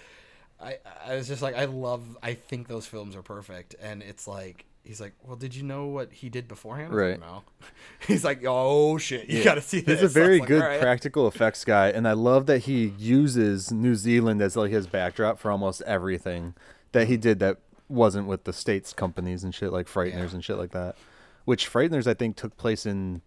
I 0.61 0.77
I 1.05 1.15
was 1.15 1.27
just 1.27 1.41
like 1.41 1.55
I 1.55 1.65
love. 1.65 2.17
I 2.23 2.33
think 2.33 2.67
those 2.67 2.85
films 2.85 3.15
are 3.15 3.21
perfect, 3.23 3.75
and 3.81 4.01
it's 4.01 4.27
like. 4.27 4.65
He's 4.87 5.01
like, 5.01 5.13
well, 5.23 5.35
did 5.35 5.55
you 5.55 5.63
know 5.63 5.87
what 5.87 6.11
he 6.13 6.29
did 6.29 6.47
beforehand? 6.47 6.93
I 6.93 6.95
Right. 6.95 7.19
no. 7.19 7.41
He's 8.07 8.23
like, 8.23 8.43
oh 8.45 8.99
shit, 8.99 9.27
you 9.27 9.43
gotta 9.43 9.59
see 9.59 9.79
this. 9.79 9.99
He's 9.99 10.11
a 10.11 10.13
very 10.19 10.37
like, 10.37 10.47
good 10.47 10.61
"All 10.61 10.67
right." 10.67 10.79
practical 10.79 11.27
effects 11.33 11.65
guy, 11.65 11.89
and 11.89 12.07
I 12.07 12.11
love 12.13 12.45
that 12.45 12.59
he 12.65 12.93
uses 12.99 13.71
New 13.71 13.95
Zealand 13.95 14.43
as 14.43 14.55
like 14.55 14.69
his 14.69 14.85
backdrop 14.85 15.39
for 15.39 15.49
almost 15.49 15.81
everything 15.87 16.53
that 16.91 17.07
he 17.07 17.17
did 17.17 17.39
that 17.39 17.57
wasn't 17.89 18.27
with 18.27 18.43
the 18.43 18.53
states 18.53 18.93
companies 18.93 19.43
and 19.43 19.55
shit 19.55 19.71
like 19.73 19.87
Frighteners 19.87 20.13
Yeah. 20.29 20.33
and 20.35 20.45
shit 20.45 20.57
like 20.59 20.69
that. 20.73 20.95
Which 21.45 21.67
Frighteners 21.67 22.05
I 22.05 22.13
think 22.13 22.35
took 22.35 22.55
place 22.55 22.85
in 22.85 23.23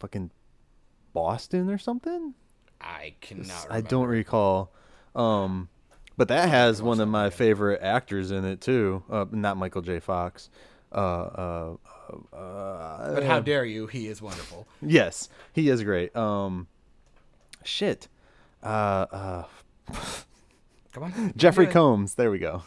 fucking 0.00 0.32
Boston 1.12 1.70
or 1.70 1.78
something. 1.78 2.34
I 2.80 3.14
cannot. 3.20 3.68
I 3.70 3.80
don't 3.80 4.08
recall. 4.08 4.72
Um, 5.14 5.68
but 6.16 6.28
that 6.28 6.48
has 6.48 6.80
one 6.82 7.00
of 7.00 7.08
my 7.08 7.30
favorite 7.30 7.80
actors 7.82 8.30
in 8.30 8.44
it 8.44 8.60
too. 8.60 9.02
Uh, 9.10 9.26
not 9.30 9.56
Michael 9.56 9.82
J. 9.82 10.00
Fox. 10.00 10.50
Uh, 10.92 10.96
uh, 10.96 11.76
uh, 12.32 12.36
uh, 12.36 13.14
But 13.14 13.24
how 13.24 13.40
dare 13.40 13.64
you? 13.64 13.86
He 13.86 14.06
is 14.06 14.22
wonderful. 14.22 14.66
Yes, 14.80 15.28
he 15.52 15.68
is 15.68 15.82
great. 15.82 16.14
Um, 16.16 16.68
shit. 17.64 18.08
Uh, 18.62 18.66
uh, 19.10 19.44
Come 20.92 21.02
on, 21.04 21.32
Jeffrey. 21.36 21.66
Combs. 21.66 22.14
There 22.14 22.30
we 22.30 22.38
go. 22.38 22.62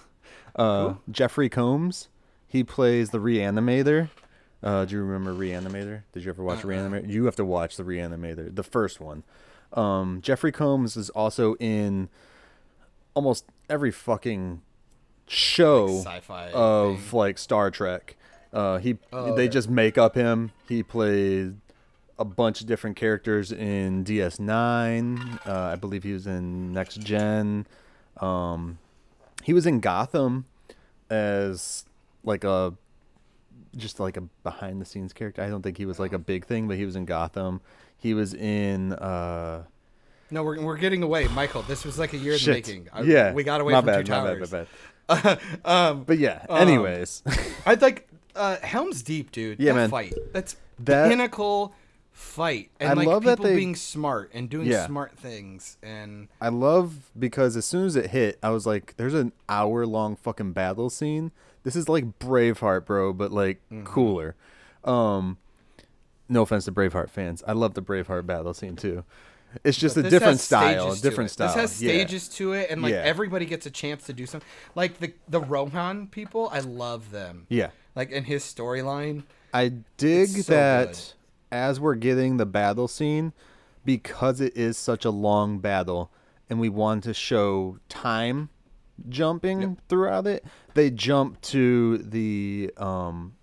Uh, 0.56 0.96
Jeffrey 1.10 1.50
Combs. 1.50 2.10
He 2.48 2.64
plays 2.64 3.12
the 3.12 3.20
Reanimator. 3.20 4.10
Uh, 4.62 4.84
do 4.86 4.96
you 4.96 5.04
remember 5.04 5.34
Reanimator? 5.34 6.04
Did 6.12 6.24
you 6.26 6.30
ever 6.32 6.44
watch 6.44 6.60
Reanimator? 6.60 7.10
You 7.10 7.26
have 7.26 7.36
to 7.38 7.46
watch 7.46 7.78
the 7.78 7.84
Reanimator, 7.84 8.54
the 8.54 8.64
first 8.64 9.00
one. 9.00 9.24
Um, 9.72 10.20
Jeffrey 10.22 10.52
Combs 10.52 10.98
is 10.98 11.10
also 11.12 11.56
in 11.56 12.10
almost 13.20 13.44
every 13.70 13.92
fucking 13.92 14.62
show 15.28 16.00
sci-fi 16.00 16.52
of 16.54 17.02
thing. 17.02 17.18
like 17.20 17.38
Star 17.38 17.70
Trek. 17.70 18.16
Uh, 18.54 18.78
he 18.78 18.98
Oh, 19.12 19.36
they 19.36 19.50
just 19.50 19.70
make 19.70 19.98
up 19.98 20.16
him. 20.16 20.52
He 20.70 20.84
played 20.84 21.58
a 22.18 22.24
bunch 22.24 22.62
of 22.62 22.68
different 22.68 22.96
characters 22.96 23.52
in 23.52 24.06
DS9. 24.06 25.46
Uh, 25.46 25.52
I 25.54 25.76
believe 25.76 26.04
he 26.04 26.14
was 26.14 26.28
in 26.28 26.72
Next 26.72 27.02
Gen. 27.02 27.68
Um, 28.22 28.78
he 29.44 29.52
was 29.52 29.66
in 29.68 29.82
Gotham 29.82 30.46
as 31.10 31.84
like 32.24 32.46
a 32.46 32.74
just 33.76 34.00
like 34.00 34.16
a 34.16 34.22
behind 34.22 34.80
the 34.80 34.86
scenes 34.86 35.12
character. 35.12 35.42
I 35.44 35.50
don't 35.50 35.62
think 35.62 35.78
he 35.78 35.86
was 35.86 36.00
like 36.00 36.14
a 36.14 36.20
big 36.20 36.46
thing, 36.46 36.70
but 36.70 36.78
he 36.78 36.86
was 36.86 36.96
in 36.96 37.04
Gotham. 37.04 37.60
He 37.98 38.14
was 38.14 38.34
in 38.34 38.94
uh 38.94 39.64
No, 40.32 40.44
we're, 40.44 40.62
we're 40.62 40.78
getting 40.78 41.04
away, 41.04 41.28
Michael. 41.30 41.62
This 41.64 41.84
was 41.86 41.98
like 41.98 42.14
a 42.14 42.18
year 42.18 42.34
in 42.34 42.38
the 42.38 42.40
shit. 42.40 42.56
making. 42.68 42.90
I, 42.94 43.02
yeah. 43.02 43.34
we 43.34 43.44
got 43.44 43.62
away 43.62 43.74
my 43.74 43.80
from 43.80 43.86
bad, 43.88 44.06
two 44.06 44.12
my 44.12 44.24
bad, 44.24 44.38
towers. 44.38 44.50
bad, 44.52 44.68
my 45.10 45.22
bad. 45.22 45.40
um, 45.66 46.04
But 46.04 46.20
yeah, 46.20 46.46
Um, 46.50 46.62
anyways, 46.62 47.24
I'd 47.66 47.82
like 47.82 48.08
uh, 48.36 48.58
Helm's 48.58 49.02
Deep, 49.02 49.32
dude. 49.32 49.60
Yeah, 49.60 49.74
that 49.74 49.80
man. 49.80 49.90
Fight. 49.90 50.14
That's 50.34 50.56
That- 50.80 51.10
pinnacle 51.10 51.74
fight, 52.12 52.70
and 52.82 52.90
I 52.90 52.94
like 52.94 53.08
love 53.08 53.24
that 53.24 53.38
people 53.38 53.50
they- 53.52 53.56
being 53.56 53.76
smart 53.76 54.30
and 54.34 54.50
doing 54.50 54.68
Yeah. 54.68 54.86
smart 54.86 55.18
things, 55.18 55.78
and 55.82 56.28
I 56.42 56.50
love 56.50 57.10
because 57.18 57.56
as 57.56 57.66
soon 57.66 57.86
as 57.86 57.96
it 57.96 58.12
hit, 58.12 58.38
I 58.44 58.50
was 58.50 58.66
like, 58.68 58.94
"There's 58.98 59.14
an 59.14 59.32
hour 59.48 59.86
long 59.86 60.16
fucking 60.18 60.52
battle 60.52 60.90
scene. 60.90 61.32
This 61.64 61.76
is 61.78 61.88
like 61.90 62.20
Braveheart, 62.20 62.86
bro, 62.86 63.14
but 63.14 63.32
like 63.32 63.62
Mm-hmm. 63.72 63.86
cooler." 63.86 64.36
Um, 64.84 65.38
no 66.28 66.42
offense 66.44 66.66
to 66.66 66.72
Braveheart 66.72 67.10
fans, 67.10 67.42
I 67.48 67.54
love 67.54 67.74
the 67.74 67.82
Braveheart 67.82 68.26
battle 68.26 68.54
scene 68.54 68.76
too. 68.76 69.04
It's 69.64 69.78
just 69.78 69.96
But 69.96 70.06
a 70.06 70.10
different 70.10 70.40
style, 70.40 70.94
different 70.96 71.30
it. 71.32 71.34
style. 71.34 71.48
This 71.48 71.56
has 71.56 71.82
yeah. 71.82 71.90
stages 71.92 72.28
to 72.30 72.54
it, 72.54 72.70
and 72.70 72.82
like 72.82 72.94
Yeah. 72.94 73.02
everybody 73.04 73.46
gets 73.46 73.66
a 73.66 73.72
chance 73.72 74.06
to 74.06 74.14
do 74.14 74.26
something. 74.26 74.48
Like 74.76 75.00
the 75.00 75.14
the 75.28 75.40
Rohan 75.42 76.08
people, 76.08 76.50
I 76.52 76.60
love 76.60 77.12
them. 77.12 77.46
Yeah, 77.50 77.72
Like 77.96 78.12
in 78.12 78.26
his 78.26 78.44
storyline, 78.44 79.24
I 79.54 79.74
dig 79.98 80.28
so 80.30 80.54
that 80.54 80.88
good. 80.90 81.00
as 81.52 81.80
we're 81.80 81.96
getting 81.96 82.38
the 82.38 82.46
battle 82.46 82.88
scene, 82.88 83.34
because 83.86 84.40
it 84.40 84.56
is 84.56 84.78
such 84.78 85.04
a 85.06 85.10
long 85.10 85.60
battle, 85.60 86.12
and 86.50 86.60
we 86.60 86.70
want 86.70 87.04
to 87.06 87.14
show 87.14 87.80
time 87.90 88.50
jumping 89.08 89.78
throughout 89.88 90.28
it. 90.28 90.44
They 90.74 90.92
jump 90.92 91.42
to 91.42 91.98
the 92.00 92.72
um, 92.78 93.34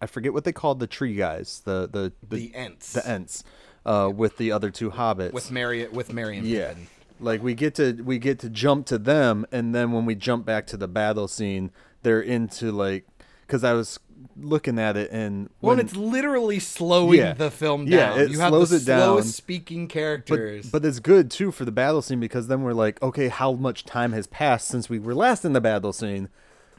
I 0.00 0.06
forget 0.06 0.32
what 0.32 0.44
they 0.44 0.52
called 0.52 0.78
the 0.78 0.86
tree 0.86 1.14
guys, 1.14 1.62
the 1.64 1.88
the 1.90 2.12
the, 2.28 2.54
Ents 2.54 2.92
the 2.92 3.08
Ents, 3.08 3.42
uh, 3.86 4.10
with 4.14 4.36
the 4.36 4.52
other 4.52 4.70
two 4.70 4.90
hobbits. 4.90 5.32
with 5.32 5.50
Merry 5.50 5.86
with 5.88 6.12
Merry 6.12 6.36
and 6.36 6.46
yeah, 6.46 6.68
Pippin. 6.68 6.86
like 7.20 7.42
we 7.42 7.54
get 7.54 7.74
to 7.76 7.92
we 8.02 8.18
get 8.18 8.38
to 8.40 8.50
jump 8.50 8.84
to 8.86 8.98
them, 8.98 9.46
and 9.50 9.74
then 9.74 9.92
when 9.92 10.04
we 10.04 10.14
jump 10.14 10.44
back 10.44 10.66
to 10.68 10.76
the 10.76 10.88
battle 10.88 11.28
scene, 11.28 11.70
they're 12.02 12.20
into 12.20 12.70
like 12.72 13.06
because 13.46 13.64
I 13.64 13.72
was 13.72 13.98
looking 14.38 14.78
at 14.78 14.96
it 14.96 15.10
and 15.12 15.48
Well, 15.60 15.70
when, 15.76 15.78
and 15.80 15.88
it's 15.88 15.96
literally 15.96 16.58
slowing 16.58 17.18
Yeah. 17.18 17.32
the 17.34 17.50
film 17.50 17.84
down. 17.84 17.92
Yeah, 17.92 18.08
down. 18.10 18.20
it 18.20 18.30
you 18.30 18.40
have 18.40 18.48
slows 18.50 18.70
the 18.70 18.76
it 18.76 18.84
down. 18.84 19.00
slowest 19.02 19.34
speaking 19.36 19.86
but, 19.86 19.92
characters. 19.92 20.70
but 20.70 20.84
it's 20.84 20.98
good 21.00 21.30
too 21.30 21.52
for 21.52 21.64
the 21.64 21.70
battle 21.72 22.02
scene 22.02 22.18
because 22.20 22.48
then 22.48 22.62
we're 22.62 22.72
like, 22.72 23.00
okay, 23.02 23.28
how 23.28 23.52
much 23.52 23.84
time 23.84 24.12
has 24.12 24.26
passed 24.26 24.68
since 24.68 24.88
we 24.90 24.98
were 24.98 25.14
last 25.14 25.44
in 25.44 25.52
the 25.52 25.60
battle 25.60 25.92
scene? 25.92 26.28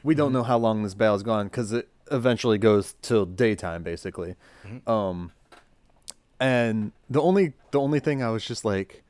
We 0.02 0.12
Mm-hmm. 0.14 0.18
don't 0.18 0.32
know 0.32 0.42
how 0.44 0.58
long 0.58 0.82
this 0.82 0.94
battle's 0.94 1.22
gone 1.22 1.46
because 1.46 1.72
it 1.72 1.88
eventually 2.12 2.58
goes 2.58 2.94
till 3.02 3.24
daytime, 3.24 3.82
basically. 3.82 4.34
Mm-hmm. 4.66 4.88
Um, 4.90 5.32
and 6.40 6.92
the 7.10 7.20
only 7.20 7.52
the 7.70 7.80
only 7.80 8.00
thing 8.00 8.22
I 8.22 8.30
was 8.30 8.44
just 8.44 8.64
like, 8.64 9.02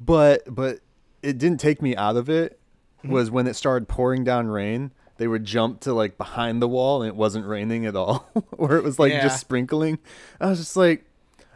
but 0.00 0.42
but 0.52 0.80
it 1.22 1.38
didn't 1.38 1.60
take 1.60 1.82
me 1.82 1.96
out 1.96 2.16
of 2.16 2.28
it 2.28 2.58
Mm-hmm. 3.04 3.12
was 3.12 3.30
when 3.30 3.46
it 3.46 3.54
started 3.54 3.88
pouring 3.88 4.24
down 4.24 4.46
rain. 4.48 4.90
They 5.18 5.28
would 5.28 5.44
jump 5.44 5.80
to 5.80 5.92
like 5.92 6.16
behind 6.16 6.62
the 6.62 6.66
wall 6.68 7.02
and 7.02 7.08
it 7.10 7.14
wasn't 7.14 7.46
raining 7.46 7.84
at 7.84 7.94
all, 7.94 8.26
or 8.52 8.76
it 8.76 8.82
was 8.84 8.98
like 8.98 9.12
Yeah. 9.12 9.22
just 9.22 9.38
sprinkling. 9.38 9.98
I 10.40 10.46
was 10.48 10.58
just 10.58 10.76
like, 10.78 11.04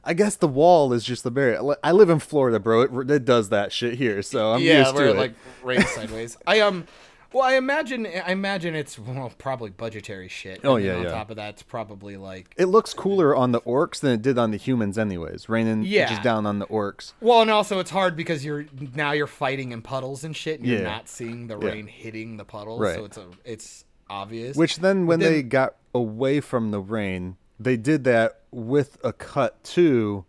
I 0.04 0.12
guess 0.12 0.36
the 0.36 0.46
wall 0.46 0.92
is 0.92 1.02
just 1.02 1.24
the 1.24 1.30
barrier. 1.30 1.74
I 1.82 1.92
live 1.92 2.10
in 2.10 2.18
Florida, 2.18 2.60
bro. 2.60 2.82
It, 2.82 3.10
it 3.10 3.24
does 3.24 3.48
that 3.48 3.72
shit 3.72 3.94
here, 3.94 4.20
so 4.20 4.52
I'm 4.52 4.60
yeah, 4.60 4.80
used 4.80 4.94
to 4.96 5.10
it 5.10 5.16
like 5.16 5.32
rains 5.62 5.88
sideways. 5.94 6.36
I 6.46 6.60
um, 6.60 6.86
well, 7.32 7.44
I 7.44 7.54
imagine 7.54 8.06
I 8.06 8.32
imagine 8.32 8.74
it's 8.74 8.98
well 8.98 9.32
probably 9.38 9.70
budgetary 9.70 10.28
shit. 10.28 10.60
Oh, 10.64 10.76
and 10.76 10.84
yeah, 10.84 10.96
On 10.96 11.02
yeah. 11.04 11.10
top 11.10 11.30
of 11.30 11.36
that, 11.36 11.50
it's 11.54 11.62
probably 11.62 12.16
like 12.16 12.52
it 12.56 12.66
looks 12.66 12.92
cooler 12.94 13.34
on 13.36 13.52
the 13.52 13.60
orcs 13.62 14.00
than 14.00 14.12
it 14.12 14.22
did 14.22 14.38
on 14.38 14.50
the 14.50 14.56
humans, 14.56 14.98
anyways. 14.98 15.48
Raining 15.48 15.82
Yeah. 15.84 16.08
just 16.08 16.22
down 16.22 16.46
on 16.46 16.58
the 16.58 16.66
orcs. 16.66 17.12
well, 17.20 17.40
and 17.42 17.50
also 17.50 17.78
it's 17.78 17.90
hard 17.90 18.16
because 18.16 18.44
you're 18.44 18.66
now 18.94 19.12
you're 19.12 19.26
fighting 19.26 19.72
in 19.72 19.82
puddles 19.82 20.24
and 20.24 20.34
shit, 20.36 20.60
and 20.60 20.68
you're 20.68 20.82
not 20.82 21.08
seeing 21.08 21.46
the 21.46 21.58
Yeah. 21.58 21.68
rain 21.70 21.86
hitting 21.86 22.36
the 22.36 22.44
puddles, 22.44 22.80
Right. 22.80 22.94
so 22.96 23.04
it's 23.04 23.16
a 23.16 23.26
it's 23.44 23.84
obvious. 24.08 24.56
Which 24.56 24.78
then, 24.78 25.06
when 25.06 25.20
then- 25.20 25.32
they 25.32 25.42
got 25.42 25.76
away 25.94 26.40
from 26.40 26.70
the 26.72 26.80
rain, 26.80 27.36
they 27.58 27.76
did 27.76 28.04
that 28.04 28.40
with 28.50 28.98
a 29.04 29.12
cut 29.12 29.62
to 29.64 30.24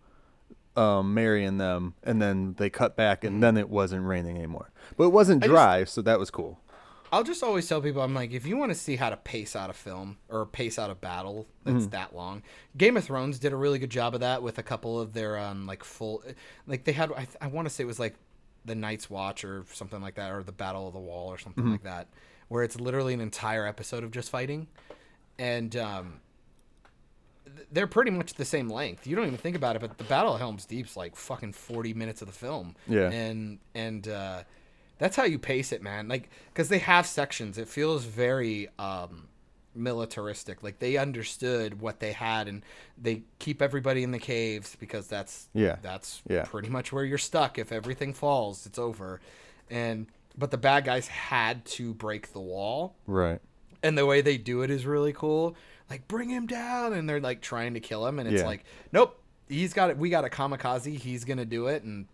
um, 0.78 1.14
Merry 1.14 1.44
and 1.44 1.60
them, 1.60 1.95
and 2.02 2.22
then 2.22 2.53
they 2.57 2.69
cut 2.69 2.95
back, 2.95 3.26
and 3.26 3.44
then 3.44 3.57
it 3.57 3.69
wasn't 3.69 4.06
raining 4.06 4.38
anymore. 4.38 4.72
But 4.95 5.06
it 5.07 5.11
wasn't 5.11 5.41
Mm-hmm. 5.41 5.52
just- 5.52 5.53
dry, 5.53 5.84
so 5.84 6.02
that 6.03 6.18
was 6.18 6.32
cool. 6.32 6.60
I'll 7.11 7.23
just 7.23 7.43
always 7.43 7.67
tell 7.67 7.81
people, 7.81 8.01
I'm 8.01 8.13
like, 8.13 8.31
if 8.31 8.45
you 8.45 8.55
want 8.55 8.71
to 8.71 8.77
see 8.77 8.95
how 8.95 9.09
to 9.09 9.17
pace 9.17 9.55
out 9.55 9.69
a 9.69 9.73
film 9.73 10.17
or 10.29 10.45
pace 10.45 10.79
out 10.79 10.89
a 10.89 10.95
battle 10.95 11.45
that's 11.65 11.83
Mm-hmm. 11.83 11.89
that 11.91 12.15
long, 12.15 12.41
Game 12.77 12.95
of 12.95 13.03
Thrones 13.03 13.38
did 13.38 13.51
a 13.51 13.55
really 13.57 13.79
good 13.79 13.89
job 13.89 14.13
of 14.13 14.21
that 14.21 14.41
with 14.41 14.57
a 14.57 14.63
couple 14.63 14.99
of 14.99 15.11
their 15.13 15.38
um 15.38 15.65
like 15.67 15.83
full, 15.83 16.23
like 16.67 16.85
they 16.85 16.93
had, 16.93 17.11
I, 17.11 17.27
I 17.41 17.47
want 17.47 17.67
to 17.67 17.73
say 17.73 17.83
it 17.83 17.88
was 17.88 17.99
like 17.99 18.15
the 18.63 18.75
Night's 18.75 19.09
Watch 19.09 19.43
or 19.43 19.65
something 19.73 20.01
like 20.01 20.15
that, 20.15 20.31
or 20.31 20.41
the 20.43 20.51
Battle 20.53 20.88
of 20.88 20.93
the 20.93 20.99
Wall 20.99 21.27
or 21.27 21.38
something 21.38 21.63
Mm-hmm. 21.63 21.71
like 21.73 21.83
that, 21.83 22.07
where 22.47 22.63
it's 22.63 22.79
literally 22.79 23.13
an 23.13 23.21
entire 23.21 23.65
episode 23.67 24.03
of 24.05 24.11
just 24.11 24.29
fighting, 24.29 24.67
and 25.38 25.75
um, 25.75 26.21
they're 27.71 27.88
pretty 27.88 28.11
much 28.11 28.35
the 28.35 28.45
same 28.45 28.69
length. 28.69 29.05
You 29.07 29.15
don't 29.15 29.25
even 29.25 29.38
think 29.38 29.55
about 29.55 29.75
it, 29.75 29.79
but 29.79 29.97
the 29.97 30.03
Battle 30.05 30.33
of 30.33 30.39
Helm's 30.39 30.65
Deep's 30.65 30.95
like 30.95 31.15
fucking 31.15 31.53
40 31.53 31.93
minutes 31.93 32.21
of 32.21 32.27
the 32.27 32.33
film. 32.33 32.75
Yeah. 32.88 33.09
And 33.09 33.59
and 33.75 34.07
uh 34.07 34.43
that's 35.02 35.15
how 35.15 35.23
you 35.23 35.40
pace 35.40 35.72
it, 35.73 35.82
man. 35.82 36.07
Like 36.07 36.30
cuz 36.53 36.69
they 36.69 36.78
have 36.80 37.06
sections. 37.07 37.57
It 37.57 37.68
feels 37.68 38.06
very 38.06 38.69
um 38.80 39.28
militaristic. 39.73 40.61
Like 40.64 40.80
they 40.80 40.98
understood 40.98 41.80
what 41.82 41.99
they 41.99 42.11
had 42.11 42.48
and 42.48 42.64
they 42.98 43.23
keep 43.40 43.61
everybody 43.61 44.03
in 44.03 44.11
the 44.11 44.19
caves 44.19 44.76
because 44.80 45.07
that's 45.07 45.48
Yeah. 45.53 45.78
that's 45.82 46.22
Yeah. 46.30 46.44
pretty 46.44 46.69
much 46.69 46.91
where 46.94 47.03
you're 47.03 47.18
stuck. 47.18 47.57
If 47.57 47.72
everything 47.72 48.14
falls, 48.14 48.65
it's 48.65 48.78
over. 48.80 49.19
And 49.69 50.07
but 50.38 50.52
the 50.52 50.57
bad 50.57 50.86
guys 50.86 51.07
had 51.07 51.65
to 51.65 51.94
break 51.94 52.32
the 52.34 52.40
wall 52.40 52.95
Right. 53.07 53.40
and 53.84 53.98
the 53.98 54.06
way 54.06 54.22
they 54.22 54.38
do 54.38 54.61
it 54.61 54.69
is 54.69 54.86
really 54.86 55.14
cool. 55.14 55.56
Like 55.90 56.07
bring 56.07 56.30
him 56.30 56.48
down, 56.48 56.94
and 56.94 57.10
they're 57.10 57.19
like 57.19 57.41
trying 57.41 57.73
to 57.73 57.82
kill 57.82 58.07
him, 58.07 58.18
and 58.19 58.30
it's 58.30 58.41
Yeah. 58.41 58.48
like, 58.48 58.64
nope, 58.94 59.19
he's 59.49 59.73
got 59.73 59.90
it. 59.90 59.98
We 59.98 60.10
got 60.10 60.23
a 60.23 60.30
kamikaze. 60.30 60.98
He's 60.98 61.26
gonna 61.26 61.44
do 61.45 61.68
it, 61.68 61.84
and 61.84 62.07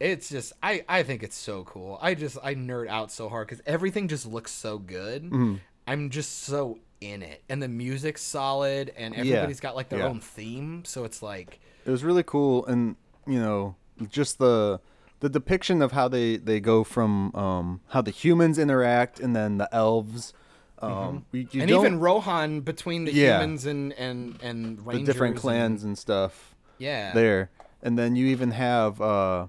it's 0.00 0.28
just, 0.28 0.52
I 0.62 0.84
I 0.88 1.02
think 1.02 1.22
it's 1.22 1.36
so 1.36 1.64
cool. 1.64 1.98
I 2.02 2.14
just 2.14 2.36
I 2.42 2.54
nerd 2.54 2.88
out 2.88 3.10
so 3.12 3.28
hard 3.28 3.48
because 3.48 3.62
everything 3.66 4.08
just 4.08 4.26
looks 4.26 4.50
so 4.52 4.78
good. 4.78 5.24
Mm-hmm. 5.24 5.54
I'm 5.86 6.10
just 6.10 6.42
so 6.44 6.78
in 7.00 7.22
it, 7.22 7.42
and 7.48 7.62
the 7.62 7.68
music's 7.68 8.22
solid, 8.22 8.92
and 8.96 9.14
everybody's 9.14 9.60
got 9.60 9.76
like 9.76 9.88
their 9.90 10.00
Yeah. 10.00 10.06
own 10.06 10.20
theme, 10.20 10.84
so 10.86 11.04
it's 11.04 11.22
like, 11.22 11.60
It 11.84 11.90
was 11.90 12.02
really 12.02 12.22
cool, 12.22 12.64
and 12.66 12.96
you 13.26 13.38
know, 13.38 13.76
just 14.08 14.38
the 14.38 14.80
the 15.20 15.28
depiction 15.28 15.80
of 15.82 15.92
how 15.92 16.08
they 16.08 16.36
they 16.38 16.60
go 16.60 16.82
from 16.84 17.34
um, 17.34 17.80
how 17.88 18.00
the 18.02 18.10
humans 18.10 18.58
interact, 18.58 19.20
and 19.20 19.34
then 19.36 19.58
the 19.58 19.68
elves. 19.74 20.32
Um, 20.80 21.24
you, 21.32 21.40
you 21.40 21.46
Mm-hmm. 21.46 21.60
and 21.60 21.70
even 21.70 22.00
Rohan 22.00 22.60
between 22.60 23.04
the 23.04 23.12
Yeah. 23.12 23.38
humans 23.38 23.64
and 23.66 23.92
and 23.94 24.38
and 24.42 24.78
the 24.84 24.98
different 25.02 25.34
and- 25.34 25.40
clans 25.40 25.84
and 25.84 25.96
stuff. 25.96 26.54
yeah, 26.78 27.12
there 27.14 27.50
and 27.82 27.98
then 27.98 28.16
you 28.16 28.26
even 28.26 28.50
have 28.52 29.00
uh 29.00 29.46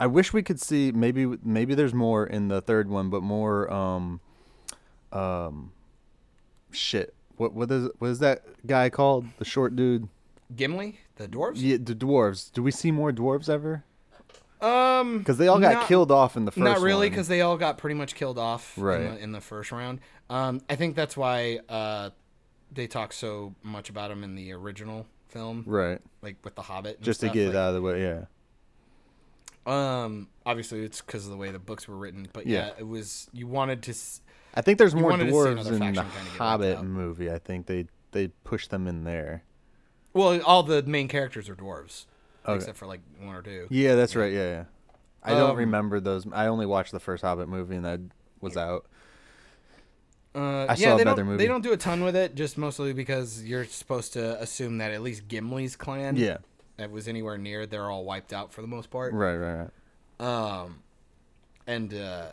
i 0.00 0.06
wish 0.06 0.32
we 0.32 0.42
could 0.42 0.60
see 0.60 0.92
maybe 0.92 1.26
maybe 1.42 1.74
there's 1.74 1.94
more 1.94 2.26
in 2.26 2.48
the 2.48 2.60
third 2.60 2.88
one 2.88 3.10
but 3.10 3.22
more 3.22 3.70
um 3.72 4.20
um 5.12 5.72
shit. 6.70 7.14
What 7.36 7.52
what 7.54 7.70
is 7.70 7.88
what 7.98 8.08
is 8.08 8.18
that 8.18 8.42
guy 8.66 8.90
called? 8.90 9.26
The 9.38 9.44
short 9.44 9.76
dude? 9.76 10.08
Gimli, 10.54 10.98
the 11.16 11.28
dwarves. 11.28 11.54
yeah 11.56 11.76
the 11.80 11.94
dwarves. 11.94 12.52
Do 12.52 12.62
we 12.62 12.70
see 12.70 12.90
more 12.90 13.12
dwarves 13.12 13.48
ever? 13.48 13.84
Um, 14.60 15.18
because 15.18 15.38
they 15.38 15.46
all 15.46 15.60
got 15.60 15.74
not- 15.74 15.86
killed 15.86 16.10
off 16.10 16.36
in 16.36 16.44
the 16.44 16.50
first 16.50 16.64
Not 16.64 16.80
really, 16.80 17.08
because 17.08 17.28
they 17.28 17.42
all 17.42 17.56
got 17.56 17.78
pretty 17.78 17.94
much 17.94 18.16
killed 18.16 18.38
off 18.38 18.74
Right. 18.76 19.00
in, 19.02 19.14
the, 19.14 19.22
in 19.22 19.32
the 19.32 19.40
first 19.40 19.70
round. 19.70 20.00
Um, 20.28 20.60
I 20.68 20.74
think 20.74 20.96
that's 20.96 21.16
why 21.16 21.60
uh, 21.68 22.10
they 22.72 22.88
talk 22.88 23.12
so 23.12 23.54
much 23.62 23.88
about 23.88 24.10
him 24.10 24.24
in 24.24 24.34
the 24.34 24.52
original 24.52 25.06
film, 25.28 25.62
right. 25.64 26.00
Like 26.22 26.38
with 26.42 26.56
the 26.56 26.62
Hobbit. 26.62 26.96
And 26.96 27.04
just 27.04 27.20
to 27.20 27.28
get 27.28 27.46
like, 27.46 27.54
it 27.54 27.56
out 27.56 27.68
of 27.68 27.74
the 27.76 27.82
way 27.82 28.02
yeah 28.02 28.24
Um, 29.66 30.28
obviously 30.46 30.80
it's 30.80 31.00
because 31.02 31.24
of 31.26 31.30
the 31.30 31.36
way 31.36 31.50
the 31.50 31.58
books 31.58 31.86
were 31.88 31.96
written, 31.96 32.26
but 32.32 32.46
yeah, 32.46 32.68
Yeah. 32.68 32.72
it 32.78 32.86
was 32.86 33.28
you 33.32 33.46
wanted 33.46 33.82
to. 33.84 33.90
s- 33.90 34.20
i 34.54 34.62
think 34.62 34.78
there's 34.78 34.94
more 34.94 35.10
wanted 35.10 35.26
to 35.26 35.30
see 35.30 35.36
dwarves 35.36 35.50
in 35.50 35.56
the 35.56 35.78
faction 35.78 35.94
kinda 35.94 36.04
get 36.04 36.14
wiped 36.24 36.36
hobbit 36.38 36.82
movie 36.82 37.30
i 37.30 37.38
think 37.38 37.66
they 37.66 37.86
they 38.12 38.28
pushed 38.44 38.70
them 38.70 38.86
in 38.88 39.04
there 39.04 39.42
Well, 40.14 40.40
all 40.42 40.62
the 40.62 40.82
main 40.84 41.06
characters 41.06 41.50
are 41.50 41.54
dwarves, 41.54 42.06
Okay. 42.46 42.56
except 42.56 42.78
for 42.78 42.86
like 42.86 43.00
one 43.20 43.34
or 43.36 43.42
two. 43.42 43.66
yeah 43.70 43.94
that's 43.94 44.16
right 44.16 44.32
yeah 44.32 44.50
yeah 44.50 44.64
i 45.22 45.30
don't 45.34 45.50
Um, 45.50 45.56
remember 45.56 46.00
those 46.00 46.26
i 46.32 46.46
only 46.46 46.64
watched 46.64 46.92
the 46.92 47.00
first 47.00 47.22
hobbit 47.22 47.48
movie 47.48 47.76
and 47.76 47.84
that 47.84 48.00
was 48.40 48.56
out 48.56 48.86
Uh, 50.34 50.64
I 50.66 50.74
yeah, 50.74 50.76
saw 50.76 50.94
a 50.94 50.98
they 50.98 51.04
better 51.04 51.24
movie. 51.24 51.38
They 51.38 51.46
don't 51.48 51.62
do 51.62 51.72
a 51.72 51.76
ton 51.76 52.04
with 52.04 52.14
it, 52.14 52.34
just 52.34 52.56
mostly 52.58 52.92
because 52.92 53.42
you're 53.44 53.64
supposed 53.64 54.12
to 54.12 54.40
assume 54.40 54.78
that 54.78 54.92
at 54.92 55.02
least 55.02 55.26
Gimli's 55.26 55.74
clan, 55.74 56.16
yeah 56.16 56.38
that 56.78 56.90
was 56.90 57.06
anywhere 57.08 57.36
near, 57.36 57.66
they're 57.66 57.90
all 57.90 58.04
wiped 58.04 58.32
out 58.32 58.52
for 58.52 58.62
the 58.62 58.68
most 58.68 58.90
part. 58.90 59.12
right 59.12 59.36
right 59.36 59.68
right 60.20 60.26
Um, 60.26 60.78
and 61.66 61.92
uh, 61.92 62.26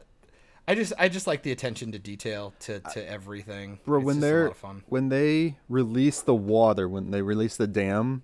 I 0.67 0.75
just 0.75 0.93
I 0.97 1.09
just 1.09 1.27
like 1.27 1.43
the 1.43 1.51
attention 1.51 1.91
to 1.91 1.99
detail 1.99 2.53
to 2.61 2.79
to 2.93 3.09
everything. 3.09 3.79
Bro, 3.85 3.99
It's 3.99 4.05
when 4.05 4.19
they're 4.21 4.43
lot 4.43 4.51
of 4.51 4.57
fun. 4.57 4.83
when 4.87 5.09
they 5.09 5.57
release 5.67 6.21
the 6.21 6.35
water, 6.35 6.87
when 6.87 7.11
they 7.11 7.21
release 7.21 7.57
the 7.57 7.67
dam 7.67 8.23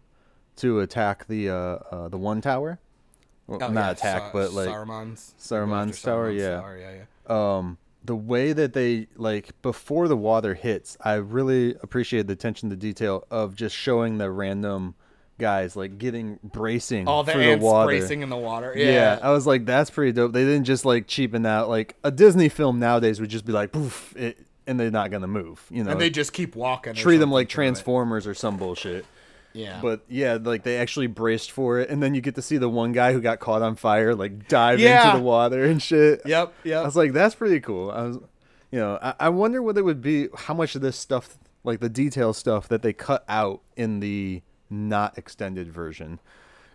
to 0.58 0.80
attack 0.80 1.28
the 1.28 1.50
uh, 1.50 1.54
uh 1.56 2.08
the 2.10 2.18
one 2.18 2.40
tower, 2.42 2.80
well, 3.48 3.60
Oh, 3.62 3.68
not 3.68 3.74
yeah, 3.74 3.92
attack, 3.92 4.22
Sa- 4.24 4.32
but 4.32 4.54
like 4.54 4.70
Saruman's 4.70 5.34
Saruman's 5.40 6.00
Saruman's 6.00 6.02
tower, 6.02 6.32
yeah. 6.32 6.56
Tower, 6.62 6.78
yeah, 6.78 7.04
yeah. 7.30 7.58
um, 7.58 7.78
the 8.04 8.16
way 8.16 8.54
that 8.54 8.74
they 8.74 9.08
like 9.16 9.60
before 9.62 10.08
the 10.08 10.18
water 10.18 10.54
hits, 10.56 10.98
I 11.02 11.16
really 11.16 11.76
appreciate 11.82 12.28
the 12.28 12.34
attention 12.34 12.70
to 12.72 12.76
detail 12.76 13.26
of 13.30 13.56
just 13.56 13.76
showing 13.76 14.18
the 14.18 14.32
random 14.32 14.96
guys 15.42 15.76
like 15.76 15.98
getting 15.98 16.40
bracing 16.44 17.08
All 17.08 17.24
the 17.26 17.34
for 17.34 17.40
ants 17.40 17.62
the 17.62 17.66
water. 17.66 17.90
racing 17.90 18.22
in 18.22 18.30
the 18.30 18.38
water. 18.38 18.74
Yeah. 18.76 18.86
Yeah. 18.92 19.20
I 19.22 19.32
was 19.32 19.46
like, 19.46 19.66
that's 19.66 19.90
pretty 19.90 20.14
dope. 20.14 20.32
They 20.32 20.46
didn't 20.46 20.64
just 20.64 20.86
like 20.86 21.08
cheapen 21.08 21.46
out. 21.46 21.68
Like 21.68 21.96
a 22.06 22.12
Disney 22.12 22.48
film 22.48 22.80
nowadays 22.80 23.20
would 23.20 23.30
just 23.30 23.44
be 23.46 23.52
like, 23.52 23.74
poof, 23.74 24.16
it, 24.16 24.38
and 24.66 24.80
they're 24.80 24.90
not 24.92 25.12
gonna 25.12 25.28
move. 25.28 25.66
You 25.70 25.84
know, 25.84 25.92
and 25.92 26.00
they 26.00 26.10
just 26.10 26.32
keep 26.32 26.56
walking. 26.56 26.94
treat 26.94 27.18
them 27.18 27.32
like. 27.32 27.50
Transformers 27.50 28.26
or 28.26 28.34
some 28.34 28.56
bullshit. 28.56 29.06
Yeah. 29.54 29.80
But 29.82 30.02
yeah, 30.08 30.38
like 30.42 30.64
they 30.64 30.78
actually 30.78 31.08
braced 31.08 31.52
for 31.52 31.80
it, 31.80 31.90
and 31.90 32.02
then 32.02 32.16
you 32.16 32.22
get 32.22 32.36
to 32.36 32.42
see 32.42 32.56
the 32.58 32.70
one 32.70 32.94
guy 32.94 33.12
who 33.12 33.20
got 33.20 33.40
caught 33.42 33.62
on 33.62 33.76
fire 33.76 34.16
like 34.16 34.48
dive 34.48 34.80
Yeah. 34.80 35.08
into 35.08 35.18
the 35.18 35.24
water 35.26 35.66
and 35.66 35.82
shit. 35.82 36.22
Yep. 36.26 36.54
Yep. 36.64 36.82
I 36.82 36.86
was 36.86 36.96
like, 36.96 37.12
that's 37.12 37.36
pretty 37.36 37.60
cool. 37.60 37.92
I 37.92 38.04
was, 38.04 38.18
you 38.72 38.80
know, 38.80 38.98
I, 39.02 39.14
I 39.20 39.30
wonder 39.30 39.62
what 39.62 39.78
it 39.78 39.82
would 39.82 40.02
be, 40.02 40.30
how 40.38 40.54
much 40.54 40.76
of 40.76 40.82
this 40.82 40.96
stuff, 40.96 41.38
like 41.66 41.82
the 41.82 41.90
detail 41.90 42.32
stuff, 42.32 42.70
that 42.70 42.82
they 42.82 42.94
cut 42.94 43.26
out 43.28 43.60
in 43.76 44.00
the 44.00 44.42
not 44.72 45.18
extended 45.18 45.72
version, 45.72 46.20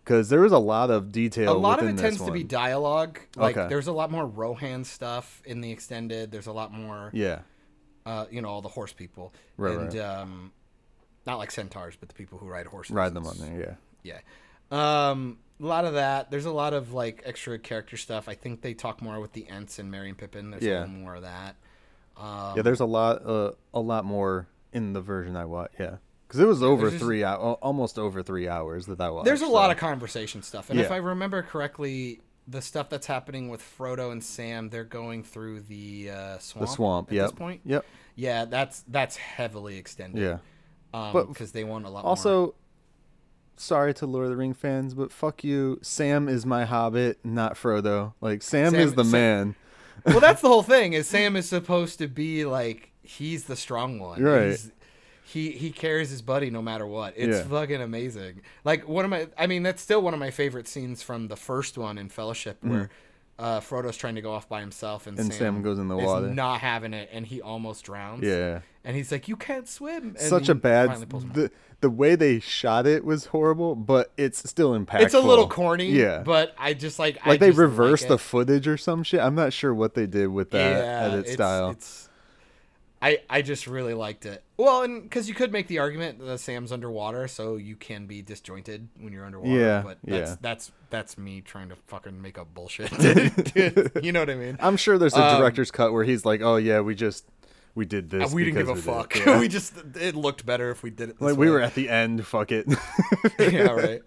because 0.05 0.29
there 0.29 0.41
was 0.43 0.53
a 0.53 0.59
lot 0.59 0.91
of 0.91 1.11
detail. 1.11 1.53
a 1.53 1.57
lot 1.57 1.83
of 1.83 1.89
it 1.89 1.99
tends 1.99 2.21
to 2.23 2.31
be 2.31 2.45
dialogue. 2.45 3.19
Like 3.37 3.57
Okay. 3.57 3.69
there's 3.69 3.87
a 3.89 3.93
lot 3.93 4.11
more 4.11 4.27
Rohan 4.27 4.85
stuff 4.85 5.43
in 5.45 5.61
the 5.61 5.71
extended. 5.73 6.31
There's 6.31 6.47
a 6.47 6.53
lot 6.53 6.73
more, 6.73 7.11
Yeah, 7.13 7.41
uh, 8.05 8.27
you 8.31 8.43
know, 8.43 8.49
all 8.49 8.63
the 8.63 8.69
horse 8.69 8.93
people. 8.93 9.33
Right, 9.57 9.77
and 9.77 9.95
right. 9.95 9.99
um, 10.03 10.53
not 11.27 11.39
like 11.39 11.51
centaurs, 11.51 11.97
but 11.99 12.09
the 12.09 12.15
people 12.15 12.39
who 12.39 12.47
ride 12.47 12.67
horses. 12.67 12.95
ride 12.95 13.15
them 13.15 13.27
on 13.27 13.37
there. 13.39 13.79
Yeah, 14.05 14.21
Yeah. 14.71 15.11
Um, 15.11 15.39
a 15.61 15.65
lot 15.67 15.85
of 15.85 15.95
that. 15.95 16.31
There's 16.31 16.45
a 16.45 16.51
lot 16.53 16.75
of 16.75 16.93
like 16.93 17.23
extra 17.25 17.59
character 17.59 17.97
stuff. 17.97 18.29
I 18.29 18.35
think 18.35 18.61
they 18.61 18.75
talk 18.75 19.01
more 19.01 19.21
with 19.21 19.33
the 19.33 19.49
Ents 19.49 19.79
and 19.79 19.91
Merry 19.91 20.09
and 20.11 20.19
Pippin. 20.19 20.51
There's 20.51 20.63
Yeah. 20.63 20.81
a 20.81 20.81
little 20.81 20.95
more 20.97 21.15
of 21.15 21.23
that. 21.23 21.57
Um, 22.17 22.57
yeah. 22.57 22.63
There's 22.63 22.81
a 22.81 22.85
lot, 22.87 23.25
uh, 23.27 23.53
a 23.75 23.81
lot 23.81 24.05
more 24.05 24.49
in 24.73 24.93
the 24.93 25.01
version 25.01 25.35
I 25.37 25.45
watched. 25.47 25.75
Yeah, 25.81 25.97
because 26.27 26.41
it 26.41 26.47
was 26.47 26.63
over 26.63 26.91
just- 26.91 27.03
three 27.03 27.25
hours, 27.25 27.57
almost 27.63 27.99
over 27.99 28.23
three 28.23 28.49
hours 28.49 28.87
that 28.87 28.99
that 28.99 29.13
was. 29.15 29.25
There's 29.25 29.43
a 29.43 29.47
lot 29.47 29.71
of 29.71 29.77
conversation 29.77 30.43
stuff, 30.43 30.71
and 30.71 30.81
if 30.81 30.91
I 30.91 30.97
remember 30.97 31.43
correctly, 31.43 32.21
the 32.49 32.63
stuff 32.63 32.89
that's 32.89 33.07
happening 33.09 33.49
with 33.49 33.61
Frodo 33.61 34.13
and 34.13 34.23
Sam, 34.23 34.69
they're 34.69 34.85
going 34.85 35.25
through 35.25 35.61
the 35.63 36.11
uh, 36.11 36.39
swamp. 36.39 36.67
the 36.69 36.73
swamp. 36.75 37.09
at 37.09 37.15
Yep. 37.15 37.25
this 37.31 37.33
point. 37.39 37.61
Yep. 37.65 37.85
Yeah, 38.15 38.45
that's 38.45 38.85
that's 38.89 39.17
heavily 39.17 39.77
extended. 39.79 40.23
Yeah. 40.23 40.39
um, 40.95 41.27
because 41.29 41.53
they 41.53 41.65
want 41.65 41.85
a 41.87 41.91
lot. 41.91 42.05
Also, 42.05 42.41
more. 42.41 42.55
sorry 43.57 43.93
to 43.95 44.07
Lord 44.07 44.25
of 44.27 44.31
the 44.31 44.37
Ring 44.37 44.55
fans, 44.55 44.95
but 44.95 45.11
fuck 45.13 45.45
you. 45.45 45.79
Sam 45.83 46.29
is 46.29 46.47
my 46.47 46.65
Hobbit, 46.65 47.19
not 47.25 47.55
Frodo. 47.57 48.15
Like 48.21 48.43
Sam, 48.43 48.71
Sam- 48.73 48.81
is 48.81 48.95
the 48.95 49.05
Sam- 49.05 49.11
man. 49.13 49.55
well, 50.07 50.21
that's 50.21 50.41
the 50.41 50.49
whole 50.49 50.63
thing. 50.63 50.93
Is 50.93 51.07
Sam 51.09 51.37
is 51.37 51.49
supposed 51.49 51.99
to 51.99 52.07
be 52.09 52.45
like 52.45 52.93
he's 53.03 53.45
the 53.45 53.57
strong 53.57 53.99
one. 53.99 54.23
Right. 54.23 54.47
He's- 54.51 54.71
he 55.29 55.51
he 55.51 55.71
carries 55.71 56.11
his 56.11 56.23
buddy 56.23 56.51
no 56.51 56.63
matter 56.63 56.87
what. 56.87 57.15
It's 57.17 57.39
Yeah. 57.39 57.43
fucking 57.45 57.83
amazing. 57.83 58.43
Like 58.65 58.87
one 58.87 59.05
of 59.05 59.11
my, 59.11 59.29
I 59.37 59.47
mean, 59.49 59.63
that's 59.65 59.83
still 59.83 60.01
one 60.01 60.15
of 60.15 60.21
my 60.21 60.31
favorite 60.31 60.69
scenes 60.69 61.03
from 61.03 61.27
the 61.29 61.37
first 61.37 61.77
one 61.77 61.99
in 61.99 62.09
Fellowship, 62.09 62.59
where 62.63 62.91
uh, 63.39 63.61
Frodo's 63.61 63.97
trying 63.97 64.15
to 64.15 64.23
go 64.23 64.33
off 64.33 64.49
by 64.49 64.61
himself, 64.61 65.07
and, 65.07 65.19
Mm-hmm. 65.19 65.25
And 65.27 65.35
Sam 65.35 65.63
goes 65.63 65.79
in 65.79 65.89
the 65.89 65.99
is 65.99 66.07
water. 66.07 66.29
not 66.29 66.61
having 66.61 66.95
it, 66.95 67.11
and 67.13 67.27
he 67.27 67.43
almost 67.43 67.85
drowns. 67.85 68.23
Yeah. 68.25 68.61
and 68.85 68.97
he's 68.97 69.11
like, 69.13 69.27
"You 69.29 69.37
can't 69.37 69.69
swim." 69.69 70.11
And 70.11 70.21
Such 70.21 70.49
a 70.49 70.55
bad. 70.55 70.89
finally 70.89 71.07
pulls 71.07 71.25
him 71.25 71.31
out. 71.31 71.35
The, 71.37 71.51
the 71.83 71.91
way 71.91 72.15
they 72.15 72.39
shot 72.39 72.87
it 72.87 73.05
was 73.05 73.27
horrible, 73.27 73.75
but 73.75 74.13
it's 74.17 74.49
still 74.49 74.79
impactful. 74.79 75.01
It's 75.03 75.13
a 75.15 75.21
little 75.21 75.49
corny, 75.49 75.91
Yeah. 75.91 76.23
but 76.25 76.55
I 76.57 76.73
just 76.73 76.99
like 77.01 77.19
I 77.27 77.31
like 77.31 77.41
they 77.41 77.49
just 77.49 77.59
reversed 77.59 78.05
like 78.05 78.09
the 78.11 78.19
footage 78.19 78.67
or 78.69 78.77
some 78.79 79.03
shit. 79.03 79.21
I'm 79.21 79.35
not 79.35 79.53
sure 79.53 79.75
what 79.75 79.95
they 79.95 80.07
did 80.07 80.29
with 80.29 80.51
that 80.53 80.85
edit 81.11 81.19
it's- 81.21 81.35
style. 81.35 81.71
It's, 81.71 82.06
I 83.03 83.19
I 83.29 83.43
just 83.43 83.67
really 83.67 83.95
liked 83.95 84.25
it. 84.25 84.43
Well, 84.57 84.83
and 84.83 85.03
because 85.03 85.29
you 85.29 85.35
could 85.35 85.53
make 85.53 85.67
the 85.69 85.79
argument 85.79 86.19
that 86.25 86.39
Sam's 86.39 86.73
underwater, 86.73 87.29
so 87.29 87.57
you 87.57 87.77
can 87.77 88.07
be 88.07 88.23
disjointed 88.23 88.89
when 88.99 89.13
you're 89.13 89.27
underwater. 89.27 89.51
Yeah, 89.59 89.83
but 89.83 89.99
that's 90.03 90.31
yeah. 90.31 90.37
that's 90.41 90.73
that's 90.89 91.19
me 91.19 91.43
trying 91.43 91.69
to 91.69 91.77
fucking 91.87 92.21
make 92.21 92.39
up 92.39 92.55
bullshit. 92.55 92.91
you 94.03 94.13
know 94.13 94.21
what 94.21 94.31
I 94.31 94.35
mean? 94.35 94.57
I'm 94.61 94.77
sure 94.77 94.97
there's 94.99 95.15
a 95.15 95.23
Um, 95.23 95.41
director's 95.41 95.71
cut 95.71 95.93
where 95.93 96.05
he's 96.05 96.25
like, 96.25 96.41
"Oh 96.41 96.57
yeah, 96.57 96.81
we 96.81 96.95
just 96.95 97.27
we 97.75 97.85
did 97.85 98.09
this. 98.09 98.33
Uh, 98.33 98.35
we 98.35 98.45
didn't 98.45 98.57
give 98.59 98.69
a 98.71 98.73
we 98.73 98.81
fuck. 98.81 99.13
did." 99.13 99.23
Yeah. 99.27 99.41
we 99.41 99.49
just 99.49 99.75
it 99.97 100.15
looked 100.17 100.47
better 100.47 100.71
if 100.71 100.83
we 100.83 100.91
did 100.91 101.11
it. 101.11 101.19
This 101.19 101.29
like 101.31 101.37
we 101.37 101.51
were 101.51 101.61
at 101.61 101.75
the 101.75 101.91
end. 101.91 102.27
Fuck 102.27 102.51
it. 102.51 102.67
yeah, 103.39 103.73
right. 103.73 104.03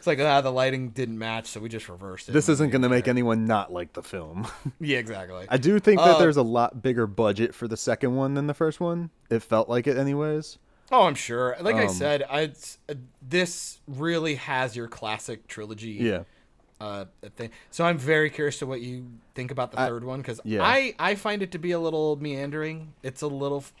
It's 0.00 0.06
like 0.06 0.18
ah, 0.18 0.40
the 0.40 0.50
lighting 0.50 0.88
didn't 0.88 1.18
match, 1.18 1.48
so 1.48 1.60
we 1.60 1.68
just 1.68 1.86
reversed 1.90 2.30
it. 2.30 2.32
this 2.32 2.48
isn't 2.48 2.70
going 2.70 2.80
to 2.80 2.88
make 2.88 3.06
anyone 3.06 3.44
not 3.44 3.70
like 3.70 3.92
the 3.92 4.02
film. 4.02 4.46
Yeah, 4.80 4.96
exactly. 4.96 5.44
I 5.46 5.58
do 5.58 5.78
think 5.78 6.00
that 6.00 6.16
Uh, 6.16 6.18
there's 6.18 6.38
a 6.38 6.42
lot 6.42 6.82
bigger 6.82 7.06
budget 7.06 7.54
for 7.54 7.68
the 7.68 7.76
second 7.76 8.16
one 8.16 8.32
than 8.32 8.46
the 8.46 8.54
first 8.54 8.80
one. 8.80 9.10
It 9.28 9.40
felt 9.42 9.68
like 9.68 9.86
it, 9.86 9.98
anyways. 9.98 10.56
Oh, 10.90 11.02
I'm 11.02 11.14
sure. 11.14 11.54
Like 11.60 11.76
I 11.76 11.84
Um, 11.84 11.92
said, 11.92 12.24
I, 12.30 12.40
it's, 12.40 12.78
uh, 12.88 12.94
this 13.20 13.80
really 13.86 14.36
has 14.36 14.74
your 14.74 14.88
classic 14.88 15.46
trilogy. 15.48 15.90
Yeah. 16.00 16.22
Uh, 16.80 17.04
thing. 17.36 17.50
So 17.70 17.84
I'm 17.84 17.98
very 17.98 18.30
curious 18.30 18.58
to 18.60 18.66
what 18.66 18.80
you 18.80 19.04
think 19.34 19.50
about 19.50 19.70
the 19.70 19.76
third 19.76 20.02
one 20.02 20.20
because 20.22 20.40
yeah. 20.44 20.62
I 20.64 20.94
I 20.98 21.14
find 21.14 21.42
it 21.42 21.52
to 21.52 21.58
be 21.58 21.72
a 21.72 21.78
little 21.78 22.16
meandering. 22.16 22.94
It's 23.02 23.20
a 23.20 23.26
little, 23.26 23.58
f- 23.58 23.74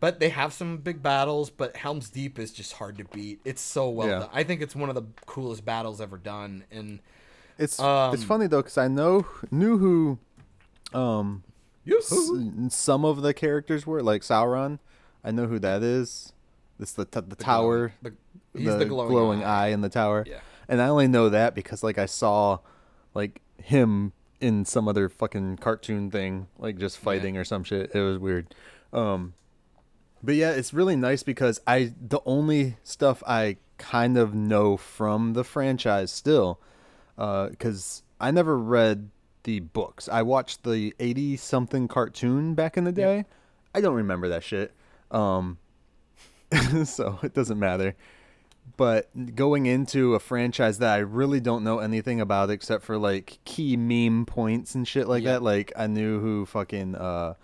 but 0.00 0.20
they 0.20 0.28
have 0.30 0.52
some 0.52 0.78
big 0.78 1.02
battles. 1.02 1.50
But 1.50 1.76
Helm's 1.76 2.10
Deep 2.10 2.38
is 2.38 2.52
just 2.52 2.74
hard 2.74 2.98
to 2.98 3.04
beat. 3.04 3.40
It's 3.44 3.62
so 3.62 3.88
well 3.90 4.08
Yeah. 4.08 4.18
done. 4.20 4.28
I 4.32 4.42
think 4.44 4.60
it's 4.62 4.76
one 4.76 4.88
of 4.88 4.94
the 4.94 5.04
coolest 5.26 5.64
battles 5.64 6.00
ever 6.00 6.18
done. 6.18 6.64
And 6.70 7.00
It's 7.58 7.80
Um, 7.80 8.12
it's 8.12 8.22
funny 8.24 8.46
though 8.46 8.60
because 8.62 8.76
I 8.76 8.86
know 8.88 9.24
knew 9.50 9.78
who, 9.78 10.18
um, 10.98 11.42
s- 11.86 12.20
some 12.68 13.04
of 13.04 13.22
the 13.22 13.32
characters 13.32 13.86
were 13.86 14.02
like 14.02 14.22
Sauron. 14.22 14.78
I 15.24 15.30
know 15.30 15.46
who 15.46 15.58
that 15.60 15.82
is. 15.82 16.32
It's 16.78 16.92
the 16.92 17.06
t- 17.06 17.20
the, 17.26 17.34
tower. 17.36 17.94
the, 18.02 18.12
he's 18.54 18.76
the, 18.76 18.84
glowing, 18.84 19.42
eye. 19.42 19.68
in 19.68 19.80
the 19.80 19.88
tower. 19.88 20.24
Yeah. 20.28 20.40
And 20.68 20.82
I 20.82 20.88
only 20.88 21.08
know 21.08 21.30
that 21.30 21.54
because 21.54 21.82
like 21.82 21.96
I 21.96 22.04
saw, 22.06 22.58
like 23.14 23.40
him 23.62 24.12
in 24.40 24.66
some 24.66 24.86
other 24.86 25.08
fucking 25.08 25.56
cartoon 25.56 26.10
thing, 26.10 26.48
like 26.58 26.76
just 26.76 26.98
fighting 26.98 27.38
or 27.38 27.44
some 27.44 27.64
shit. 27.64 27.94
It 27.94 28.00
was 28.02 28.18
weird. 28.18 28.54
Um, 28.92 29.32
but 30.26 30.34
yeah, 30.34 30.50
it's 30.50 30.74
really 30.74 30.96
nice 30.96 31.22
because 31.22 31.60
I 31.66 31.94
the 32.00 32.20
only 32.26 32.76
stuff 32.82 33.22
I 33.26 33.56
kind 33.78 34.18
of 34.18 34.34
know 34.34 34.76
from 34.76 35.32
the 35.34 35.44
franchise 35.44 36.10
still, 36.12 36.60
because 37.16 38.02
I 38.20 38.30
never 38.30 38.58
read 38.58 39.10
the 39.44 39.60
books. 39.60 40.08
I 40.08 40.22
watched 40.22 40.64
the 40.64 40.92
eighty 41.00 41.36
something 41.36 41.88
cartoon 41.88 42.54
back 42.54 42.76
in 42.76 42.84
the 42.84 42.92
day. 42.92 43.24
I 43.74 43.80
don't 43.80 43.94
remember 43.94 44.28
that 44.28 44.42
shit. 44.42 44.72
Um, 45.10 45.58
so 46.84 47.18
it 47.22 47.32
doesn't 47.34 47.58
matter. 47.58 47.94
But 48.76 49.36
going 49.36 49.66
into 49.66 50.14
a 50.14 50.18
franchise 50.20 50.78
that 50.78 50.92
I 50.92 50.98
really 50.98 51.38
don't 51.40 51.62
know 51.62 51.78
anything 51.78 52.20
about 52.20 52.50
except 52.50 52.82
for 52.84 52.98
like 52.98 53.38
key 53.44 53.76
meme 53.76 54.26
points 54.26 54.74
and 54.74 54.86
shit 54.88 55.06
like 55.06 55.22
Yeah. 55.22 55.34
that, 55.34 55.42
like 55.42 55.72
I 55.76 55.86
knew 55.86 56.20
who 56.20 56.44
fucking 56.46 56.96
uh, 56.96 57.34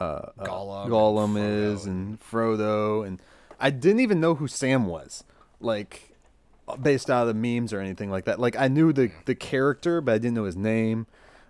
uh, 0.00 0.04
uh, 0.38 0.44
Gollum 0.44 1.36
and 1.36 1.64
is 1.74 1.84
and 1.86 2.20
Frodo, 2.20 3.06
and 3.06 3.20
I 3.60 3.70
didn't 3.70 4.00
even 4.00 4.20
know 4.20 4.34
who 4.36 4.46
Sam 4.48 4.86
was, 4.86 5.24
like 5.60 6.14
based 6.82 7.10
out 7.10 7.26
of 7.26 7.28
the 7.28 7.34
memes 7.34 7.72
or 7.72 7.80
anything 7.80 8.10
like 8.10 8.26
that. 8.26 8.38
Like 8.38 8.56
I 8.56 8.68
knew 8.68 8.92
the 8.92 9.10
the 9.24 9.34
character, 9.34 10.00
but 10.00 10.14
I 10.14 10.18
didn't 10.18 10.34
know 10.34 10.44
his 10.44 10.56
name, 10.56 11.06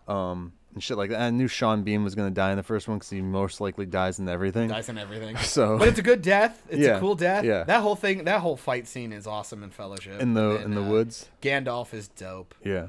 um, 0.06 0.52
and 0.74 0.82
shit 0.82 0.96
like 0.96 1.10
that. 1.10 1.20
I 1.20 1.30
knew 1.30 1.48
Sean 1.48 1.82
Bean 1.82 2.04
was 2.04 2.14
gonna 2.14 2.30
die 2.30 2.50
in 2.52 2.56
the 2.56 2.62
first 2.62 2.86
one 2.88 2.98
because 2.98 3.10
he 3.10 3.20
most 3.20 3.60
likely 3.60 3.84
dies 3.86 4.18
in 4.18 4.28
everything. 4.28 4.68
dies 4.68 4.88
and 4.88 4.98
everything. 4.98 5.36
So- 5.42 5.76
but 5.78 5.88
it's 5.88 5.98
a 5.98 6.02
good 6.02 6.22
death. 6.22 6.62
It's 6.68 6.80
Yeah, 6.80 6.96
a 6.96 7.00
cool 7.00 7.14
death. 7.16 7.44
yeah. 7.44 7.64
That 7.64 7.80
whole 7.82 7.96
thing, 7.96 8.24
that 8.24 8.40
whole 8.40 8.56
fight 8.56 8.86
scene 8.86 9.12
is 9.12 9.26
awesome 9.26 9.62
in 9.62 9.70
Fellowship. 9.70 10.20
In 10.20 10.34
the- 10.34 10.56
And 10.56 10.64
in 10.66 10.74
the 10.74 10.82
uh, 10.84 10.88
woods? 10.88 11.28
Gandalf 11.42 11.92
is 11.94 12.08
dope. 12.08 12.54
Yeah. 12.64 12.88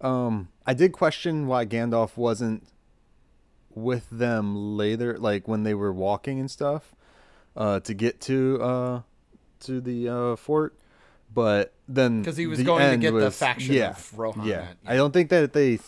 Um, 0.00 0.48
I 0.66 0.74
did 0.74 0.92
question 0.92 1.46
why 1.46 1.64
Gandalf 1.64 2.16
wasn't 2.16 2.66
with 3.74 4.08
them 4.10 4.76
later, 4.76 5.18
like 5.18 5.48
when 5.48 5.62
they 5.62 5.74
were 5.74 5.92
walking 5.92 6.38
and 6.40 6.50
stuff, 6.50 6.94
uh, 7.56 7.80
to 7.80 7.94
get 7.94 8.20
to 8.22 8.60
uh 8.62 9.00
to 9.60 9.80
the 9.80 10.08
uh 10.08 10.36
fort. 10.36 10.74
But 11.34 11.72
then 11.88 12.20
because 12.20 12.36
he 12.36 12.46
was 12.46 12.62
going 12.62 12.90
to 12.90 12.96
get 12.98 13.12
the 13.18 13.30
faction 13.30 13.74
yeah, 13.74 13.90
of 13.90 14.18
Rohan 14.18 14.46
Yeah. 14.46 14.60
that- 14.60 14.76
I 14.86 14.96
don't 14.96 15.12
think 15.12 15.30
that 15.30 15.52
they 15.54 15.78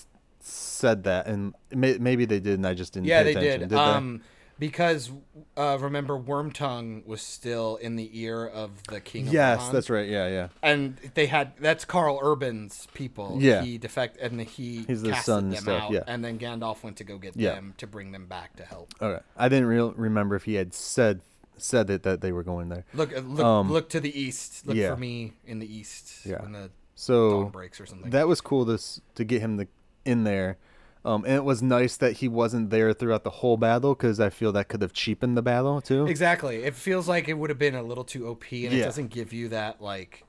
said 0.40 1.04
that, 1.04 1.26
and 1.26 1.54
may, 1.70 1.98
maybe 1.98 2.24
they 2.24 2.40
did, 2.40 2.54
and 2.54 2.66
I 2.66 2.74
just 2.74 2.92
didn't. 2.94 3.06
Yeah, 3.06 3.22
pay 3.22 3.34
they 3.34 3.48
attention. 3.48 3.68
did. 3.68 3.78
um, 3.78 4.22
because 4.58 5.10
uh, 5.56 5.76
remember, 5.80 6.18
Wormtongue 6.18 7.04
was 7.06 7.20
still 7.22 7.76
in 7.76 7.96
the 7.96 8.10
ear 8.20 8.46
of 8.46 8.70
the 8.88 9.00
king. 9.00 9.26
Of 9.28 9.32
yes, 9.34 9.68
that's 9.70 9.90
right. 9.90 10.08
Yeah, 10.08 10.28
yeah. 10.28 10.48
And 10.62 10.96
they 11.14 11.26
had 11.26 11.52
that's 11.58 11.84
Karl 11.84 12.18
Urban's 12.22 12.86
people. 12.94 13.38
Yeah. 13.40 13.62
he 13.62 13.78
defect 13.78 14.18
and 14.18 14.40
he 14.40 14.84
He's 14.86 15.02
the 15.02 15.14
son 15.16 15.44
and 15.44 15.52
them 15.54 15.62
stuff, 15.64 15.82
out, 15.84 15.90
yeah. 15.92 16.02
and 16.06 16.24
then 16.24 16.38
Gandalf 16.38 16.82
went 16.82 16.96
to 16.98 17.04
go 17.04 17.18
get 17.18 17.36
Yeah. 17.36 17.54
them 17.56 17.74
to 17.78 17.86
bring 17.86 18.12
them 18.12 18.26
back 18.26 18.56
to 18.56 18.64
help. 18.64 18.94
Okay, 19.00 19.22
I 19.36 19.48
didn't 19.48 19.66
real 19.66 19.92
remember 19.92 20.36
if 20.36 20.44
he 20.44 20.54
had 20.54 20.72
said 20.74 21.20
said 21.56 21.88
it 21.90 22.02
that 22.02 22.20
they 22.20 22.32
were 22.32 22.42
going 22.42 22.68
there. 22.68 22.84
Look, 22.94 23.16
uh, 23.16 23.20
look, 23.20 23.44
Um, 23.44 23.70
look 23.70 23.88
to 23.90 24.00
the 24.00 24.18
east. 24.20 24.66
Look 24.66 24.76
yeah. 24.76 24.92
for 24.92 24.96
me 25.00 25.34
in 25.46 25.60
the 25.60 25.72
east 25.72 26.26
Yeah. 26.26 26.42
when 26.42 26.52
the 26.52 26.70
So 26.96 27.42
dawn 27.42 27.50
breaks 27.50 27.80
or 27.80 27.86
something. 27.86 28.10
that 28.10 28.26
was 28.28 28.40
cool 28.40 28.66
to 28.66 28.74
s- 28.74 29.00
to 29.14 29.24
get 29.24 29.40
him 29.40 29.56
the, 29.56 29.68
in 30.04 30.24
there 30.24 30.58
Um, 31.04 31.24
and 31.24 31.34
it 31.34 31.44
was 31.44 31.62
nice 31.62 31.96
that 31.98 32.12
he 32.14 32.28
wasn't 32.28 32.70
there 32.70 32.92
throughout 32.94 33.24
the 33.24 33.30
whole 33.30 33.56
battle 33.58 33.94
because 33.94 34.20
I 34.20 34.30
feel 34.30 34.52
that 34.52 34.68
could 34.68 34.80
have 34.80 34.92
cheapened 34.94 35.36
the 35.36 35.42
battle 35.42 35.80
too. 35.82 36.06
Exactly. 36.06 36.62
It 36.64 36.74
feels 36.74 37.06
like 37.08 37.28
it 37.28 37.34
would 37.34 37.50
have 37.50 37.58
been 37.58 37.74
a 37.74 37.82
little 37.82 38.04
too 38.04 38.26
OP, 38.26 38.44
and 38.52 38.72
it 38.72 38.82
doesn't 38.82 39.08
give 39.08 39.32
you 39.32 39.48
that 39.48 39.82
like 39.82 40.24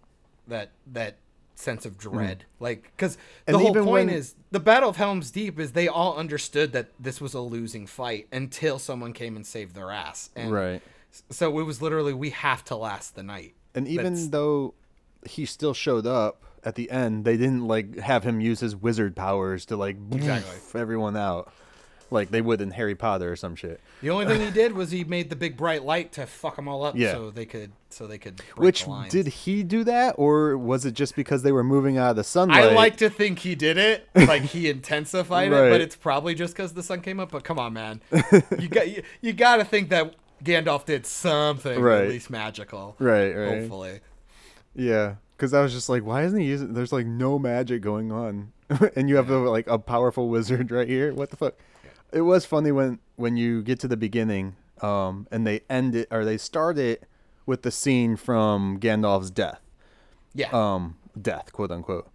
that 0.48 0.72
that 0.92 1.16
sense 1.56 1.86
of 1.86 1.98
dread. 1.98 2.44
Like 2.60 2.92
because 2.96 3.16
the 3.46 3.54
Mm. 3.54 3.56
And 3.56 3.58
whole 3.58 3.74
point 3.74 3.88
when- 4.08 4.10
is 4.10 4.36
the 4.52 4.60
Battle 4.60 4.90
of 4.90 4.98
Helm's 4.98 5.32
Deep 5.32 5.58
is 5.60 5.72
they 5.72 5.88
all 5.88 6.18
understood 6.18 6.74
that 6.74 6.90
this 7.00 7.22
was 7.22 7.34
a 7.34 7.40
losing 7.40 7.88
fight 7.88 8.28
until 8.34 8.78
someone 8.78 9.14
came 9.14 9.38
and 9.38 9.48
saved 9.48 9.76
their 9.76 9.92
ass. 9.92 10.30
And 10.36 10.52
Right. 10.52 10.82
So 11.30 11.58
it 11.60 11.64
was 11.64 11.82
literally 11.82 12.14
we 12.14 12.32
have 12.32 12.66
to 12.66 12.76
last 12.76 13.16
the 13.16 13.24
night. 13.24 13.54
And 13.74 13.88
even 13.88 14.14
That's- 14.16 14.28
though 14.28 14.74
he 15.26 15.46
still 15.46 15.74
showed 15.74 16.06
up 16.06 16.44
at 16.66 16.76
the 16.76 16.90
end, 16.92 17.24
they 17.26 17.38
didn't 17.38 17.68
like 17.68 17.98
have 18.00 18.24
him 18.24 18.42
use 18.42 18.60
his 18.60 18.76
wizard 18.76 19.16
powers 19.16 19.66
to 19.68 19.78
like 19.78 19.96
Exactly. 20.12 20.80
everyone 20.82 21.16
out, 21.16 21.54
like 22.12 22.32
they 22.32 22.42
would 22.42 22.60
in 22.62 22.72
Harry 22.72 22.96
Potter 22.96 23.32
or 23.32 23.36
some 23.36 23.56
shit. 23.56 23.80
The 24.02 24.10
only 24.10 24.26
thing 24.26 24.42
he 24.42 24.52
did 24.52 24.74
was 24.74 24.92
he 24.92 25.04
made 25.04 25.30
the 25.30 25.36
big 25.36 25.56
bright 25.58 25.84
light 25.84 26.12
to 26.14 26.26
fuck 26.26 26.56
them 26.56 26.68
all 26.68 26.84
up, 26.84 26.96
Yeah. 26.98 27.12
so 27.14 27.30
they 27.32 27.46
could 27.46 27.72
so 27.90 28.08
they 28.08 28.18
could. 28.18 28.42
Which 28.58 28.86
the 28.86 29.06
did 29.10 29.28
he 29.28 29.64
do 29.64 29.84
that, 29.86 30.16
or 30.18 30.58
was 30.58 30.86
it 30.86 30.94
just 30.96 31.16
because 31.16 31.44
they 31.44 31.52
were 31.52 31.64
moving 31.64 31.98
out 31.98 32.10
of 32.10 32.16
the 32.18 32.24
sunlight? 32.24 32.64
I 32.66 32.74
like 32.74 32.98
to 32.98 33.10
think 33.10 33.40
he 33.40 33.56
did 33.56 33.78
it, 33.78 34.08
like 34.16 34.42
he 34.42 34.70
intensified 34.70 35.48
it, 35.52 35.70
but 35.72 35.82
it's 35.82 35.96
probably 35.96 36.36
just 36.36 36.56
because 36.56 36.74
the 36.74 36.84
sun 36.84 37.02
came 37.02 37.20
up. 37.20 37.32
But 37.32 37.44
come 37.44 37.58
on, 37.60 37.74
man, 37.74 38.02
you 38.60 38.68
got 38.68 38.90
you, 38.90 39.04
you 39.22 39.34
got 39.34 39.58
to 39.58 39.64
think 39.66 39.90
that 39.90 40.16
Gandalf 40.44 40.86
did 40.86 41.06
something 41.06 41.80
Right. 41.80 42.02
at 42.04 42.10
least 42.10 42.30
magical, 42.30 42.96
Right, 43.00 43.32
right. 43.34 43.60
Hopefully, 43.62 44.00
Yeah, 44.76 45.16
because 45.36 45.54
I 45.54 45.62
was 45.62 45.74
just 45.74 45.90
like, 45.90 46.04
why 46.04 46.24
isn't 46.24 46.40
he 46.40 46.46
using? 46.48 46.74
There's 46.74 46.94
like 46.94 47.06
no 47.06 47.38
magic 47.40 47.82
going 47.82 48.12
on, 48.12 48.52
and 48.96 49.10
you 49.10 49.16
have 49.18 49.30
a, 49.30 49.38
like 49.38 49.68
a 49.68 49.78
powerful 49.80 50.30
wizard 50.30 50.72
right 50.72 50.88
here. 50.88 51.14
What 51.14 51.30
the 51.30 51.38
fuck? 51.38 51.56
It 52.12 52.22
was 52.22 52.46
funny 52.46 52.72
when 52.72 53.00
when 53.16 53.38
you 53.38 53.62
get 53.62 53.80
to 53.82 53.88
the 53.88 53.98
beginning, 53.98 54.56
um, 54.82 55.28
and 55.32 55.46
they 55.46 55.62
end 55.70 55.96
it 55.96 56.08
or 56.12 56.24
they 56.26 56.38
start 56.38 56.78
it 56.78 57.04
with 57.46 57.62
the 57.64 57.72
scene 57.72 58.16
from 58.16 58.80
Gandalf's 58.80 59.30
death, 59.30 59.62
yeah. 60.34 60.50
um, 60.52 60.98
death, 61.20 61.52
quote 61.54 61.72
unquote, 61.72 62.08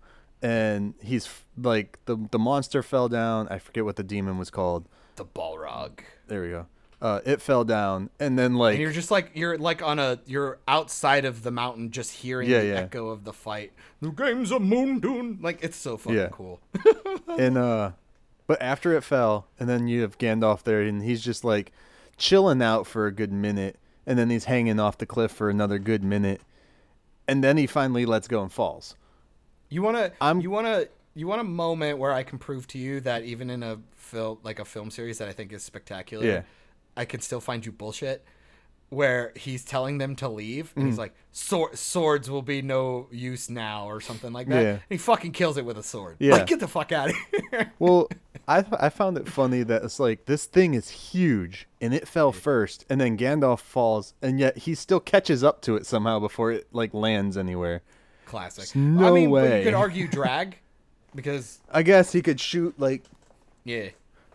and 0.42 0.94
he's 1.02 1.26
f- 1.26 1.44
like 1.56 1.98
the 2.06 2.16
the 2.30 2.38
monster 2.38 2.82
fell 2.82 3.08
down. 3.08 3.48
I 3.48 3.58
forget 3.58 3.84
what 3.84 3.96
the 3.96 4.02
demon 4.02 4.38
was 4.38 4.50
called. 4.50 4.86
the 5.16 5.24
Balrog, 5.24 6.00
There 6.28 6.42
we 6.42 6.48
go. 6.50 6.66
Uh, 7.02 7.20
it 7.24 7.40
fell 7.40 7.64
down, 7.64 8.10
and 8.20 8.38
then 8.38 8.54
like 8.56 8.74
and 8.74 8.82
you're 8.82 8.92
just 8.92 9.10
like 9.10 9.30
you're 9.34 9.56
like 9.56 9.80
on 9.82 9.98
a 9.98 10.18
you're 10.26 10.58
outside 10.68 11.24
of 11.24 11.42
the 11.42 11.50
mountain, 11.50 11.90
just 11.90 12.12
hearing 12.12 12.48
Yeah, 12.50 12.60
the 12.60 12.66
yeah. 12.66 12.74
echo 12.74 13.08
of 13.08 13.24
the 13.24 13.32
fight. 13.32 13.72
The 14.02 14.10
game's 14.10 14.50
a 14.50 14.60
moon 14.60 15.00
dune, 15.00 15.38
like 15.40 15.60
it's 15.64 15.78
so 15.78 15.96
fucking 15.96 16.18
Yeah. 16.18 16.28
cool. 16.30 16.60
and 17.38 17.56
uh 17.56 17.92
but 18.46 18.60
after 18.60 18.94
it 18.96 19.02
fell 19.02 19.46
and 19.58 19.66
then 19.68 19.88
you 19.88 20.02
have 20.02 20.18
Gandalf 20.18 20.62
there 20.62 20.82
and 20.82 21.02
he's 21.02 21.22
just 21.22 21.42
like 21.44 21.72
chilling 22.18 22.60
out 22.60 22.86
for 22.86 23.06
a 23.06 23.12
good 23.12 23.32
minute 23.32 23.76
and 24.06 24.18
then 24.18 24.28
he's 24.28 24.44
hanging 24.44 24.78
off 24.80 24.98
the 24.98 25.06
cliff 25.06 25.30
for 25.30 25.48
another 25.48 25.78
good 25.78 26.02
minute 26.04 26.42
and 27.28 27.42
then 27.44 27.56
he 27.56 27.66
finally 27.66 28.04
lets 28.04 28.26
go 28.28 28.42
and 28.42 28.52
falls 28.52 28.94
You 29.70 29.82
wanna 29.82 30.10
I'm- 30.20 30.40
you 30.40 30.50
wanna 30.50 30.86
you 31.14 31.26
want 31.26 31.40
a 31.40 31.44
moment 31.44 31.98
where 31.98 32.12
I 32.12 32.22
can 32.24 32.38
prove 32.38 32.66
to 32.68 32.78
you 32.78 33.00
that 33.00 33.22
even 33.24 33.48
in 33.50 33.62
a 33.62 33.78
film 33.96 34.38
like 34.42 34.58
a 34.58 34.64
film 34.64 34.90
series 34.90 35.18
that 35.18 35.28
I 35.28 35.32
think 35.32 35.52
is 35.52 35.62
spectacular, 35.62 36.26
Yeah. 36.26 36.42
I 36.96 37.04
can 37.04 37.20
still 37.20 37.40
find 37.40 37.64
you 37.64 37.72
bullshit. 37.72 38.24
Where 38.88 39.32
he's 39.36 39.64
telling 39.64 39.98
them 39.98 40.16
to 40.16 40.28
leave, 40.28 40.72
and 40.74 40.86
he's 40.86 40.96
Mm. 40.96 40.98
like, 40.98 41.14
Sword, 41.30 41.78
"Swords 41.78 42.28
will 42.28 42.42
be 42.42 42.60
no 42.60 43.06
use 43.12 43.48
now," 43.48 43.86
or 43.88 44.00
something 44.00 44.32
like 44.32 44.48
that. 44.48 44.60
Yeah. 44.60 44.70
And 44.72 44.80
he 44.88 44.96
fucking 44.98 45.30
kills 45.30 45.56
it 45.56 45.64
with 45.64 45.78
a 45.78 45.82
sword. 45.84 46.16
Yeah. 46.18 46.32
Like, 46.32 46.48
get 46.48 46.58
the 46.58 46.66
fuck 46.66 46.90
out 46.90 47.10
of 47.10 47.16
here. 47.52 47.72
well 47.78 48.08
I, 48.48 48.64
I 48.80 48.88
found 48.88 49.16
it 49.16 49.28
funny 49.28 49.62
that 49.62 49.84
it's 49.84 50.00
like 50.00 50.24
this 50.24 50.44
thing 50.46 50.74
is 50.74 50.88
huge 50.90 51.68
and 51.80 51.94
it 51.94 52.08
fell 52.08 52.32
first 52.32 52.84
and 52.90 53.00
then 53.00 53.16
Gandalf 53.16 53.60
falls 53.60 54.14
and 54.20 54.40
yet 54.40 54.58
he 54.58 54.74
still 54.74 54.98
catches 54.98 55.44
up 55.44 55.60
to 55.62 55.76
it 55.76 55.86
somehow 55.86 56.18
before 56.18 56.50
it 56.50 56.66
like 56.72 56.92
lands 56.92 57.36
anywhere 57.36 57.82
Classic. 58.26 58.74
no 58.74 59.06
I 59.06 59.12
mean, 59.12 59.30
way. 59.30 59.58
you 59.58 59.64
could 59.66 59.74
argue 59.74 60.08
drag, 60.08 60.58
because 61.14 61.60
I 61.70 61.82
guess 61.84 62.10
he 62.10 62.22
could 62.22 62.40
shoot 62.40 62.74
like 62.76 63.04
yeah, 63.62 63.90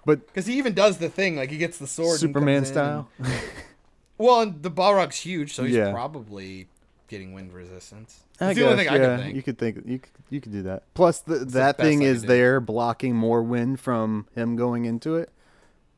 but 0.05 0.25
because 0.27 0.45
he 0.45 0.57
even 0.57 0.73
does 0.73 0.97
the 0.97 1.09
thing 1.09 1.35
like 1.35 1.49
he 1.49 1.57
gets 1.57 1.77
the 1.77 1.87
sword. 1.87 2.19
Superman 2.19 2.57
comes 2.63 2.67
style 2.69 3.09
Well, 4.17 4.41
and 4.41 4.63
the 4.63 4.71
Balrog's 4.71 5.17
huge, 5.19 5.53
so 5.53 5.63
he's 5.65 5.75
Yeah. 5.75 5.91
probably 5.91 6.67
getting 7.09 7.33
wind 7.33 7.53
resistance. 7.53 8.21
I 8.39 8.51
It's 8.51 8.59
the 8.59 8.65
only 8.65 8.83
guess, 8.83 8.93
thing 8.93 8.93
I 8.93 9.03
yeah, 9.03 9.15
can 9.17 9.23
think. 9.25 9.35
You 9.35 9.43
could 9.43 9.57
think 9.57 9.75
you 9.85 9.99
could, 9.99 10.11
you 10.29 10.41
could 10.41 10.51
do 10.53 10.61
that. 10.63 10.83
Plus, 10.93 11.19
the, 11.19 11.39
that 11.39 11.77
best 11.77 11.79
thing 11.79 12.01
is 12.01 12.23
there 12.23 12.59
blocking 12.61 13.15
more 13.15 13.43
wind 13.43 13.79
from 13.79 14.27
him 14.33 14.55
going 14.55 14.85
into 14.85 15.15
it. 15.15 15.29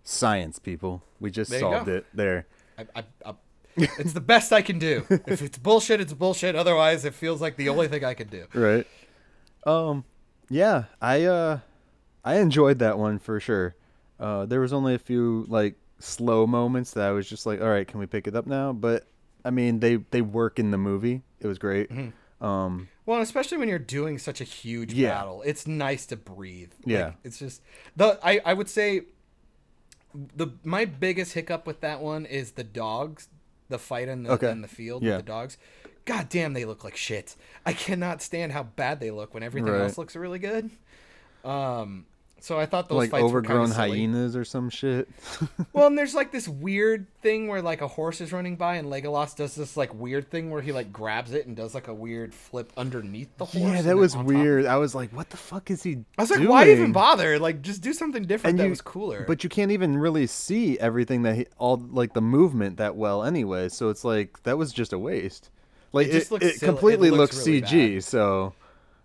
Science, 0.03 0.57
people. 0.57 1.03
We 1.19 1.29
just 1.31 1.51
There 1.51 1.59
solved 1.59 1.89
it 1.89 2.05
there. 2.13 2.47
I, 2.77 2.85
I, 2.95 3.03
I, 3.25 3.33
it's 3.75 4.13
the 4.13 4.21
best 4.21 4.51
I 4.51 4.61
can 4.61 4.79
do. 4.79 5.05
If 5.27 5.41
it's 5.41 5.57
bullshit, 5.57 6.01
it's 6.01 6.13
bullshit. 6.13 6.55
Otherwise, 6.55 7.05
it 7.05 7.13
feels 7.13 7.39
like 7.41 7.55
the 7.55 7.69
only 7.69 7.87
thing 7.87 8.03
I 8.03 8.13
can 8.15 8.27
do. 8.29 8.45
Right. 8.53 8.87
Um. 9.65 10.05
Yeah. 10.49 10.85
I 11.01 11.23
uh, 11.25 11.59
I 12.25 12.37
enjoyed 12.37 12.79
that 12.79 12.97
one 12.97 13.19
for 13.19 13.39
sure. 13.39 13.75
Uh, 14.19 14.45
there 14.45 14.59
was 14.59 14.73
only 14.73 14.93
a 14.95 14.99
few 14.99 15.45
like 15.47 15.75
slow 15.99 16.45
moments 16.47 16.91
that 16.91 17.07
I 17.07 17.11
was 17.11 17.27
just 17.29 17.45
like, 17.45 17.61
all 17.61 17.69
right, 17.69 17.87
can 17.87 17.99
we 17.99 18.05
pick 18.05 18.27
it 18.27 18.35
up 18.35 18.47
now? 18.47 18.73
But 18.73 19.07
I 19.45 19.49
mean, 19.51 19.79
they 19.79 19.97
they 19.97 20.21
work 20.21 20.59
in 20.59 20.71
the 20.71 20.77
movie. 20.77 21.21
It 21.39 21.47
was 21.47 21.57
great. 21.59 21.89
Mm-hmm. 21.89 22.45
Um. 22.45 22.89
Well, 23.05 23.21
especially 23.21 23.57
when 23.57 23.69
you're 23.69 23.79
doing 23.79 24.17
such 24.17 24.41
a 24.41 24.43
huge 24.43 24.93
Yeah. 24.93 25.09
battle, 25.15 25.41
it's 25.45 25.65
nice 25.65 26.05
to 26.07 26.17
breathe. 26.17 26.71
Like, 26.79 26.87
Yeah. 26.87 27.11
it's 27.23 27.39
just 27.39 27.61
the 27.95 28.19
I, 28.23 28.41
I 28.45 28.53
would 28.53 28.69
say 28.69 29.01
the 30.35 30.47
my 30.63 30.85
biggest 30.85 31.33
hiccup 31.33 31.65
with 31.67 31.81
that 31.81 32.01
one 32.01 32.25
is 32.25 32.51
the 32.51 32.63
dogs, 32.63 33.27
the 33.69 33.79
fight 33.79 34.07
in 34.07 34.23
the 34.23 34.31
Okay. 34.31 34.51
in 34.51 34.61
the 34.61 34.67
field 34.67 35.03
Yeah. 35.03 35.17
with 35.17 35.25
the 35.25 35.31
dogs. 35.31 35.57
God 36.05 36.29
damn, 36.29 36.53
they 36.53 36.63
look 36.65 36.83
like 36.83 36.95
shit. 36.95 37.35
I 37.65 37.73
cannot 37.73 38.21
stand 38.21 38.51
how 38.53 38.63
bad 38.63 38.99
they 38.99 39.11
look 39.11 39.33
when 39.33 39.43
everything 39.43 39.71
Right. 39.73 39.81
else 39.81 39.97
looks 39.97 40.15
really 40.15 40.39
good. 40.39 40.69
Um, 41.43 42.05
so 42.39 42.59
I 42.59 42.65
thought 42.65 42.87
those 42.89 42.97
like 42.97 43.09
fights 43.11 43.23
were 43.23 43.27
overgrown 43.29 43.59
kind 43.67 43.71
of 43.71 43.75
silly. 43.75 43.99
hyenas 43.99 44.35
or 44.35 44.45
some 44.45 44.69
shit. 44.69 45.09
Well, 45.73 45.87
and 45.87 45.97
there's 45.97 46.15
like 46.15 46.31
this 46.31 46.47
weird 46.47 47.05
thing 47.21 47.47
where 47.47 47.61
like 47.61 47.81
a 47.81 47.87
horse 47.87 48.19
is 48.21 48.31
running 48.33 48.55
by, 48.55 48.75
and 48.75 48.87
Legolas 48.87 49.35
does 49.35 49.53
this 49.55 49.77
like 49.77 49.93
weird 49.93 50.31
thing 50.31 50.49
where 50.49 50.61
he 50.61 50.71
like 50.71 50.91
grabs 50.91 51.33
it 51.33 51.45
and 51.45 51.55
does 51.55 51.75
like 51.75 51.87
a 51.87 51.93
weird 51.93 52.33
flip 52.33 52.71
underneath 52.77 53.29
the 53.37 53.45
horse. 53.45 53.55
Yeah, 53.75 53.81
that 53.83 53.97
was 53.97 54.15
weird. 54.17 54.65
I 54.65 54.77
was 54.77 54.95
like, 54.95 55.11
what 55.11 55.29
the 55.29 55.37
fuck 55.37 55.69
is 55.69 55.83
he 55.83 55.99
I 56.17 56.23
was 56.23 56.31
like, 56.31 56.47
why 56.47 56.69
even 56.71 56.91
bother? 56.93 57.37
Like, 57.37 57.61
just 57.61 57.81
do 57.81 57.93
something 57.93 58.23
different 58.23 58.51
And 58.53 58.59
that 58.59 58.63
you- 58.65 58.69
was 58.71 58.81
cooler. 58.81 59.23
But 59.27 59.43
you 59.43 59.49
can't 59.49 59.71
even 59.71 59.97
really 59.97 60.25
see 60.27 60.79
everything 60.79 61.21
that 61.23 61.35
he, 61.35 61.45
all 61.59 61.77
like 61.91 62.13
the 62.13 62.21
movement 62.21 62.77
that 62.77 62.95
well 62.95 63.23
anyway. 63.23 63.69
So 63.69 63.89
it's 63.89 64.03
like 64.03 64.41
that 64.43 64.57
was 64.57 64.71
just 64.73 64.93
a 64.93 64.99
waste. 64.99 65.49
Like 65.93 66.07
It 66.07 66.15
it, 66.15 66.31
looks 66.31 66.45
it 66.45 66.55
silly- 66.55 66.69
it 66.69 66.71
completely 66.71 67.09
looks 67.11 67.35
looks 67.35 67.47
really 67.47 67.61
CG. 67.61 67.93
bad. 67.95 68.03
So 68.03 68.53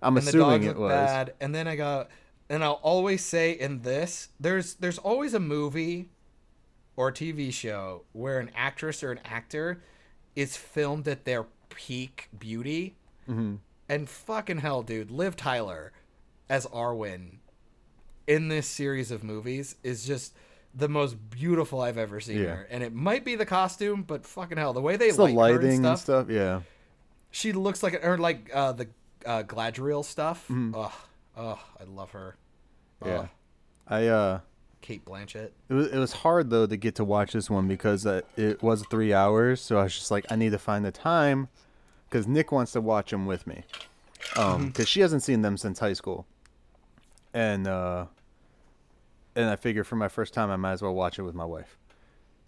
I'm 0.00 0.16
and 0.16 0.26
assuming 0.26 0.64
it 0.64 0.76
was. 0.76 0.90
bad. 0.90 1.34
And 1.40 1.54
then 1.54 1.68
I 1.68 1.76
got, 1.76 2.08
and 2.52 2.62
I'll 2.62 2.80
always 2.82 3.24
say 3.24 3.52
in 3.52 3.80
this, 3.82 4.28
there's 4.38 4.74
there's 4.74 4.98
always 4.98 5.34
a 5.34 5.40
movie 5.40 6.10
or 6.96 7.08
a 7.08 7.12
TV 7.12 7.52
show 7.52 8.02
where 8.12 8.38
an 8.38 8.50
actress 8.54 9.02
or 9.02 9.10
an 9.10 9.20
actor 9.24 9.82
is 10.36 10.56
filmed 10.56 11.08
at 11.08 11.24
their 11.24 11.46
peak 11.70 12.28
beauty. 12.38 12.94
Mm-hmm. 13.28 13.56
And 13.88 14.08
fucking 14.08 14.58
hell, 14.58 14.82
dude, 14.82 15.10
Liv 15.10 15.34
Tyler 15.36 15.92
as 16.48 16.66
Arwen 16.66 17.38
in 18.26 18.48
this 18.48 18.66
series 18.66 19.10
of 19.10 19.24
movies 19.24 19.76
is 19.82 20.06
just 20.06 20.34
the 20.74 20.88
most 20.88 21.14
beautiful 21.30 21.80
I've 21.80 21.98
ever 21.98 22.20
seen 22.20 22.38
Yeah. 22.38 22.54
her. 22.56 22.68
And 22.70 22.82
it 22.82 22.94
might 22.94 23.24
be 23.24 23.34
the 23.34 23.44
costume, 23.46 24.02
but 24.02 24.24
fucking 24.26 24.56
hell, 24.58 24.72
the 24.72 24.80
way 24.80 24.96
they 24.96 25.08
It's 25.08 25.16
the 25.16 25.24
light 25.24 25.30
her 25.32 25.36
lighting 25.36 25.56
and 25.78 25.86
and 25.86 25.98
stuff, 25.98 26.00
stuff. 26.26 26.30
Yeah. 26.30 26.60
she 27.30 27.52
looks 27.52 27.82
like 27.82 28.04
or 28.04 28.16
like 28.18 28.50
uh, 28.54 28.72
the 28.72 28.88
uh, 29.26 29.42
Galadriel 29.42 30.04
stuff. 30.04 30.44
Mm-hmm. 30.48 30.74
Ugh, 30.74 30.92
ugh, 31.36 31.58
I 31.80 31.84
love 31.84 32.10
her. 32.12 32.36
Yeah. 33.06 33.26
I 33.86 34.06
uh. 34.06 34.40
Cate 34.80 35.04
Blanchett. 35.04 35.50
It 35.68 35.74
was, 35.74 35.86
it 35.92 35.98
was 35.98 36.12
hard 36.12 36.50
though 36.50 36.66
to 36.66 36.76
get 36.76 36.96
to 36.96 37.04
watch 37.04 37.32
this 37.32 37.48
one 37.48 37.68
because 37.68 38.04
uh, 38.04 38.22
it 38.36 38.60
was 38.64 38.84
three 38.90 39.12
hours. 39.14 39.60
So 39.60 39.78
I 39.78 39.84
was 39.84 39.94
just 39.94 40.10
like, 40.10 40.26
I 40.30 40.34
need 40.34 40.50
to 40.50 40.58
find 40.58 40.84
the 40.84 40.90
time 40.90 41.46
because 42.08 42.26
Nick 42.26 42.50
wants 42.50 42.72
to 42.72 42.80
watch 42.80 43.10
them 43.10 43.24
with 43.26 43.46
me. 43.46 43.62
Um, 44.36 44.66
because 44.68 44.88
she 44.88 45.00
hasn't 45.00 45.22
seen 45.22 45.42
them 45.42 45.56
since 45.56 45.78
high 45.78 45.92
school, 45.92 46.26
and 47.34 47.66
uh, 47.68 48.06
and 49.36 49.48
I 49.50 49.56
figure 49.56 49.84
for 49.84 49.96
my 49.96 50.08
first 50.08 50.32
time, 50.34 50.50
I 50.50 50.56
might 50.56 50.72
as 50.72 50.82
well 50.82 50.94
watch 50.94 51.18
it 51.18 51.22
with 51.22 51.34
my 51.34 51.44
wife. 51.44 51.76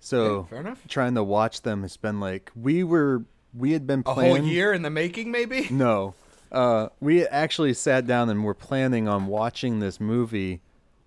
So 0.01 0.18
Okay, 0.20 0.51
fair 0.51 0.60
enough. 0.60 0.81
trying 0.89 1.14
to 1.14 1.22
watch 1.24 1.62
them 1.62 1.82
has 1.82 1.97
been 1.97 2.20
like 2.20 2.51
we 2.55 2.85
were 2.85 3.24
we 3.56 3.72
had 3.72 3.86
been 3.86 4.02
playing 4.02 4.18
A 4.18 4.22
planning 4.31 4.43
whole 4.44 4.52
year 4.52 4.72
in 4.72 4.82
the 4.82 4.90
making, 4.90 5.31
maybe. 5.31 5.68
no. 5.70 6.14
Uh, 6.55 6.89
we 7.01 7.26
actually 7.26 7.74
sat 7.74 8.06
down 8.06 8.31
and 8.31 8.44
were 8.44 8.55
planning 8.55 9.09
on 9.09 9.26
watching 9.26 9.81
this 9.81 10.01
movie 10.01 10.60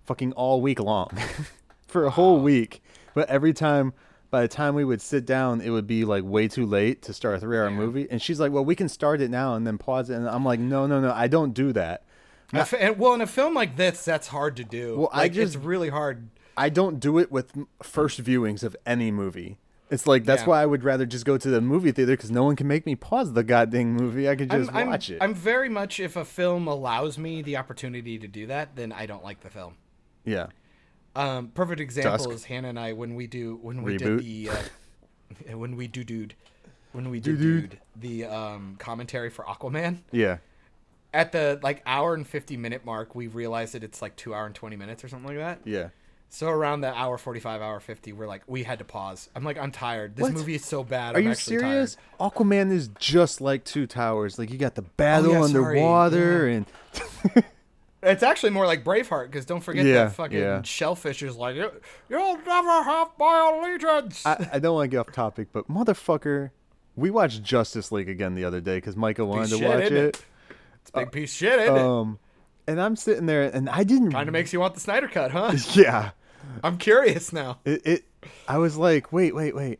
fucking 0.05 0.33
all 0.33 0.61
week 0.61 0.79
long 0.79 1.09
for 1.87 2.05
a 2.05 2.09
whole 2.09 2.39
week. 2.41 2.83
But 3.13 3.29
every 3.29 3.53
time, 3.53 3.93
by 4.29 4.41
the 4.41 4.47
time 4.49 4.75
we 4.75 4.83
would 4.83 5.01
sit 5.01 5.25
down, 5.25 5.61
it 5.61 5.69
would 5.69 5.87
be 5.87 6.03
like 6.03 6.23
way 6.25 6.47
too 6.49 6.65
late 6.65 7.01
to 7.03 7.13
start 7.13 7.35
a 7.35 7.39
three 7.39 7.57
hour 7.57 7.71
movie. 7.71 8.07
And 8.11 8.21
she's 8.21 8.39
like, 8.39 8.51
well, 8.51 8.65
we 8.65 8.75
can 8.75 8.89
start 8.89 9.21
it 9.21 9.31
now 9.31 9.55
and 9.55 9.65
then 9.65 9.77
pause 9.77 10.09
it. 10.09 10.15
And 10.15 10.27
I'm 10.27 10.43
like, 10.43 10.59
no, 10.59 10.85
no, 10.85 10.99
no, 10.99 11.11
I 11.13 11.27
don't 11.27 11.53
do 11.53 11.71
that. 11.73 12.03
And, 12.53 12.97
well, 12.99 13.13
in 13.13 13.21
a 13.21 13.27
film 13.27 13.53
like 13.53 13.75
this, 13.77 14.03
that's 14.05 14.27
hard 14.27 14.55
to 14.57 14.63
do. 14.63 14.97
Well, 14.99 15.09
I 15.13 15.29
just- 15.29 15.55
it's 15.55 15.63
really 15.65 15.89
hard. 15.89 16.29
I 16.57 16.69
don't 16.69 16.99
do 16.99 17.19
it 17.19 17.31
with 17.31 17.53
first 17.83 18.23
viewings 18.23 18.63
of 18.63 18.75
any 18.85 19.11
movie. 19.11 19.59
It's 19.89 20.05
like 20.05 20.25
that's 20.25 20.41
Yeah. 20.43 20.47
why 20.49 20.61
I 20.61 20.65
would 20.65 20.83
rather 20.83 21.05
just 21.05 21.25
go 21.25 21.37
to 21.37 21.49
the 21.49 21.61
movie 21.61 21.91
theater 21.91 22.13
because 22.13 22.29
no 22.31 22.43
one 22.43 22.55
can 22.57 22.67
make 22.67 22.85
me 22.85 22.95
pause 22.95 23.33
the 23.33 23.43
goddamn 23.43 23.93
movie. 23.93 24.27
I 24.29 24.35
could 24.35 24.49
just 24.51 24.69
I'm, 24.71 24.75
I'm, 24.77 24.87
watch 24.87 25.09
it. 25.09 25.17
I'm 25.21 25.33
very 25.33 25.69
much 25.69 25.99
if 25.99 26.15
a 26.17 26.25
film 26.25 26.67
allows 26.67 27.17
me 27.17 27.41
the 27.41 27.55
opportunity 27.57 28.19
to 28.19 28.27
do 28.27 28.47
that, 28.47 28.75
then 28.75 28.91
I 28.91 29.05
don't 29.05 29.23
like 29.23 29.39
the 29.41 29.49
film. 29.49 29.75
yeah. 30.25 30.47
Um, 31.15 31.47
perfect 31.47 31.79
example 31.81 32.11
Dusk. 32.25 32.29
is 32.29 32.43
Hannah 32.43 32.67
and 32.69 32.79
I 32.79 32.93
when 32.93 33.15
we 33.15 33.25
do 33.25 33.57
when 33.63 33.81
we 33.81 33.97
Reboot. 33.97 33.99
did 33.99 34.19
the 34.19 34.49
uh, 34.51 35.57
when 35.57 35.75
we 35.75 35.87
do 35.87 36.03
dude 36.03 36.35
when 36.91 37.09
we 37.09 37.19
Doo-doo. 37.19 37.61
dude 37.61 37.79
the 37.95 38.25
um, 38.25 38.75
commentary 38.77 39.29
for 39.31 39.43
Aquaman 39.45 39.99
Yeah. 40.11 40.37
at 41.13 41.31
the 41.31 41.59
like 41.63 41.81
hour 41.87 42.13
and 42.13 42.27
50 42.27 42.55
minute 42.57 42.85
mark 42.85 43.15
we 43.15 43.25
realized 43.25 43.73
that 43.73 43.83
it's 43.83 43.99
like 44.01 44.15
2 44.15 44.33
hour 44.35 44.45
and 44.45 44.53
20 44.53 44.75
minutes 44.75 45.03
or 45.03 45.07
something 45.07 45.27
like 45.35 45.37
that 45.37 45.59
Yeah. 45.65 45.89
So 46.29 46.49
around 46.49 46.81
the 46.81 46.93
hour 46.93 47.17
45 47.17 47.61
hour 47.61 47.79
50 47.79 48.11
we're 48.13 48.27
like 48.27 48.41
we 48.47 48.63
had 48.63 48.79
to 48.79 48.85
pause 48.85 49.29
i'm 49.35 49.43
like 49.45 49.57
i'm 49.57 49.71
tired 49.71 50.15
this 50.15 50.23
What? 50.23 50.33
movie 50.33 50.55
is 50.55 50.65
so 50.65 50.83
bad 50.83 51.15
Are 51.15 51.19
I'm 51.19 51.23
you 51.25 51.31
actually 51.31 51.59
serious? 51.59 51.95
tired. 52.19 52.31
Aquaman 52.33 52.71
is 52.71 52.89
just 52.99 53.39
like 53.41 53.63
Two 53.63 53.85
Towers. 53.87 54.37
Like 54.39 54.51
you 54.51 54.57
got 54.57 54.75
the 54.75 54.81
battle 54.81 55.31
Oh, 55.35 55.47
sorry. 55.47 55.79
underwater 55.81 56.47
and 56.47 56.65
it's 58.03 58.23
actually 58.23 58.51
more 58.51 58.65
like 58.65 58.83
braveheart 58.83 59.27
because 59.27 59.45
don't 59.45 59.61
forget 59.61 59.85
Yeah, 59.85 60.05
that 60.05 60.15
fucking 60.15 60.37
yeah. 60.37 60.61
shellfish 60.63 61.21
is 61.23 61.35
like 61.35 61.55
"You- 61.55 61.71
you'll 62.09 62.37
never 62.37 62.83
have 62.83 63.09
my 63.19 63.59
allegiance 63.59 64.25
I, 64.25 64.49
I 64.53 64.59
don't 64.59 64.75
want 64.75 64.85
to 64.91 64.95
get 64.95 64.99
off 64.99 65.11
topic, 65.13 65.47
but 65.51 65.67
motherfucker, 65.69 66.51
we 66.95 67.09
watched 67.09 67.43
Justice 67.43 67.91
League 67.91 68.09
again 68.09 68.35
the 68.35 68.43
other 68.45 68.61
day 68.61 68.77
because 68.77 68.95
Michael 68.95 69.27
wanted 69.27 69.49
to 69.49 69.57
shit, 69.57 69.67
watch 69.67 69.83
isn't 69.83 69.97
it. 69.97 70.03
it? 70.17 70.25
it's 70.81 70.91
a 70.93 70.99
big 70.99 71.11
piece 71.11 71.31
of 71.33 71.37
shit 71.37 71.59
isn't 71.59 71.75
it 71.75 71.81
Um, 71.81 72.19
and 72.67 72.79
I'm 72.81 72.95
sitting 72.95 73.25
there 73.25 73.43
and 73.43 73.69
I 73.69 73.83
didn't. 73.83 74.11
kind 74.11 74.27
of 74.29 74.33
makes 74.33 74.51
you 74.53 74.59
want 74.59 74.73
the 74.73 74.79
snyder 74.79 75.07
cut 75.07 75.31
huh 75.31 75.53
Yeah. 75.73 76.11
i'm 76.63 76.77
curious 76.77 77.31
now 77.33 77.59
It, 77.65 77.81
it. 77.85 78.03
I 78.47 78.57
was 78.57 78.75
like, 78.77 79.11
wait, 79.13 79.33
wait, 79.35 79.55
wait. 79.55 79.79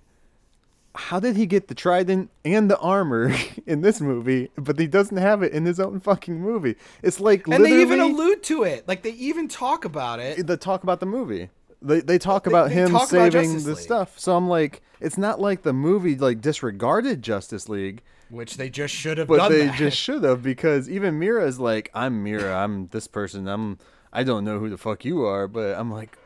How 0.96 1.20
did 1.20 1.36
he 1.36 1.46
get 1.46 1.68
the 1.68 1.76
trident 1.76 2.32
and 2.44 2.72
the 2.72 2.78
armor 2.80 3.32
in 3.68 3.82
this 3.82 4.02
movie, 4.02 4.50
but 4.58 4.80
he 4.80 4.88
doesn't 4.88 5.18
have 5.18 5.44
it 5.44 5.52
in 5.54 5.66
his 5.66 5.80
own 5.80 6.00
fucking 6.00 6.40
movie? 6.40 6.76
It's 7.04 7.20
like 7.20 7.48
and 7.48 7.64
they 7.64 7.82
even 7.82 8.00
allude 8.00 8.42
to 8.44 8.64
it 8.64 8.88
like 8.88 9.04
they 9.04 9.12
even 9.12 9.48
talk 9.48 9.86
about 9.86 10.20
it 10.20 10.48
They 10.48 10.58
talk 10.58 10.82
about 10.84 11.00
the 11.00 11.06
movie. 11.06 11.50
They 11.82 12.00
they 12.00 12.18
talk 12.18 12.46
They- 12.46 12.52
about 12.52 12.70
they 12.70 12.76
him 12.76 12.90
talk 12.92 13.10
saving 13.10 13.32
Justice 13.32 13.64
the 13.66 13.76
stuff. 13.76 14.18
So 14.18 14.36
I'm 14.36 14.48
like, 14.50 14.82
it's 15.00 15.18
not 15.18 15.40
like 15.40 15.62
the 15.62 15.74
movie 15.74 16.16
like 16.16 16.42
disregarded 16.42 17.22
Justice 17.22 17.70
League, 17.70 18.02
which 18.30 18.58
they 18.58 18.70
just 18.70 18.94
should 18.94 19.18
have 19.18 19.28
but 19.28 19.50
they 19.50 19.68
that. 19.68 19.78
just 19.78 19.98
should 19.98 20.24
have 20.24 20.44
because 20.44 20.90
even 20.90 21.20
Mera's 21.20 21.60
like, 21.60 21.90
I'm 21.94 22.24
Mera, 22.24 22.56
I'm 22.56 22.88
this 22.88 23.08
person, 23.08 23.48
I'm 23.48 23.78
I 24.12 24.24
don't 24.24 24.44
know 24.44 24.60
who 24.60 24.70
the 24.70 24.78
fuck 24.78 25.06
you 25.06 25.24
are, 25.26 25.48
but 25.48 25.78
I'm 25.78 25.92
like, 25.92 26.18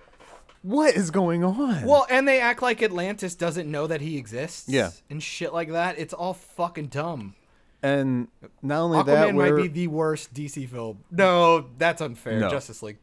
what 0.62 0.96
is 0.96 1.12
going 1.12 1.44
on? 1.44 1.84
Well, 1.84 2.06
and 2.10 2.28
they 2.28 2.40
act 2.40 2.62
like 2.62 2.82
Atlantis 2.84 3.36
doesn't 3.36 3.70
know 3.70 3.88
that 3.88 4.02
he 4.02 4.18
exists. 4.18 4.70
Yeah. 4.70 4.92
And 5.10 5.22
shit 5.22 5.54
like 5.54 5.72
that. 5.72 5.98
It's 5.98 6.14
all 6.14 6.34
fucking 6.34 6.88
dumb. 6.88 7.36
and 7.84 8.28
not 8.62 8.82
only 8.82 9.00
Aquaman 9.00 9.06
that, 9.06 9.36
might 9.36 9.56
be 9.56 9.68
the 9.68 9.88
worst 9.88 10.34
DC 10.34 10.70
film. 10.70 11.00
No, 11.10 11.68
that's 11.78 12.02
unfair. 12.02 12.40
No. 12.40 12.50
Justice 12.50 12.84
League. 12.84 12.98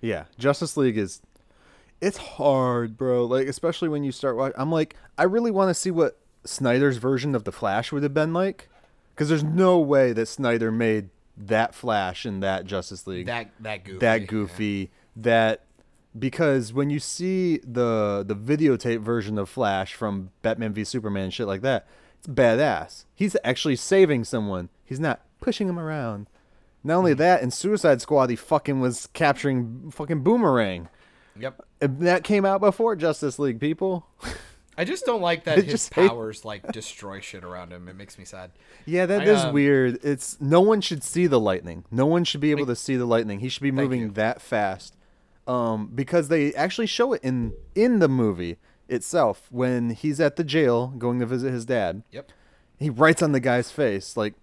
Yeah, 0.00 0.24
Justice 0.38 0.76
League 0.76 0.98
is 0.98 1.20
it's 2.00 2.16
hard, 2.16 2.96
bro. 2.96 3.24
Like 3.24 3.46
especially 3.46 3.88
when 3.88 4.02
you 4.02 4.12
start 4.12 4.36
watching. 4.36 4.58
I'm 4.58 4.72
like, 4.72 4.96
I 5.18 5.24
really 5.24 5.50
want 5.50 5.68
to 5.68 5.74
see 5.74 5.90
what 5.90 6.18
Snyder's 6.44 6.96
version 6.96 7.34
of 7.34 7.44
the 7.44 7.52
Flash 7.52 7.92
would 7.92 8.02
have 8.02 8.14
been 8.14 8.32
like, 8.32 8.68
because 9.14 9.28
there's 9.28 9.44
no 9.44 9.78
way 9.78 10.12
that 10.12 10.26
Snyder 10.26 10.72
made 10.72 11.10
that 11.36 11.74
Flash 11.74 12.26
in 12.26 12.40
that 12.40 12.66
Justice 12.66 13.06
League 13.06 13.26
That 13.26 13.50
that 13.60 13.84
goofy. 13.84 13.98
that 13.98 14.26
goofy 14.26 14.90
that 15.16 15.64
because 16.18 16.72
when 16.72 16.90
you 16.90 16.98
see 16.98 17.58
the 17.58 18.24
the 18.26 18.36
videotape 18.36 19.00
version 19.00 19.38
of 19.38 19.48
Flash 19.48 19.94
from 19.94 20.30
Batman 20.42 20.72
v 20.72 20.84
Superman 20.84 21.24
and 21.24 21.34
shit 21.34 21.46
like 21.46 21.62
that, 21.62 21.86
it's 22.18 22.26
badass. 22.26 23.04
He's 23.14 23.36
actually 23.44 23.76
saving 23.76 24.24
someone. 24.24 24.68
He's 24.84 25.00
not 25.00 25.20
pushing 25.40 25.68
him 25.68 25.78
around. 25.78 26.28
Not 26.82 26.96
only 26.96 27.12
hmm. 27.12 27.18
that, 27.18 27.42
in 27.42 27.50
Suicide 27.50 28.00
Squad, 28.00 28.30
he 28.30 28.36
fucking 28.36 28.80
was 28.80 29.08
capturing 29.12 29.90
fucking 29.90 30.22
Boomerang. 30.22 30.88
Yep. 31.38 31.64
And 31.80 32.00
that 32.00 32.24
came 32.24 32.44
out 32.44 32.60
before 32.60 32.96
Justice 32.96 33.38
League, 33.38 33.60
people. 33.60 34.06
I 34.80 34.84
just 34.84 35.04
don't 35.04 35.20
like 35.20 35.44
that 35.44 35.56
his 35.58 35.66
just 35.66 35.92
hate- 35.94 36.08
powers 36.08 36.44
like 36.44 36.72
destroy 36.72 37.20
shit 37.20 37.44
around 37.44 37.70
him. 37.70 37.86
It 37.86 37.96
makes 37.96 38.18
me 38.18 38.24
sad. 38.24 38.50
Yeah, 38.86 39.04
that 39.06 39.20
I, 39.22 39.24
is 39.24 39.44
um, 39.44 39.52
weird. 39.52 39.98
It's 40.02 40.40
no 40.40 40.60
one 40.62 40.80
should 40.80 41.04
see 41.04 41.26
the 41.26 41.38
lightning. 41.38 41.84
No 41.90 42.06
one 42.06 42.24
should 42.24 42.40
be 42.40 42.50
able 42.50 42.64
to 42.66 42.74
see 42.76 42.96
the 42.96 43.04
lightning. 43.04 43.40
He 43.40 43.48
should 43.50 43.62
be 43.62 43.70
moving 43.70 44.14
that 44.14 44.40
fast. 44.40 44.96
Um, 45.46 45.90
because 45.94 46.28
they 46.28 46.54
actually 46.54 46.86
show 46.86 47.12
it 47.12 47.20
in 47.22 47.52
in 47.74 47.98
the 47.98 48.08
movie 48.08 48.56
itself 48.88 49.46
when 49.50 49.90
he's 49.90 50.18
at 50.20 50.36
the 50.36 50.44
jail 50.44 50.88
going 50.98 51.18
to 51.20 51.26
visit 51.26 51.52
his 51.52 51.64
dad. 51.66 52.02
Yep. 52.12 52.32
He 52.78 52.88
writes 52.88 53.22
on 53.22 53.32
the 53.32 53.40
guy's 53.40 53.70
face 53.70 54.16
like 54.16 54.34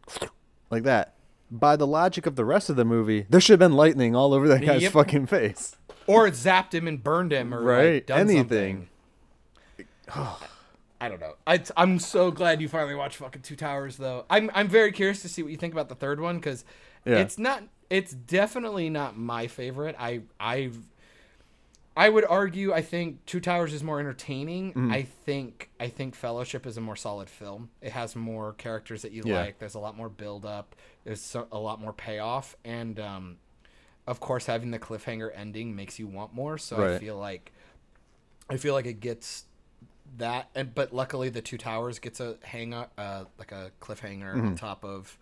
like 0.69 0.83
that. 0.83 1.15
By 1.49 1.77
the 1.77 1.87
logic 1.87 2.25
of 2.27 2.35
the 2.35 2.45
rest 2.45 2.69
of 2.69 2.75
the 2.75 2.85
movie, 2.85 3.25
there 3.29 3.39
should 3.41 3.53
have 3.53 3.59
been 3.69 3.77
lightning 3.77 4.15
all 4.15 4.33
over 4.33 4.47
that 4.49 4.61
guy's 4.65 4.83
Yep. 4.83 4.91
fucking 4.91 5.25
face. 5.27 5.77
Or 6.05 6.27
it 6.27 6.33
zapped 6.35 6.73
him 6.73 6.87
and 6.87 7.01
burned 7.03 7.31
him 7.31 7.53
or 7.53 7.61
Right, 7.61 8.07
like, 8.09 8.19
anything. 8.19 8.37
something. 8.75 8.89
I 10.99 11.09
don't 11.09 11.19
know. 11.19 11.35
I, 11.45 11.61
I'm 11.75 11.99
so 11.99 12.31
glad 12.31 12.59
you 12.61 12.67
finally 12.67 12.95
watched 12.95 13.17
fucking 13.17 13.43
Two 13.43 13.55
Towers, 13.55 13.97
though. 13.97 14.25
I'm 14.29 14.49
I'm 14.53 14.67
very 14.67 14.91
curious 14.91 15.21
to 15.21 15.29
see 15.29 15.43
what 15.43 15.51
you 15.51 15.57
think 15.57 15.73
about 15.73 15.89
the 15.89 15.95
third 15.95 16.19
one 16.19 16.37
because 16.37 16.65
Yeah. 17.05 17.17
it's 17.17 17.37
not. 17.37 17.63
It's 17.89 18.11
definitely 18.13 18.89
not 18.89 19.17
my 19.17 19.47
favorite. 19.47 19.95
I 19.99 20.21
I 20.39 20.71
I 21.95 22.09
would 22.09 22.25
argue. 22.25 22.73
I 22.73 22.81
think 22.81 23.25
Two 23.25 23.39
Towers 23.39 23.73
is 23.73 23.83
more 23.83 23.99
entertaining. 23.99 24.69
Mm-hmm. 24.71 24.91
I 24.91 25.03
think 25.03 25.69
I 25.79 25.87
think 25.89 26.15
Fellowship 26.15 26.65
is 26.65 26.77
a 26.77 26.81
more 26.81 26.95
solid 26.95 27.29
film. 27.29 27.69
It 27.81 27.91
has 27.91 28.15
more 28.15 28.53
characters 28.53 29.03
that 29.03 29.11
you 29.11 29.21
Yeah. 29.25 29.41
like. 29.41 29.59
There's 29.59 29.75
a 29.75 29.79
lot 29.79 29.95
more 29.95 30.09
build 30.09 30.45
up. 30.45 30.75
There's 31.03 31.21
so, 31.21 31.47
a 31.51 31.59
lot 31.59 31.79
more 31.79 31.93
payoff, 31.93 32.55
and 32.65 32.99
um, 32.99 33.37
of 34.07 34.19
course, 34.19 34.47
having 34.47 34.71
the 34.71 34.79
cliffhanger 34.79 35.29
ending 35.35 35.75
makes 35.75 35.99
you 35.99 36.07
want 36.07 36.33
more. 36.33 36.57
So 36.57 36.83
I 36.95 36.97
feel 36.97 37.17
like 37.17 37.51
I 38.49 38.57
feel 38.57 38.73
like 38.73 38.85
it 38.87 38.99
gets 38.99 39.45
that, 40.17 40.49
and 40.55 40.73
but 40.73 40.93
luckily 40.93 41.29
the 41.29 41.41
Two 41.41 41.57
Towers 41.57 41.99
gets 41.99 42.19
a 42.19 42.37
hang 42.43 42.73
up, 42.73 42.91
uh, 42.97 43.25
like 43.37 43.51
a 43.51 43.71
cliffhanger 43.81 44.33
Mm-hmm. 44.35 44.47
on 44.47 44.55
top 44.55 44.83
of 44.85 45.17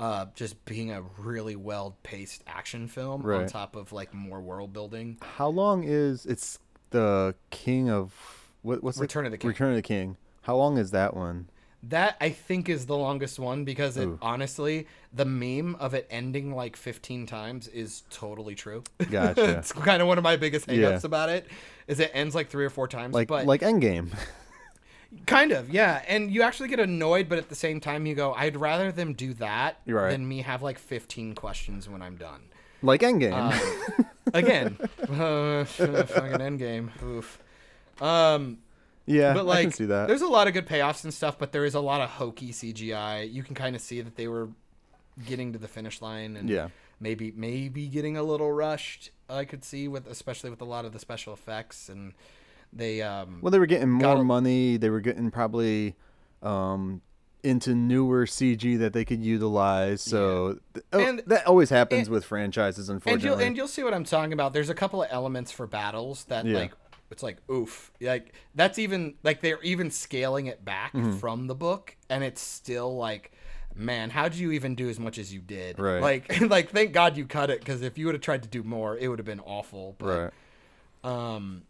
uh, 0.00 0.26
just 0.34 0.64
being 0.64 0.90
a 0.90 1.02
really 1.18 1.54
well 1.56 1.96
paced 2.02 2.42
action 2.46 2.88
film 2.88 3.24
on 3.24 3.46
top 3.46 3.76
of 3.76 3.92
like 3.92 4.12
more 4.14 4.40
world 4.40 4.72
building. 4.72 5.18
How 5.36 5.48
long 5.48 5.84
is 5.84 6.26
it's 6.26 6.58
the 6.90 7.34
King 7.50 7.88
of 7.90 8.48
what, 8.62 8.82
what's 8.82 8.98
Return 8.98 9.24
it? 9.24 9.28
of 9.28 9.32
the 9.32 9.38
King. 9.38 9.48
Return 9.48 9.70
of 9.70 9.76
the 9.76 9.82
King. 9.82 10.16
How 10.42 10.56
long 10.56 10.76
is 10.78 10.90
that 10.92 11.14
one? 11.16 11.48
That 11.84 12.16
I 12.20 12.30
think 12.30 12.68
is 12.68 12.86
the 12.86 12.96
longest 12.96 13.38
one 13.40 13.64
because 13.64 13.96
it 13.96 14.06
Ooh. 14.06 14.18
honestly 14.22 14.86
the 15.12 15.24
meme 15.24 15.74
of 15.80 15.94
it 15.94 16.06
ending 16.10 16.54
like 16.54 16.76
15 16.76 17.26
times 17.26 17.66
is 17.68 18.04
totally 18.10 18.54
true. 18.54 18.84
Gotcha. 19.10 19.44
it's 19.58 19.72
kind 19.72 20.00
of 20.00 20.06
one 20.08 20.16
of 20.16 20.24
my 20.24 20.36
biggest 20.36 20.68
hangups 20.68 21.00
Yeah. 21.02 21.06
about 21.06 21.28
it 21.28 21.46
is 21.88 21.98
it 21.98 22.10
ends 22.14 22.34
like 22.34 22.48
three 22.48 22.64
or 22.64 22.70
four 22.70 22.86
times. 22.86 23.12
like 23.14 23.26
but 23.28 23.46
like 23.46 23.62
Endgame. 23.62 24.10
Kind 25.26 25.52
of, 25.52 25.68
yeah. 25.68 26.02
And 26.08 26.30
you 26.30 26.40
actually 26.42 26.68
get 26.70 26.80
annoyed, 26.80 27.28
but 27.28 27.36
at 27.36 27.50
the 27.50 27.54
same 27.54 27.80
time, 27.80 28.06
you 28.06 28.14
go, 28.14 28.32
I'd 28.32 28.56
rather 28.56 28.90
them 28.90 29.12
do 29.12 29.34
that 29.34 29.76
right. 29.86 30.10
than 30.10 30.26
me 30.26 30.40
have 30.40 30.62
like 30.62 30.78
15 30.78 31.34
questions 31.34 31.86
when 31.88 32.00
I'm 32.00 32.16
done. 32.16 32.40
like 32.80 33.02
Endgame. 33.02 33.32
Um, 33.34 34.06
again, 34.32 34.78
uh, 35.02 35.64
fucking 35.64 36.38
endgame. 36.38 36.88
Oof. 37.02 37.38
Um, 38.00 38.58
yeah, 39.06 39.32
but 39.34 39.40
I 39.40 39.42
like, 39.42 39.62
can 39.62 39.72
see 39.72 39.84
that. 39.86 40.06
there's 40.08 40.22
a 40.22 40.26
lot 40.28 40.46
of 40.46 40.54
good 40.54 40.66
payoffs 40.66 41.04
and 41.04 41.12
stuff, 41.12 41.38
but 41.38 41.52
there 41.52 41.64
is 41.64 41.74
a 41.74 41.80
lot 41.80 42.00
of 42.00 42.10
hokey 42.10 42.50
CGI. 42.52 43.32
You 43.32 43.42
can 43.42 43.54
kind 43.54 43.74
of 43.76 43.82
see 43.82 44.00
that 44.00 44.16
they 44.16 44.28
were 44.28 44.48
getting 45.26 45.52
to 45.52 45.58
the 45.58 45.68
finish 45.68 46.00
line 46.00 46.36
and 46.36 46.48
Yeah. 46.48 46.68
maybe 47.00 47.32
maybe 47.36 47.86
getting 47.88 48.16
a 48.16 48.22
little 48.22 48.52
rushed. 48.52 49.10
I 49.28 49.44
could 49.44 49.64
see 49.64 49.88
with 49.88 50.06
especially 50.06 50.50
with 50.50 50.60
a 50.60 50.64
lot 50.66 50.84
of 50.84 50.92
the 50.92 50.98
special 50.98 51.32
effects 51.32 51.88
and 51.88 52.12
they 52.72 53.02
um 53.02 53.38
Well, 53.42 53.50
they 53.50 53.58
were 53.58 53.66
getting 53.66 53.90
more 53.90 54.00
Gotta- 54.14 54.24
money. 54.24 54.76
They 54.78 54.88
were 54.90 55.00
getting 55.00 55.30
probably 55.30 55.94
um, 56.42 57.02
into 57.42 57.74
newer 57.74 58.24
CG 58.24 58.78
that 58.78 58.92
they 58.92 59.04
could 59.04 59.22
utilize. 59.22 60.00
So 60.00 60.58
th- 60.74 60.86
oh, 60.92 61.00
And- 61.00 61.22
that 61.26 61.46
always 61.46 61.70
happens 61.70 62.06
and- 62.06 62.14
with 62.14 62.24
franchises, 62.24 62.88
and 62.88 62.96
unfortunately. 62.96 63.28
you'll 63.28 63.46
and 63.46 63.56
you'll 63.56 63.68
see 63.68 63.82
what 63.82 63.92
I'm 63.94 64.04
talking 64.04 64.32
about. 64.32 64.52
There's 64.52 64.70
a 64.70 64.74
couple 64.74 65.02
of 65.02 65.08
elements 65.10 65.50
for 65.52 65.66
battles 65.66 66.24
that 66.26 66.46
Yeah. 66.46 66.58
like 66.58 66.72
it's 67.12 67.22
like 67.22 67.38
oof, 67.50 67.92
like 68.00 68.32
that's 68.54 68.78
even 68.78 69.14
like 69.22 69.40
they're 69.42 69.62
even 69.62 69.90
scaling 69.90 70.46
it 70.46 70.64
back 70.64 70.92
Mm-hmm. 70.92 71.18
from 71.18 71.46
the 71.46 71.54
book, 71.54 71.96
and 72.10 72.24
it's 72.24 72.40
still 72.40 72.96
like, 72.96 73.32
man, 73.74 74.10
how 74.10 74.28
do 74.28 74.38
you 74.38 74.50
even 74.52 74.74
do 74.74 74.88
as 74.88 74.98
much 74.98 75.18
as 75.18 75.32
you 75.32 75.40
did? 75.40 75.78
Right. 75.78 76.00
Like 76.00 76.40
like 76.56 76.70
thank 76.70 76.92
God 76.92 77.16
you 77.16 77.26
cut 77.26 77.50
it 77.50 77.60
because 77.60 77.82
if 77.82 77.96
you 77.98 78.06
would 78.06 78.14
have 78.14 78.22
tried 78.22 78.42
to 78.42 78.48
do 78.48 78.62
more, 78.62 78.96
it 78.96 79.06
would 79.08 79.18
have 79.18 79.26
been 79.26 79.40
awful. 79.40 79.94
But 79.98 80.32
right. 81.04 81.34
um, 81.34 81.62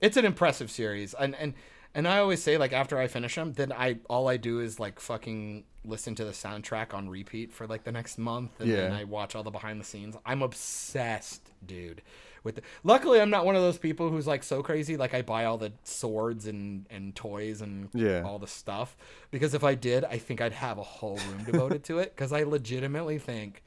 it's 0.00 0.16
an 0.16 0.24
impressive 0.24 0.70
series, 0.70 1.14
and 1.14 1.34
and 1.36 1.54
And 1.94 2.08
I 2.08 2.18
always 2.18 2.42
say 2.42 2.56
like 2.58 2.72
after 2.72 2.98
I 2.98 3.06
finish 3.06 3.34
them, 3.34 3.52
then 3.52 3.72
I 3.72 3.98
all 4.08 4.28
I 4.28 4.36
do 4.36 4.60
is 4.60 4.80
like 4.80 4.98
fucking 5.00 5.64
listen 5.84 6.14
to 6.14 6.24
the 6.24 6.30
soundtrack 6.30 6.94
on 6.94 7.08
repeat 7.08 7.52
for 7.52 7.66
like 7.66 7.84
the 7.84 7.92
next 7.92 8.16
month, 8.18 8.60
and 8.60 8.70
then 8.70 8.92
I 8.92 9.04
watch 9.04 9.34
all 9.34 9.42
the 9.42 9.50
behind 9.50 9.80
the 9.80 9.84
scenes. 9.84 10.16
I'm 10.24 10.42
obsessed, 10.42 11.50
dude. 11.66 12.02
With 12.44 12.56
the, 12.56 12.62
luckily, 12.82 13.20
I'm 13.20 13.30
not 13.30 13.44
one 13.46 13.54
of 13.56 13.62
those 13.62 13.78
people 13.78 14.10
who's 14.10 14.26
like 14.26 14.42
so 14.42 14.62
crazy. 14.62 14.96
Like 14.96 15.14
I 15.14 15.22
buy 15.22 15.44
all 15.44 15.58
the 15.58 15.72
swords 15.84 16.46
and 16.46 16.86
and 16.90 17.14
toys 17.14 17.60
and 17.60 17.88
Yeah. 17.94 18.22
all 18.22 18.38
the 18.38 18.46
stuff 18.48 18.96
because 19.30 19.54
if 19.54 19.62
I 19.64 19.74
did, 19.74 20.04
I 20.04 20.18
think 20.18 20.40
I'd 20.40 20.52
have 20.52 20.78
a 20.78 20.82
whole 20.82 21.16
room 21.28 21.44
devoted 21.44 21.84
to 21.84 21.98
it. 21.98 22.14
Because 22.14 22.32
I 22.32 22.42
legitimately 22.42 23.18
think 23.18 23.62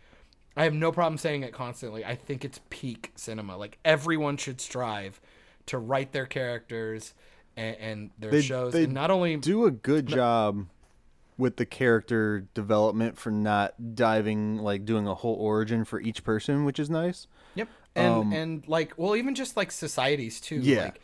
I 0.58 0.64
have 0.66 0.74
no 0.74 0.92
problem 0.92 1.18
saying 1.18 1.44
it 1.44 1.54
constantly. 1.54 2.04
I 2.06 2.16
think 2.16 2.44
it's 2.44 2.60
peak 2.70 3.12
cinema. 3.16 3.58
Like 3.58 3.78
everyone 3.86 4.38
should 4.38 4.60
strive 4.60 5.20
to 5.68 5.78
write 5.78 6.12
their 6.12 6.26
characters 6.26 7.14
and, 7.58 7.76
and 7.78 8.10
their 8.20 8.32
They- 8.32 8.42
shows, 8.42 8.74
they 8.74 8.84
and 8.84 8.94
not 8.94 9.10
only 9.12 9.38
do 9.38 9.66
a 9.66 9.72
good 9.72 10.06
job 10.08 10.68
with 11.38 11.58
the 11.58 11.66
character 11.66 12.46
development 12.54 13.18
for 13.18 13.30
not 13.32 13.96
diving 13.96 14.58
like 14.58 14.86
doing 14.86 15.06
a 15.08 15.14
whole 15.16 15.36
origin 15.36 15.84
for 15.84 16.00
each 16.00 16.24
person, 16.24 16.64
which 16.66 16.80
is 16.80 16.90
nice. 16.90 17.28
And 17.96 18.14
Um, 18.14 18.34
and 18.34 18.68
like 18.68 18.94
well 18.98 19.16
even 19.16 19.36
just 19.36 19.56
like 19.56 19.72
societies 19.72 20.42
too. 20.42 20.58
Yeah. 20.58 20.86
Like 20.86 21.02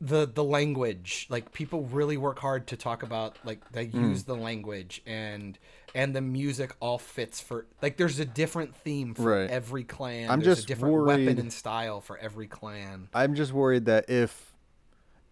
the 0.00 0.26
the 0.26 0.44
language. 0.44 1.26
Like 1.30 1.52
people 1.52 1.84
really 1.84 2.16
work 2.16 2.38
hard 2.38 2.66
to 2.68 2.76
talk 2.76 3.02
about 3.02 3.38
like 3.44 3.70
they 3.72 3.84
use 3.84 4.24
the 4.24 4.36
language 4.36 5.02
and 5.06 5.58
and 5.94 6.14
the 6.14 6.20
music 6.20 6.74
all 6.80 6.98
fits 6.98 7.40
for 7.40 7.66
like 7.82 7.96
there's 7.96 8.18
a 8.18 8.24
different 8.24 8.76
theme 8.76 9.14
for 9.14 9.22
Right. 9.40 9.50
every 9.50 9.84
clan. 9.84 10.30
I'm 10.30 10.40
there's 10.40 10.56
just 10.58 10.64
a 10.64 10.68
different 10.68 10.94
worried- 10.94 11.26
weapon 11.26 11.38
and 11.40 11.52
style 11.52 12.00
for 12.00 12.18
every 12.18 12.46
clan. 12.48 13.08
I'm 13.14 13.34
just 13.34 13.52
worried 13.52 13.84
that 13.86 14.08
if 14.10 14.54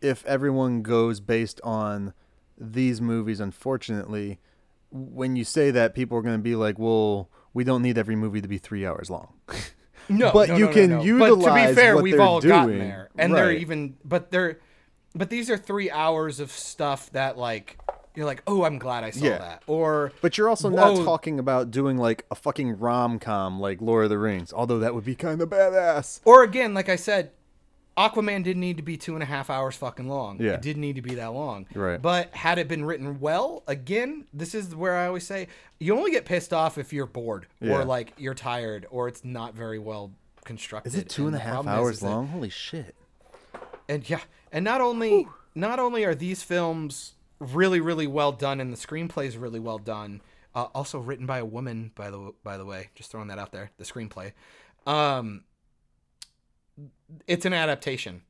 if 0.00 0.24
everyone 0.26 0.82
goes 0.82 1.20
based 1.20 1.60
on 1.62 2.12
these 2.58 3.00
movies, 3.00 3.38
unfortunately, 3.40 4.38
when 4.90 5.36
you 5.36 5.44
say 5.44 5.70
that, 5.70 5.94
people 5.94 6.18
are 6.18 6.22
going 6.22 6.36
to 6.38 6.42
be 6.42 6.54
like, 6.56 6.78
"Well, 6.78 7.28
we 7.54 7.62
don't 7.64 7.82
need 7.82 7.96
every 7.98 8.16
movie 8.16 8.40
to 8.40 8.48
be 8.48 8.58
three 8.58 8.84
hours 8.86 9.10
long." 9.10 9.34
No, 10.08 10.30
But 10.32 10.48
no, 10.50 10.56
you 10.56 10.66
no, 10.66 10.72
can 10.72 10.90
no. 10.90 10.96
But 10.98 11.04
to 11.04 11.10
utilize 11.36 11.68
be 11.70 11.74
fair, 11.74 11.94
what 11.94 12.02
we've 12.04 12.12
they're 12.14 12.22
all 12.22 12.40
gotten 12.40 12.68
doing. 12.68 12.78
there, 12.80 13.08
and 13.16 13.34
they're 13.34 13.52
even. 13.52 13.96
But 14.04 14.30
they're, 14.30 14.58
but 15.14 15.30
these 15.30 15.48
are 15.50 15.56
three 15.56 15.90
hours 15.90 16.40
of 16.40 16.50
stuff 16.50 17.10
that 17.12 17.38
like 17.38 17.78
you're 18.14 18.26
like, 18.26 18.42
oh, 18.46 18.64
I'm 18.64 18.78
glad 18.78 19.04
I 19.04 19.10
saw 19.10 19.24
Yeah. 19.24 19.38
that. 19.38 19.62
Or 19.66 20.12
But 20.20 20.36
you're 20.36 20.48
also 20.48 20.68
not 20.68 20.94
Whoa. 20.98 21.04
talking 21.04 21.38
about 21.38 21.70
doing 21.70 21.96
like 21.96 22.26
a 22.30 22.34
fucking 22.34 22.78
rom 22.78 23.18
com 23.18 23.58
like 23.58 23.80
Lord 23.80 24.04
of 24.04 24.10
the 24.10 24.18
Rings, 24.18 24.52
although 24.52 24.78
that 24.80 24.94
would 24.94 25.04
be 25.04 25.14
kind 25.14 25.40
of 25.40 25.48
badass. 25.48 26.20
or 26.24 26.42
again, 26.42 26.74
like 26.74 26.88
I 26.90 26.96
said, 26.96 27.30
Aquaman 27.96 28.42
didn't 28.42 28.60
need 28.60 28.78
to 28.78 28.82
be 28.82 28.96
two 28.96 29.14
and 29.14 29.22
a 29.22 29.26
half 29.26 29.50
hours 29.50 29.76
fucking 29.76 30.08
long. 30.08 30.40
Yeah. 30.40 30.52
It 30.52 30.62
didn't 30.62 30.80
need 30.80 30.96
to 30.96 31.02
be 31.02 31.16
that 31.16 31.32
long. 31.32 31.66
Right. 31.74 32.00
But 32.00 32.34
had 32.34 32.58
it 32.58 32.66
been 32.68 32.84
written 32.84 33.20
well, 33.20 33.62
again, 33.66 34.26
this 34.32 34.54
is 34.54 34.74
where 34.74 34.96
I 34.96 35.06
always 35.06 35.26
say 35.26 35.48
you 35.78 35.94
only 35.96 36.10
get 36.10 36.24
pissed 36.24 36.52
off 36.54 36.78
if 36.78 36.92
you're 36.92 37.06
bored 37.06 37.46
Yeah. 37.60 37.78
or 37.80 37.84
like 37.84 38.14
you're 38.16 38.34
tired 38.34 38.86
or 38.90 39.08
it's 39.08 39.24
not 39.24 39.54
very 39.54 39.78
well 39.78 40.12
constructed. 40.44 40.88
Is 40.88 40.98
it 40.98 41.08
two 41.10 41.26
and 41.26 41.36
a 41.36 41.38
half 41.38 41.60
is- 41.62 41.66
hours 41.66 41.94
is 41.96 42.00
that- 42.00 42.08
long? 42.10 42.28
Holy 42.28 42.50
shit! 42.50 42.94
and 43.88 44.08
yeah, 44.08 44.20
and 44.50 44.64
not 44.64 44.80
only 44.80 45.26
not 45.54 45.78
only 45.78 46.04
are 46.04 46.14
these 46.14 46.42
films 46.42 47.12
really 47.40 47.80
really 47.80 48.06
well 48.06 48.32
done 48.32 48.60
and 48.60 48.72
the 48.72 48.76
screenplay 48.76 49.26
is 49.26 49.36
really 49.36 49.60
well 49.60 49.78
done, 49.78 50.22
uh, 50.54 50.68
also 50.74 50.98
written 50.98 51.26
by 51.26 51.38
a 51.38 51.44
woman 51.44 51.90
by 51.94 52.08
the 52.10 52.32
by 52.42 52.56
the 52.56 52.64
way, 52.64 52.88
just 52.94 53.10
throwing 53.10 53.28
that 53.28 53.38
out 53.38 53.52
there, 53.52 53.70
the 53.76 53.84
screenplay. 53.84 54.32
Um, 54.86 55.44
it's 57.26 57.44
an 57.44 57.52
adaptation, 57.52 58.22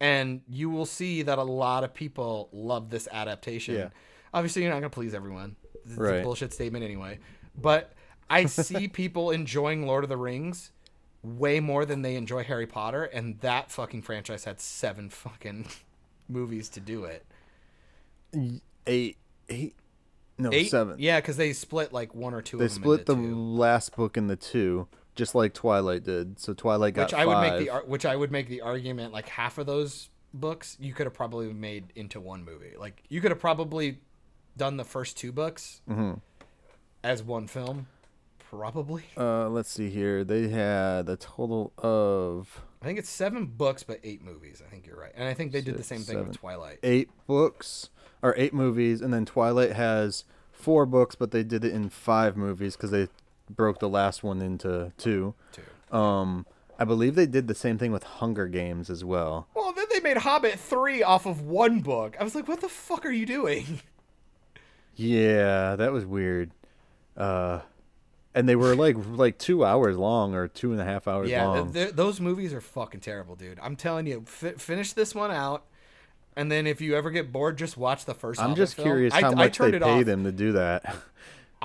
and 0.00 0.42
you 0.48 0.70
will 0.70 0.86
see 0.86 1.22
that 1.22 1.38
a 1.38 1.42
lot 1.42 1.84
of 1.84 1.94
people 1.94 2.48
love 2.52 2.90
this 2.90 3.08
adaptation. 3.12 3.74
Yeah. 3.74 3.88
Obviously, 4.34 4.62
you're 4.62 4.70
not 4.72 4.78
gonna 4.80 4.90
please 4.90 5.14
everyone. 5.14 5.56
It's 5.84 5.96
a 5.96 6.00
Right. 6.00 6.22
bullshit 6.22 6.52
statement 6.52 6.84
anyway. 6.84 7.18
But 7.56 7.92
I 8.28 8.44
see 8.46 8.88
people 8.88 9.30
enjoying 9.30 9.86
Lord 9.86 10.04
of 10.04 10.10
the 10.10 10.16
Rings 10.16 10.72
way 11.22 11.58
more 11.60 11.84
than 11.84 12.02
they 12.02 12.14
enjoy 12.16 12.44
Harry 12.44 12.66
Potter, 12.66 13.04
and 13.04 13.40
that 13.40 13.70
fucking 13.70 14.02
franchise 14.02 14.44
had 14.44 14.60
seven 14.60 15.08
fucking 15.10 15.66
movies 16.28 16.68
to 16.70 16.80
do 16.80 17.04
it. 17.04 17.24
Eight, 18.86 19.16
eight, 19.48 19.74
no 20.38 20.50
Eight, 20.52 20.70
seven. 20.70 20.96
Yeah, 20.98 21.20
because 21.20 21.36
they 21.36 21.52
split 21.52 21.92
like 21.92 22.14
one 22.14 22.34
or 22.34 22.42
two. 22.42 22.58
They 22.58 22.66
of 22.66 22.74
them 22.74 22.82
split 22.82 23.06
the 23.06 23.14
two, 23.14 23.34
last 23.36 23.96
book 23.96 24.16
in 24.16 24.26
the 24.26 24.36
two, 24.36 24.88
just 25.16 25.34
like 25.34 25.52
Twilight 25.54 26.04
did. 26.04 26.38
So 26.38 26.54
Twilight 26.54 26.94
got 26.94 27.06
which 27.10 27.14
I 27.14 27.26
would 27.26 27.40
make 27.40 27.58
the 27.58 27.70
ar- 27.70 27.84
which 27.86 28.06
I 28.06 28.14
would 28.14 28.30
make 28.30 28.48
the 28.48 28.60
argument 28.60 29.12
like 29.12 29.28
half 29.28 29.58
of 29.58 29.66
those 29.66 30.08
books 30.32 30.76
you 30.78 30.92
could 30.94 31.06
have 31.06 31.14
probably 31.14 31.52
made 31.52 31.92
into 31.96 32.20
one 32.20 32.44
movie. 32.44 32.74
Like 32.78 33.02
you 33.08 33.20
could 33.20 33.30
have 33.32 33.40
probably 33.40 33.98
done 34.56 34.76
the 34.76 34.84
first 34.84 35.16
two 35.16 35.32
books 35.32 35.80
Mm-hmm. 35.88 36.12
as 37.02 37.22
one 37.22 37.46
film, 37.46 37.86
probably. 38.50 39.04
Uh, 39.16 39.48
let's 39.48 39.70
see 39.70 39.90
here. 39.90 40.24
They 40.24 40.48
had 40.48 41.08
a 41.08 41.16
total 41.16 41.72
of 41.78 42.62
I 42.82 42.86
think 42.86 42.98
it's 42.98 43.10
seven 43.10 43.46
books, 43.46 43.82
but 43.82 43.98
eight 44.04 44.22
movies. 44.22 44.62
I 44.64 44.70
think 44.70 44.86
you're 44.86 44.98
right, 44.98 45.12
and 45.16 45.26
I 45.28 45.34
think 45.34 45.52
they 45.52 45.60
did 45.62 45.74
the 45.76 45.82
Six, 45.82 45.88
same 45.88 45.98
thing 46.00 46.14
seven. 46.16 46.28
with 46.28 46.38
Twilight. 46.38 46.78
eight 46.82 47.08
books 47.26 47.90
or 48.22 48.34
eight 48.36 48.54
movies, 48.54 49.00
and 49.00 49.12
then 49.12 49.24
Twilight 49.24 49.72
has 49.72 50.24
four 50.52 50.86
books, 50.86 51.14
but 51.14 51.30
they 51.32 51.42
did 51.42 51.64
it 51.64 51.72
in 51.72 51.88
five 51.88 52.36
movies 52.36 52.76
because 52.76 52.90
they 52.90 53.08
broke 53.50 53.78
the 53.78 53.88
last 53.88 54.22
one 54.22 54.40
into 54.42 54.92
two. 54.98 55.34
Too. 55.52 55.96
Um, 55.96 56.46
I 56.78 56.84
believe 56.84 57.14
they 57.14 57.26
did 57.26 57.48
the 57.48 57.54
same 57.54 57.78
thing 57.78 57.90
with 57.92 58.02
Hunger 58.02 58.46
Games 58.48 58.90
as 58.90 59.02
well. 59.04 59.48
Well, 59.54 59.72
then 59.72 59.86
they 59.90 60.00
made 60.00 60.18
Hobbit 60.18 60.58
three 60.58 61.02
off 61.02 61.24
of 61.26 61.40
one 61.42 61.80
book. 61.80 62.16
I 62.20 62.24
was 62.24 62.34
like, 62.34 62.46
what 62.48 62.60
the 62.60 62.68
fuck 62.68 63.06
are 63.06 63.10
you 63.12 63.26
doing? 63.26 63.80
Yeah, 64.98 65.76
that 65.76 65.92
was 65.92 66.06
weird. 66.06 66.52
Uh, 67.16 67.60
and 68.34 68.48
they 68.48 68.56
were 68.56 68.74
like 68.74 68.96
like 69.10 69.38
two 69.38 69.64
hours 69.64 69.96
long 69.96 70.34
or 70.34 70.48
two 70.48 70.72
and 70.72 70.80
a 70.80 70.84
half 70.84 71.06
hours 71.06 71.28
Yeah, 71.28 71.46
long. 71.46 71.72
th- 71.72 71.86
th- 71.88 71.96
those 71.96 72.20
movies 72.20 72.52
are 72.52 72.60
fucking 72.60 73.00
terrible, 73.00 73.36
dude. 73.36 73.58
I'm 73.62 73.76
telling 73.76 74.06
you, 74.06 74.22
fi- 74.26 74.52
finish 74.52 74.92
this 74.94 75.14
one 75.14 75.30
out, 75.30 75.64
and 76.34 76.50
then 76.50 76.66
if 76.66 76.80
you 76.80 76.96
ever 76.96 77.10
get 77.10 77.30
bored, 77.32 77.58
just 77.58 77.76
watch 77.76 78.04
the 78.06 78.14
1st 78.14 78.38
I'm 78.38 78.54
just 78.54 78.76
curious 78.76 79.12
how 79.12 79.32
much 79.32 79.58
they 79.58 79.78
pay 79.78 80.02
them 80.02 80.24
to 80.24 80.32
do 80.32 80.52
that. 80.52 80.96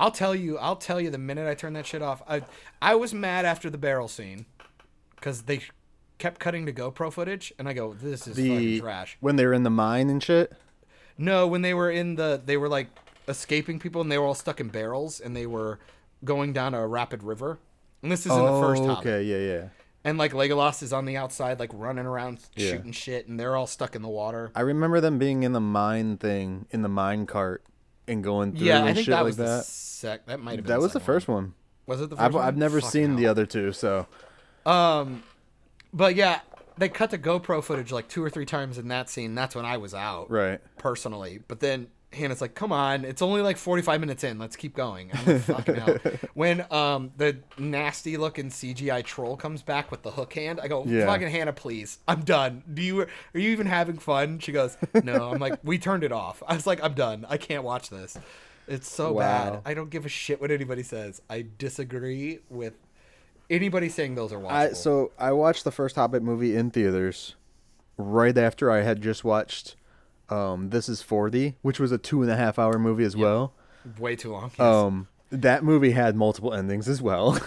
I'll 0.02 0.10
tell 0.10 0.34
you. 0.34 0.58
I'll 0.58 0.76
tell 0.76 1.00
you 1.00 1.10
the 1.10 1.18
minute 1.18 1.48
I 1.48 1.54
turn 1.54 1.74
that 1.74 1.86
shit 1.86 2.02
off. 2.02 2.22
I 2.28 2.42
I 2.82 2.96
was 2.96 3.14
mad 3.14 3.44
after 3.44 3.70
the 3.70 3.78
barrel 3.78 4.08
scene 4.08 4.46
because 5.14 5.42
they 5.42 5.60
kept 6.18 6.40
cutting 6.40 6.66
to 6.66 6.72
GoPro 6.72 7.12
footage, 7.12 7.52
and 7.56 7.68
I 7.68 7.72
go, 7.72 7.94
"This 7.94 8.26
is 8.26 8.36
fucking 8.36 8.80
trash." 8.80 9.16
when 9.20 9.36
they 9.36 9.46
were 9.46 9.52
in 9.52 9.62
the 9.62 9.70
mine 9.70 10.10
and 10.10 10.20
shit. 10.20 10.52
No, 11.16 11.46
when 11.46 11.62
they 11.62 11.72
were 11.72 11.88
in 11.88 12.16
the, 12.16 12.42
they 12.44 12.56
were 12.56 12.68
like 12.68 12.88
escaping 13.28 13.78
people, 13.78 14.00
and 14.00 14.10
they 14.10 14.18
were 14.18 14.26
all 14.26 14.34
stuck 14.34 14.58
in 14.58 14.70
barrels, 14.70 15.20
and 15.20 15.36
they 15.36 15.46
were 15.46 15.78
going 16.24 16.52
down 16.52 16.74
a 16.74 16.84
rapid 16.84 17.22
river. 17.22 17.60
And 18.02 18.10
this 18.10 18.26
is 18.26 18.32
in 18.32 18.44
the 18.44 18.60
first 18.60 18.82
oh, 18.82 18.94
Hobbit. 18.94 19.06
Oh, 19.06 19.10
okay, 19.14 19.22
yeah, 19.22 19.52
yeah. 19.54 19.68
And 20.02 20.18
like 20.18 20.32
Legolas 20.32 20.82
is 20.82 20.92
on 20.92 21.04
the 21.04 21.16
outside, 21.16 21.60
like 21.60 21.70
running 21.72 22.06
around 22.06 22.40
Yeah. 22.56 22.70
shooting 22.72 22.90
shit, 22.90 23.28
and 23.28 23.38
they're 23.38 23.54
all 23.54 23.68
stuck 23.68 23.94
in 23.94 24.02
the 24.02 24.08
water. 24.08 24.50
I 24.56 24.62
remember 24.62 25.00
them 25.00 25.20
being 25.20 25.44
in 25.44 25.52
the 25.52 25.60
mine 25.60 26.16
thing 26.16 26.66
in 26.72 26.82
the 26.82 26.88
mine 26.88 27.26
cart 27.26 27.62
and 28.08 28.22
going 28.24 28.56
through 28.56 28.66
Yeah, 28.66 28.78
and 28.80 28.88
I 28.88 28.94
think 28.94 29.04
shit 29.06 29.12
that 29.12 29.18
like 29.18 29.24
was 29.24 29.36
the 29.36 29.44
that. 29.44 29.64
sec. 29.64 30.26
That 30.26 30.40
might 30.40 30.52
have 30.56 30.64
been. 30.64 30.68
That 30.72 30.80
was 30.80 30.92
the 30.92 31.00
first 31.00 31.28
one. 31.28 31.54
Was 31.86 32.00
it 32.00 32.10
the 32.10 32.16
1st 32.16 32.20
I've, 32.20 32.34
one? 32.34 32.44
I've 32.44 32.56
never 32.56 32.80
Fucking 32.80 32.90
seen 32.90 33.16
the 33.16 33.26
other 33.26 33.44
two, 33.46 33.72
so 33.72 34.06
Um, 34.64 35.22
but 35.92 36.14
yeah, 36.14 36.40
they 36.78 36.88
cut 36.88 37.10
the 37.10 37.18
GoPro 37.18 37.62
footage 37.62 37.90
like 37.92 38.08
two 38.08 38.22
or 38.22 38.30
three 38.30 38.46
times 38.46 38.78
in 38.78 38.88
that 38.88 39.10
scene. 39.10 39.34
That's 39.34 39.54
when 39.54 39.64
I 39.64 39.76
was 39.76 39.92
out, 39.94 40.30
right. 40.30 40.60
personally. 40.78 41.40
But 41.48 41.60
then 41.60 41.88
Hannah's 42.14 42.40
like, 42.40 42.54
"Come 42.54 42.72
on, 42.72 43.04
it's 43.04 43.22
only 43.22 43.40
like 43.42 43.56
45 43.56 44.00
minutes 44.00 44.24
in. 44.24 44.38
Let's 44.38 44.56
keep 44.56 44.74
going." 44.74 45.10
I'm 45.12 45.26
like, 45.26 45.42
fucking 45.42 45.78
out. 45.78 46.00
When 46.34 46.64
um 46.70 47.12
the 47.16 47.38
nasty 47.58 48.16
looking 48.16 48.48
CGI 48.50 49.04
troll 49.04 49.36
comes 49.36 49.62
back 49.62 49.90
with 49.90 50.02
the 50.02 50.10
hook 50.10 50.32
hand, 50.34 50.60
I 50.62 50.68
go, 50.68 50.84
Yeah. 50.84 51.06
"Fucking 51.06 51.28
Hannah, 51.28 51.52
please, 51.52 51.98
I'm 52.08 52.22
done. 52.22 52.62
Do 52.72 52.82
you 52.82 53.00
are 53.02 53.08
you 53.34 53.50
even 53.50 53.66
having 53.66 53.98
fun?" 53.98 54.38
She 54.38 54.52
goes, 54.52 54.76
"No." 55.02 55.30
I'm 55.32 55.38
like, 55.40 55.58
"We 55.62 55.78
turned 55.78 56.04
it 56.04 56.12
off." 56.12 56.42
I 56.46 56.54
was 56.54 56.66
like, 56.66 56.82
"I'm 56.82 56.94
done. 56.94 57.26
I 57.28 57.36
can't 57.36 57.64
watch 57.64 57.90
this. 57.90 58.18
It's 58.68 58.88
so 58.90 59.14
bad. 59.14 59.60
I 59.64 59.74
don't 59.74 59.90
give 59.90 60.06
a 60.06 60.08
shit 60.08 60.40
what 60.40 60.50
anybody 60.50 60.82
says. 60.82 61.20
I 61.28 61.46
disagree 61.58 62.40
with." 62.50 62.74
Anybody 63.50 63.88
saying 63.90 64.14
those 64.14 64.32
are 64.32 64.38
watchable. 64.38 64.50
I 64.52 64.72
so 64.72 65.10
I 65.18 65.32
watched 65.32 65.64
the 65.64 65.72
first 65.72 65.96
Hobbit 65.96 66.22
movie 66.22 66.56
in 66.56 66.70
theaters 66.70 67.34
right 67.98 68.36
after 68.38 68.70
I 68.70 68.80
had 68.82 69.02
just 69.02 69.24
watched 69.24 69.76
um 70.32 70.70
This 70.70 70.88
Is 70.88 71.02
40, 71.02 71.56
which 71.62 71.78
was 71.78 71.92
a 71.92 71.98
two 71.98 72.22
and 72.22 72.30
a 72.30 72.36
half 72.36 72.58
hour 72.58 72.78
movie 72.78 73.04
as 73.04 73.16
well. 73.16 73.52
way 73.98 74.16
too 74.16 74.32
long. 74.32 74.50
yes. 74.52 74.60
Um 74.60 75.08
that 75.30 75.64
movie 75.64 75.92
had 75.92 76.14
multiple 76.16 76.52
endings 76.52 76.88
as 76.88 77.00
well. 77.02 77.38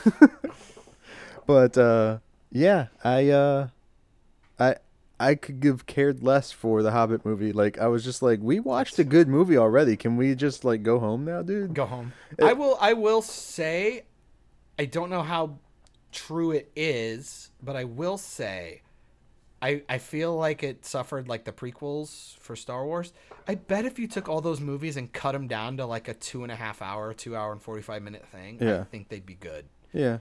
but 1.45 1.77
uh 1.77 2.19
yeah, 2.51 2.87
I 3.03 3.29
uh 3.29 3.67
I 4.59 4.75
I 5.19 5.35
could 5.35 5.59
give 5.61 5.85
cared 5.85 6.23
less 6.23 6.51
for 6.51 6.83
the 6.83 6.91
Hobbit 6.91 7.25
movie. 7.25 7.53
Like 7.53 7.77
I 7.79 7.87
was 7.87 8.03
just 8.03 8.21
like, 8.21 8.39
we 8.41 8.59
watched 8.59 8.99
a 8.99 9.03
good 9.03 9.27
movie 9.29 9.57
already. 9.57 9.95
Can 9.95 10.17
we 10.17 10.35
just 10.35 10.65
like 10.65 10.83
go 10.83 10.99
home 10.99 11.23
now, 11.25 11.41
dude? 11.41 11.73
go 11.73 11.85
home. 11.85 12.13
I 12.41 12.53
will. 12.53 12.77
I 12.81 12.93
will 12.93 13.21
say, 13.21 14.03
I 14.77 14.85
don't 14.85 15.09
know 15.09 15.21
how 15.23 15.59
true 16.11 16.51
it 16.51 16.69
is, 16.75 17.49
but 17.63 17.75
I 17.77 17.85
will 17.85 18.17
say, 18.17 18.81
I, 19.65 19.81
I 19.89 19.97
feel 19.97 20.35
like 20.37 20.61
it 20.63 20.85
suffered 20.85 21.27
like 21.27 21.43
the 21.43 21.51
prequels 21.51 22.37
for 22.37 22.55
Star 22.55 22.85
Wars. 22.85 23.13
I 23.47 23.55
bet 23.55 23.85
if 23.85 23.97
you 23.97 24.07
took 24.07 24.29
all 24.29 24.39
those 24.41 24.61
movies 24.61 24.95
and 24.95 25.11
cut 25.11 25.31
them 25.31 25.47
down 25.47 25.77
to 25.77 25.85
like 25.87 26.07
a 26.07 26.13
two 26.13 26.43
and 26.43 26.51
a 26.51 26.55
half 26.55 26.81
hour, 26.83 27.13
two 27.15 27.35
hour 27.35 27.51
and 27.51 27.59
45 27.61 28.03
minute 28.03 28.25
thing, 28.31 28.61
I 28.61 28.83
think 28.83 29.09
they'd 29.09 29.25
be 29.25 29.33
good. 29.35 29.65
Yeah. 29.91 30.19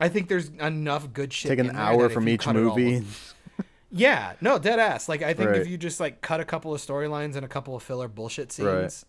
I 0.00 0.08
think 0.08 0.28
there's 0.28 0.48
enough 0.48 1.12
good 1.12 1.30
shit. 1.32 1.50
Take 1.50 1.58
an 1.58 1.76
hour 1.76 2.08
from 2.08 2.26
each 2.28 2.40
cut 2.42 2.56
it 2.56 2.64
all- 2.64 2.76
movie. 2.78 3.04
yeah, 3.90 4.32
no, 4.40 4.58
dead 4.58 4.78
ass. 4.78 5.08
Like 5.08 5.20
I 5.22 5.34
think 5.34 5.50
Right. 5.50 5.60
if 5.60 5.68
you 5.68 5.76
just 5.76 6.00
like 6.00 6.22
cut 6.22 6.40
a 6.40 6.44
couple 6.44 6.72
of 6.72 6.80
storylines 6.80 7.36
and 7.36 7.44
a 7.44 7.48
couple 7.48 7.76
of 7.76 7.82
filler 7.82 8.08
bullshit 8.08 8.50
scenes, 8.50 8.66
Right. 8.66 9.04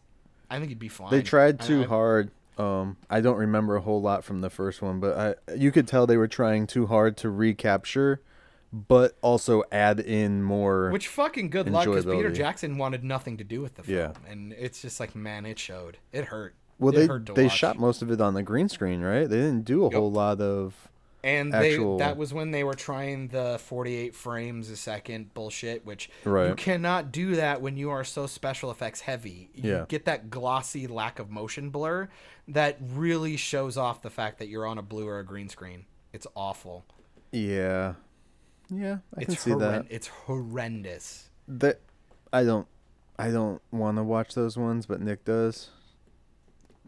I 0.55 0.59
think 0.59 0.69
you'd 0.69 0.79
be 0.79 0.89
fine. 0.89 1.11
They 1.11 1.21
tried 1.21 1.61
I- 1.61 1.65
too 1.65 1.83
I- 1.83 1.87
hard. 1.87 2.31
Um, 2.57 2.97
I 3.09 3.21
don't 3.21 3.37
remember 3.37 3.77
a 3.77 3.81
whole 3.81 4.01
lot 4.01 4.25
from 4.25 4.41
the 4.41 4.49
first 4.49 4.81
one, 4.81 4.99
but 4.99 5.17
I 5.49 5.53
you 5.55 5.71
could 5.71 5.87
tell 5.87 6.05
they 6.05 6.17
were 6.17 6.27
trying 6.27 6.67
too 6.67 6.85
hard 6.87 7.15
to 7.17 7.29
recapture, 7.29 8.21
but 8.73 9.17
also 9.21 9.63
add 9.71 9.99
in 9.99 10.41
more. 10.43 10.89
Which 10.91 11.07
fucking 11.07 11.49
good 11.49 11.69
luck 11.69 11.85
because 11.85 12.05
Peter. 12.05 12.31
Jackson 12.31 12.77
wanted 12.77 13.03
nothing 13.03 13.37
to 13.37 13.43
do 13.43 13.61
with 13.61 13.75
the 13.75 13.83
film, 13.83 13.97
Yeah. 13.97 14.31
and 14.31 14.53
it's 14.53 14.81
just 14.81 14.99
like 14.99 15.15
man, 15.15 15.45
it 15.45 15.59
showed. 15.59 15.97
It 16.11 16.25
hurt. 16.25 16.55
well, 16.79 16.93
it 16.93 16.97
they 16.99 17.05
hurt 17.07 17.25
they 17.35 17.43
watch. 17.43 17.57
shot 17.57 17.77
most 17.79 18.01
of 18.01 18.09
it 18.11 18.19
on 18.21 18.33
the 18.33 18.43
green 18.43 18.67
screen, 18.69 19.01
right? 19.01 19.29
They 19.29 19.37
didn't 19.37 19.65
do 19.65 19.81
a 19.85 19.89
Yep. 19.89 19.93
whole 19.93 20.11
lot 20.11 20.41
of. 20.41 20.87
and 21.23 21.53
actual- 21.53 21.99
they 21.99 22.03
that 22.05 22.17
was 22.17 22.33
when 22.33 22.49
they 22.49 22.63
were 22.63 22.73
trying 22.73 23.27
the 23.27 23.59
48 23.65 24.15
frames 24.15 24.71
a 24.71 24.75
second 24.75 25.31
bullshit 25.35 25.85
which 25.85 26.09
you 26.25 26.55
cannot 26.57 27.11
do 27.11 27.35
that 27.35 27.61
when 27.61 27.77
you 27.77 27.91
are 27.91 28.03
so 28.03 28.25
special 28.25 28.71
effects 28.71 29.01
heavy 29.01 29.51
you 29.53 29.69
Yeah. 29.69 29.85
get 29.87 30.05
that 30.05 30.31
glossy 30.31 30.87
lack 30.87 31.19
of 31.19 31.29
motion 31.29 31.69
blur 31.69 32.09
that 32.47 32.79
really 32.81 33.37
shows 33.37 33.77
off 33.77 34.01
the 34.01 34.09
fact 34.09 34.39
that 34.39 34.47
you're 34.47 34.65
on 34.65 34.79
a 34.79 34.81
blue 34.81 35.07
or 35.07 35.19
a 35.19 35.23
green 35.23 35.47
screen 35.47 35.85
it's 36.11 36.25
awful 36.35 36.85
Yeah, 37.31 37.93
yeah, 38.71 38.97
I 39.17 39.25
can 39.25 39.33
it's 39.33 39.43
see 39.43 39.51
horren- 39.51 39.59
that. 39.59 39.85
it's 39.89 40.07
horrendous 40.07 41.29
That 41.47 41.79
I 42.33 42.43
don't, 42.43 42.67
I 43.19 43.29
don't 43.31 43.61
want 43.71 43.97
to 43.97 44.03
watch 44.03 44.33
those 44.33 44.57
ones, 44.57 44.85
but 44.85 45.01
Nick 45.01 45.25
does. 45.25 45.69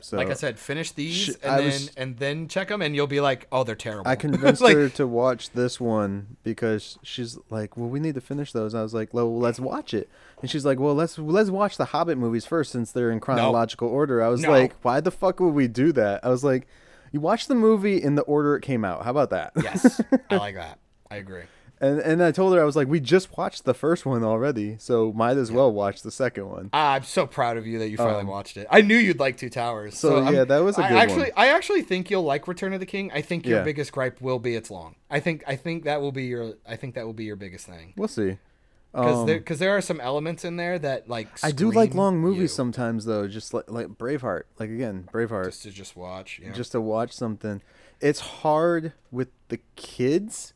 So 0.01 0.17
like 0.17 0.29
i 0.29 0.33
said 0.33 0.59
finish 0.59 0.91
these 0.91 1.15
sh- 1.15 1.29
and 1.41 1.51
I 1.53 1.57
then 1.59 1.65
was- 1.65 1.95
and 1.95 2.17
then 2.17 2.47
check 2.49 2.67
them 2.67 2.81
and 2.81 2.93
you'll 2.93 3.07
be 3.07 3.21
like 3.21 3.47
oh 3.53 3.63
they're 3.63 3.73
terrible 3.73 4.05
I 4.09 4.17
convinced 4.17 4.61
Like, 4.67 4.75
her 4.75 4.89
to 4.89 5.07
watch 5.07 5.51
this 5.51 5.79
one 5.79 6.35
because 6.43 6.99
she's 7.03 7.37
like, 7.49 7.77
"Well, 7.77 7.87
we 7.87 8.01
need 8.01 8.15
to 8.15 8.21
finish 8.21 8.51
those." 8.51 8.75
I 8.75 8.81
was 8.81 8.93
like, 8.93 9.13
"Well, 9.13 9.37
let's 9.39 9.61
watch 9.61 9.93
it." 9.93 10.09
And 10.41 10.49
she's 10.51 10.65
like, 10.65 10.77
"Well, 10.77 10.93
let's 10.93 11.17
let's 11.17 11.49
watch 11.49 11.77
the 11.77 11.85
Hobbit 11.85 12.17
movies 12.17 12.45
first 12.45 12.73
since 12.73 12.91
they're 12.91 13.11
in 13.11 13.21
chronological 13.21 13.87
order." 13.87 14.21
I 14.21 14.27
was 14.27 14.41
No. 14.41 14.49
like, 14.49 14.73
"Why 14.81 14.99
the 14.99 15.11
fuck 15.11 15.39
would 15.39 15.53
we 15.53 15.69
do 15.69 15.93
that?" 15.93 16.25
I 16.25 16.27
was 16.29 16.43
like, 16.43 16.67
"You 17.13 17.21
watch 17.21 17.47
the 17.47 17.55
movie 17.55 18.01
in 18.03 18.15
the 18.15 18.23
order 18.23 18.57
it 18.57 18.61
came 18.61 18.83
out. 18.83 19.05
How 19.05 19.11
about 19.11 19.29
that?" 19.29 19.53
yes 19.61 20.01
i 20.29 20.35
like 20.35 20.55
that 20.55 20.79
i 21.11 21.15
agree 21.15 21.43
and 21.83 21.99
and 21.99 22.23
I 22.23 22.31
told 22.31 22.55
her 22.55 22.61
I 22.61 22.63
was 22.65 22.75
like, 22.75 22.87
"We 22.87 22.99
just 22.99 23.37
watched 23.37 23.65
the 23.65 23.73
first 23.73 24.05
one 24.05 24.23
already, 24.23 24.77
so 24.79 25.11
might 25.13 25.37
as 25.37 25.51
well 25.51 25.71
watch 25.71 26.01
the 26.01 26.11
second 26.11 26.49
one." 26.49 26.69
Ah, 26.73 26.93
I'm 26.93 27.03
so 27.03 27.27
proud 27.27 27.57
of 27.57 27.67
you 27.67 27.77
that 27.79 27.89
you 27.89 27.97
finally 27.97 28.21
Um, 28.21 28.27
watched 28.27 28.57
it. 28.57 28.65
I 28.71 28.81
knew 28.81 28.95
you'd 28.97 29.19
like 29.19 29.37
Two 29.37 29.49
Towers. 29.49 29.97
So, 29.97 30.23
I'm- 30.23 30.33
yeah, 30.33 30.43
that 30.45 30.59
was 30.63 30.77
a 30.77 30.83
I 30.83 30.89
good 30.89 30.97
actually, 30.97 31.21
one. 31.23 31.31
I 31.37 31.47
actually 31.49 31.81
think 31.81 32.09
you'll 32.09 32.23
like 32.23 32.47
Return 32.47 32.73
of 32.73 32.79
the 32.79 32.85
King. 32.85 33.11
I 33.13 33.21
think 33.21 33.45
your 33.45 33.59
Yeah. 33.59 33.63
biggest 33.65 33.91
gripe 33.91 34.21
will 34.21 34.39
be 34.39 34.55
it's 34.55 34.71
long. 34.71 34.95
I 35.11 35.19
think, 35.19 35.43
I 35.47 35.55
think 35.55 35.83
that 35.83 36.01
will 36.01 36.11
be 36.13 36.23
your, 36.23 36.53
I 36.67 36.75
think 36.77 36.95
that 36.95 37.05
will 37.05 37.13
be 37.13 37.25
your 37.25 37.35
biggest 37.35 37.65
thing 37.67 37.93
We'll 37.97 38.07
see. 38.07 38.37
because 38.93 39.17
Um, 39.19 39.25
there, 39.27 39.37
because 39.39 39.59
there 39.59 39.75
are 39.75 39.81
some 39.81 39.99
elements 39.99 40.45
in 40.45 40.55
there 40.55 40.79
that 40.79 41.09
like 41.09 41.27
I 41.43 41.51
do 41.51 41.69
like 41.71 41.93
long 41.93 42.17
movies 42.19 42.41
you 42.41 42.47
sometimes 42.47 43.05
though, 43.05 43.27
just 43.27 43.53
like 43.53 43.69
like 43.69 43.87
Braveheart. 43.89 44.43
Like 44.59 44.69
again, 44.69 45.09
Braveheart. 45.11 45.45
just 45.45 45.63
to 45.63 45.71
just 45.71 45.95
watch. 45.97 46.39
Yeah. 46.41 46.51
just 46.53 46.71
to 46.71 46.79
watch 46.81 47.11
something. 47.11 47.61
It's 47.99 48.19
hard 48.19 48.93
with 49.11 49.29
the 49.49 49.59
kids, 49.75 50.53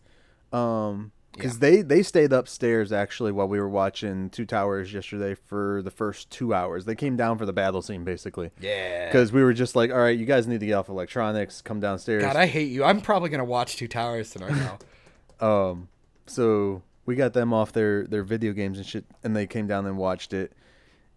um, 0.54 1.12
because 1.38 1.56
Yeah. 1.56 1.60
they 1.60 1.82
they 1.82 2.04
stayed 2.04 2.34
upstairs 2.34 2.92
actually 2.92 3.32
while 3.32 3.48
we 3.48 3.60
were 3.60 3.70
watching 3.70 4.30
Two 4.30 4.46
Towers 4.46 4.92
yesterday 4.94 5.36
for 5.36 5.82
the 5.84 5.92
first 5.92 6.30
two 6.30 6.54
hours. 6.54 6.86
They 6.86 6.96
came 6.96 7.16
down 7.16 7.38
for 7.38 7.46
the 7.46 7.54
battle 7.54 7.82
scene 7.82 8.04
basically, 8.04 8.52
yeah. 8.60 9.06
because 9.06 9.32
we 9.32 9.44
were 9.44 9.54
just 9.54 9.76
like, 9.76 9.92
all 9.92 9.98
right, 10.00 10.18
you 10.18 10.26
guys 10.26 10.48
need 10.48 10.60
to 10.60 10.66
get 10.66 10.74
off 10.74 10.90
electronics, 10.90 11.62
come 11.62 11.80
downstairs. 11.80 12.22
God, 12.24 12.36
I 12.36 12.48
hate 12.48 12.70
you. 12.72 12.84
I'm 12.84 13.00
probably 13.02 13.30
gonna 13.30 13.46
watch 13.46 13.76
Two 13.78 13.88
Towers 13.88 14.32
tonight 14.32 14.56
now. 14.56 14.78
Um, 15.40 15.88
so 16.26 16.82
we 17.06 17.16
got 17.16 17.34
them 17.34 17.54
off 17.54 17.72
their 17.72 18.06
their 18.08 18.24
video 18.24 18.54
games 18.54 18.78
and 18.80 18.88
shit, 18.88 19.06
and 19.24 19.36
they 19.36 19.46
came 19.46 19.68
down 19.68 19.86
and 19.86 19.96
watched 19.98 20.34
it, 20.34 20.52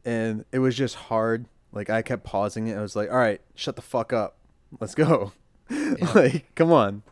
and 0.05 0.45
it 0.53 0.59
was 0.59 0.77
just 0.77 0.95
hard. 0.95 1.47
Like 1.73 1.89
I 1.89 2.03
kept 2.03 2.23
pausing 2.25 2.67
it. 2.67 2.77
I 2.77 2.83
was 2.83 2.95
like, 2.95 3.11
"All 3.11 3.17
right, 3.17 3.41
shut 3.55 3.77
the 3.77 3.83
fuck 3.83 4.13
up, 4.13 4.37
let's 4.79 4.95
go." 4.95 5.33
like, 6.15 6.55
come 6.55 6.71
on, 6.71 7.03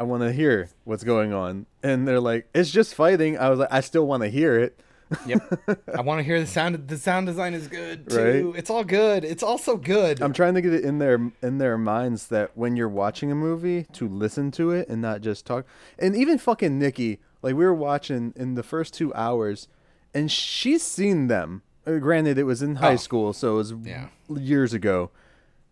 I 0.00 0.04
want 0.04 0.22
to 0.22 0.32
hear 0.32 0.70
what's 0.84 1.04
going 1.04 1.34
on. 1.34 1.66
And 1.82 2.08
they're 2.08 2.20
like, 2.20 2.48
"It's 2.54 2.70
just 2.70 2.94
fighting." 2.94 3.36
I 3.38 3.50
was 3.50 3.58
like, 3.58 3.68
"I 3.70 3.80
still 3.82 4.06
want 4.06 4.22
to 4.22 4.30
hear 4.30 4.58
it." 4.58 4.80
yep. 5.26 5.40
I 5.94 6.00
want 6.00 6.20
to 6.20 6.22
hear 6.22 6.40
the 6.40 6.46
sound. 6.46 6.88
The 6.88 6.96
sound 6.96 7.26
design 7.26 7.52
is 7.52 7.68
good 7.68 8.08
too. 8.08 8.16
Right? 8.50 8.58
It's 8.58 8.70
all 8.70 8.82
good. 8.84 9.24
It's 9.24 9.42
also 9.42 9.76
good. 9.76 10.22
I'm 10.22 10.32
trying 10.32 10.54
to 10.54 10.62
get 10.62 10.72
it 10.72 10.84
in 10.84 10.98
their 11.00 11.30
in 11.42 11.58
their 11.58 11.76
minds 11.76 12.28
that 12.28 12.56
when 12.56 12.76
you're 12.76 12.88
watching 12.88 13.30
a 13.30 13.34
movie, 13.34 13.84
to 13.92 14.08
listen 14.08 14.50
to 14.52 14.70
it 14.70 14.88
and 14.88 15.02
not 15.02 15.20
just 15.20 15.44
talk. 15.44 15.66
And 15.98 16.16
even 16.16 16.38
fucking 16.38 16.78
Nikki, 16.78 17.20
like 17.42 17.54
we 17.54 17.64
were 17.64 17.74
watching 17.74 18.32
in 18.36 18.54
the 18.54 18.62
first 18.62 18.94
two 18.94 19.12
hours, 19.14 19.68
and 20.14 20.30
she's 20.32 20.82
seen 20.82 21.26
them. 21.26 21.60
Uh, 21.86 21.98
granted, 21.98 22.38
it 22.38 22.44
was 22.44 22.62
in 22.62 22.76
high 22.76 22.94
Oh. 22.94 22.96
school, 22.96 23.32
so 23.34 23.52
it 23.54 23.56
was 23.56 23.74
Yeah. 23.84 24.06
years 24.28 24.72
ago. 24.72 25.10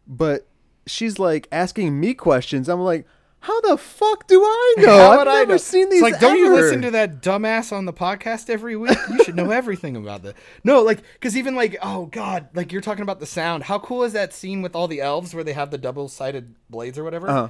But 0.06 0.46
she's 0.86 1.18
like 1.18 1.48
asking 1.52 1.98
me 1.98 2.12
questions. 2.14 2.68
I'm 2.68 2.80
like, 2.80 3.06
how 3.40 3.60
the 3.62 3.76
fuck 3.76 4.26
do 4.26 4.40
I 4.42 4.74
know? 4.78 4.86
How 4.96 5.10
I've 5.12 5.18
would 5.18 5.28
I 5.28 5.38
never 5.40 5.52
know? 5.52 5.56
seen 5.58 5.88
these. 5.90 6.02
It's 6.02 6.12
like, 6.12 6.20
don't 6.20 6.38
you 6.38 6.52
listen 6.54 6.82
to 6.82 6.90
that 6.92 7.22
dumbass 7.22 7.72
on 7.72 7.84
the 7.84 7.92
podcast 7.92 8.50
every 8.50 8.76
week? 8.76 8.96
You 9.10 9.24
should 9.24 9.36
know 9.36 9.50
everything 9.50 9.96
about 9.96 10.22
that. 10.22 10.34
No, 10.64 10.82
like, 10.82 11.02
because 11.14 11.36
even 11.36 11.54
like, 11.54 11.76
oh 11.82 12.06
god, 12.06 12.48
like 12.54 12.72
you're 12.72 12.80
talking 12.82 13.02
about 13.02 13.20
the 13.20 13.26
sound. 13.26 13.64
How 13.64 13.78
cool 13.78 14.02
is 14.02 14.12
that 14.12 14.32
scene 14.32 14.60
with 14.62 14.74
all 14.74 14.88
the 14.88 15.00
elves 15.00 15.34
where 15.34 15.44
they 15.44 15.52
have 15.52 15.70
the 15.70 15.78
double-sided 15.78 16.54
blades 16.68 16.98
or 16.98 17.04
whatever? 17.04 17.28
Uh-huh. 17.28 17.48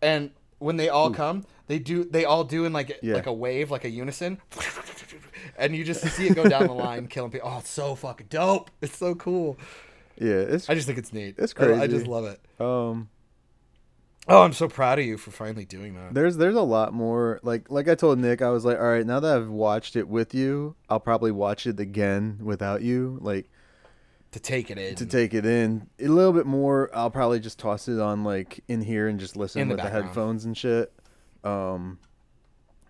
And 0.00 0.30
when 0.58 0.76
they 0.76 0.88
all 0.88 1.10
come, 1.10 1.44
they 1.66 1.78
do. 1.78 2.04
They 2.04 2.24
all 2.24 2.44
do 2.44 2.64
in 2.64 2.72
like 2.72 2.98
Yeah. 3.02 3.14
like 3.14 3.26
a 3.26 3.32
wave, 3.32 3.70
like 3.70 3.84
a 3.84 3.90
unison. 3.90 4.38
And 5.56 5.76
you 5.76 5.84
just 5.84 6.02
see 6.02 6.26
it 6.26 6.34
go 6.34 6.48
down 6.48 6.66
the 6.66 6.72
line, 6.72 7.06
killing 7.06 7.30
people. 7.30 7.48
Oh, 7.52 7.58
it's 7.58 7.70
so 7.70 7.94
fucking 7.94 8.26
dope! 8.28 8.70
It's 8.80 8.96
so 8.96 9.14
cool. 9.14 9.56
Yeah, 10.18 10.32
it's 10.34 10.68
I 10.68 10.74
just 10.74 10.86
think 10.86 10.98
it's 10.98 11.12
neat. 11.12 11.36
It's 11.38 11.54
I- 11.58 11.82
I 11.82 11.86
just 11.86 12.06
love 12.08 12.24
it. 12.24 12.40
um. 12.60 13.08
Oh, 14.26 14.42
I'm 14.42 14.52
so 14.54 14.68
proud 14.68 14.98
of 14.98 15.04
you 15.04 15.18
for 15.18 15.30
finally 15.30 15.64
doing 15.66 15.94
that. 15.96 16.14
There's 16.14 16.36
there's 16.38 16.54
a 16.56 16.62
lot 16.62 16.94
more 16.94 17.40
like 17.42 17.70
like 17.70 17.88
I 17.88 17.94
told 17.94 18.18
Nick 18.18 18.40
I 18.40 18.50
was 18.50 18.64
like 18.64 18.78
all 18.78 18.84
right 18.84 19.06
now 19.06 19.20
that 19.20 19.36
I've 19.36 19.48
watched 19.50 19.96
it 19.96 20.08
with 20.08 20.34
you 20.34 20.76
I'll 20.88 21.00
probably 21.00 21.30
watch 21.30 21.66
it 21.66 21.78
again 21.78 22.38
without 22.42 22.80
you 22.82 23.18
like 23.20 23.50
To 24.32 24.40
take 24.40 24.70
it 24.70 24.78
in. 24.78 24.94
to 24.96 25.04
take 25.06 25.34
it 25.34 25.44
in 25.44 25.88
a 26.00 26.08
little 26.08 26.32
bit 26.32 26.46
more 26.46 26.90
I'll 26.94 27.10
probably 27.10 27.38
just 27.38 27.58
toss 27.58 27.86
it 27.86 28.00
on 28.00 28.24
like 28.24 28.64
in 28.66 28.80
here 28.80 29.08
and 29.08 29.20
just 29.20 29.36
listen 29.36 29.60
In 29.62 29.68
with 29.68 29.76
the 29.76 29.82
background. 29.82 30.06
headphones 30.06 30.44
and 30.46 30.56
shit 30.56 30.92
Um 31.44 31.98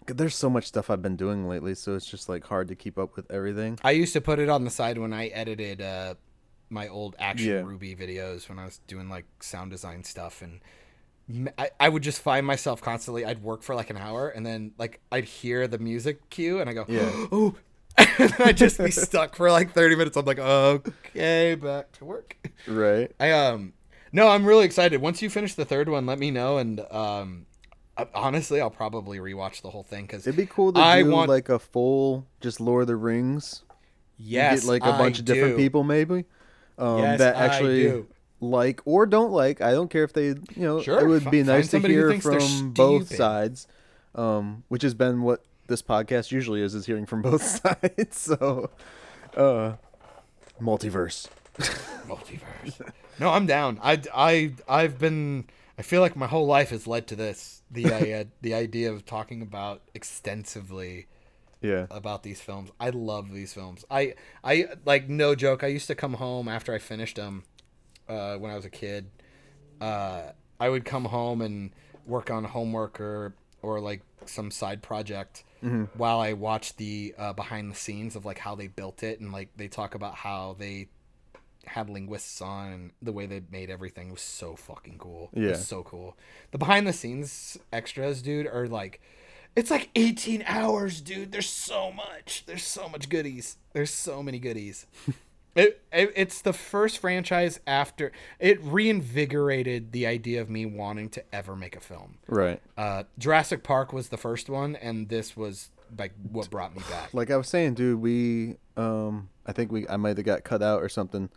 there's 0.07 0.37
so 0.37 0.49
much 0.51 0.67
stuff 0.67 0.91
I've 0.91 1.03
been 1.03 1.17
doing 1.17 1.49
lately 1.49 1.75
so 1.75 1.95
it's 1.97 2.07
just 2.07 2.29
like 2.29 2.45
hard 2.45 2.69
to 2.69 2.75
keep 2.77 2.97
up 2.99 3.17
with 3.17 3.29
everything 3.31 3.79
I 3.83 3.91
used 3.93 4.13
to 4.13 4.21
put 4.21 4.39
it 4.39 4.49
on 4.49 4.63
the 4.65 4.71
side 4.71 4.99
when 4.99 5.13
I 5.13 5.29
edited 5.29 5.81
uh, 5.81 6.15
my 6.71 6.87
old 6.89 7.17
Action 7.19 7.49
Yeah. 7.49 7.61
Ruby 7.63 7.97
videos 7.97 8.49
when 8.49 8.59
I 8.59 8.67
was 8.67 8.79
doing 8.87 9.09
like 9.09 9.25
sound 9.41 9.71
design 9.71 10.05
stuff, 10.05 10.43
and 10.43 10.61
I, 11.59 11.71
I 11.81 11.89
would 11.89 12.03
just 12.03 12.21
find 12.21 12.45
myself 12.47 12.81
constantly. 12.83 13.25
I'd 13.25 13.43
work 13.43 13.63
for 13.63 13.75
like 13.75 13.91
an 13.91 13.97
hour, 13.97 14.29
and 14.29 14.45
then 14.45 14.73
like 14.79 15.01
I'd 15.11 15.25
hear 15.25 15.67
the 15.67 15.79
music 15.79 16.29
cue, 16.31 16.61
and 16.61 16.69
I 16.69 16.75
go, 16.75 16.85
Yeah. 16.89 17.09
oh, 17.33 17.55
and 18.19 18.35
I'd 18.41 18.57
just 18.57 18.79
be 18.79 18.91
stuck 18.91 19.35
for 19.37 19.51
like 19.51 19.73
thirty 19.73 19.95
minutes. 19.97 20.17
I'm 20.17 20.25
like, 20.25 20.39
okay, 20.39 21.55
back 21.55 21.93
to 21.93 22.05
work. 22.05 22.37
right 22.67 23.11
I 23.21 23.31
um, 23.31 23.73
no, 24.13 24.29
I'm 24.29 24.45
really 24.45 24.65
excited. 24.65 25.01
Once 25.01 25.23
you 25.23 25.31
finish 25.31 25.55
the 25.55 25.65
third 25.65 25.89
one, 25.89 26.05
let 26.07 26.19
me 26.19 26.31
know, 26.31 26.59
and 26.59 26.81
um, 26.91 27.47
honestly, 28.15 28.61
I'll 28.61 28.71
probably 28.71 29.19
rewatch 29.19 29.63
the 29.63 29.71
whole 29.71 29.85
thing 29.85 30.07
because 30.07 30.27
it'd 30.27 30.37
be 30.37 30.47
cool 30.47 30.73
to 30.73 30.81
I 30.81 31.03
do 31.03 31.11
want- 31.11 31.29
like 31.31 31.49
a 31.49 31.59
full 31.59 32.27
just 32.41 32.61
Lord 32.61 32.83
of 32.83 32.89
the 32.89 32.97
Rings 32.97 33.63
You 34.19 34.33
yes, 34.41 34.61
get 34.63 34.69
like 34.69 34.83
a 34.83 34.93
bunch 34.99 35.17
I 35.17 35.19
of 35.21 35.25
different 35.25 35.57
do. 35.57 35.63
people 35.63 35.85
maybe 35.85 36.25
um, 36.79 36.99
Yes, 36.99 37.19
that 37.21 37.37
I 37.37 37.45
actually 37.47 37.83
do. 37.83 38.07
Like 38.51 38.81
or 38.85 39.07
don't 39.07 39.33
like. 39.33 39.61
I 39.61 39.73
don't 39.73 39.91
care 39.91 40.05
if 40.05 40.13
they, 40.13 40.27
you 40.29 40.37
know, 40.57 40.81
Sure, 40.83 41.01
it 41.01 41.07
would 41.07 41.31
be 41.31 41.39
find 41.39 41.47
nice 41.49 41.71
to 41.71 41.81
hear 41.81 42.21
from 42.21 42.73
both 42.73 43.15
sides, 43.15 43.67
um, 44.15 44.65
which 44.69 44.83
has 44.83 44.95
been 44.95 45.23
what 45.23 45.45
this 45.67 45.83
podcast 45.83 46.31
usually 46.31 46.61
is, 46.61 46.75
is 46.75 46.87
hearing 46.87 47.07
from 47.07 47.23
both 47.23 47.43
sides. 47.63 48.17
So, 48.19 48.71
uh, 49.37 49.75
multiverse. 50.61 51.29
multiverse. 52.07 52.81
no, 53.19 53.31
I'm 53.31 53.47
down. 53.47 53.79
I 53.83 54.01
I 54.15 54.53
I've 54.69 54.99
been. 54.99 55.47
I 55.79 55.83
feel 55.83 56.01
like 56.01 56.15
my 56.17 56.27
whole 56.29 56.47
life 56.47 56.71
has 56.71 56.87
led 56.87 57.07
to 57.09 57.17
this. 57.17 57.63
The 57.71 57.85
uh, 58.21 58.25
the 58.43 58.55
idea 58.55 58.93
of 58.93 59.05
talking 59.07 59.43
about 59.43 59.83
extensively 59.95 61.07
Yeah. 61.61 61.87
about 61.91 62.23
these 62.23 62.41
films. 62.41 62.71
I 62.79 62.91
love 62.91 63.33
these 63.33 63.53
films. 63.55 63.85
I 63.91 64.15
I 64.43 64.67
like 64.85 65.09
no 65.09 65.35
joke. 65.35 65.65
I 65.65 65.69
used 65.69 65.87
to 65.89 65.95
come 65.95 66.15
home 66.15 66.49
after 66.49 66.75
I 66.75 66.79
finished 66.79 67.17
them 67.17 67.45
uh, 68.09 68.37
when 68.37 68.51
I 68.51 68.57
was 68.57 68.65
a 68.65 68.71
kid. 68.71 69.11
Uh, 69.81 70.33
I 70.61 70.69
would 70.69 70.85
come 70.85 71.05
home 71.07 71.41
and 71.41 71.71
work 72.07 72.31
on 72.31 72.45
homework 72.45 73.01
or 73.01 73.35
or 73.63 73.81
like 73.81 74.03
some 74.27 74.51
side 74.51 74.83
project, 74.83 75.45
while 75.97 76.21
I 76.21 76.35
watched 76.35 76.77
the 76.77 77.15
uh, 77.19 77.33
behind 77.33 77.71
the 77.71 77.75
scenes 77.75 78.15
of 78.17 78.25
like 78.27 78.39
how 78.39 78.55
they 78.55 78.67
built 78.69 79.03
it 79.03 79.21
and 79.21 79.33
like 79.33 79.49
they 79.57 79.69
talk 79.69 79.95
about 79.95 80.15
how 80.17 80.55
they 80.59 80.89
had 81.67 81.89
linguists 81.89 82.43
on 82.43 82.73
and 82.73 82.91
the 83.01 83.13
way 83.13 83.25
they 83.25 83.41
made 83.51 83.71
everything 83.71 84.11
was 84.11 84.21
so 84.21 84.55
fucking 84.55 84.99
cool. 84.99 85.31
It 85.33 85.41
Yeah. 85.43 85.49
was 85.53 85.67
so 85.67 85.83
cool. 85.83 86.17
The 86.51 86.59
behind 86.59 86.87
the 86.87 86.93
scenes 86.93 87.57
extras, 87.73 88.21
dude, 88.21 88.47
are 88.47 88.69
like 88.69 89.01
it's 89.57 89.71
like 89.71 89.89
18 89.95 90.43
hours, 90.47 91.01
dude. 91.01 91.33
There's 91.33 91.49
so 91.49 91.91
much. 91.93 92.45
There's 92.47 92.65
so 92.65 92.89
much 92.89 93.09
goodies. 93.09 93.57
There's 93.73 93.91
so 93.93 94.23
many 94.23 94.39
goodies. 94.39 94.87
It, 95.55 95.83
it 95.93 96.13
it's 96.17 96.41
the 96.43 96.53
first 96.53 96.99
franchise 96.99 97.61
after 97.67 98.11
it 98.41 98.59
reinvigorated 98.63 99.93
the 99.93 100.07
idea 100.07 100.41
of 100.41 100.51
me 100.51 100.67
wanting 100.67 101.09
to 101.11 101.23
ever 101.33 101.55
make 101.55 101.77
a 101.77 101.81
film. 101.81 102.19
Right. 102.27 102.61
Uh, 102.77 103.05
Jurassic 103.19 103.63
Park 103.63 103.93
was 103.93 104.09
the 104.09 104.17
first 104.17 104.49
one, 104.51 104.75
and 104.77 105.09
this 105.09 105.37
was 105.37 105.71
like 105.97 106.13
what 106.31 106.51
brought 106.51 106.75
me 106.75 106.83
back. 106.91 107.15
Like 107.15 107.31
I 107.31 107.37
was 107.37 107.49
saying, 107.49 107.75
dude, 107.75 108.01
we 108.01 108.57
um 108.77 109.29
I 109.47 109.53
think 109.53 109.71
we 109.71 109.87
I 109.89 109.97
might 109.97 110.17
have 110.17 110.27
got 110.27 110.43
cut 110.43 110.63
out 110.63 110.83
or 110.83 110.89
something. 110.89 111.31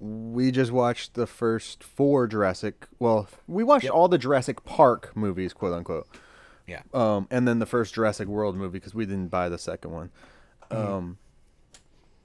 We 0.00 0.50
just 0.50 0.70
watched 0.72 1.14
the 1.14 1.26
first 1.26 1.82
four 1.84 2.26
Jurassic. 2.26 2.86
Well, 2.98 3.28
we 3.46 3.62
watched 3.64 3.84
Yep. 3.84 3.92
all 3.94 4.08
the 4.08 4.18
Jurassic 4.18 4.64
Park 4.64 5.16
movies, 5.16 5.52
quote 5.52 5.72
unquote. 5.74 6.06
Yeah, 6.66 6.82
Um, 6.92 7.26
and 7.30 7.48
then 7.48 7.60
the 7.60 7.66
first 7.66 7.94
Jurassic 7.94 8.28
World 8.28 8.54
movie 8.56 8.78
because 8.78 8.94
we 8.94 9.06
didn't 9.06 9.28
buy 9.28 9.48
the 9.48 9.58
second 9.58 9.90
one. 9.90 10.10
Um, 10.70 11.16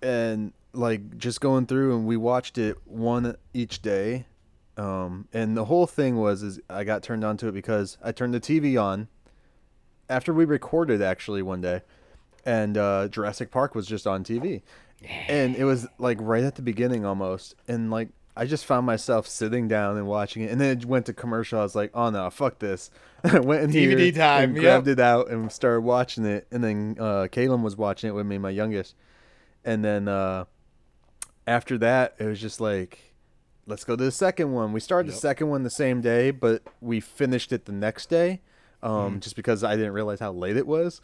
and 0.02 0.52
like 0.74 1.18
just 1.18 1.40
going 1.40 1.66
through 1.66 1.96
and 1.96 2.06
we 2.06 2.18
watched 2.18 2.58
it 2.58 2.78
one 2.86 3.36
each 3.54 3.82
day. 3.82 4.26
Um, 4.76 5.28
and 5.32 5.56
the 5.56 5.66
whole 5.66 5.86
thing 5.86 6.18
was 6.18 6.42
is 6.42 6.60
I 6.70 6.84
got 6.84 7.04
turned 7.04 7.24
on 7.24 7.38
to 7.38 7.48
it 7.48 7.52
because 7.52 7.98
I 8.04 8.12
turned 8.12 8.34
the 8.34 8.40
TV 8.40 8.82
on 8.82 9.08
after 10.10 10.34
we 10.34 10.46
recorded 10.46 11.02
actually 11.02 11.42
one 11.42 11.62
day, 11.62 11.82
and 12.46 12.78
uh, 12.78 13.08
Jurassic 13.08 13.52
Park 13.52 13.76
was 13.76 13.86
just 13.86 14.08
on 14.08 14.24
TV, 14.24 14.64
and 15.28 15.56
it 15.56 15.64
was 15.66 15.88
like 16.00 16.18
right 16.20 16.44
at 16.44 16.56
the 16.56 16.64
beginning 16.64 17.06
almost, 17.06 17.56
and 17.68 17.92
like 17.92 18.10
I 18.36 18.46
just 18.46 18.66
found 18.66 18.88
myself 18.88 19.28
sitting 19.28 19.68
down 19.68 19.98
and 19.98 20.08
watching 20.08 20.42
it, 20.42 20.52
and 20.52 20.60
then 20.60 20.78
it 20.78 20.86
went 20.86 21.06
to 21.06 21.14
commercial. 21.14 21.60
I 21.60 21.64
was 21.64 21.76
like, 21.76 21.92
oh 21.94 22.10
no, 22.10 22.30
fuck 22.32 22.60
this. 22.60 22.90
I 23.24 23.40
went 23.40 23.64
in 23.64 23.72
DVD 23.72 24.14
time, 24.14 24.50
and 24.50 24.56
yep. 24.56 24.62
grabbed 24.64 24.88
it 24.88 25.00
out 25.00 25.30
and 25.30 25.52
started 25.52 25.82
watching 25.82 26.26
it, 26.26 26.48
and 26.52 26.64
then 26.64 26.98
uh, 27.00 27.28
Caleb 27.32 27.62
was 27.62 27.78
watching 27.78 28.10
it 28.10 28.14
with 28.14 28.26
me, 28.26 28.40
my 28.40 28.50
youngest, 28.50 28.96
and 29.64 29.86
then 29.86 30.08
uh, 30.08 30.46
after 31.48 31.78
that 31.80 32.16
it 32.20 32.26
was 32.26 32.40
just 32.40 32.60
like 32.62 33.14
let's 33.66 33.84
go 33.86 33.96
to 33.96 34.04
the 34.04 34.12
second 34.12 34.52
one. 34.52 34.74
We 34.74 34.80
started 34.82 35.12
the 35.12 35.16
second 35.16 35.48
one 35.50 35.64
the 35.64 35.70
same 35.70 36.02
day, 36.02 36.32
but 36.32 36.64
we 36.82 37.00
finished 37.00 37.54
it 37.54 37.64
the 37.66 37.72
next 37.72 38.10
day, 38.10 38.42
um, 38.82 38.92
Mm-hmm. 38.92 39.20
just 39.20 39.36
because 39.38 39.64
I 39.64 39.76
didn't 39.78 39.94
realize 39.94 40.20
how 40.20 40.34
late 40.34 40.58
it 40.58 40.68
was. 40.68 41.00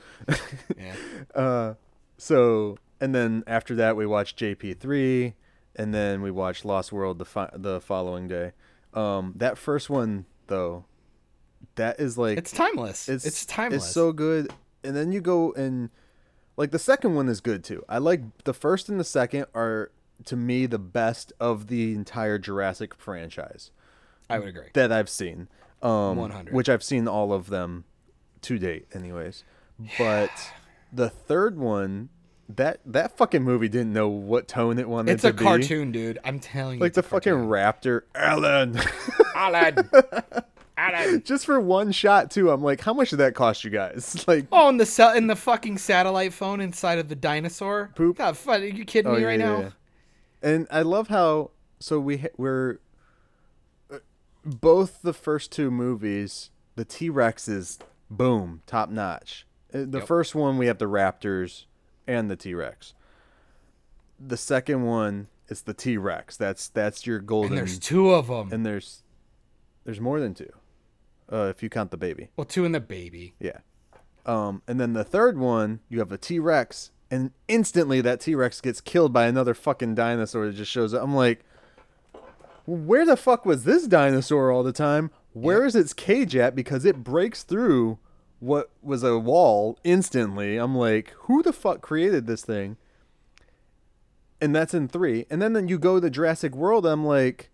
yeah. 0.78 0.94
uh, 1.36 1.74
so, 2.18 2.78
and 3.00 3.16
then 3.16 3.44
after 3.48 3.76
that, 3.76 3.96
we 3.96 4.06
watched 4.06 4.38
JP 4.38 4.78
three, 4.80 5.36
and 5.78 5.94
then 5.94 6.22
we 6.22 6.32
watched 6.32 6.66
Lost 6.66 6.92
World 6.92 7.18
the 7.20 7.26
fi- 7.26 7.50
the 7.54 7.80
following 7.80 8.28
day. 8.28 8.52
Um, 8.94 9.34
that 9.38 9.58
first 9.58 9.90
one 9.90 10.26
though, 10.48 10.84
that 11.76 12.00
is 12.02 12.18
like 12.18 12.38
It's 12.38 12.52
timeless. 12.52 13.08
It's, 13.08 13.46
timeless. 13.46 13.86
It's 13.86 13.94
so 13.94 14.12
good. 14.12 14.52
And 14.84 14.96
then 14.96 15.12
you 15.14 15.22
go 15.22 15.54
and 15.54 15.92
like 16.58 16.72
the 16.72 16.80
second 16.80 17.16
one 17.16 17.30
is 17.30 17.40
good 17.40 17.64
too. 17.64 17.86
I 17.88 18.00
like 18.00 18.22
the 18.44 18.54
first 18.54 18.90
and 18.90 19.00
the 19.00 19.04
second 19.06 19.46
are 19.54 19.92
to 20.26 20.36
me 20.36 20.66
the 20.66 20.80
best 20.80 21.32
of 21.40 21.68
the 21.68 21.94
entire 21.94 22.38
Jurassic 22.38 22.94
franchise 22.96 23.72
I 24.30 24.40
would 24.40 24.50
agree. 24.50 24.68
that 24.74 24.92
I've 24.92 25.10
seen. 25.10 25.48
Um 25.82 26.18
100. 26.18 26.54
which 26.54 26.68
I've 26.70 26.84
seen 26.84 27.08
all 27.08 27.32
of 27.34 27.48
them 27.50 27.86
to 28.42 28.58
date 28.60 28.88
anyways. 28.94 29.44
But 29.98 30.32
the 30.92 31.10
third 31.10 31.58
one 31.58 32.10
that 32.50 32.80
that 32.86 33.16
fucking 33.16 33.44
movie 33.44 33.70
didn't 33.70 33.94
know 33.94 34.10
what 34.10 34.48
tone 34.48 34.78
it 34.80 34.90
wanted 34.90 35.12
It's 35.14 35.22
to 35.22 35.30
a 35.30 35.34
be. 35.34 35.44
cartoon, 35.44 35.92
dude. 35.92 36.20
I'm 36.26 36.40
telling 36.40 36.80
you. 36.80 36.82
Like 36.82 36.94
a 36.94 36.96
the 36.96 37.04
fucking 37.04 37.32
raptor 37.34 38.02
Alan. 38.16 38.78
Alan. 39.36 39.90
Alan. 40.78 41.24
Just 41.24 41.46
for 41.46 41.60
one 41.60 41.92
shot 41.92 42.32
too. 42.32 42.50
I'm 42.52 42.62
like, 42.64 42.82
how 42.82 42.94
much 42.94 43.10
did 43.12 43.18
that 43.18 43.36
cost 43.36 43.64
you 43.64 43.70
guys? 43.70 44.24
Like 44.28 44.48
Oh, 44.52 44.70
and 44.70 44.80
the 44.80 44.86
cell 44.86 45.14
in 45.14 45.28
the 45.28 45.36
fucking 45.36 45.78
satellite 45.78 46.34
phone 46.34 46.60
inside 46.62 47.00
of 47.00 47.08
the 47.10 47.16
dinosaur. 47.16 47.92
Poop. 47.96 48.18
God. 48.18 48.38
Are 48.48 48.58
you 48.66 48.84
kidding 48.86 49.12
Oh, 49.12 49.16
me 49.16 49.24
right 49.24 49.40
yeah, 49.40 49.46
now? 49.46 49.60
yeah. 49.60 49.70
And 50.42 50.68
I 50.72 50.82
love 50.82 51.08
how 51.10 51.52
so 51.80 52.00
we 52.00 52.26
we're 52.38 52.80
uh, 53.92 53.98
both 54.46 55.02
the 55.02 55.14
first 55.14 55.52
two 55.52 55.70
movies. 55.72 56.50
The 56.76 56.86
T 56.86 57.10
Rex 57.10 57.48
is 57.48 57.80
boom 58.10 58.62
top 58.66 58.90
notch. 58.90 59.46
Uh, 59.74 59.80
The 59.88 60.00
Yep. 60.00 60.08
first 60.08 60.36
one 60.36 60.58
we 60.58 60.68
have 60.68 60.78
the 60.78 60.86
Raptors 60.90 61.66
and 62.08 62.30
the 62.30 62.36
T 62.36 62.54
Rex. 62.54 62.94
The 64.20 64.38
second 64.38 64.84
one 64.84 65.28
is 65.48 65.62
the 65.64 65.74
T 65.74 65.98
Rex. 65.98 66.38
That's 66.38 66.68
that's 66.70 67.06
your 67.06 67.20
golden. 67.20 67.52
And 67.52 67.58
there's 67.60 67.80
two 67.80 68.12
of 68.12 68.28
them. 68.28 68.50
and 68.52 68.66
there's 68.66 69.04
there's 69.86 70.00
more 70.02 70.20
than 70.20 70.34
two, 70.34 70.52
uh, 71.32 71.48
if 71.50 71.64
you 71.64 71.70
count 71.70 71.92
the 71.92 71.98
baby. 71.98 72.30
well, 72.38 72.46
two 72.46 72.64
and 72.66 72.76
the 72.76 72.80
baby. 72.80 73.34
Yeah. 73.40 73.60
Um, 74.26 74.62
and 74.68 74.80
then 74.80 74.94
the 74.94 75.04
third 75.06 75.38
one, 75.40 75.80
you 75.90 76.00
have 76.00 76.12
a 76.12 76.18
T 76.18 76.38
Rex, 76.40 76.92
and 77.12 77.32
instantly 77.48 78.02
that 78.02 78.22
T 78.22 78.36
Rex 78.36 78.62
gets 78.62 78.82
killed 78.82 79.14
by 79.14 79.26
another 79.26 79.54
fucking 79.54 79.96
dinosaur 79.96 80.48
that 80.48 80.56
just 80.56 80.72
shows 80.72 80.94
up. 80.94 81.04
I'm 81.04 81.16
like, 81.16 81.44
where 82.66 83.06
the 83.06 83.18
fuck 83.18 83.46
was 83.46 83.64
this 83.64 83.88
dinosaur 83.88 84.52
all 84.52 84.64
the 84.64 84.72
time? 84.72 85.12
Where 85.34 85.66
is 85.66 85.76
its 85.76 85.94
cage 85.94 86.36
at? 86.36 86.56
Because 86.56 86.86
it 86.86 87.04
breaks 87.04 87.44
through 87.44 87.98
what 88.40 88.70
was 88.82 89.04
a 89.04 89.18
wall 89.18 89.78
instantly. 89.84 90.58
I'm 90.58 90.76
like, 90.76 91.14
who 91.22 91.42
the 91.44 91.54
fuck 91.54 91.82
created 91.82 92.28
this 92.28 92.44
thing? 92.44 92.78
And 94.42 94.56
that's 94.56 94.74
in 94.74 94.88
three. 94.88 95.26
And 95.30 95.42
then, 95.42 95.54
then 95.54 95.68
you 95.68 95.78
go 95.78 96.00
to 96.00 96.10
Jurassic 96.10 96.56
World, 96.56 96.86
I'm 96.86 97.06
like, 97.06 97.50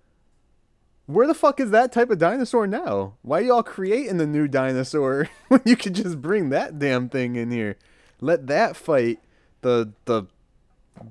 where 1.07 1.27
the 1.27 1.33
fuck 1.33 1.59
is 1.59 1.71
that 1.71 1.91
type 1.91 2.09
of 2.09 2.17
dinosaur 2.17 2.67
now? 2.67 3.13
Why 3.21 3.39
y'all 3.39 3.63
creating 3.63 4.17
the 4.17 4.27
new 4.27 4.47
dinosaur 4.47 5.29
when 5.47 5.61
you 5.65 5.75
could 5.75 5.95
just 5.95 6.21
bring 6.21 6.49
that 6.49 6.79
damn 6.79 7.09
thing 7.09 7.35
in 7.35 7.51
here? 7.51 7.77
Let 8.21 8.47
that 8.47 8.75
fight 8.75 9.19
the 9.65 9.91
the 10.05 10.23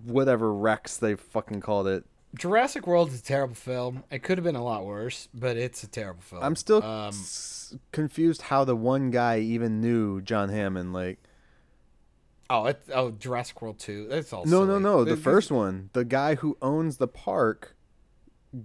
whatever 0.04 0.54
Rex 0.54 0.96
they 0.96 1.16
fucking 1.16 1.60
called 1.60 1.88
it. 1.88 2.04
Jurassic 2.36 2.86
World 2.86 3.08
is 3.10 3.20
a 3.20 3.22
terrible 3.22 3.54
film. 3.54 4.04
It 4.10 4.22
could 4.22 4.38
have 4.38 4.44
been 4.44 4.56
a 4.56 4.62
lot 4.64 4.84
worse, 4.86 5.28
but 5.34 5.56
it's 5.56 5.82
a 5.82 5.86
terrible 5.88 6.22
film. 6.22 6.42
I'm 6.42 6.56
still 6.56 6.82
Um, 6.82 7.08
s- 7.08 7.76
confused 7.92 8.42
how 8.42 8.64
the 8.64 8.74
one 8.76 9.10
guy 9.10 9.38
even 9.40 9.80
knew 9.80 10.20
John 10.20 10.48
Hammond. 10.48 10.92
Like, 10.92 11.18
oh, 12.50 12.66
it, 12.66 12.80
oh, 12.92 13.10
Jurassic 13.10 13.60
World 13.60 13.78
two. 13.78 14.06
That's 14.08 14.32
all. 14.32 14.44
no, 14.46 14.60
no, 14.64 14.74
silly. 14.74 14.82
no. 14.82 15.04
The 15.04 15.14
This- 15.16 15.24
first 15.24 15.50
one, 15.50 15.90
the 15.92 16.04
guy 16.04 16.36
who 16.36 16.56
owns 16.62 16.96
the 16.96 17.08
park, 17.08 17.76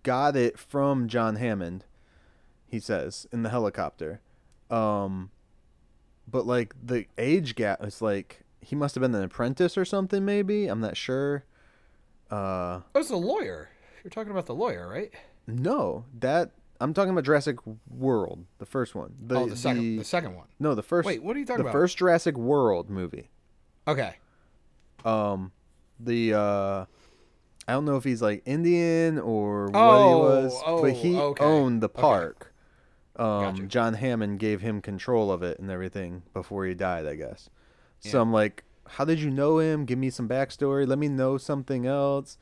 got 0.04 0.36
it 0.36 0.58
from 0.60 1.08
John 1.08 1.36
Hammond. 1.36 1.86
He 2.68 2.80
says 2.80 3.28
in 3.32 3.42
the 3.44 3.50
helicopter. 3.50 4.22
Um, 4.70 5.32
but 6.28 6.46
like 6.46 6.76
the 6.84 7.06
age 7.18 7.56
gap 7.56 7.84
is 7.84 8.02
like 8.02 8.42
he 8.62 8.76
must 8.76 8.96
have 8.96 9.02
been 9.02 9.16
an 9.16 9.24
apprentice 9.24 9.78
or 9.78 9.86
something. 9.86 10.24
Maybe 10.26 10.68
I'm 10.68 10.80
not 10.82 10.98
sure. 10.98 11.44
Uh, 12.32 12.82
Oh, 12.94 13.00
it's 13.00 13.10
a 13.10 13.16
lawyer. 13.16 13.70
You're 14.04 14.12
talking 14.12 14.32
about 14.32 14.46
the 14.46 14.56
lawyer, 14.56 14.88
right? 14.88 15.12
no, 15.48 16.06
that 16.20 16.52
I'm 16.80 16.94
talking 16.94 17.12
about 17.12 17.24
Jurassic 17.26 17.58
World, 17.90 18.46
the 18.60 18.66
first 18.66 18.94
one. 18.96 19.16
The, 19.26 19.36
oh, 19.40 19.46
the 19.48 19.56
second, 19.58 19.98
the 19.98 20.06
second 20.06 20.36
one. 20.36 20.46
no, 20.60 20.76
the 20.76 20.84
first. 20.84 21.06
Wait, 21.08 21.22
what 21.24 21.36
are 21.36 21.40
you 21.40 21.46
talking 21.46 21.62
about? 21.62 21.70
the 21.72 21.78
first 21.78 21.98
Jurassic 21.98 22.38
World 22.38 22.90
movie. 22.90 23.30
Okay. 23.88 24.16
um 25.06 25.52
the 26.00 26.34
uh 26.34 26.86
I 27.68 27.74
don't 27.74 27.86
know 27.86 27.98
if 27.98 28.04
he's 28.04 28.22
like 28.22 28.42
Indian 28.46 29.20
or 29.20 29.66
what 29.68 29.76
Oh, 29.80 30.08
he 30.08 30.16
was, 30.44 30.62
oh, 30.66 30.82
but 30.82 30.94
he 30.94 31.16
okay, 31.18 31.44
owned 31.44 31.82
the 31.82 31.90
okay. 31.90 32.02
park. 32.02 32.54
Um 33.16 33.56
Gotcha. 33.56 33.64
John 33.64 33.94
Hammond 33.96 34.40
gave 34.40 34.62
him 34.62 34.82
control 34.82 35.32
of 35.32 35.44
it 35.44 35.60
and 35.60 35.70
everything 35.70 36.22
before 36.34 36.66
he 36.66 36.74
died, 36.74 37.06
I 37.06 37.16
guess. 37.16 37.50
So 38.02 38.22
I'm 38.22 38.32
like, 38.32 38.64
how 38.88 39.06
did 39.06 39.20
you 39.20 39.30
know 39.30 39.60
him? 39.60 39.86
Give 39.86 40.00
me 40.00 40.10
some 40.10 40.28
backstory. 40.28 40.88
Let 40.88 40.98
me 41.00 41.08
know 41.10 41.38
something 41.38 41.86
else. 41.86 42.38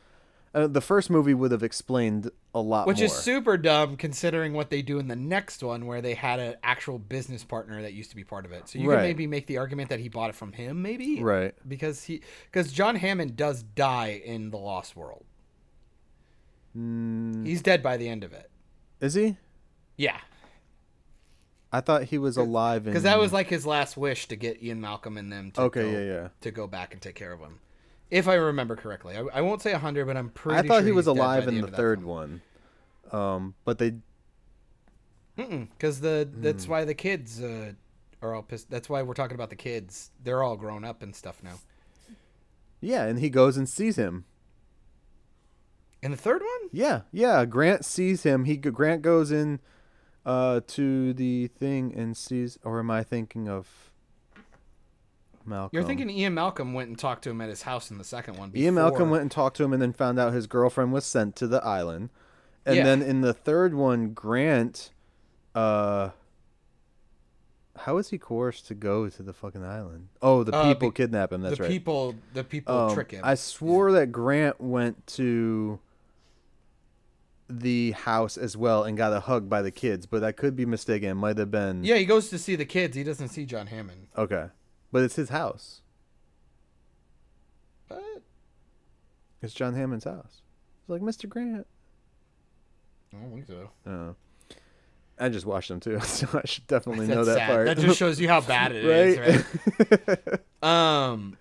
Uh, 0.54 0.66
the 0.66 0.82
first 0.82 1.10
movie 1.10 1.34
would 1.34 1.52
have 1.52 1.62
explained 1.62 2.32
a 2.56 2.62
lot 2.62 2.88
Which 2.88 2.98
more. 2.98 3.06
is 3.06 3.14
super 3.14 3.58
dumb 3.58 3.96
considering 3.98 4.54
what 4.54 4.70
they 4.70 4.82
do 4.82 4.98
in 4.98 5.08
the 5.08 5.16
next 5.16 5.62
one, 5.62 5.86
where 5.86 6.02
they 6.02 6.14
had 6.16 6.40
an 6.40 6.56
actual 6.64 6.98
business 6.98 7.44
partner 7.44 7.82
that 7.82 7.94
used 7.94 8.10
to 8.12 8.16
be 8.16 8.24
part 8.24 8.46
of 8.46 8.52
it. 8.52 8.68
So 8.70 8.80
you 8.80 8.90
Right. 8.90 8.96
can 8.96 9.04
maybe 9.04 9.28
make 9.28 9.46
the 9.48 9.58
argument 9.58 9.90
that 9.90 10.00
he 10.00 10.10
bought 10.10 10.30
it 10.30 10.36
from 10.36 10.54
him, 10.54 10.82
maybe, 10.82 11.22
right. 11.22 11.54
Because 11.68 12.06
he, 12.06 12.22
because 12.52 12.72
John 12.72 12.96
Hammond 12.96 13.36
does 13.36 13.62
die 13.62 14.22
in 14.24 14.50
the 14.50 14.58
Lost 14.58 14.96
World. 14.96 15.26
Mm, 16.76 17.46
He's 17.46 17.62
dead 17.62 17.84
by 17.84 17.98
the 17.98 18.08
end 18.08 18.24
of 18.24 18.34
it. 18.34 18.50
is 19.02 19.14
he? 19.16 19.38
Yeah, 19.98 20.18
I 21.72 21.81
thought 21.81 22.03
he 22.03 22.18
was 22.18 22.38
alive 22.38 22.88
in 22.88 22.94
because 22.94 23.03
that 23.03 23.19
was 23.19 23.34
like 23.34 23.48
his 23.48 23.65
last 23.65 23.98
wish 23.98 24.27
to 24.30 24.35
get 24.35 24.64
Ian 24.64 24.80
Malcolm 24.81 25.18
and 25.18 25.31
them. 25.31 25.52
To 25.52 25.61
Okay, 25.64 25.81
go, 25.81 25.89
yeah, 25.89 26.06
yeah. 26.06 26.27
To 26.41 26.52
go 26.52 26.68
back 26.68 26.94
and 26.94 27.02
take 27.02 27.15
care 27.15 27.34
of 27.34 27.39
him, 27.39 27.60
if 28.10 28.27
I 28.27 28.35
remember 28.35 28.76
correctly. 28.76 29.18
I, 29.18 29.23
I 29.34 29.41
won't 29.41 29.61
say 29.61 29.73
hundred, 29.73 30.06
but 30.06 30.15
I'm 30.15 30.30
pretty. 30.30 30.56
Sure. 30.56 30.64
I 30.64 30.68
thought 30.68 30.80
sure 30.80 30.88
he 30.88 30.91
was 30.94 31.06
he's 31.06 31.14
dead 31.14 31.19
by 31.19 31.26
alive 31.26 31.48
in 31.48 31.56
end 31.56 31.64
the 31.64 31.72
third 31.72 32.03
one. 32.03 32.41
Um 33.11 33.56
but 33.65 33.77
they 33.80 33.95
Because 35.38 35.99
the 36.02 36.27
that's 36.38 36.68
why 36.68 36.84
the 36.84 36.94
kids 36.94 37.41
uh, 37.41 37.73
are 38.22 38.34
all 38.34 38.41
pissed. 38.41 38.69
That's 38.69 38.89
why 38.89 39.03
we're 39.03 39.14
talking 39.14 39.35
about 39.35 39.49
the 39.49 39.56
kids. 39.56 40.11
They're 40.23 40.41
all 40.44 40.57
grown 40.57 40.84
up 40.84 41.02
and 41.03 41.15
stuff 41.15 41.41
now. 41.44 41.60
Yeah, 42.81 43.06
and 43.06 43.19
he 43.19 43.30
goes 43.30 43.57
and 43.57 43.68
sees 43.69 43.98
him. 43.98 44.26
In 46.02 46.11
the 46.11 46.18
third 46.18 46.41
one? 46.41 46.69
Yeah, 46.72 47.02
yeah. 47.11 47.45
Grant 47.45 47.85
sees 47.85 48.23
him. 48.23 48.45
He 48.45 48.57
Grant 48.57 49.02
goes 49.02 49.31
in 49.31 49.60
uh, 50.28 50.60
to 50.68 51.14
the 51.14 51.48
thing 51.48 51.94
and 51.95 52.16
sees. 52.16 52.60
Or 52.64 52.78
am 52.80 52.91
I 52.91 53.02
thinking 53.04 53.48
of 53.49 53.90
Malcolm? 55.45 55.70
You're 55.74 55.84
thinking 55.88 56.10
Ian 56.10 56.34
Malcolm 56.36 56.74
went 56.74 56.90
and 56.90 56.99
talked 56.99 57.24
to 57.24 57.30
him 57.32 57.41
at 57.41 57.49
his 57.49 57.64
house 57.64 57.90
in 57.90 57.98
the 57.98 58.04
second 58.04 58.38
one. 58.38 58.52
Ian 58.56 58.76
Malcolm 58.76 59.10
went 59.10 59.22
and 59.24 59.32
talked 59.32 59.58
to 59.58 59.64
him, 59.64 59.74
and 59.74 59.82
then 59.82 59.94
found 59.94 60.20
out 60.20 60.34
his 60.34 60.45
girlfriend 60.45 60.91
was 60.94 61.06
sent 61.06 61.36
to 61.38 61.48
the 61.48 61.64
island. 61.64 62.10
And 62.66 62.76
Yeah. 62.76 62.84
then 62.84 63.02
in 63.02 63.22
the 63.22 63.34
third 63.34 63.74
one, 63.74 64.14
Grant, 64.14 64.91
uh, 65.56 66.10
how 67.78 67.98
is 67.98 68.10
he 68.10 68.18
coerced 68.18 68.68
to 68.68 68.74
go 68.76 69.08
to 69.08 69.24
the 69.24 69.32
fucking 69.32 69.64
island? 69.64 70.10
Oh, 70.22 70.44
the 70.44 70.54
Uh, 70.54 70.74
people 70.74 70.90
be- 70.90 70.95
kidnap 70.95 71.32
him. 71.32 71.41
That's 71.41 71.58
the 71.58 71.64
right. 71.64 71.72
people. 71.72 72.16
The 72.34 72.44
people 72.44 72.76
Um, 72.76 72.94
trick 72.94 73.12
him. 73.12 73.22
I 73.24 73.36
swore 73.36 73.91
that 73.94 74.12
Grant 74.12 74.60
went 74.60 75.08
to 75.08 75.80
the 77.49 77.91
house 77.91 78.38
as 78.38 78.57
well 78.57 78.84
and 78.84 78.98
got 78.98 79.14
a 79.14 79.19
hug 79.22 79.49
by 79.49 79.61
the 79.61 79.72
kids, 79.72 80.06
but 80.06 80.24
I 80.24 80.32
could 80.32 80.56
be 80.56 80.65
mistaken. 80.65 81.10
It 81.10 81.14
might 81.15 81.38
have 81.38 81.49
been 81.52 81.84
yeah, 81.84 81.95
he 81.95 82.06
goes 82.06 82.30
to 82.30 82.38
see 82.38 82.56
the 82.56 82.65
kids. 82.65 82.95
He 82.95 83.03
doesn't 83.03 83.30
see 83.30 83.45
John 83.45 83.68
Hammond. 83.68 84.07
okay, 84.18 84.48
but 84.91 85.03
it's 85.03 85.15
his 85.15 85.30
house. 85.30 85.82
But 87.88 88.02
It's 89.41 89.53
John 89.53 89.74
Hammond's 89.76 90.06
house. 90.06 90.41
It's 90.82 90.90
like 90.90 91.02
Mr. 91.02 91.30
Grant. 91.30 91.65
I 93.14 93.18
don't 93.18 93.32
think 93.32 93.45
so. 93.48 93.69
Oh. 93.86 94.15
I 95.19 95.30
just 95.30 95.45
watched 95.45 95.69
them 95.69 95.80
too, 95.80 95.99
so 96.03 96.28
I 96.34 96.45
should 96.45 96.68
definitely 96.68 97.07
know 97.07 97.24
that 97.24 97.38
sad. 97.38 97.49
part. 97.49 97.65
That 97.68 97.78
just 97.80 97.98
shows 97.98 98.19
you 98.19 98.28
how 98.28 98.41
bad 98.41 98.72
it 98.74 98.86
is, 98.86 99.18
right? 99.18 100.07
right? 100.07 100.40
Um, 100.64 101.38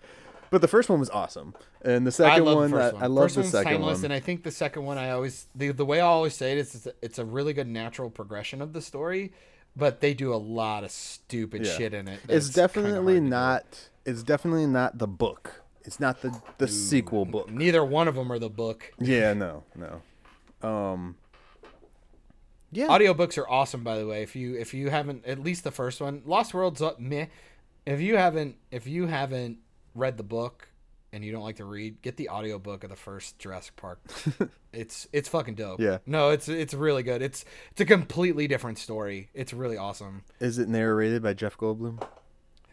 but 0.50 0.60
the 0.60 0.68
first 0.68 0.88
one 0.88 1.00
was 1.00 1.10
awesome, 1.10 1.54
and 1.82 2.06
the 2.06 2.10
I 2.10 2.12
second 2.12 2.44
love 2.44 2.56
one, 2.56 2.70
the 2.70 2.76
I, 2.78 2.92
one. 2.92 3.02
I 3.02 3.06
love 3.06 3.24
first 3.24 3.36
the 3.36 3.44
second 3.44 3.72
timeless, 3.72 3.98
one. 3.98 4.04
and 4.06 4.12
I 4.12 4.20
think 4.20 4.42
the 4.42 4.50
second 4.50 4.84
one 4.84 4.98
I 4.98 5.10
always 5.10 5.46
the 5.54 5.70
the 5.72 5.84
way 5.84 6.00
I 6.00 6.06
always 6.06 6.34
say 6.34 6.52
it 6.52 6.58
is 6.58 6.74
it's 6.74 6.86
a, 6.86 6.92
it's 7.02 7.18
a 7.18 7.24
really 7.24 7.52
good 7.52 7.68
natural 7.68 8.10
progression 8.10 8.60
of 8.62 8.72
the 8.72 8.80
story, 8.82 9.32
but 9.76 10.00
they 10.00 10.14
do 10.14 10.32
a 10.32 10.36
lot 10.36 10.84
of 10.84 10.90
stupid 10.90 11.64
Yeah. 11.66 11.72
shit 11.76 11.94
in 11.94 12.08
it. 12.08 12.20
it's 12.28 12.48
definitely 12.50 12.92
hard 12.92 13.06
to 13.06 13.14
do. 13.14 13.20
not. 13.20 13.88
It's 14.04 14.22
definitely 14.22 14.66
not 14.66 14.98
the 14.98 15.08
book. 15.08 15.62
It's 15.84 16.00
not 16.00 16.22
the 16.22 16.40
the 16.58 16.66
sequel 16.68 17.24
book. 17.24 17.50
Neither 17.50 17.84
one 17.84 18.08
of 18.08 18.14
them 18.14 18.30
are 18.32 18.38
the 18.38 18.50
book. 18.50 18.92
Yeah, 18.98 19.32
no, 19.34 19.64
no. 19.74 20.02
Um. 20.68 21.16
Yeah. 22.72 22.88
Audiobooks 22.88 23.38
are 23.38 23.48
awesome, 23.48 23.84
by 23.84 23.96
the 23.98 24.06
way. 24.06 24.22
If 24.22 24.34
you 24.36 24.56
if 24.56 24.74
you 24.74 24.90
haven't 24.90 25.24
at 25.24 25.38
least 25.38 25.64
the 25.64 25.70
first 25.70 26.00
one, 26.00 26.22
Lost 26.26 26.52
World's 26.52 26.82
up 26.82 26.98
meh. 27.00 27.26
If 27.86 28.00
you 28.00 28.16
haven't 28.16 28.56
if 28.70 28.86
you 28.86 29.06
haven't 29.06 29.58
read 29.96 30.16
the 30.16 30.22
book 30.22 30.68
and 31.12 31.24
you 31.24 31.32
don't 31.32 31.42
like 31.42 31.56
to 31.56 31.64
read, 31.64 32.02
get 32.02 32.16
the 32.16 32.28
audiobook 32.28 32.84
of 32.84 32.90
the 32.90 32.96
first 32.96 33.38
Jurassic 33.38 33.76
Park. 33.76 34.00
it's 34.72 35.08
it's 35.12 35.28
fucking 35.28 35.54
dope. 35.54 35.80
Yeah. 35.80 35.98
No, 36.06 36.30
it's 36.30 36.48
it's 36.48 36.74
really 36.74 37.02
good. 37.02 37.22
It's 37.22 37.44
it's 37.70 37.80
a 37.80 37.86
completely 37.86 38.46
different 38.46 38.78
story. 38.78 39.30
It's 39.32 39.52
really 39.52 39.76
awesome. 39.76 40.24
Is 40.40 40.58
it 40.58 40.68
narrated 40.68 41.22
by 41.22 41.32
Jeff 41.32 41.56
Goldblum? 41.56 42.02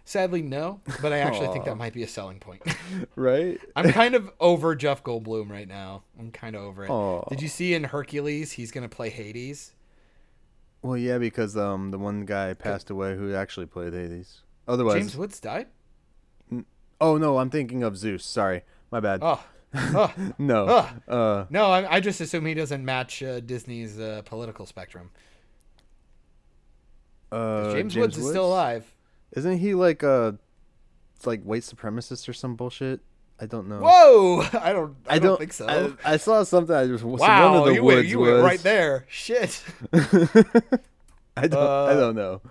Sadly, 0.06 0.42
no, 0.42 0.82
but 1.02 1.14
I 1.14 1.20
actually 1.20 1.48
think 1.48 1.64
that 1.64 1.78
might 1.78 1.94
be 1.94 2.04
a 2.04 2.08
selling 2.08 2.40
point. 2.40 2.62
Right. 3.16 3.60
I'm 3.76 3.92
kind 3.92 4.16
of 4.16 4.30
over 4.40 4.76
Jeff 4.76 5.04
Goldblum 5.04 5.50
right 5.50 5.68
now. 5.68 6.04
I'm 6.20 6.32
kind 6.32 6.56
of 6.56 6.64
over 6.64 6.84
it. 6.84 6.90
Aw. 6.90 7.30
Did 7.30 7.42
you 7.42 7.48
see 7.48 7.74
in 7.74 7.86
Hercules 7.86 8.52
he's 8.52 8.72
gonna 8.72 8.90
play 8.90 9.10
Hades? 9.10 9.74
Well, 10.82 10.98
yeah, 10.98 11.18
because 11.18 11.56
um 11.56 11.92
the 11.92 11.98
one 11.98 12.26
guy 12.26 12.54
passed 12.54 12.90
away 12.90 13.16
who 13.16 13.34
actually 13.34 13.68
played 13.68 13.94
Hades. 13.94 14.42
Otherwise, 14.68 14.96
James 14.96 15.16
Woods 15.16 15.40
died. 15.40 15.68
Oh 17.02 17.18
no, 17.18 17.38
I'm 17.38 17.50
thinking 17.50 17.84
of 17.84 17.98
Zeus. 17.98 18.26
Sorry, 18.26 18.64
my 18.92 19.00
bad. 19.00 19.20
Oh, 19.22 19.44
oh. 19.76 20.14
no. 20.38 20.66
Ugh. 20.66 21.02
Uh, 21.08 21.46
No, 21.50 21.66
I, 21.72 21.96
I 21.96 22.00
just 22.00 22.22
assume 22.22 22.46
he 22.46 22.54
doesn't 22.54 22.84
match 22.84 23.24
uh, 23.24 23.40
Disney's 23.40 24.00
uh, 24.00 24.22
political 24.26 24.66
spectrum. 24.66 25.12
uh, 27.32 27.72
James, 27.74 27.96
Woods 27.96 28.18
is 28.18 28.30
still 28.30 28.46
alive. 28.46 28.86
Isn't 29.32 29.58
he 29.58 29.74
like 29.74 30.04
a 30.04 30.38
like 31.26 31.42
white 31.44 31.64
supremacist 31.64 32.28
or 32.30 32.34
some 32.34 32.56
bullshit? 32.56 33.00
I 33.40 33.46
don't 33.48 33.68
know. 33.68 33.80
Whoa! 33.80 34.42
I 34.60 34.74
don't. 34.74 34.96
I, 35.08 35.16
I 35.16 35.20
don't, 35.20 35.30
don't 35.30 35.40
think 35.40 35.54
so. 35.54 35.96
I, 36.06 36.14
I 36.14 36.18
saw 36.18 36.44
something. 36.44 36.76
I 36.76 36.86
just 36.86 37.04
wow! 37.04 37.52
one 37.52 37.60
of 37.62 37.66
the 37.66 37.74
you 37.76 37.84
woods 37.84 37.96
went, 37.96 38.08
you 38.08 38.20
was 38.20 38.32
went 38.34 38.44
right 38.44 38.60
there. 38.60 39.06
Shit. 39.10 39.64
I 41.36 41.48
don't. 41.48 41.54
Uh, 41.54 41.86
I 41.86 41.94
don't 41.96 42.16
know. 42.16 42.42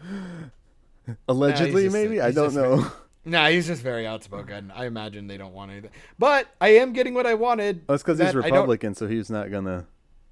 Allegedly, 1.29 1.87
a- 1.87 1.91
maybe. 1.91 2.21
I 2.21 2.33
don't 2.33 2.55
know. 2.55 2.91
Nah, 3.25 3.49
he's 3.49 3.67
just 3.67 3.83
very 3.83 4.07
outspoken. 4.07 4.73
I 4.75 4.87
imagine 4.87 5.27
they 5.27 5.37
don't 5.37 5.53
want 5.55 5.71
anything. 5.71 5.91
But 6.19 6.49
I 6.61 6.69
am 6.77 6.93
getting 6.93 7.15
what 7.15 7.27
I 7.27 7.35
wanted. 7.35 7.83
Oh, 7.89 7.95
it's 7.95 8.03
because 8.03 8.19
he's 8.19 8.33
that 8.33 8.45
I 8.45 8.49
don't- 8.49 8.53
Republican, 8.59 8.95
so 8.95 9.07
he's 9.09 9.31
not 9.31 9.51
gonna. 9.51 9.87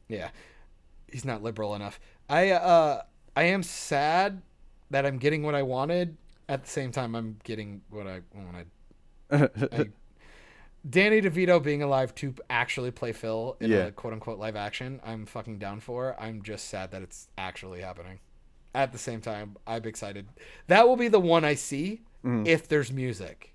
Yeah, 0.08 0.30
he's 1.10 1.24
not 1.24 1.42
liberal 1.42 1.74
enough. 1.74 2.00
I 2.28 2.50
uh, 2.50 3.02
I 3.36 3.44
am 3.44 3.62
sad 3.62 4.42
that 4.90 5.06
I'm 5.06 5.18
getting 5.18 5.42
what 5.42 5.54
I 5.54 5.62
wanted. 5.62 6.16
At 6.48 6.64
the 6.64 6.70
same 6.70 6.90
time, 6.90 7.14
I'm 7.14 7.38
getting 7.44 7.82
what 7.90 8.06
I 8.08 8.20
wanted. 8.34 8.66
I, 9.72 9.86
Danny 10.88 11.20
DeVito 11.20 11.62
being 11.62 11.82
alive 11.82 12.14
to 12.16 12.34
actually 12.48 12.90
play 12.90 13.12
Phil 13.12 13.56
in 13.60 13.70
Yeah. 13.70 13.78
a 13.86 13.92
quote 13.92 14.12
unquote 14.14 14.38
live 14.38 14.56
action, 14.56 15.00
I'm 15.04 15.26
fucking 15.26 15.58
down 15.58 15.80
for. 15.80 16.16
I'm 16.18 16.42
just 16.42 16.68
sad 16.68 16.90
that 16.92 17.02
it's 17.02 17.28
actually 17.38 17.82
happening. 17.82 18.18
At 18.74 18.92
the 18.92 18.98
same 18.98 19.20
time, 19.20 19.56
I'm 19.66 19.84
excited. 19.84 20.26
That 20.68 20.88
will 20.88 20.96
be 20.96 21.08
the 21.08 21.20
one 21.20 21.44
I 21.44 21.54
see 21.54 22.00
Mm. 22.24 22.46
if 22.46 22.68
there's 22.68 22.92
music. 22.92 23.54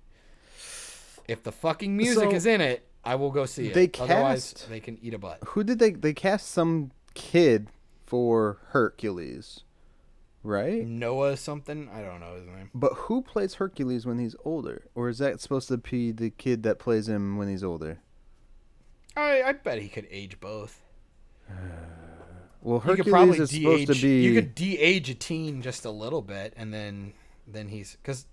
If 1.28 1.42
the 1.42 1.52
fucking 1.52 1.96
music 1.96 2.30
So, 2.30 2.36
is 2.36 2.46
in 2.46 2.60
it, 2.60 2.86
I 3.04 3.14
will 3.16 3.30
go 3.30 3.46
see 3.46 3.68
it. 3.68 3.74
they 3.74 3.90
Otherwise, 4.00 4.66
they 4.68 4.80
can 4.80 4.98
eat 5.02 5.14
a 5.14 5.18
butt. 5.18 5.38
Who 5.48 5.64
did 5.64 5.78
they? 5.78 5.90
They 5.90 6.12
cast 6.12 6.48
some 6.50 6.90
kid 7.14 7.68
for 8.04 8.58
Hercules, 8.68 9.60
right? 10.42 10.86
Noah 10.86 11.36
something? 11.36 11.88
I 11.92 12.02
don't 12.02 12.20
know 12.20 12.34
his 12.36 12.46
name. 12.46 12.70
But 12.74 12.92
who 12.94 13.22
plays 13.22 13.54
Hercules 13.54 14.06
when 14.06 14.18
he's 14.18 14.36
older, 14.44 14.84
or 14.94 15.08
is 15.08 15.18
that 15.18 15.40
supposed 15.40 15.68
to 15.68 15.76
be 15.78 16.12
the 16.12 16.30
kid 16.30 16.62
that 16.64 16.78
plays 16.78 17.08
him 17.08 17.36
when 17.36 17.48
he's 17.48 17.64
older? 17.64 18.00
I 19.16 19.42
I 19.42 19.52
bet 19.52 19.80
he 19.80 19.88
could 19.88 20.06
age 20.10 20.38
both. 20.40 20.80
Well, 22.62 22.80
Hercules 22.80 23.10
probably 23.12 23.38
is 23.38 23.50
de-age. 23.50 23.62
supposed 23.86 24.00
to 24.00 24.06
be. 24.06 24.22
You 24.24 24.34
could 24.34 24.54
de-age 24.56 25.08
a 25.10 25.14
teen 25.14 25.62
just 25.62 25.84
a 25.84 25.90
little 25.90 26.22
bit, 26.22 26.52
and 26.56 26.74
then 26.74 27.12
then 27.46 27.68
he's 27.68 27.96
because 28.02 28.26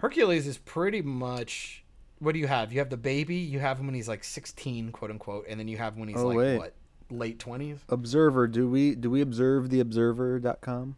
Hercules 0.00 0.46
is 0.46 0.58
pretty 0.58 1.02
much. 1.02 1.84
What 2.18 2.32
do 2.32 2.38
you 2.38 2.46
have? 2.48 2.72
You 2.72 2.80
have 2.80 2.90
the 2.90 2.96
baby. 2.96 3.36
You 3.36 3.60
have 3.60 3.78
him 3.78 3.86
when 3.86 3.94
he's 3.94 4.08
like 4.08 4.24
sixteen, 4.24 4.92
quote 4.92 5.10
unquote, 5.10 5.46
and 5.48 5.58
then 5.58 5.68
you 5.68 5.78
have 5.78 5.96
when 5.96 6.08
he's 6.08 6.18
Oh, 6.18 6.26
like 6.28 6.36
wait. 6.36 6.58
what, 6.58 6.74
late 7.10 7.38
twenties. 7.38 7.78
Observer. 7.88 8.46
Do 8.46 8.68
we 8.68 8.94
do 8.94 9.10
we 9.10 9.20
observe 9.20 9.70
the 9.70 9.80
observer.com? 9.80 10.96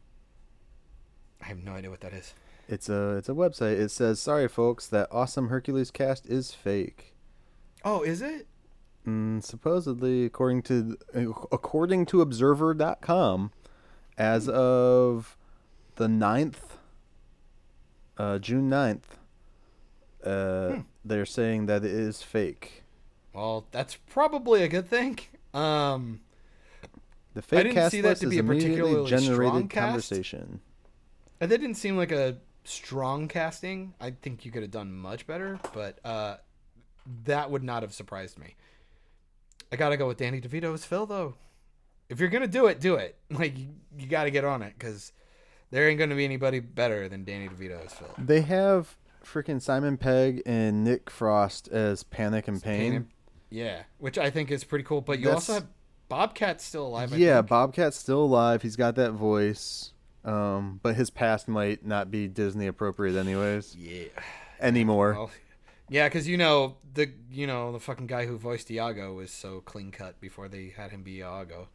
I 1.41 1.45
have 1.47 1.59
no 1.59 1.73
idea 1.73 1.91
what 1.91 2.01
that 2.01 2.12
is. 2.12 2.35
It's 2.69 2.89
a 2.89 3.16
it's 3.16 3.29
a 3.29 3.33
website. 3.33 3.79
It 3.79 3.91
says, 3.91 4.20
"Sorry, 4.20 4.49
folks, 4.49 4.87
that 4.89 5.09
awesome 5.11 5.49
Hercules 5.49 5.91
cast 5.91 6.27
is 6.27 6.53
fake." 6.53 7.15
Oh, 7.85 8.03
is 8.03 8.23
it? 8.23 8.47
Mm, 9.07 9.43
supposedly, 9.43 10.24
according 10.24 10.62
to 10.62 10.97
according 11.51 12.07
to 12.07 12.20
Observer.com, 12.20 13.51
as 14.16 14.49
of 14.49 15.37
the 15.97 16.07
9th, 16.07 16.72
uh, 18.23 18.39
June 18.39 18.70
9th, 18.70 19.03
uh, 20.24 20.82
they're 21.05 21.27
saying 21.27 21.66
that 21.66 21.85
it 21.85 21.90
is 21.90 22.23
fake. 22.23 22.85
Well, 23.32 23.66
that's 23.73 23.97
probably 23.97 24.62
a 24.62 24.69
good 24.69 24.86
thing. 24.89 25.19
Um, 25.55 26.20
The 27.35 27.43
fake 27.43 27.65
didn't 27.65 27.74
cast 27.74 27.90
see 27.93 28.01
that 28.03 28.19
to 28.19 28.27
is 28.27 28.31
be 28.31 28.39
a 28.39 28.44
particularly 28.44 29.07
strong 29.07 29.20
generated 29.20 29.70
cast. 29.70 29.86
conversation. 29.86 30.61
that 31.39 31.49
didn't 31.49 31.74
seem 31.74 31.97
like 31.97 32.12
a 32.12 32.39
strong 32.65 33.27
casting. 33.27 33.94
I 34.01 34.11
think 34.12 34.44
you 34.44 34.53
could 34.53 34.62
have 34.62 34.70
done 34.70 34.93
much 34.93 35.27
better, 35.27 35.59
but 35.74 35.99
uh, 36.05 36.36
that 37.24 37.51
would 37.51 37.65
not 37.65 37.82
have 37.82 37.93
surprised 37.93 38.39
me. 38.39 38.55
I 39.73 39.77
gotta 39.77 39.97
go 39.97 40.07
with 40.07 40.19
Danny 40.19 40.40
DeVito 40.40 40.73
as 40.74 40.85
Phil, 40.85 41.07
though. 41.07 41.35
If 42.09 42.20
you're 42.20 42.28
gonna 42.28 42.47
do 42.47 42.66
it, 42.66 42.78
do 42.81 42.94
it. 42.97 43.16
Like 43.31 43.59
you, 43.59 43.69
you 43.99 44.07
got 44.07 44.24
to 44.24 44.31
get 44.31 44.44
on 44.44 44.61
it 44.62 44.74
because 44.78 45.12
there 45.73 45.89
ain't 45.89 45.99
gonna 45.99 46.15
be 46.15 46.24
anybody 46.24 46.61
better 46.61 47.09
than 47.09 47.24
Danny 47.24 47.49
DeVito 47.49 47.85
as 47.85 47.93
Phil. 47.93 48.15
They 48.19 48.43
have 48.43 48.97
freaking 49.24 49.61
Simon 49.61 49.97
Pegg 49.97 50.43
and 50.47 50.85
Nick 50.85 51.11
Frost 51.11 51.66
as 51.69 52.05
Panic 52.05 52.47
and 52.47 52.62
Pain. 52.62 52.93
Pain- 52.93 53.09
Yeah, 53.51 53.82
which 53.99 54.16
I 54.19 54.31
think 54.31 54.51
is 54.53 54.62
pretty 54.62 54.85
cool. 54.85 55.01
But 55.01 55.19
you 55.19 55.24
That's- 55.24 55.49
also 55.49 55.55
have 55.62 55.66
Bobcat 56.09 56.61
still 56.61 56.86
alive. 56.86 57.12
I 57.12 57.16
yeah, 57.16 57.36
think. 57.39 57.49
Bobcat's 57.49 57.97
still 57.97 58.23
alive. 58.23 58.62
He's 58.62 58.77
got 58.77 58.94
that 58.97 59.12
voice. 59.12 59.93
Um, 60.24 60.78
but 60.85 60.94
his 60.94 61.11
past 61.11 61.49
might 61.49 61.85
not 61.85 62.11
be 62.12 62.28
Disney 62.28 62.69
appropriate 62.69 63.16
anyways 63.19 63.74
Yeah. 63.78 64.05
anymore. 64.61 65.15
Well, 65.15 65.31
yeah, 65.89 66.07
because 66.09 66.28
you 66.28 66.36
know 66.36 66.77
the 66.94 67.11
you 67.31 67.47
know 67.47 67.73
the 67.73 67.81
fucking 67.81 68.07
guy 68.07 68.27
who 68.27 68.39
voiced 68.39 68.70
Iago 68.70 69.15
was 69.15 69.31
so 69.32 69.61
clean 69.62 69.90
cut 69.90 70.20
before 70.20 70.49
they 70.49 70.73
had 70.77 70.90
him 70.93 71.03
be 71.03 71.16
Iago. 71.19 71.69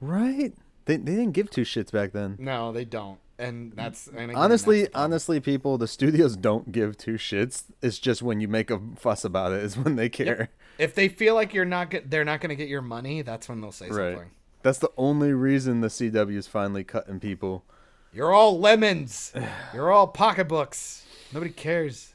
Right? 0.00 0.54
They 0.88 0.96
they 0.96 1.12
didn't 1.16 1.32
give 1.32 1.50
two 1.50 1.62
shits 1.62 1.92
back 1.92 2.12
then. 2.12 2.36
No, 2.40 2.72
they 2.72 2.84
don't. 2.86 3.18
and 3.38 3.72
that's 3.74 4.06
and 4.08 4.30
again, 4.30 4.34
honestly, 4.36 4.82
that's 4.84 4.94
honestly, 4.96 5.38
people, 5.38 5.76
the 5.76 5.86
studios 5.86 6.34
don't 6.34 6.72
give 6.72 6.96
two 6.96 7.14
shits. 7.16 7.64
It's 7.82 7.98
just 7.98 8.22
when 8.22 8.40
you 8.40 8.48
make 8.48 8.70
a 8.70 8.80
fuss 8.96 9.22
about 9.22 9.52
it 9.52 9.62
is 9.62 9.76
when 9.76 9.96
they 9.96 10.08
care. 10.08 10.48
if 10.78 10.94
they 10.94 11.08
feel 11.08 11.34
like 11.34 11.52
you're 11.52 11.66
not 11.66 11.90
get, 11.90 12.10
they're 12.10 12.24
not 12.24 12.40
going 12.40 12.48
to 12.48 12.56
get 12.56 12.68
your 12.68 12.80
money, 12.82 13.20
that's 13.20 13.50
when 13.50 13.60
they'll 13.60 13.70
say 13.70 13.90
Right. 13.90 14.14
something. 14.14 14.30
That's 14.62 14.78
the 14.78 14.90
only 14.96 15.32
reason 15.34 15.82
the 15.82 15.88
CW 15.88 16.36
is 16.36 16.46
finally 16.48 16.84
cutting 16.84 17.20
people. 17.20 17.64
You're 18.12 18.32
all 18.32 18.58
lemons. 18.58 19.32
You're 19.74 19.92
all 19.92 20.06
pocketbooks. 20.08 21.04
Nobody 21.34 21.52
cares. 21.52 22.14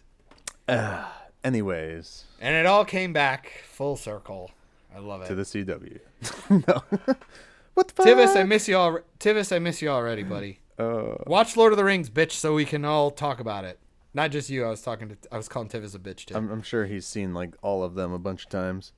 Anyways, 1.43 2.23
And 2.41 2.55
it 2.55 2.65
all 2.65 2.85
came 2.85 3.13
back 3.13 3.63
full 3.65 3.95
circle. 3.97 4.49
I 4.95 4.99
love 4.99 5.21
it. 5.21 5.27
to 5.27 5.35
the 5.35 5.43
CW. 5.43 5.99
no. 6.67 7.15
what 7.73 7.87
the 7.87 7.93
fuck? 7.93 8.05
Tivis, 8.07 8.35
I 8.35 8.43
miss 8.43 8.67
you 8.67 8.77
all. 8.77 8.99
Tivis, 9.19 9.55
I 9.55 9.59
miss 9.59 9.81
you 9.81 9.89
already, 9.89 10.23
buddy. 10.23 10.59
Uh, 10.77 11.15
Watch 11.27 11.55
Lord 11.55 11.73
of 11.73 11.77
the 11.77 11.83
Rings, 11.83 12.09
bitch, 12.09 12.31
so 12.31 12.53
we 12.53 12.65
can 12.65 12.83
all 12.85 13.11
talk 13.11 13.39
about 13.39 13.63
it. 13.65 13.79
Not 14.13 14.31
just 14.31 14.49
you. 14.49 14.65
I 14.65 14.69
was 14.69 14.81
talking 14.81 15.09
to. 15.09 15.17
I 15.31 15.37
was 15.37 15.47
calling 15.47 15.69
Tivis 15.69 15.95
a 15.95 15.99
bitch 15.99 16.25
too. 16.25 16.35
I'm, 16.35 16.51
I'm 16.51 16.61
sure 16.61 16.85
he's 16.85 17.05
seen 17.05 17.33
like 17.33 17.55
all 17.61 17.83
of 17.83 17.95
them 17.95 18.11
a 18.11 18.19
bunch 18.19 18.43
of 18.43 18.49
times. 18.49 18.91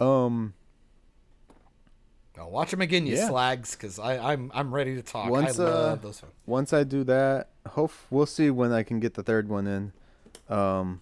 Um, 0.00 0.54
Oh, 2.40 2.46
watch 2.46 2.70
them 2.70 2.80
again, 2.80 3.04
you 3.06 3.16
Yeah. 3.16 3.28
slags, 3.28 3.72
because 3.74 3.98
I'm 3.98 4.52
I'm 4.54 4.72
ready 4.72 4.94
to 4.94 5.02
talk. 5.02 5.28
Once, 5.28 5.58
I 5.58 5.64
love 5.64 5.98
uh, 5.98 6.02
those. 6.02 6.22
ones. 6.22 6.34
once 6.46 6.72
I 6.72 6.84
do 6.84 7.02
that, 7.04 7.48
hope 7.70 7.90
we'll 8.10 8.26
see 8.26 8.48
when 8.50 8.70
I 8.72 8.82
can 8.84 9.00
get 9.00 9.14
the 9.14 9.22
third 9.24 9.48
one 9.48 9.66
in. 9.66 9.92
Um, 10.48 11.00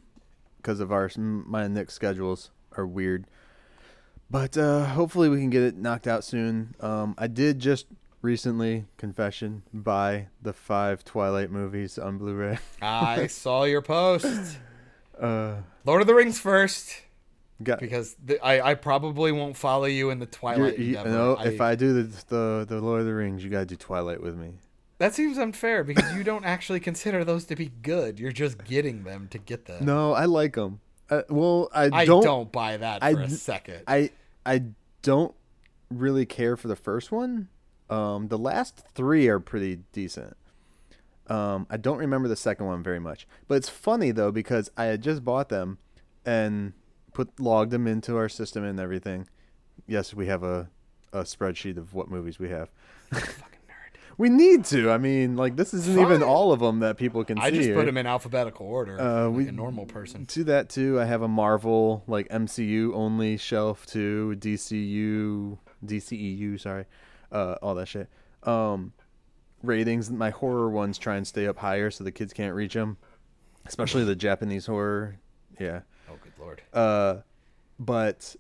because 0.57 0.81
of 0.81 0.91
our 0.91 1.09
my 1.17 1.65
and 1.65 1.75
Nick's 1.75 1.95
schedules 1.95 2.51
are 2.77 2.87
weird. 2.87 3.27
But 4.31 4.57
uh, 4.59 4.87
hopefully 4.87 5.29
we 5.29 5.39
can 5.39 5.51
get 5.51 5.63
it 5.63 5.77
knocked 5.77 6.07
out 6.07 6.25
soon. 6.25 6.75
Um, 6.81 7.15
I 7.17 7.27
did 7.29 7.59
just 7.61 7.87
recently 8.23 8.85
confession 8.99 9.63
buy 9.73 10.27
the 10.43 10.53
five 10.53 11.05
Twilight 11.05 11.51
movies 11.51 11.97
on 11.99 12.19
Blu-ray. 12.19 12.59
I 12.83 13.27
saw 13.29 13.65
your 13.65 13.83
post. 13.83 14.59
Uh, 15.19 15.57
Lord 15.85 16.01
of 16.01 16.07
the 16.09 16.15
Rings 16.15 16.41
first, 16.41 17.03
got 17.63 17.79
because 17.79 18.17
the, 18.23 18.45
I 18.45 18.73
I 18.73 18.75
probably 18.75 19.31
won't 19.33 19.57
follow 19.57 19.85
you 19.87 20.11
in 20.11 20.19
the 20.19 20.27
Twilight. 20.27 20.79
you 20.79 20.99
I- 20.99 21.45
if 21.47 21.61
I 21.61 21.75
do 21.77 22.03
the, 22.03 22.25
the 22.29 22.67
the 22.69 22.81
Lord 22.81 23.01
of 23.01 23.07
the 23.07 23.15
Rings, 23.15 23.45
you 23.45 23.49
gotta 23.51 23.65
do 23.67 23.77
Twilight 23.77 24.21
with 24.21 24.37
me. 24.37 24.55
that 24.99 25.15
seems 25.15 25.39
unfair 25.39 25.85
because 25.85 26.13
you 26.15 26.25
don't 26.25 26.45
actually 26.45 26.81
consider 26.81 27.25
those 27.25 27.45
to 27.47 27.55
be 27.57 27.71
good. 27.83 28.19
You're 28.19 28.33
just 28.33 28.65
getting 28.65 29.05
them 29.05 29.29
to 29.31 29.39
get 29.39 29.67
them. 29.67 29.85
No, 29.85 30.13
I 30.13 30.25
like 30.25 30.55
them. 30.55 30.81
Uh, 31.09 31.23
well, 31.29 31.69
I, 31.73 31.91
I 31.93 32.05
don't. 32.05 32.23
don't, 32.25 32.53
buy 32.53 32.77
that 32.77 33.01
for 33.01 33.07
I 33.07 33.11
a 33.11 33.31
second. 33.31 33.83
I 33.87 34.11
I 34.45 34.63
don't 35.03 35.35
really 35.91 36.27
care 36.27 36.57
for 36.57 36.69
the 36.69 36.77
first 36.77 37.13
one. 37.13 37.49
Um, 37.89 38.29
the 38.29 38.39
last 38.39 38.83
three 38.95 39.29
are 39.29 39.39
pretty 39.39 39.81
decent. 39.93 40.37
Um, 41.29 41.67
I 41.71 41.77
don't 41.77 41.99
remember 41.99 42.29
the 42.29 42.37
second 42.37 42.67
one 42.67 42.83
very 42.83 42.99
much, 42.99 43.27
but 43.49 43.57
it's 43.57 43.69
funny 43.69 44.11
though 44.11 44.33
because 44.33 44.71
I 44.77 44.85
had 44.85 45.03
just 45.03 45.25
bought 45.25 45.49
them 45.49 45.79
and 46.25 46.73
put 47.13 47.39
logged 47.41 47.71
them 47.71 47.87
into 47.87 48.17
our 48.17 48.29
system 48.29 48.65
and 48.65 48.79
everything. 48.81 49.29
Yes, 49.87 50.15
we 50.15 50.27
have 50.27 50.43
a 50.43 50.69
a 51.13 51.23
spreadsheet 51.23 51.77
of 51.77 51.95
what 51.95 52.11
movies 52.11 52.39
we 52.39 52.51
have. 52.51 52.71
We 54.19 54.29
need 54.31 54.65
to. 54.67 54.91
I 54.91 54.97
mean, 54.99 55.37
like 55.37 55.57
this 55.57 55.75
isn't 55.75 55.99
even 55.99 56.23
all 56.23 56.53
of 56.53 56.61
them 56.61 56.81
that 56.81 56.97
people 56.97 57.23
can 57.25 57.39
I 57.39 57.51
see. 57.51 57.57
I 57.59 57.61
just 57.61 57.75
put 57.75 57.85
them 57.87 57.99
in 57.99 58.07
alphabetical 58.07 58.67
order, 58.67 58.99
Uh, 59.01 59.29
like 59.29 59.37
we- 59.37 59.49
a 59.49 59.53
normal 59.53 59.85
person. 59.87 60.25
To 60.27 60.45
that 60.45 60.69
too, 60.71 60.99
I 61.01 61.05
have 61.05 61.21
a 61.23 61.29
Marvel 61.29 62.03
like 62.07 62.27
MCU 62.31 62.93
only 62.95 63.37
shelf 63.37 63.85
too, 63.85 64.35
DCU, 64.39 65.59
DCEU, 65.85 66.59
sorry, 66.59 66.87
uh, 67.31 67.57
all 67.61 67.75
that 67.75 67.89
shit. 67.89 68.09
Um, 68.43 68.93
ratings. 69.63 70.11
My 70.11 70.31
horror 70.31 70.71
ones 70.71 70.97
try 70.99 71.17
and 71.17 71.27
stay 71.27 71.47
up 71.47 71.59
higher 71.59 71.91
so 71.91 72.03
the 72.05 72.13
kids 72.13 72.33
can't 72.33 72.55
reach 72.55 72.75
them, 72.75 72.97
especially 73.67 74.05
the 74.05 74.17
Japanese 74.17 74.67
horror. 74.67 75.17
Yeah. 75.59 75.81
Oh, 76.11 76.15
good 76.23 76.33
lord. 76.39 76.63
Uh, 76.73 77.17
but 77.79 78.37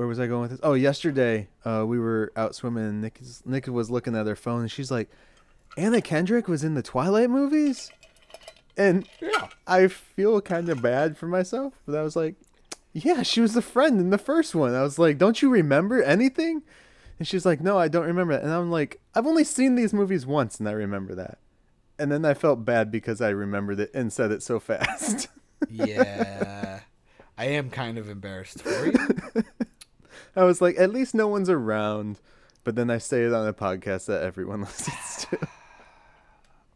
where 0.00 0.08
was 0.08 0.18
I 0.18 0.26
going 0.26 0.40
with 0.40 0.52
this? 0.52 0.60
Oh, 0.62 0.72
yesterday 0.72 1.46
uh, 1.62 1.84
we 1.86 1.98
were 1.98 2.32
out 2.34 2.54
swimming. 2.54 2.84
And 2.84 3.02
Nick, 3.02 3.20
Nick 3.44 3.66
was 3.66 3.90
looking 3.90 4.16
at 4.16 4.26
her 4.26 4.34
phone, 4.34 4.62
and 4.62 4.70
she's 4.70 4.90
like, 4.90 5.10
"Anna 5.76 6.00
Kendrick 6.00 6.48
was 6.48 6.64
in 6.64 6.72
the 6.72 6.80
Twilight 6.80 7.28
movies," 7.28 7.90
and 8.78 9.06
Yeah. 9.20 9.48
I 9.66 9.88
feel 9.88 10.40
kind 10.40 10.70
of 10.70 10.80
bad 10.80 11.18
for 11.18 11.26
myself, 11.28 11.74
but 11.84 11.94
I 11.94 12.00
was 12.00 12.16
like, 12.16 12.36
"Yeah, 12.94 13.22
she 13.22 13.42
was 13.42 13.52
the 13.52 13.60
friend 13.60 14.00
in 14.00 14.08
the 14.08 14.16
first 14.16 14.54
one." 14.54 14.74
I 14.74 14.80
was 14.80 14.98
like, 14.98 15.18
"Don't 15.18 15.42
you 15.42 15.50
remember 15.50 16.02
anything?" 16.02 16.62
And 17.18 17.28
she's 17.28 17.44
like, 17.44 17.60
"No, 17.60 17.76
I 17.76 17.88
don't 17.88 18.06
remember." 18.06 18.32
That. 18.32 18.42
And 18.42 18.52
I'm 18.54 18.70
like, 18.70 19.02
"I've 19.14 19.26
only 19.26 19.44
seen 19.44 19.74
these 19.74 19.92
movies 19.92 20.24
once, 20.24 20.58
and 20.58 20.66
I 20.66 20.72
remember 20.72 21.14
that." 21.16 21.36
And 21.98 22.10
then 22.10 22.24
I 22.24 22.32
felt 22.32 22.64
bad 22.64 22.90
because 22.90 23.20
I 23.20 23.28
remembered 23.28 23.78
it 23.80 23.90
and 23.92 24.10
said 24.10 24.32
it 24.32 24.42
so 24.42 24.58
fast. 24.60 25.28
Yeah. 25.68 26.80
I 27.36 27.44
am 27.44 27.68
kind 27.68 27.98
of 27.98 28.08
embarrassed 28.08 28.62
for 28.62 28.86
you. 28.86 29.42
I 30.36 30.44
was 30.44 30.60
like, 30.60 30.78
at 30.78 30.90
least 30.90 31.14
no 31.14 31.28
one's 31.28 31.50
around. 31.50 32.20
But 32.62 32.76
then 32.76 32.90
I 32.90 32.98
say 32.98 33.22
it 33.22 33.32
on 33.32 33.46
a 33.46 33.54
podcast 33.54 34.06
that 34.06 34.22
everyone 34.22 34.60
listens 34.60 35.26
to. 35.30 35.48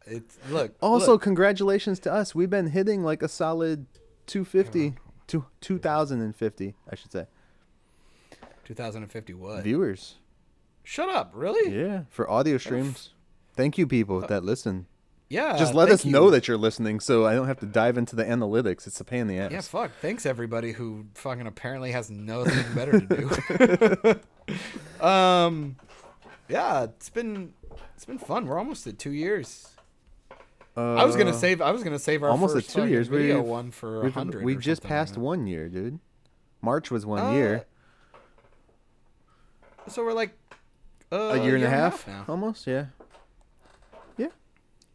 It's 0.06 0.38
look. 0.50 0.74
Also, 0.80 1.12
look, 1.12 1.22
congratulations 1.22 1.98
to 2.00 2.12
us. 2.12 2.34
We've 2.34 2.50
been 2.50 2.68
hitting 2.68 3.02
like 3.02 3.22
a 3.22 3.28
solid 3.28 3.86
250, 4.26 4.94
two, 5.26 5.46
2050, 5.60 6.74
I 6.90 6.94
should 6.94 7.12
say, 7.12 7.26
2050 8.64 9.34
what? 9.34 9.62
viewers. 9.62 10.16
Shut 10.82 11.08
up, 11.08 11.30
really? 11.34 11.74
Yeah, 11.74 12.02
for 12.10 12.28
audio 12.30 12.58
streams. 12.58 13.10
Thank 13.54 13.78
you, 13.78 13.86
people 13.86 14.20
that 14.20 14.44
listen. 14.44 14.86
Yeah. 15.28 15.56
Just 15.56 15.74
let 15.74 15.88
Uh, 15.90 15.94
us 15.94 16.04
know 16.04 16.30
that 16.30 16.46
you're 16.46 16.56
listening 16.58 17.00
so 17.00 17.24
I 17.26 17.34
don't 17.34 17.46
have 17.46 17.58
to 17.60 17.66
dive 17.66 17.96
into 17.98 18.14
the 18.14 18.24
analytics. 18.24 18.86
It's 18.86 19.00
a 19.00 19.04
pain 19.04 19.22
in 19.22 19.26
the 19.28 19.38
ass. 19.38 19.52
Yeah, 19.52 19.60
fuck. 19.62 19.90
Thanks 20.00 20.26
everybody 20.26 20.72
who 20.72 21.06
fucking 21.14 21.46
apparently 21.46 21.92
has 21.92 22.10
nothing 22.10 22.74
better 22.74 23.00
to 23.00 24.20
do. 25.00 25.00
um, 25.06 25.76
yeah, 26.48 26.84
it's 26.84 27.08
been 27.10 27.52
it's 27.96 28.04
been 28.04 28.18
fun. 28.18 28.46
We're 28.46 28.58
almost 28.58 28.86
at 28.86 28.98
two 28.98 29.12
years. 29.12 29.68
I 30.76 31.04
was 31.04 31.14
gonna 31.16 31.30
Uh, 31.30 31.34
save. 31.34 31.62
I 31.62 31.70
was 31.70 31.82
gonna 31.84 31.98
save 32.00 32.22
our 32.22 32.30
almost 32.30 32.56
at 32.56 32.64
first 32.64 32.74
two 32.76 32.86
years. 32.86 33.08
video 33.08 33.36
We've- 33.38 33.48
one 33.48 33.70
for 33.70 34.08
hundred. 34.10 34.44
We 34.44 34.56
just 34.56 34.82
something 34.82 34.96
like 34.96 35.06
passed 35.06 35.16
one 35.16 35.46
year, 35.46 35.68
dude. 35.68 36.00
March 36.60 36.90
was 36.90 37.06
one 37.06 37.20
Uh, 37.26 37.32
year. 37.32 37.64
So 39.88 40.04
we're 40.04 40.12
like 40.14 40.36
uh, 41.12 41.16
A 41.16 41.44
year 41.44 41.54
and 41.54 41.64
a 41.64 41.70
half, 41.70 42.06
now. 42.08 42.24
almost, 42.28 42.66
yeah. 42.66 42.86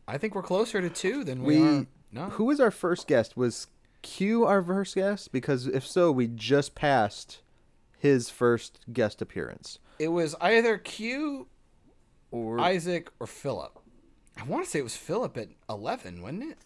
I 0.10 0.18
think 0.18 0.36
we're 0.36 0.42
closer 0.44 0.82
to 0.82 0.90
two 0.90 1.24
than 1.24 1.44
we, 1.44 1.60
We 1.62 1.68
are. 1.68 1.86
No. 2.12 2.24
Who 2.32 2.46
was 2.46 2.60
our 2.60 2.72
first 2.72 3.08
guest? 3.08 3.38
Was 3.38 3.68
Q 4.02 4.46
our 4.46 4.64
first 4.64 4.96
guest? 4.96 5.32
Because 5.32 5.68
if 5.68 5.86
so, 5.86 6.12
we 6.12 6.28
just 6.28 6.74
passed 6.76 7.42
his 7.98 8.30
first 8.30 8.80
guest 8.92 9.22
appearance. 9.22 9.80
It 10.00 10.08
was 10.10 10.36
either 10.42 10.78
Q, 10.78 11.48
Or 12.32 12.60
Isaac, 12.60 13.10
or 13.20 13.28
Philip. 13.28 13.78
I 14.38 14.44
want 14.44 14.64
to 14.64 14.70
say 14.70 14.80
it 14.80 14.84
was 14.84 14.96
Philip 14.96 15.38
at 15.38 15.50
eleven, 15.70 16.22
wasn't 16.22 16.44
it? 16.52 16.58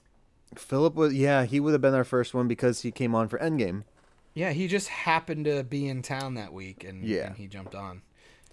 Philip 0.55 0.93
was 0.95 1.13
yeah, 1.13 1.45
he 1.45 1.59
would 1.59 1.73
have 1.73 1.81
been 1.81 1.95
our 1.95 2.03
first 2.03 2.33
one 2.33 2.47
because 2.47 2.81
he 2.83 2.91
came 2.91 3.15
on 3.15 3.27
for 3.27 3.39
Endgame, 3.39 3.83
Yeah, 4.35 4.51
he 4.51 4.67
just 4.67 4.87
happened 4.87 5.45
to 5.45 5.63
be 5.63 5.87
in 5.87 6.01
town 6.03 6.35
that 6.35 6.53
week, 6.53 6.83
and, 6.83 7.03
Yeah. 7.03 7.27
and 7.27 7.35
he 7.37 7.47
jumped 7.47 7.73
on. 7.75 8.01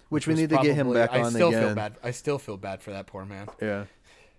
which 0.09 0.27
we 0.27 0.33
was 0.33 0.41
need 0.41 0.49
to 0.49 0.57
get 0.57 0.75
him 0.75 0.87
probably- 0.87 0.99
back 1.01 1.11
I 1.13 1.21
on 1.21 1.31
still 1.31 1.49
again. 1.49 1.61
feel 1.67 1.75
bad. 1.75 1.95
I 2.03 2.11
still 2.11 2.37
feel 2.39 2.57
bad 2.57 2.81
for 2.81 2.89
that 2.91 3.05
poor 3.07 3.23
man. 3.23 3.47
Yeah, 3.61 3.85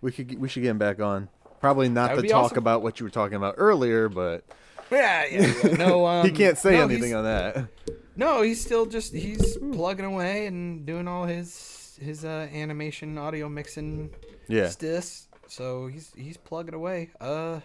we 0.03 0.13
could 0.13 0.39
we 0.39 0.49
should 0.49 0.63
get 0.63 0.71
him 0.71 0.79
back 0.79 1.01
on. 1.01 1.29
Probably 1.61 1.89
not 1.89 2.17
to 2.17 2.23
talk 2.23 2.45
awesome. 2.47 2.59
about 2.59 2.83
what 2.83 3.01
you 3.01 3.05
were 3.07 3.11
talking 3.11 3.37
about 3.37 3.55
earlier, 3.57 4.09
but 4.09 4.45
Yeah, 4.91 5.25
yeah. 5.31 5.55
yeah. 5.65 5.75
No, 5.79 6.05
um, 6.07 6.27
he 6.27 6.33
can't 6.33 6.59
say 6.59 6.73
no, 6.73 6.83
anything 6.83 7.15
on 7.15 7.25
that. 7.25 7.69
No, 8.17 8.43
he's 8.43 8.61
still 8.61 8.85
just 8.85 9.15
he's 9.15 9.57
plugging 9.73 10.05
away 10.05 10.47
and 10.47 10.85
doing 10.85 11.09
all 11.09 11.25
his 11.25 11.99
his 12.03 12.25
uh, 12.25 12.49
animation 12.53 13.17
audio 13.17 13.49
mixing 13.49 14.11
Yeah, 14.49 14.65
stis. 14.67 15.27
So 15.47 15.87
he's 15.87 16.13
he's 16.17 16.37
plugging 16.37 16.75
away. 16.75 17.11
Uh, 17.21 17.61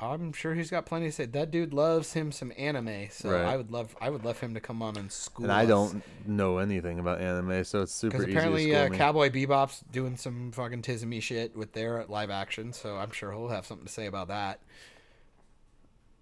I'm 0.00 0.32
sure 0.32 0.54
he's 0.54 0.70
got 0.70 0.86
plenty 0.86 1.06
to 1.06 1.12
say. 1.12 1.26
That 1.26 1.50
dude 1.50 1.74
loves 1.74 2.12
him 2.14 2.32
some 2.32 2.52
anime, 2.56 3.08
so 3.10 3.30
Right. 3.30 3.44
I 3.44 3.56
would 3.56 3.70
love 3.70 3.94
I 4.00 4.08
would 4.10 4.24
love 4.24 4.40
him 4.40 4.54
to 4.54 4.60
come 4.60 4.80
on 4.82 4.96
and 4.96 5.12
school. 5.12 5.44
and 5.44 5.52
I 5.52 5.62
us. 5.64 5.68
don't 5.68 6.02
know 6.26 6.58
anything 6.58 6.98
about 6.98 7.20
anime, 7.20 7.64
so 7.64 7.82
it's 7.82 7.94
super 7.94 8.18
Because 8.18 8.26
easy 8.28 8.32
to 8.32 8.38
apparently, 8.38 8.74
uh. 8.76 8.88
Cowboy 8.98 9.30
Bebop's 9.30 9.84
doing 9.92 10.16
some 10.16 10.52
fucking 10.52 10.82
Tizzy 10.82 11.20
shit 11.20 11.56
with 11.56 11.72
their 11.72 12.04
live 12.08 12.30
action, 12.30 12.72
so 12.72 12.96
I'm 12.96 13.10
sure 13.10 13.30
he'll 13.32 13.48
have 13.48 13.66
something 13.66 13.86
to 13.86 13.92
say 13.92 14.06
about 14.06 14.28
that. 14.28 14.60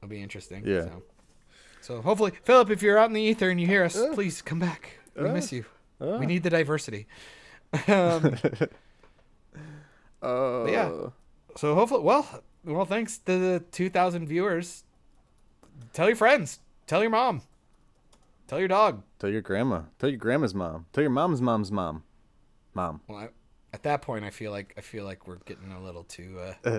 It'll 0.02 0.08
be 0.10 0.22
interesting. 0.22 0.64
Yeah. 0.66 0.84
So, 0.84 1.02
so 1.80 2.02
hopefully, 2.02 2.32
Philip, 2.44 2.70
if 2.70 2.82
you're 2.82 2.98
out 2.98 3.08
in 3.08 3.14
the 3.14 3.22
ether 3.22 3.48
and 3.50 3.60
you 3.60 3.66
hear 3.66 3.84
us, 3.84 3.96
Uh. 3.96 4.12
please 4.14 4.42
come 4.42 4.58
back. 4.58 4.98
We 5.16 5.28
Uh. 5.28 5.32
miss 5.32 5.52
you. 5.52 5.64
Uh. 6.00 6.16
We 6.20 6.26
need 6.26 6.42
the 6.42 6.50
diversity. 6.50 7.06
um, 7.88 8.36
Uh, 10.22 10.64
yeah. 10.68 10.90
so 11.56 11.74
hopefully, 11.74 12.02
well, 12.02 12.42
well, 12.64 12.84
thanks 12.84 13.18
to 13.18 13.38
the 13.38 13.64
2,000 13.72 14.26
viewers. 14.26 14.84
Tell 15.92 16.06
your 16.06 16.16
friends. 16.16 16.60
Tell 16.86 17.02
your 17.02 17.10
mom. 17.10 17.42
Tell 18.46 18.58
your 18.58 18.68
dog. 18.68 19.02
Tell 19.18 19.30
your 19.30 19.42
grandma. 19.42 19.82
Tell 19.98 20.08
your 20.08 20.18
grandma's 20.18 20.54
mom. 20.54 20.86
Tell 20.92 21.02
your 21.02 21.10
mom's 21.10 21.42
mom's 21.42 21.70
mom. 21.70 22.02
Mom. 22.74 23.00
Well, 23.06 23.18
I, 23.18 23.24
I 23.24 23.28
At 23.74 23.82
that 23.82 24.02
point, 24.02 24.24
I 24.24 24.30
feel 24.30 24.50
like 24.50 24.74
I 24.78 24.80
feel 24.80 25.04
like 25.04 25.26
we're 25.26 25.38
getting 25.44 25.72
a 25.72 25.82
little 25.82 26.04
too 26.04 26.40
uh, 26.64 26.78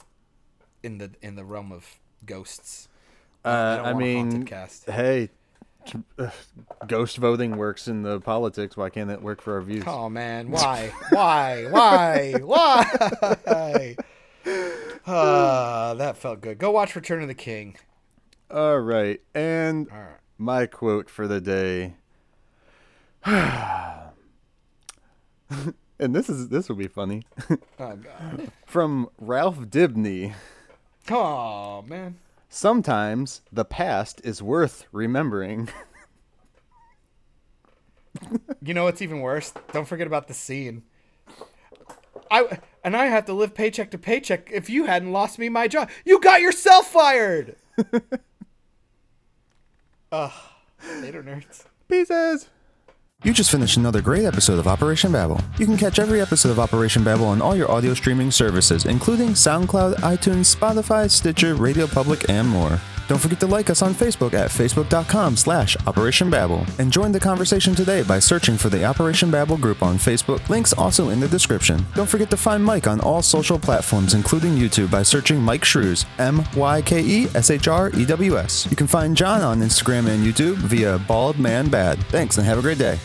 in 0.82 0.98
the 0.98 1.10
in 1.22 1.36
the 1.36 1.44
realm 1.44 1.72
of 1.72 1.86
ghosts. 2.26 2.88
Uh, 3.44 3.80
I 3.82 3.92
haunted 3.92 3.96
mean, 3.98 4.46
hey, 4.86 5.30
uh, 6.18 6.30
ghost 6.86 7.16
voting 7.18 7.56
works 7.56 7.88
in 7.88 8.02
the 8.02 8.20
politics. 8.20 8.76
Why 8.76 8.90
can't 8.90 9.10
it 9.10 9.22
work 9.22 9.40
for 9.40 9.54
our 9.54 9.62
views? 9.62 9.84
Oh 9.86 10.08
man, 10.08 10.50
why, 10.50 10.92
why, 11.10 11.66
why, 11.70 12.34
why? 12.42 13.96
Ah, 15.06 15.94
that 15.98 16.16
felt 16.16 16.40
good. 16.40 16.58
Go 16.58 16.70
watch 16.70 16.96
Return 16.96 17.22
of 17.22 17.28
the 17.28 17.34
King. 17.34 17.76
All 18.50 18.78
right, 18.80 19.20
and 19.34 19.88
All 19.90 19.98
right. 19.98 20.16
my 20.38 20.66
quote 20.66 21.10
for 21.10 21.26
the 21.28 21.40
day. 21.40 21.94
and 23.26 24.04
this 26.14 26.28
is 26.28 26.48
this 26.48 26.68
will 26.68 26.76
be 26.76 26.88
funny 26.88 27.22
Oh 27.78 27.96
god. 27.96 28.50
from 28.66 29.08
Ralph 29.18 29.58
Dibny. 29.60 30.34
Oh 31.10 31.82
man. 31.82 32.16
Sometimes 32.48 33.40
the 33.52 33.64
past 33.64 34.20
is 34.24 34.42
worth 34.42 34.86
remembering. 34.92 35.68
You 38.62 38.74
know 38.74 38.84
what's 38.84 39.02
even 39.02 39.20
worse? 39.20 39.52
Don't 39.72 39.88
forget 39.88 40.06
about 40.06 40.28
the 40.28 40.34
scene. 40.34 40.84
I 42.30 42.58
and 42.82 42.96
I 42.96 43.06
have 43.06 43.24
to 43.26 43.32
live 43.32 43.54
paycheck 43.54 43.90
to 43.92 43.98
paycheck. 43.98 44.50
If 44.52 44.68
you 44.70 44.86
hadn't 44.86 45.12
lost 45.12 45.38
me 45.38 45.48
my 45.48 45.68
job, 45.68 45.90
you 46.04 46.20
got 46.20 46.40
yourself 46.40 46.90
fired. 46.90 47.56
Ugh. 50.12 50.32
Later, 51.00 51.22
nerds. 51.22 51.64
Pieces. 51.88 52.48
You 53.22 53.32
just 53.32 53.50
finished 53.50 53.78
another 53.78 54.02
great 54.02 54.26
episode 54.26 54.58
of 54.58 54.68
Operation 54.68 55.12
Babel. 55.12 55.40
You 55.58 55.64
can 55.64 55.78
catch 55.78 55.98
every 55.98 56.20
episode 56.20 56.50
of 56.50 56.60
Operation 56.60 57.02
Babel 57.02 57.24
on 57.24 57.40
all 57.40 57.56
your 57.56 57.70
audio 57.70 57.94
streaming 57.94 58.30
services, 58.30 58.84
including 58.84 59.30
SoundCloud, 59.30 59.94
iTunes, 59.96 60.54
Spotify, 60.54 61.10
Stitcher, 61.10 61.54
Radio 61.54 61.86
Public, 61.86 62.28
and 62.28 62.46
more. 62.46 62.78
Don't 63.08 63.18
forget 63.18 63.40
to 63.40 63.46
like 63.46 63.70
us 63.70 63.82
on 63.82 63.94
Facebook 63.94 64.34
at 64.34 64.50
facebook.com 64.50 65.36
slash 65.36 65.76
Operation 65.86 66.30
Babel. 66.30 66.66
And 66.78 66.92
join 66.92 67.12
the 67.12 67.20
conversation 67.20 67.74
today 67.74 68.02
by 68.02 68.18
searching 68.18 68.56
for 68.56 68.68
the 68.68 68.84
Operation 68.84 69.30
Babel 69.30 69.56
group 69.56 69.82
on 69.82 69.96
Facebook. 69.96 70.48
Links 70.48 70.72
also 70.72 71.10
in 71.10 71.20
the 71.20 71.28
description. 71.28 71.84
Don't 71.94 72.08
forget 72.08 72.30
to 72.30 72.36
find 72.36 72.64
Myke 72.64 72.90
on 72.90 73.00
all 73.00 73.22
social 73.22 73.58
platforms, 73.58 74.14
including 74.14 74.56
YouTube, 74.56 74.90
by 74.90 75.02
searching 75.02 75.38
Myke 75.38 75.64
Shrews, 75.64 76.06
M-Y-K-E-S-H-R-E-W-S. 76.18 78.66
You 78.70 78.76
can 78.76 78.86
find 78.86 79.16
John 79.16 79.42
on 79.42 79.60
Instagram 79.60 80.08
and 80.08 80.24
YouTube 80.24 80.56
via 80.56 80.98
Bald 80.98 81.38
Man 81.38 81.68
Bad. 81.68 81.98
Thanks 82.06 82.38
and 82.38 82.46
have 82.46 82.58
a 82.58 82.62
great 82.62 82.78
day. 82.78 82.98